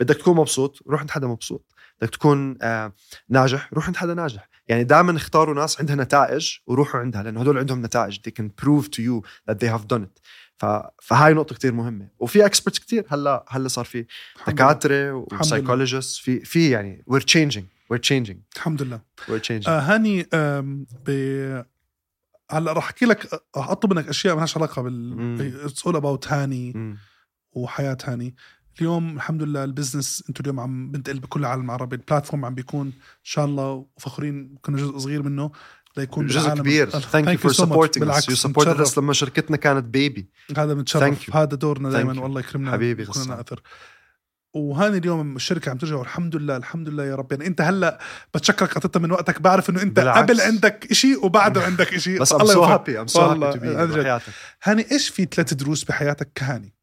بدك 0.00 0.16
تكون 0.16 0.36
مبسوط 0.36 0.82
روح 0.86 1.00
عند 1.00 1.10
حدا 1.10 1.26
مبسوط. 1.26 1.74
بدك 2.00 2.10
تكون 2.10 2.58
آه 2.62 2.92
ناجح 3.28 3.70
روح 3.72 3.86
عند 3.86 3.96
حدا 3.96 4.14
ناجح. 4.14 4.48
يعني 4.68 4.84
دائما 4.84 5.16
اختاروا 5.16 5.54
ناس 5.54 5.80
عندها 5.80 5.96
نتائج 5.96 6.56
وروحوا 6.66 7.00
عندها 7.00 7.22
لأنه 7.22 7.40
هدول 7.40 7.58
عندهم 7.58 7.82
نتائج. 7.86 8.18
They 8.18 8.32
can 8.32 8.46
prove 8.64 8.84
to 8.84 9.00
you 9.02 9.26
that 9.50 9.54
they 9.54 9.68
have 9.76 9.86
done 9.94 10.02
it. 10.02 10.20
ف... 10.56 10.66
فهاي 11.02 11.34
نقطة 11.34 11.54
كتير 11.54 11.72
مهمة. 11.72 12.08
وفي 12.18 12.46
experts 12.46 12.78
كتير 12.78 13.04
هلأ 13.08 13.44
هلأ 13.48 13.68
صار 13.68 13.84
في 13.84 14.06
لله. 14.48 15.26
و 15.40 15.46
psychologist 15.46 16.20
في 16.20 16.44
في 16.44 16.70
يعني 16.70 17.04
we're 17.10 17.24
changing 17.24 17.94
we're 17.94 18.00
changing. 18.00 18.36
الحمد 18.56 18.82
لله. 18.82 19.00
We're 19.20 19.42
changing. 19.42 19.68
آه 19.68 19.80
هاني 19.80 20.26
ب 21.06 21.10
هلأ 22.50 22.72
راح 22.72 22.84
أحكي 22.84 23.04
لك 23.04 23.42
أطلب 23.54 23.92
منك 23.92 24.08
أشياء 24.08 24.34
ما 24.34 24.38
لهاش 24.38 24.56
علاقة 24.56 24.82
بال. 24.82 25.60
it's 25.64 25.86
all 25.86 25.96
about 25.96 26.28
هاني 26.28 26.72
مم. 26.72 26.98
وحياة 27.52 27.98
هاني. 28.04 28.34
اليوم 28.80 29.16
الحمد 29.16 29.42
لله 29.42 29.64
ال 29.64 29.71
business 29.71 30.24
أنتم 30.28 30.42
اليوم 30.42 30.60
عم 30.60 30.90
بنتقل 30.90 31.18
بكل 31.20 31.40
العالم 31.40 31.64
العربي. 31.64 31.96
ال 31.96 32.01
platform 32.01 32.44
عم 32.44 32.54
بيكون 32.54 32.86
إن 32.86 32.92
شاء 33.22 33.44
الله 33.44 33.86
وفخورين 33.96 34.58
كنا 34.62 34.76
جزء 34.76 34.98
صغير 34.98 35.22
منه 35.22 35.50
ليكون 35.96 36.26
جزء 36.26 36.54
كبير. 36.54 36.90
thank 36.90 37.28
you 37.28 37.38
for. 37.38 37.52
supporting 37.52 38.04
بالعكس 38.04 38.28
you 38.28 38.34
supported 38.34 38.86
us 38.86 38.98
لما 38.98 39.12
شركتنا 39.12 39.56
كانت 39.56 39.84
baby 39.84 40.30
هذا 40.56 40.74
بنتشرف. 40.74 41.36
هذا 41.36 41.56
دورنا 41.56 41.90
دائما. 41.90 42.22
والله 42.22 42.40
يكرمنا 42.40 42.72
حبيبي 42.72 43.02
يكون 43.02 43.14
لنا 43.14 43.24
غسان. 43.24 43.38
أثر. 43.38 43.62
وهاني 44.54 44.98
اليوم 44.98 45.36
الشركة 45.36 45.70
عم 45.70 45.78
ترجع 45.78 45.96
والحمد 45.96 46.36
لله 46.36 46.56
الحمد 46.56 46.88
لله 46.88 47.04
يا 47.04 47.14
رب. 47.14 47.32
يعني 47.32 47.46
أنت 47.46 47.60
هلأ 47.60 48.00
بتشكرك 48.34 48.72
اعطيتها 48.72 49.00
من 49.00 49.10
وقتك. 49.10 49.40
بعرف 49.40 49.70
إنه 49.70 49.82
أنت 49.82 49.96
بالعكس. 49.96 50.18
قبل 50.18 50.40
عندك 50.40 50.92
شيء 50.92 51.26
وبعده 51.26 51.62
عندك 51.62 51.98
شيء 51.98 52.20
بس 52.20 52.32
happy. 52.32 52.36
To 52.36 52.84
be 52.84 52.94
عن 52.94 53.06
جد. 53.06 53.98
بحياتك. 53.98 54.32
هاني 54.62 54.90
إيش 54.92 55.08
في 55.08 55.24
ثلاث 55.24 55.54
دروس 55.54 55.84
بحياتك 55.84 56.32
كهاني. 56.34 56.74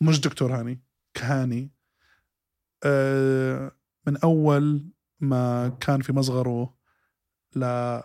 مش 0.00 0.20
دكتور 0.20 0.54
هاني. 0.58 0.82
كهاني. 1.14 1.70
آه 2.84 3.72
من 4.06 4.16
أول 4.16 4.86
ما 5.20 5.68
كان 5.80 6.00
في 6.00 6.12
مصغره 6.12 6.74
ل 7.56 8.00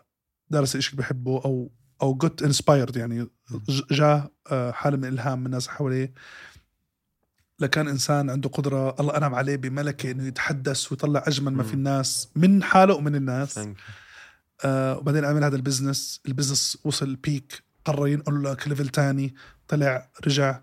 درس 0.50 0.76
الشيء 0.76 0.92
اللي 0.92 1.02
بحبه 1.04 1.42
أو 1.46 1.72
أو 2.02 2.16
جوت 2.16 2.44
انسبايرد 2.44 2.96
يعني 2.96 3.24
ج- 3.70 3.84
جاء 3.92 4.32
آه، 4.52 4.72
حاله 4.72 4.98
من 4.98 5.06
الإلهام 5.06 5.40
من 5.40 5.46
الناس 5.46 5.68
حواليه. 5.68 6.14
لكان 7.60 7.88
إنسان 7.88 8.30
عنده 8.30 8.50
قدرة 8.50 8.96
الله 9.00 9.18
أنعم 9.18 9.36
عليه 9.36 9.56
بملكة 9.56 10.12
إنه 10.12 10.28
يتحدث 10.28 10.92
ويطلع 10.92 11.24
أجمل 11.28 11.54
ما 11.54 11.64
في. 11.64 11.74
الناس 11.74 12.30
من 12.36 12.64
حاله 12.64 12.94
ومن 12.96 13.16
الناس. 13.16 13.58
آه 14.66 14.98
وبعدين 14.98 15.26
عمل 15.26 15.44
هذا 15.44 15.56
ال 15.56 15.62
business. 15.62 16.22
ال 16.26 16.32
business 16.32 16.78
وصل 16.84 17.16
بيك 17.16 17.64
قرر 17.86 18.08
ينقل 18.08 18.44
لك 18.44 18.68
level 18.68 18.90
تاني. 18.90 19.36
طلع 19.68 20.10
رجع 20.28 20.62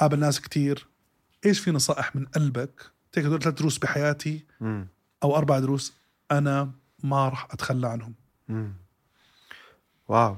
قابل 0.00 0.18
ناس 0.18 0.40
كتير. 0.40 0.88
إيش 1.48 1.60
في 1.60 1.70
نصائح 1.70 2.16
من 2.16 2.26
قلبك 2.26 2.92
تيك 3.12 3.24
هدول 3.24 3.42
ثلاث 3.42 3.54
دروس 3.54 3.78
بحياتي 3.78 4.46
مم. 4.60 4.88
أو 5.22 5.36
أربع 5.36 5.58
دروس 5.58 5.92
أنا 6.30 6.72
ما 7.02 7.28
راح 7.28 7.48
أتخلى 7.50 7.88
عنهم 7.88 8.14
مم. 8.48 8.74
واو. 10.08 10.36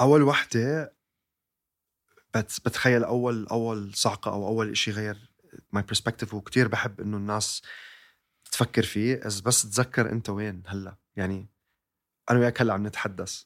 أول 0.00 0.22
وحدة 0.22 0.92
بت 2.34 2.60
بتخيل 2.66 3.04
اول 3.04 3.46
أول 3.46 3.94
صعقة 3.94 4.32
أو 4.32 4.48
أول 4.48 4.70
إشي 4.70 4.90
غير 4.90 5.30
my 5.72 5.82
perspective 5.82 6.34
وكتير 6.34 6.68
بحب 6.68 7.00
إنه 7.00 7.16
الناس 7.16 7.62
تفكر 8.52 8.82
فيه 8.82 9.14
إذا 9.14 9.42
بس 9.42 9.62
تذكر 9.62 10.12
أنت 10.12 10.30
وين 10.30 10.62
هلأ 10.66 10.96
يعني 11.16 11.48
أنا 12.30 12.38
وياك 12.38 12.60
هلأ 12.60 12.74
عم 12.74 12.86
نتحدث 12.86 13.42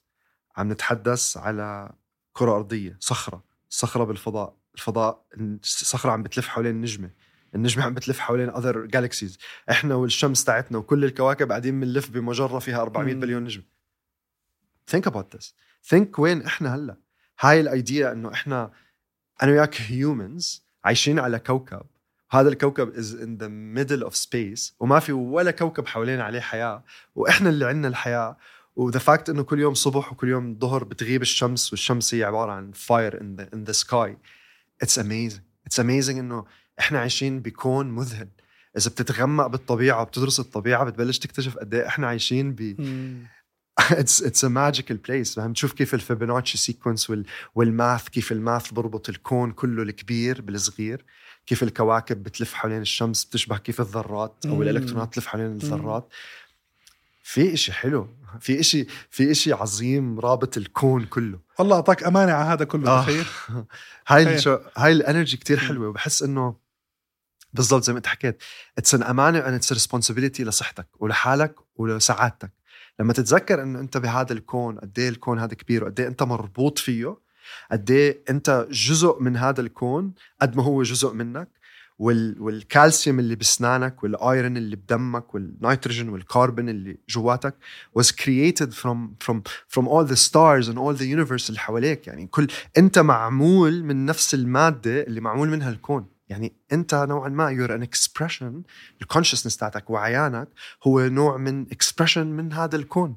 عم 0.57 0.73
نتحدث 0.73 1.37
على 1.37 1.93
كرة 2.33 2.57
أرضية 2.57 2.97
صخرة 3.01 3.45
صخرة 3.73 4.05
بالفضاء. 4.05 4.57
الفضاء 4.75 5.25
الصخره 5.63 6.11
عم 6.11 6.23
بتلف 6.23 6.49
حوالين 6.49 6.75
النجمة. 6.75 7.11
النجمة 7.55 7.85
عم 7.85 7.95
بتلف 7.95 8.19
حوالين 8.19 8.49
other 8.49 8.87
galaxies 8.87 9.39
إحنا 9.71 9.95
والشمس 9.95 10.45
تاعتنا 10.45 10.79
وكل 10.79 11.05
الكواكب 11.05 11.49
قاعدين 11.49 11.81
بنلف 11.81 12.11
بمجرة 12.11 12.59
فيها 12.59 12.83
400 12.83 13.15
مم. 13.15 13.21
بليون 13.21 13.45
نجم 13.45 13.63
think 14.91 15.11
about 15.11 15.37
this. 15.37 15.45
Think 15.91 16.19
وين 16.19 16.43
إحنا 16.43 16.75
هلأ. 16.75 16.97
هاي 17.41 17.61
ال 17.61 17.71
idea 17.71 18.13
إنه 18.13 18.33
إحنا 18.33 18.73
أنا 19.43 19.53
وياك 19.53 19.81
humans 19.81 20.67
عايشين 20.85 21.19
على 21.19 21.39
كوكب. 21.39 21.83
هذا 22.31 22.49
الكوكب 22.49 22.93
is 22.93 23.07
in 23.15 23.43
the 23.43 23.49
middle 23.79 24.09
of 24.11 24.15
space. 24.15 24.73
وما 24.81 24.99
في 25.01 25.13
ولا 25.13 25.51
كوكب 25.51 25.87
حوالينا 25.87 26.25
عليه 26.25 26.41
حياة. 26.41 26.85
وإحنا 27.15 27.49
اللي 27.49 27.67
عندنا 27.67 27.89
الحياة. 27.89 28.37
و 28.77 28.82
the 28.82 28.99
fact 28.99 29.31
إنه 29.31 29.43
كل 29.43 29.61
يوم 29.61 29.75
صبح 29.75 30.13
وكل 30.13 30.29
يوم 30.29 30.59
ظهر 30.59 30.85
بتغيب 30.85 31.23
الشمس 31.23 31.73
والشمس 31.73 32.15
هي 32.15 32.25
عبارة 32.25 32.53
عن 32.53 32.73
fire 32.73 33.15
in 33.15 33.41
the 33.41 33.57
in 33.57 33.71
the 33.71 33.75
sky. 33.75 34.17
It's 34.85 34.97
amazing. 34.97 35.43
It's 35.69 35.79
amazing 35.79 36.19
إنه 36.19 36.45
إحنا 36.81 36.99
عايشين 36.99 37.41
بكون 37.41 37.91
مذهل. 37.91 38.29
إذا 38.77 38.91
بتتغمق 38.91 39.47
بالطبيعة 39.47 40.03
وبتدرس 40.03 40.41
الطبيعة 40.41 40.85
بتبلش 40.85 41.19
تكتشف 41.19 41.59
قد 41.59 41.75
إيه 41.75 41.87
إحنا 41.87 42.07
عايشين 42.07 42.53
ب 42.53 42.77
it's 43.79 44.23
it's 44.23 44.45
a 44.45 44.49
magical 44.49 44.97
place 44.97 45.35
فهم 45.35 45.53
تشوف 45.53 45.73
كيف 45.73 45.95
ال 45.95 46.01
Fibonacci 46.01 46.59
sequence 46.59 47.11
وال 47.11 47.27
وال 47.55 47.73
math 47.73 48.09
كيف 48.09 48.33
ال 48.33 48.41
math 48.41 48.73
بربط 48.73 49.09
الكون 49.09 49.53
كله 49.53 49.83
الكبير 49.83 50.41
بالصغير. 50.41 51.05
كيف 51.47 51.63
الكواكب 51.63 52.23
بتلف 52.23 52.55
حوالين 52.55 52.81
الشمس 52.81 53.25
بتشبه 53.25 53.59
كيف 53.59 53.81
الذرات 53.81 54.47
أو. 54.47 54.63
الإلكترونات 54.63 55.15
تلف 55.15 55.27
حوالين 55.27 55.53
الذرات. 55.53 56.09
في 57.23 57.55
إشي 57.55 57.73
حلو 57.73 58.09
في 58.41 58.61
إشي 58.61 58.87
في 59.11 59.31
إشي 59.31 59.53
عظيم 59.53 60.21
رابط 60.21 60.57
الكون 60.57 61.05
كله 61.05 61.39
الله 61.61 61.77
أعطاك 61.77 62.05
أمانة 62.05 62.33
على 62.33 62.45
هذا 62.45 62.65
كله 62.65 62.91
آه. 62.91 63.03
تخيل 63.03 63.25
هاي. 64.09 64.41
هاي 64.77 64.93
ال 64.93 64.99
energy 64.99 65.37
كتير 65.37 65.61
مم. 65.61 65.69
حلوة 65.69 65.89
وبحس 65.89 66.23
إنه 66.23 66.57
بالضبط 67.53 67.83
زي 67.83 67.93
ما 67.93 67.99
أنت 67.99 68.07
حكيت 68.07 68.43
it's 68.79 68.95
an 68.95 69.03
أمانة 69.03 69.41
and 69.41 69.55
it's 69.55 69.73
responsibility 69.73 70.45
لصحتك 70.45 70.87
ولحالك 70.99 71.55
ولسعادتك 71.77 72.51
لما 73.01 73.13
تتذكر 73.13 73.63
إنه 73.63 73.81
أنت 73.81 73.97
بهذا 73.97 74.33
الكون 74.33 74.79
قد 74.79 74.99
إيه 74.99 75.09
الكون 75.09 75.39
هذا 75.39 75.55
كبير 75.55 75.85
وقد 75.85 76.01
إيه 76.01 76.09
أنت 76.09 76.23
مربوط 76.23 76.79
فيه 76.79 77.17
قد 77.73 77.91
إيه 77.91 78.23
أنت 78.31 78.67
جزء 78.71 79.21
من 79.21 79.37
هذا 79.37 79.61
الكون 79.61 80.15
قد 80.41 80.57
ما 80.57 80.63
هو 80.63 80.83
جزء 80.83 81.13
منك. 81.13 81.49
والكالسيوم 82.03 83.19
اللي 83.19 83.35
بسنانك 83.35 84.03
وال 84.03 84.21
iron 84.21 84.57
اللي 84.57 84.77
بدمك 84.77 85.35
والنيتروجين 85.35 86.09
والكربون 86.09 86.69
اللي 86.69 86.99
جواتك 87.09 87.55
was 87.99 88.07
created 88.07 88.71
from 88.73 88.99
from 89.25 89.37
from 89.69 89.87
all 89.89 90.05
the 90.05 90.17
stars 90.17 90.69
and 90.69 90.79
all 90.79 90.95
the 90.95 91.07
universe 91.07 91.49
اللي 91.49 91.59
حواليك. 91.59 92.07
يعني 92.07 92.27
كل 92.27 92.47
انت 92.79 92.99
معمول 92.99 93.85
من 93.85 94.07
نفس 94.07 94.35
المادة 94.35 95.03
اللي 95.03 95.21
معمول 95.21 95.49
منها 95.49 95.71
الكون. 95.71 96.07
يعني 96.29 96.53
انت 96.73 96.95
نوعا 96.95 97.29
ما 97.29 97.57
you're 97.57 97.71
an 97.71 97.87
expression 97.89 98.71
الكونشسنس 99.03 99.57
تاعتك 99.57 99.91
وعيانك 99.91 100.49
هو 100.83 101.01
نوع 101.01 101.37
من 101.37 101.67
expression 101.67 102.17
من 102.19 102.53
هذا 102.53 102.77
الكون. 102.77 103.17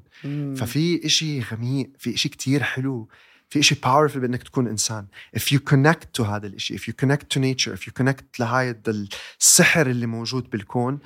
ففي 0.56 1.06
إشي 1.06 1.40
غميق 1.40 1.90
في 1.98 2.14
إشي 2.14 2.28
كتير 2.28 2.62
حلو. 2.62 3.08
في 3.48 3.58
إشي 3.58 3.74
powerful 3.74 4.16
بأنك 4.18 4.42
تكون 4.42 4.66
إنسان. 4.68 5.06
If 5.36 5.42
you 5.42 5.58
connect 5.70 6.18
to 6.18 6.20
هذا 6.20 6.46
الإشي 6.46 6.78
if 6.78 6.80
you 6.82 6.92
connect 7.04 7.36
to 7.36 7.40
nature 7.40 7.72
if 7.78 7.86
you 7.86 7.92
connect 8.02 8.40
لهاي 8.40 8.80
السحر 9.40 9.86
اللي 9.86 10.06
موجود 10.06 10.50
بالكون 10.50 10.98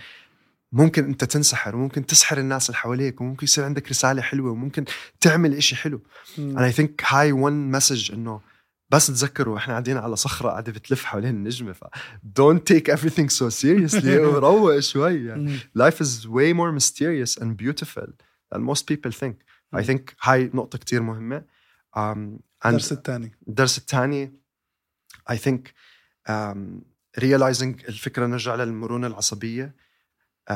ممكن 0.73 1.05
أنت 1.05 1.25
تنسحر 1.25 1.77
وممكن 1.77 2.07
تسحر 2.07 2.39
الناس 2.39 2.71
اللي 2.71 2.79
حواليك 2.79 3.21
وممكن 3.21 3.45
يصير 3.45 3.65
عندك 3.65 3.89
رسالة 3.89 4.23
حلوة 4.23 4.51
وممكن 4.51 4.85
تعمل 5.21 5.55
إشي 5.55 5.77
حلو. 5.77 6.03
and 6.39 6.59
I 6.59 6.73
think 6.77 6.91
هاي 7.07 7.33
one 7.33 7.79
message 7.81 8.13
إنه 8.13 8.41
بس 8.91 9.07
تذكروا 9.07 9.59
إحنا 9.59 9.73
قاعدين 9.75 9.97
على 9.97 10.17
صخرة 10.17 10.49
قاعدة 10.49 10.73
بتلف 10.73 11.05
حوالين 11.05 11.35
النجمة 11.35 11.73
ف 11.73 11.85
don't 12.41 12.61
take 12.73 12.93
everything 12.95 13.29
so 13.29 13.49
seriously 13.63 14.07
وروق 14.35 14.79
شوي. 14.79 15.27
يعني 15.27 15.59
life 15.59 16.01
is 16.01 16.27
way 16.27 16.53
more 16.53 16.73
mysterious 16.73 17.43
and 17.43 17.57
beautiful 17.57 18.09
than 18.55 18.61
most 18.63 18.87
people 18.87 19.13
think. 19.13 19.35
I 19.77 19.83
think 19.83 20.15
هاي 20.23 20.51
نقطة 20.55 20.79
كتير 20.79 21.01
and 21.01 21.43
الدرس 21.97 22.93
الثاني. 22.93 23.39
الدرس 23.49 23.79
الثاني 23.79 24.41
I 25.33 25.37
think 25.37 25.61
um, 26.29 26.59
realizing 27.21 27.89
الفكرة 27.89 28.27
نرجع 28.27 28.55
للمرونة 28.55 29.07
العصبية. 29.07 29.75
Um, 30.51 30.55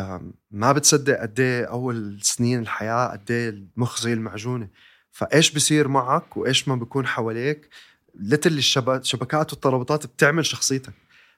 ما 0.50 0.72
بتصدق 0.72 1.20
قد 1.20 1.40
إيه 1.40 1.64
أول 1.64 2.18
سنين 2.22 2.60
الحياة 2.60 3.06
قد 3.12 3.30
إيه 3.30 3.48
المخ 3.48 4.00
زي 4.00 4.12
المعجونة. 4.12 4.68
فإيش 5.10 5.50
بصير 5.54 5.88
معك 5.88 6.36
وإيش 6.36 6.68
ما 6.68 6.76
بيكون 6.76 7.06
حواليك؟ 7.06 7.68
ليتل 8.14 8.58
الشبكات 8.58 9.52
والترابطات 9.52 10.06
بتعمل 10.06 10.46
شخصيتك. 10.46 10.94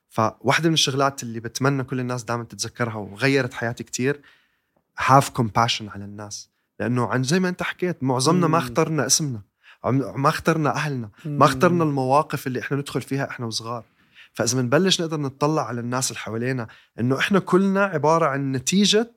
فواحدة 0.09 0.69
من 0.69 0.75
الشغلات 0.75 1.23
اللي 1.23 1.41
بتمنى 1.41 1.85
كل 1.85 2.01
الناس 2.01 2.25
دائما 2.25 2.45
تتذكرها 2.45 2.95
وغيرت 2.95 3.55
حياتي 3.55 3.85
كتير 3.85 4.21
have 5.01 5.25
compassion 5.25 5.83
على 5.83 6.05
الناس. 6.05 6.51
لأنه 6.81 7.07
عن 7.07 7.23
زي 7.23 7.41
ما 7.41 7.49
أنت 7.49 7.63
حكيت 7.63 8.03
معظمنا 8.03 8.47
ما. 8.47 8.59
اخترنا 8.59 9.07
اسمنا. 9.07 9.43
ما 9.93 10.29
اخترنا 10.29 10.75
أهلنا 10.75 11.11
ما 11.25 11.45
اخترنا 11.45 11.85
المواقف 11.85 12.47
اللي 12.47 12.61
إحنا 12.61 12.77
ندخل 12.77 13.03
فيها 13.03 13.31
إحنا 13.31 13.47
وصغار. 13.47 13.85
فإذا 14.33 14.61
بنبلش 14.61 15.01
نقدر 15.01 15.21
نطلع 15.21 15.67
على 15.67 15.81
الناس 15.81 16.11
اللي 16.11 16.21
حوالينا 16.21 16.69
إنه 17.01 17.19
إحنا 17.19 17.39
كلنا 17.39 17.85
عبارة 17.85 18.27
عن 18.27 18.53
نتيجة 18.53 19.13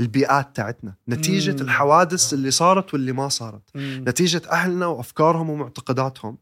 البيئات 0.00 0.56
تاعتنا 0.56 0.94
نتيجة 1.08 1.52
مم. 1.52 1.60
الحوادث 1.60 2.34
اللي 2.34 2.50
صارت 2.50 2.94
واللي 2.94 3.12
ما 3.12 3.28
صارت. 3.28 3.62
مم. 3.74 4.04
نتيجة 4.08 4.42
أهلنا 4.50 4.86
وأفكارهم 4.86 5.50
ومعتقداتهم. 5.50 6.38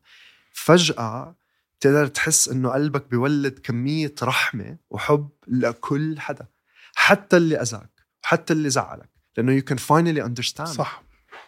فجأة 0.52 1.34
تقدر 1.80 2.06
تحس 2.06 2.48
إنه 2.48 2.70
قلبك 2.70 3.10
بيولد 3.10 3.58
كمية 3.58 4.14
رحمة 4.22 4.76
وحب 4.90 5.28
لكل 5.48 6.20
حدا 6.20 6.46
حتى 6.94 7.36
اللي 7.36 7.62
أذاك 7.62 7.90
وحتى 8.24 8.52
اللي 8.52 8.70
زعلك 8.70 9.08
لأنه 9.36 9.60
you 9.60 9.64
can 9.64 9.76
finally 9.78 10.28
understand. 10.28 10.64
صح. 10.64 11.02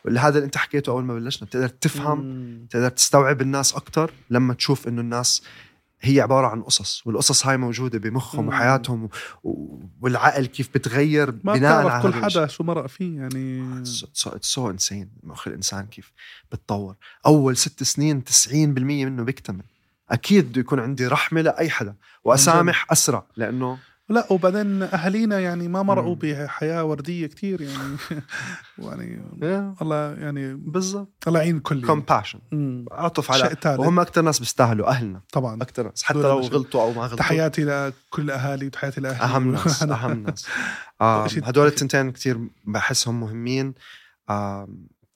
هذا 0.08 0.28
اللي 0.28 0.44
انت 0.44 0.56
حكيته 0.56 0.90
أول 0.90 1.04
ما 1.04 1.14
بلشنا 1.14 1.46
بتقدر 1.46 1.68
تفهم 1.68 2.20
مم. 2.20 2.66
تقدر 2.70 2.88
تستوعب 2.88 3.40
الناس 3.40 3.74
أكثر 3.74 4.12
لما 4.30 4.54
تشوف 4.54 4.88
إنه 4.88 5.00
الناس 5.00 5.42
هي 6.00 6.20
عبارة 6.20 6.46
عن 6.46 6.62
قصص 6.62 7.06
والقصص 7.06 7.46
هاي 7.46 7.56
موجودة 7.56 7.98
بمخهم 7.98 8.42
مم. 8.42 8.48
وحياتهم 8.48 9.08
و... 9.44 9.80
والعقل 10.00 10.46
كيف 10.46 10.68
بتغير 10.74 11.34
ما 11.44 11.54
بناء 11.54 11.86
على 11.86 12.02
كل. 12.02 12.14
حدا 12.14 12.46
شو 12.46 12.64
مرق 12.64 12.86
فيه 12.86 13.16
يعني 13.20 13.64
اتس 13.80 14.06
so 14.40 14.70
insane 14.70 15.10
مخ 15.22 15.48
الإنسان 15.48 15.86
كيف 15.86 16.12
بتطور 16.52 16.96
أول 17.26 17.56
ست 17.56 17.82
سنين 17.82 18.22
90% 18.48 18.54
منه 18.54 19.22
بيكتمل 19.22 19.64
أكيد 20.10 20.48
بده 20.48 20.60
يكون 20.60 20.80
عندي 20.80 21.06
رحمة 21.06 21.40
لأي 21.40 21.70
حدا 21.70 21.94
وأسامح 22.24 22.92
أسرع 22.92 23.24
لأنه 23.36 23.78
لا 24.10 24.32
وبعدين 24.32 24.82
أهالينا 24.82 25.40
يعني 25.40 25.68
ما 25.68 25.82
مرقوا. 25.82 26.14
بحياه 26.14 26.84
وردية 26.84 27.26
كتير 27.26 27.60
يعني. 27.60 27.96
يعني 28.78 29.22
yeah, 29.40 29.82
الله 29.82 30.12
يعني 30.14 30.54
بالضبط. 30.54 31.24
الله 31.28 31.40
يعين 31.40 31.56
الكل 31.56 31.74
يعني. 31.74 31.86
compassion 31.86 32.38
مم. 32.52 32.84
عطف 32.92 33.30
على 33.30 33.56
وهم 33.78 34.00
أكثر 34.00 34.22
ناس 34.22 34.38
بيستاهلوا 34.38 34.88
أهلنا. 34.88 35.20
طبعا. 35.32 35.62
أكثر 35.62 35.82
ناس. 35.82 36.02
حتى 36.02 36.18
لو 36.18 36.40
غلطوا 36.40 36.82
أو 36.82 36.92
ما 36.92 37.02
غلطوا. 37.02 37.16
تحياتي 37.16 37.64
لكل 37.64 38.22
الاهالي 38.22 38.66
وتحياتي 38.66 39.00
لأهلي. 39.00 39.24
أهم 39.24 39.50
ناس 39.52 39.82
أهم 39.82 40.22
ناس. 40.22 40.46
إشي 41.02 41.40
هدول. 41.44 41.66
التنتين 41.66 42.10
كتير 42.10 42.48
بحسهم 42.64 43.20
مهمين. 43.20 43.74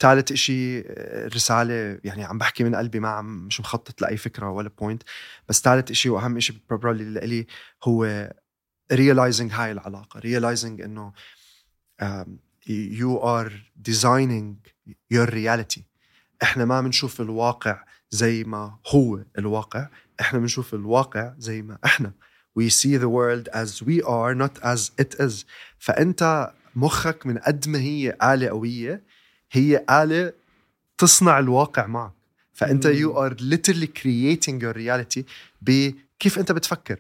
ثالث 0.01 0.33
إشي 0.33 0.81
آه، 0.81 1.29
رسالة 1.29 1.99
يعني 2.05 2.25
عم 2.25 2.39
بحكي 2.39 2.65
من 2.65 2.75
قلبي 2.75 3.01
ما 3.01 3.09
عم 3.09 3.47
مش 3.47 3.61
مخطط 3.61 4.03
لأي 4.03 4.17
فكرة 4.17 4.51
ولا 4.51 4.71
بوينت 4.79 5.03
بس 5.49 5.61
ثالث 5.61 5.91
إشي 5.91 6.09
وأهم 6.09 6.37
إشي 6.37 6.53
probably 6.73 6.85
لإلي 6.87 7.47
هو 7.85 8.31
realizing 8.93 9.53
هاي 9.53 9.73
العلاقة 9.73 10.21
realizing 10.21 10.81
إنه 10.85 11.13
um, 12.03 12.29
you 12.69 13.19
are 13.23 13.51
designing 13.91 14.57
your 15.15 15.27
reality. 15.27 15.81
إحنا 16.43 16.65
ما 16.65 16.81
بنشوف 16.81 17.21
الواقع 17.21 17.85
زي 18.11 18.45
ما 18.45 18.79
هو 18.87 19.25
الواقع 19.39 19.89
إحنا 20.21 20.39
بنشوف 20.39 20.75
الواقع 20.75 21.35
زي 21.39 21.63
ما 21.63 21.79
إحنا. 21.85 22.13
We 22.59 22.71
see 22.71 22.97
the 22.99 23.09
world 23.09 23.49
as 23.53 23.83
we 23.83 24.01
are 24.03 24.35
not 24.35 24.63
as 24.63 24.91
it 25.03 25.21
is. 25.21 25.45
فأنت 25.79 26.53
مخك 26.77 27.27
من 27.27 27.39
قد 27.39 27.69
ما 27.69 27.79
هي 27.79 28.17
آلة 28.23 28.49
قوية 28.49 29.03
هي 29.53 29.85
آلة 29.91 30.33
تصنع 30.99 31.39
الواقع 31.39 31.87
معك. 31.87 32.13
فأنت 32.53 32.87
مم. 32.87 32.95
you 32.95 33.15
are 33.17 33.35
literally 33.35 33.89
creating 33.89 34.61
your 34.61 34.75
reality 34.75 35.23
بكيف 35.63 36.39
أنت 36.39 36.53
بتفكر. 36.53 36.99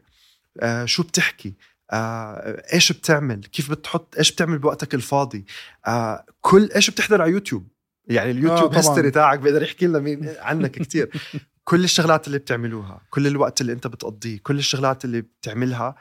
آه 0.60 0.84
شو 0.84 1.02
بتحكي؟ 1.02 1.54
آه 1.90 2.62
إيش 2.72 2.92
بتعمل؟ 2.92 3.44
كيف 3.44 3.70
بتحط 3.70 4.16
إيش 4.18 4.32
بتعمل 4.32 4.58
بوقتك 4.58 4.94
الفاضي؟ 4.94 5.44
آه 5.86 6.24
كل 6.40 6.70
إيش 6.74 6.90
بتحضر 6.90 7.22
على 7.22 7.30
يوتيوب؟ 7.30 7.68
يعني 8.06 8.30
اليوتيوب 8.30 8.68
طبعاً. 8.68 8.78
history 8.78 9.10
تاعك 9.10 9.38
بيقدر 9.38 9.62
يحكي 9.62 9.86
لنا 9.86 9.98
مين 9.98 10.34
عنك 10.38 10.70
كتير. 10.70 11.10
كل 11.64 11.84
الشغلات 11.84 12.26
اللي 12.26 12.38
بتعملوها 12.38 13.00
كل 13.10 13.26
الوقت 13.26 13.60
اللي 13.60 13.72
أنت 13.72 13.86
بتقضيه 13.86 14.38
كل 14.42 14.58
الشغلات 14.58 15.04
اللي 15.04 15.20
بتعملها 15.20 15.94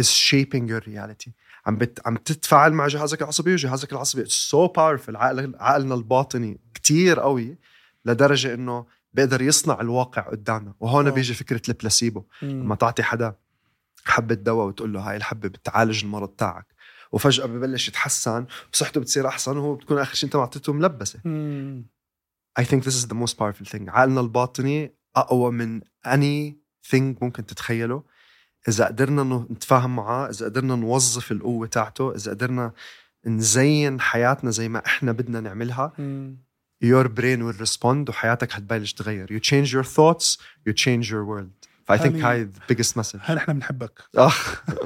is 0.00 0.04
shaping 0.04 0.68
your 0.70 0.84
reality. 0.84 1.30
عم 1.66 1.76
بت... 1.76 2.00
عم 2.06 2.16
تتفاعل 2.16 2.72
مع 2.72 2.86
جهازك 2.86 3.22
العصبي 3.22 3.52
وجهازك 3.52 3.92
العصبي 3.92 4.24
it's 4.24 4.50
so 4.50 4.68
powerful 4.68 5.14
عقل... 5.16 5.54
عقلنا 5.60 5.94
الباطني 5.94 6.60
كتير 6.74 7.20
قوي 7.20 7.58
لدرجة 8.04 8.54
إنه 8.54 8.86
بيقدر 9.12 9.42
يصنع 9.42 9.80
الواقع 9.80 10.22
قدامنا. 10.22 10.74
وهون 10.80 11.06
آه. 11.06 11.10
بيجي 11.10 11.34
فكرة 11.34 11.62
البلاسيبو. 11.68 12.24
لما 12.42 12.74
تعطي 12.74 13.02
حدا 13.02 13.34
حبة 14.08 14.34
دواء 14.34 14.66
وتقول 14.66 14.92
له 14.92 15.00
هاي 15.00 15.16
الحبة 15.16 15.48
بتعالج 15.48 16.04
المرض 16.04 16.28
تاعك. 16.28 16.66
وفجأة 17.12 17.46
ببلش 17.46 17.88
يتحسن 17.88 18.46
وصحته 18.72 19.00
بتصير 19.00 19.28
أحسن 19.28 19.56
وهو 19.56 19.74
بتكون 19.74 19.98
آخر 19.98 20.14
شيء 20.14 20.26
أنت 20.26 20.36
معطيته 20.36 20.72
ملبسة. 20.72 21.20
مم. 21.24 21.86
I 22.60 22.64
think 22.64 22.82
this 22.84 22.94
is 22.94 23.06
the 23.06 23.14
most 23.14 23.34
powerful 23.38 23.66
thing. 23.72 23.88
عقلنا 23.88 24.20
الباطني 24.20 24.94
أقوى 25.16 25.52
من 25.52 25.80
anything 26.06 27.22
ممكن 27.22 27.46
تتخيله. 27.46 28.02
إذا 28.68 28.86
قدرنا 28.86 29.46
نتفاهم 29.50 29.96
معاه 29.96 30.30
إذا 30.30 30.46
قدرنا 30.46 30.76
نوظف 30.76 31.32
القوة 31.32 31.66
تاعته 31.66 32.14
إذا 32.14 32.30
قدرنا 32.32 32.72
نزين 33.26 34.00
حياتنا 34.00 34.50
زي 34.50 34.68
ما 34.68 34.86
إحنا 34.86 35.12
بدنا 35.12 35.40
نعملها 35.40 35.92
مم. 35.98 36.36
your 36.84 37.08
brain 37.08 37.40
will 37.42 37.66
respond 37.66 38.08
وحياتك 38.08 38.52
حتبلش 38.52 38.92
تغير. 38.92 39.26
You 39.26 39.40
change 39.40 39.72
your 39.72 39.84
thoughts 39.84 40.38
you 40.68 40.72
change 40.72 41.10
your 41.10 41.24
world. 41.24 41.57
ف 41.88 41.92
I 41.92 41.96
think 41.96 42.02
هاني- 42.06 42.22
هاي 42.22 42.46
the 42.46 42.74
biggest 42.74 42.90
message. 43.00 43.20
هاي 43.22 43.34
نحن 43.36 43.52
بنحبك. 43.52 44.02
آه. 44.18 44.28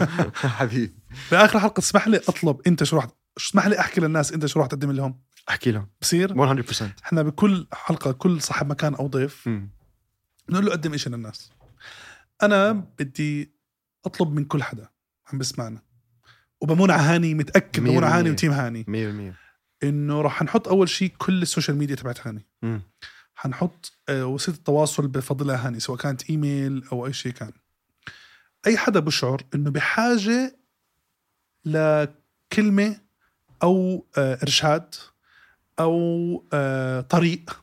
حبيبي. 0.59 0.95
بآخر 1.31 1.61
حلقة 1.61 1.81
اسمح 1.81 2.09
لي 2.09 2.17
أطلب 2.17 2.61
أنت 2.67 2.85
شو 2.85 2.97
رح 2.97 3.07
اسمح 3.39 3.67
لي 3.67 3.81
أحكي 3.81 4.01
للناس 4.01 4.33
أنت 4.33 4.47
شو 4.47 4.61
رح 4.61 4.67
تقدم 4.67 4.93
لهم. 4.93 5.21
أحكي 5.49 5.71
لهم. 5.71 5.89
بصير؟ 6.01 6.35
100% 6.35 6.83
إحنا 7.05 7.23
بكل 7.23 7.67
حلقة 7.73 8.13
كل 8.13 8.43
صاحب 8.43 8.67
مكان 8.71 8.95
أو 8.95 9.07
ضيف. 9.07 9.49
بنقول 10.49 10.67
له 10.67 10.73
قدم 10.73 10.97
شيء 10.97 11.13
للناس. 11.13 11.51
أنا 12.43 12.73
بدي 12.73 13.53
أطلب 14.05 14.33
من 14.33 14.45
كل 14.45 14.63
حدا 14.63 14.89
عم 15.33 15.39
بسمعنا. 15.39 15.83
وبمون 16.61 16.91
على 16.91 17.03
هاني 17.03 17.35
متأكد 17.35 17.83
بمون 17.83 18.05
على 18.05 18.15
هاني. 18.15 18.31
و 18.31 18.35
team 18.35 18.53
هاني. 18.53 18.85
100% 19.33 19.35
إنه 19.85 20.21
رح 20.23 20.43
نحط 20.43 20.69
أول 20.69 20.89
شيء 20.89 21.13
كل 21.19 21.43
ال 21.43 21.48
social 21.48 21.77
media 21.77 21.97
تبعت 21.97 22.27
هاني. 22.27 22.47
حنحط 23.35 23.93
آه، 24.09 24.27
وسيلة 24.27 24.57
التواصل 24.59 25.09
بفضلها 25.09 25.67
هاني 25.67 25.81
سواء 25.81 25.99
كانت 25.99 26.31
إيميل 26.31 26.85
أو 26.93 27.07
أي 27.07 27.13
شيء 27.13 27.33
كان. 27.33 27.53
أي 28.67 28.77
حدا 28.77 29.01
بشعر 29.01 29.43
إنه 29.55 29.71
بحاجة 29.71 30.57
لكلمة 31.65 32.97
أو 33.63 34.07
آه، 34.19 34.39
إرشاد 34.43 34.95
أو 35.81 36.45
آه، 36.53 37.01
طريق. 37.01 37.63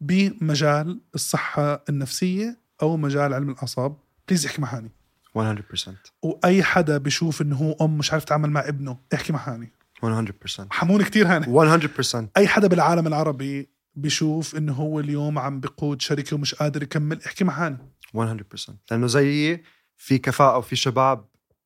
بمجال 0.00 1.00
الصحة 1.14 1.84
النفسية 1.88 2.58
أو 2.82 2.96
مجال 2.96 3.34
علم 3.34 3.50
الأعصاب. 3.50 3.96
please 4.28 4.46
احكي 4.46 4.62
مع 4.62 4.76
هاني. 4.76 4.90
100% 5.34 5.94
وأي 6.22 6.62
حدا 6.62 6.98
بشوف 6.98 7.42
إنه 7.42 7.56
هو 7.56 7.76
أم 7.86 7.98
مش 7.98 8.12
عارف 8.12 8.22
يتعامل 8.22 8.50
مع 8.50 8.68
ابنه 8.68 8.98
احكي 9.14 9.32
مع 9.32 9.48
هاني. 9.48 9.72
100% 10.02 10.66
حمون 10.70 11.02
كتير 11.02 11.26
هاني. 11.26 11.46
100% 11.46 12.28
أي 12.36 12.48
حدا 12.48 12.68
بالعالم 12.68 13.06
العربي 13.06 13.68
بيشوف 14.00 14.56
إنه 14.56 14.72
هو 14.72 15.00
اليوم 15.00 15.38
عم 15.38 15.60
بقود 15.60 16.00
شركة 16.00 16.34
ومش 16.36 16.54
قادر 16.54 16.82
يكمل. 16.82 17.20
احكي 17.26 17.44
مع 17.44 17.66
هاني 17.66 17.78
100% 18.16 18.70
لأنه 18.90 19.06
زيي 19.06 19.62
في 19.96 20.18
كفاءة 20.18 20.58
وفي 20.58 20.76
شباب 20.76 21.24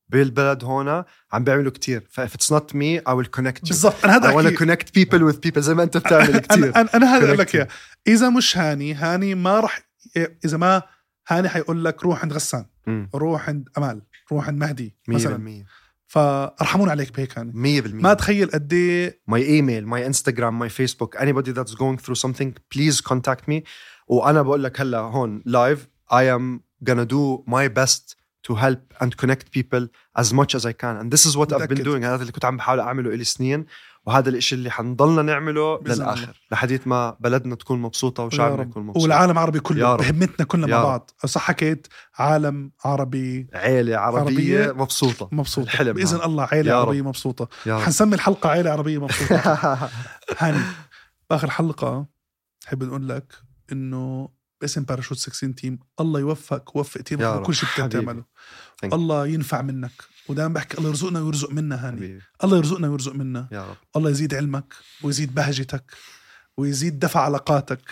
بالبلد 0.08 0.64
هون 0.64 1.04
عم 1.32 1.44
بيعملوا 1.44 1.72
كتير. 1.72 2.06
ف 2.10 2.20
if 2.20 2.30
it's 2.30 2.50
not 2.56 2.74
me 2.74 3.00
I 3.08 3.14
will 3.14 3.28
connect 3.38 3.58
you. 3.58 3.68
بالضبط. 3.68 4.04
أنا 4.04 4.16
هذا 4.16 4.28
أحكي. 4.28 4.56
connect 4.56 4.88
people 4.98 5.32
with 5.32 5.36
people. 5.48 5.58
زي 5.58 5.74
ما 5.74 5.82
أنت 5.82 5.96
بتعمل 5.96 6.38
كتير. 6.46 6.64
أنا 6.64 6.80
أنا, 6.80 6.94
أنا 6.94 7.16
هذا 7.16 7.26
أقول 7.26 7.38
لك. 7.38 7.54
إياه. 7.54 7.68
إذا 8.06 8.30
مش 8.30 8.58
هاني 8.58 8.94
هاني 8.94 9.34
ما 9.34 9.60
راح 9.60 9.80
إذا 10.44 10.56
ما 10.56 10.82
هاني 11.28 11.48
حيقول 11.48 11.84
لك 11.84 12.02
روح 12.02 12.22
عند 12.22 12.32
غسان. 12.32 12.66
مم. 12.86 13.08
روح 13.14 13.48
عند 13.48 13.68
أمال. 13.78 14.02
روح 14.32 14.48
عند 14.48 14.58
مهدي 14.60 14.96
مثلا. 15.08 15.36
100% 15.36 15.66
فارحمون 16.14 16.88
عليك 16.88 17.12
بهيك 17.16 17.38
هاني 17.38 17.82
100% 17.82 17.86
ما 17.94 18.14
تخيل 18.14 18.50
قد 18.50 18.72
إيه 18.72 19.20
my 19.30 19.34
email, 19.40 19.84
my 19.94 20.12
Instagram, 20.12 20.52
my 20.52 20.68
Facebook, 20.68 21.20
anybody 21.20 21.50
that's 21.52 21.74
going 21.74 21.98
through 21.98 22.14
something, 22.14 22.52
please 22.74 23.00
contact 23.00 23.48
me. 23.48 23.62
وأنا 24.08 24.42
بقول 24.42 24.64
لك 24.64 24.80
هلا 24.80 24.98
هون 24.98 25.42
live 25.46 25.88
I 26.12 26.22
am 26.38 26.60
gonna 26.90 27.06
do 27.06 27.42
my 27.50 27.68
best 27.68 28.14
to 28.48 28.54
help 28.54 28.82
and 29.02 29.16
connect 29.16 29.50
people 29.58 29.84
as 30.22 30.32
much 30.32 30.54
as 30.54 30.64
I 30.66 30.72
can 30.82 30.94
and 31.00 31.10
this 31.10 31.24
is 31.26 31.36
what 31.36 31.52
I've 31.52 31.68
been 31.68 31.78
متأكد. 31.78 31.84
doing 31.84 32.04
هذا 32.04 32.20
اللي 32.20 32.32
كنت 32.32 32.44
عم 32.44 32.56
بحاول 32.56 32.80
اعمله 32.80 33.10
إلي 33.14 33.24
سنين 33.24 33.66
وهذا 34.06 34.28
الإشي 34.28 34.54
اللي 34.54 34.70
حنضلنا 34.70 35.22
نعمله. 35.22 35.80
للآخر 35.86 36.40
لحديت 36.52 36.86
ما 36.86 37.16
بلدنا 37.20 37.54
تكون 37.54 37.82
مبسوطة 37.82 38.20
يا 38.20 38.26
وشعبنا. 38.26 38.62
يكون 38.62 38.82
مبسوط 38.86 39.02
والعالم 39.02 39.30
العربي 39.30 39.60
كله. 39.60 39.96
بهمتنا 39.96 40.46
كلنا 40.46 40.66
مع. 40.66 40.82
بعض 40.82 41.10
صح 41.26 41.40
حكيت 41.42 41.86
عالم 42.18 42.70
عربي 42.84 43.48
عيلة 43.54 43.96
عربية, 43.96 44.20
عربية 44.20 44.72
مبسوطة 44.72 45.28
مبسوطة 45.32 45.64
الحلم 45.64 45.92
بإذن. 45.92 46.22
الله 46.22 46.48
يا 46.52 46.60
رب. 46.62 46.68
عربية 46.88 47.02
مبسوطة 47.02 47.48
يا. 47.66 47.78
حنسمي 47.78 48.14
الحلقة 48.14 48.50
عائلة 48.50 48.70
عربية 48.70 48.98
مبسوطة 48.98 49.36
هاني 50.38 50.60
بآخر 51.30 51.50
حلقة 51.50 52.06
بحب 52.66 52.82
نقول 52.84 53.08
لك 53.08 53.32
إنه 53.72 54.28
باسم 54.60 54.82
باراشوت 54.82 55.18
16 55.18 55.52
team 55.52 55.78
الله 56.00 56.20
يوفقك 56.20 56.76
ووفق 56.76 57.00
team 57.00 57.15
ك. 57.15 57.22
وكل 57.40 57.54
شيء 57.54 57.68
بدك 57.68 57.80
حبيبي. 57.82 58.06
تعمله 58.06 58.22
Thank 58.84 58.88
you. 58.90 58.94
الله 58.94 59.26
ينفع 59.26 59.62
منك 59.62 59.90
ودائما 60.28 60.54
بحكي 60.54 60.78
الله 60.78 60.88
يرزقنا 60.88 61.20
ويرزق 61.20 61.50
منا 61.50 61.88
هاني. 61.88 61.96
حبيبي. 61.96 62.22
الله 62.44 62.56
يرزقنا 62.56 62.88
ويرزق 62.88 63.12
منا. 63.12 63.48
يا 63.52 63.70
رب. 63.70 63.76
الله 63.96 64.10
يزيد 64.10 64.34
علمك 64.34 64.74
ويزيد 65.02 65.34
بهجتك 65.34 65.84
ويزيد 66.56 66.98
دفى 66.98 67.20
علاقاتك. 67.20 67.90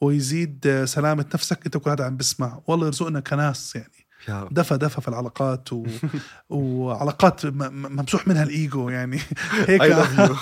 ويزيد 0.00 0.66
آه، 0.66 0.84
سلامة 0.84 1.26
نفسك. 1.34 1.64
إنت 1.66 1.76
كل 1.76 1.90
هذا 1.90 2.04
عم 2.04 2.16
بسمع. 2.16 2.62
والله 2.66 2.86
يرزقنا 2.86 3.20
كناس 3.20 3.76
يعني. 3.76 4.03
دفى 4.50 4.76
دفى 4.76 5.00
في 5.00 5.08
العلاقات 5.08 5.72
و... 5.72 5.86
وعلاقات 6.48 7.46
ممسوح 7.46 8.28
منها 8.28 8.42
الإيجو 8.42 8.88
يعني 8.88 9.20
هيك 9.68 9.80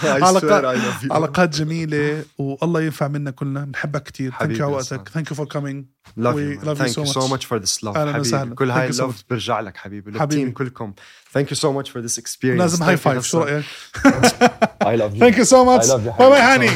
علاقات- 0.05 0.73
علاقات 1.11 1.49
جميلة 1.57 2.25
والله 2.39 2.83
ينفع 2.83 3.09
منا 3.09 3.31
كلنا 3.31 3.65
بنحبك 3.65 4.03
كثير 4.03 4.33
ثانك 4.41 4.59
يو 4.59 4.71
وقتك. 4.71 5.09
ثانك 5.09 5.31
يو 5.31 5.37
فور 5.37 5.47
كومينج 5.47 5.85
so 6.19 6.23
you 6.25 7.07
so 7.07 7.21
much. 7.21 7.31
much 7.31 7.45
for 7.47 7.59
this 7.65 7.83
love 7.85 7.97
أهلاً 7.97 8.13
حبيبي 8.13 8.19
وسهلاً. 8.21 8.55
كل 8.55 8.71
هاي 8.71 8.93
so 8.93 9.01
اللوف 9.01 9.19
much. 9.19 9.23
برجع 9.31 9.61
لك 9.61 9.77
حبيبي 9.77 10.21
حبيبي. 10.21 10.51
كلكم 10.51 10.93
thank 11.39 11.43
you 11.47 11.55
so 11.59 11.69
much 11.69 11.89
for 11.93 12.03
this 12.09 12.19
experience 12.23 12.45
لازم 12.45 12.83
هاي 12.83 12.97
فايف 12.97 13.25
شو. 13.27 13.41
رأيك؟ 13.43 13.65
I 14.85 14.97
love 15.01 15.15
you 15.17 15.19
ثانك 15.21 15.39
يو 15.39 15.45
سو 15.45 15.65
ماتش 15.65 15.91
باي 15.91 16.13
باي. 16.31 16.41
هاني 16.41 16.71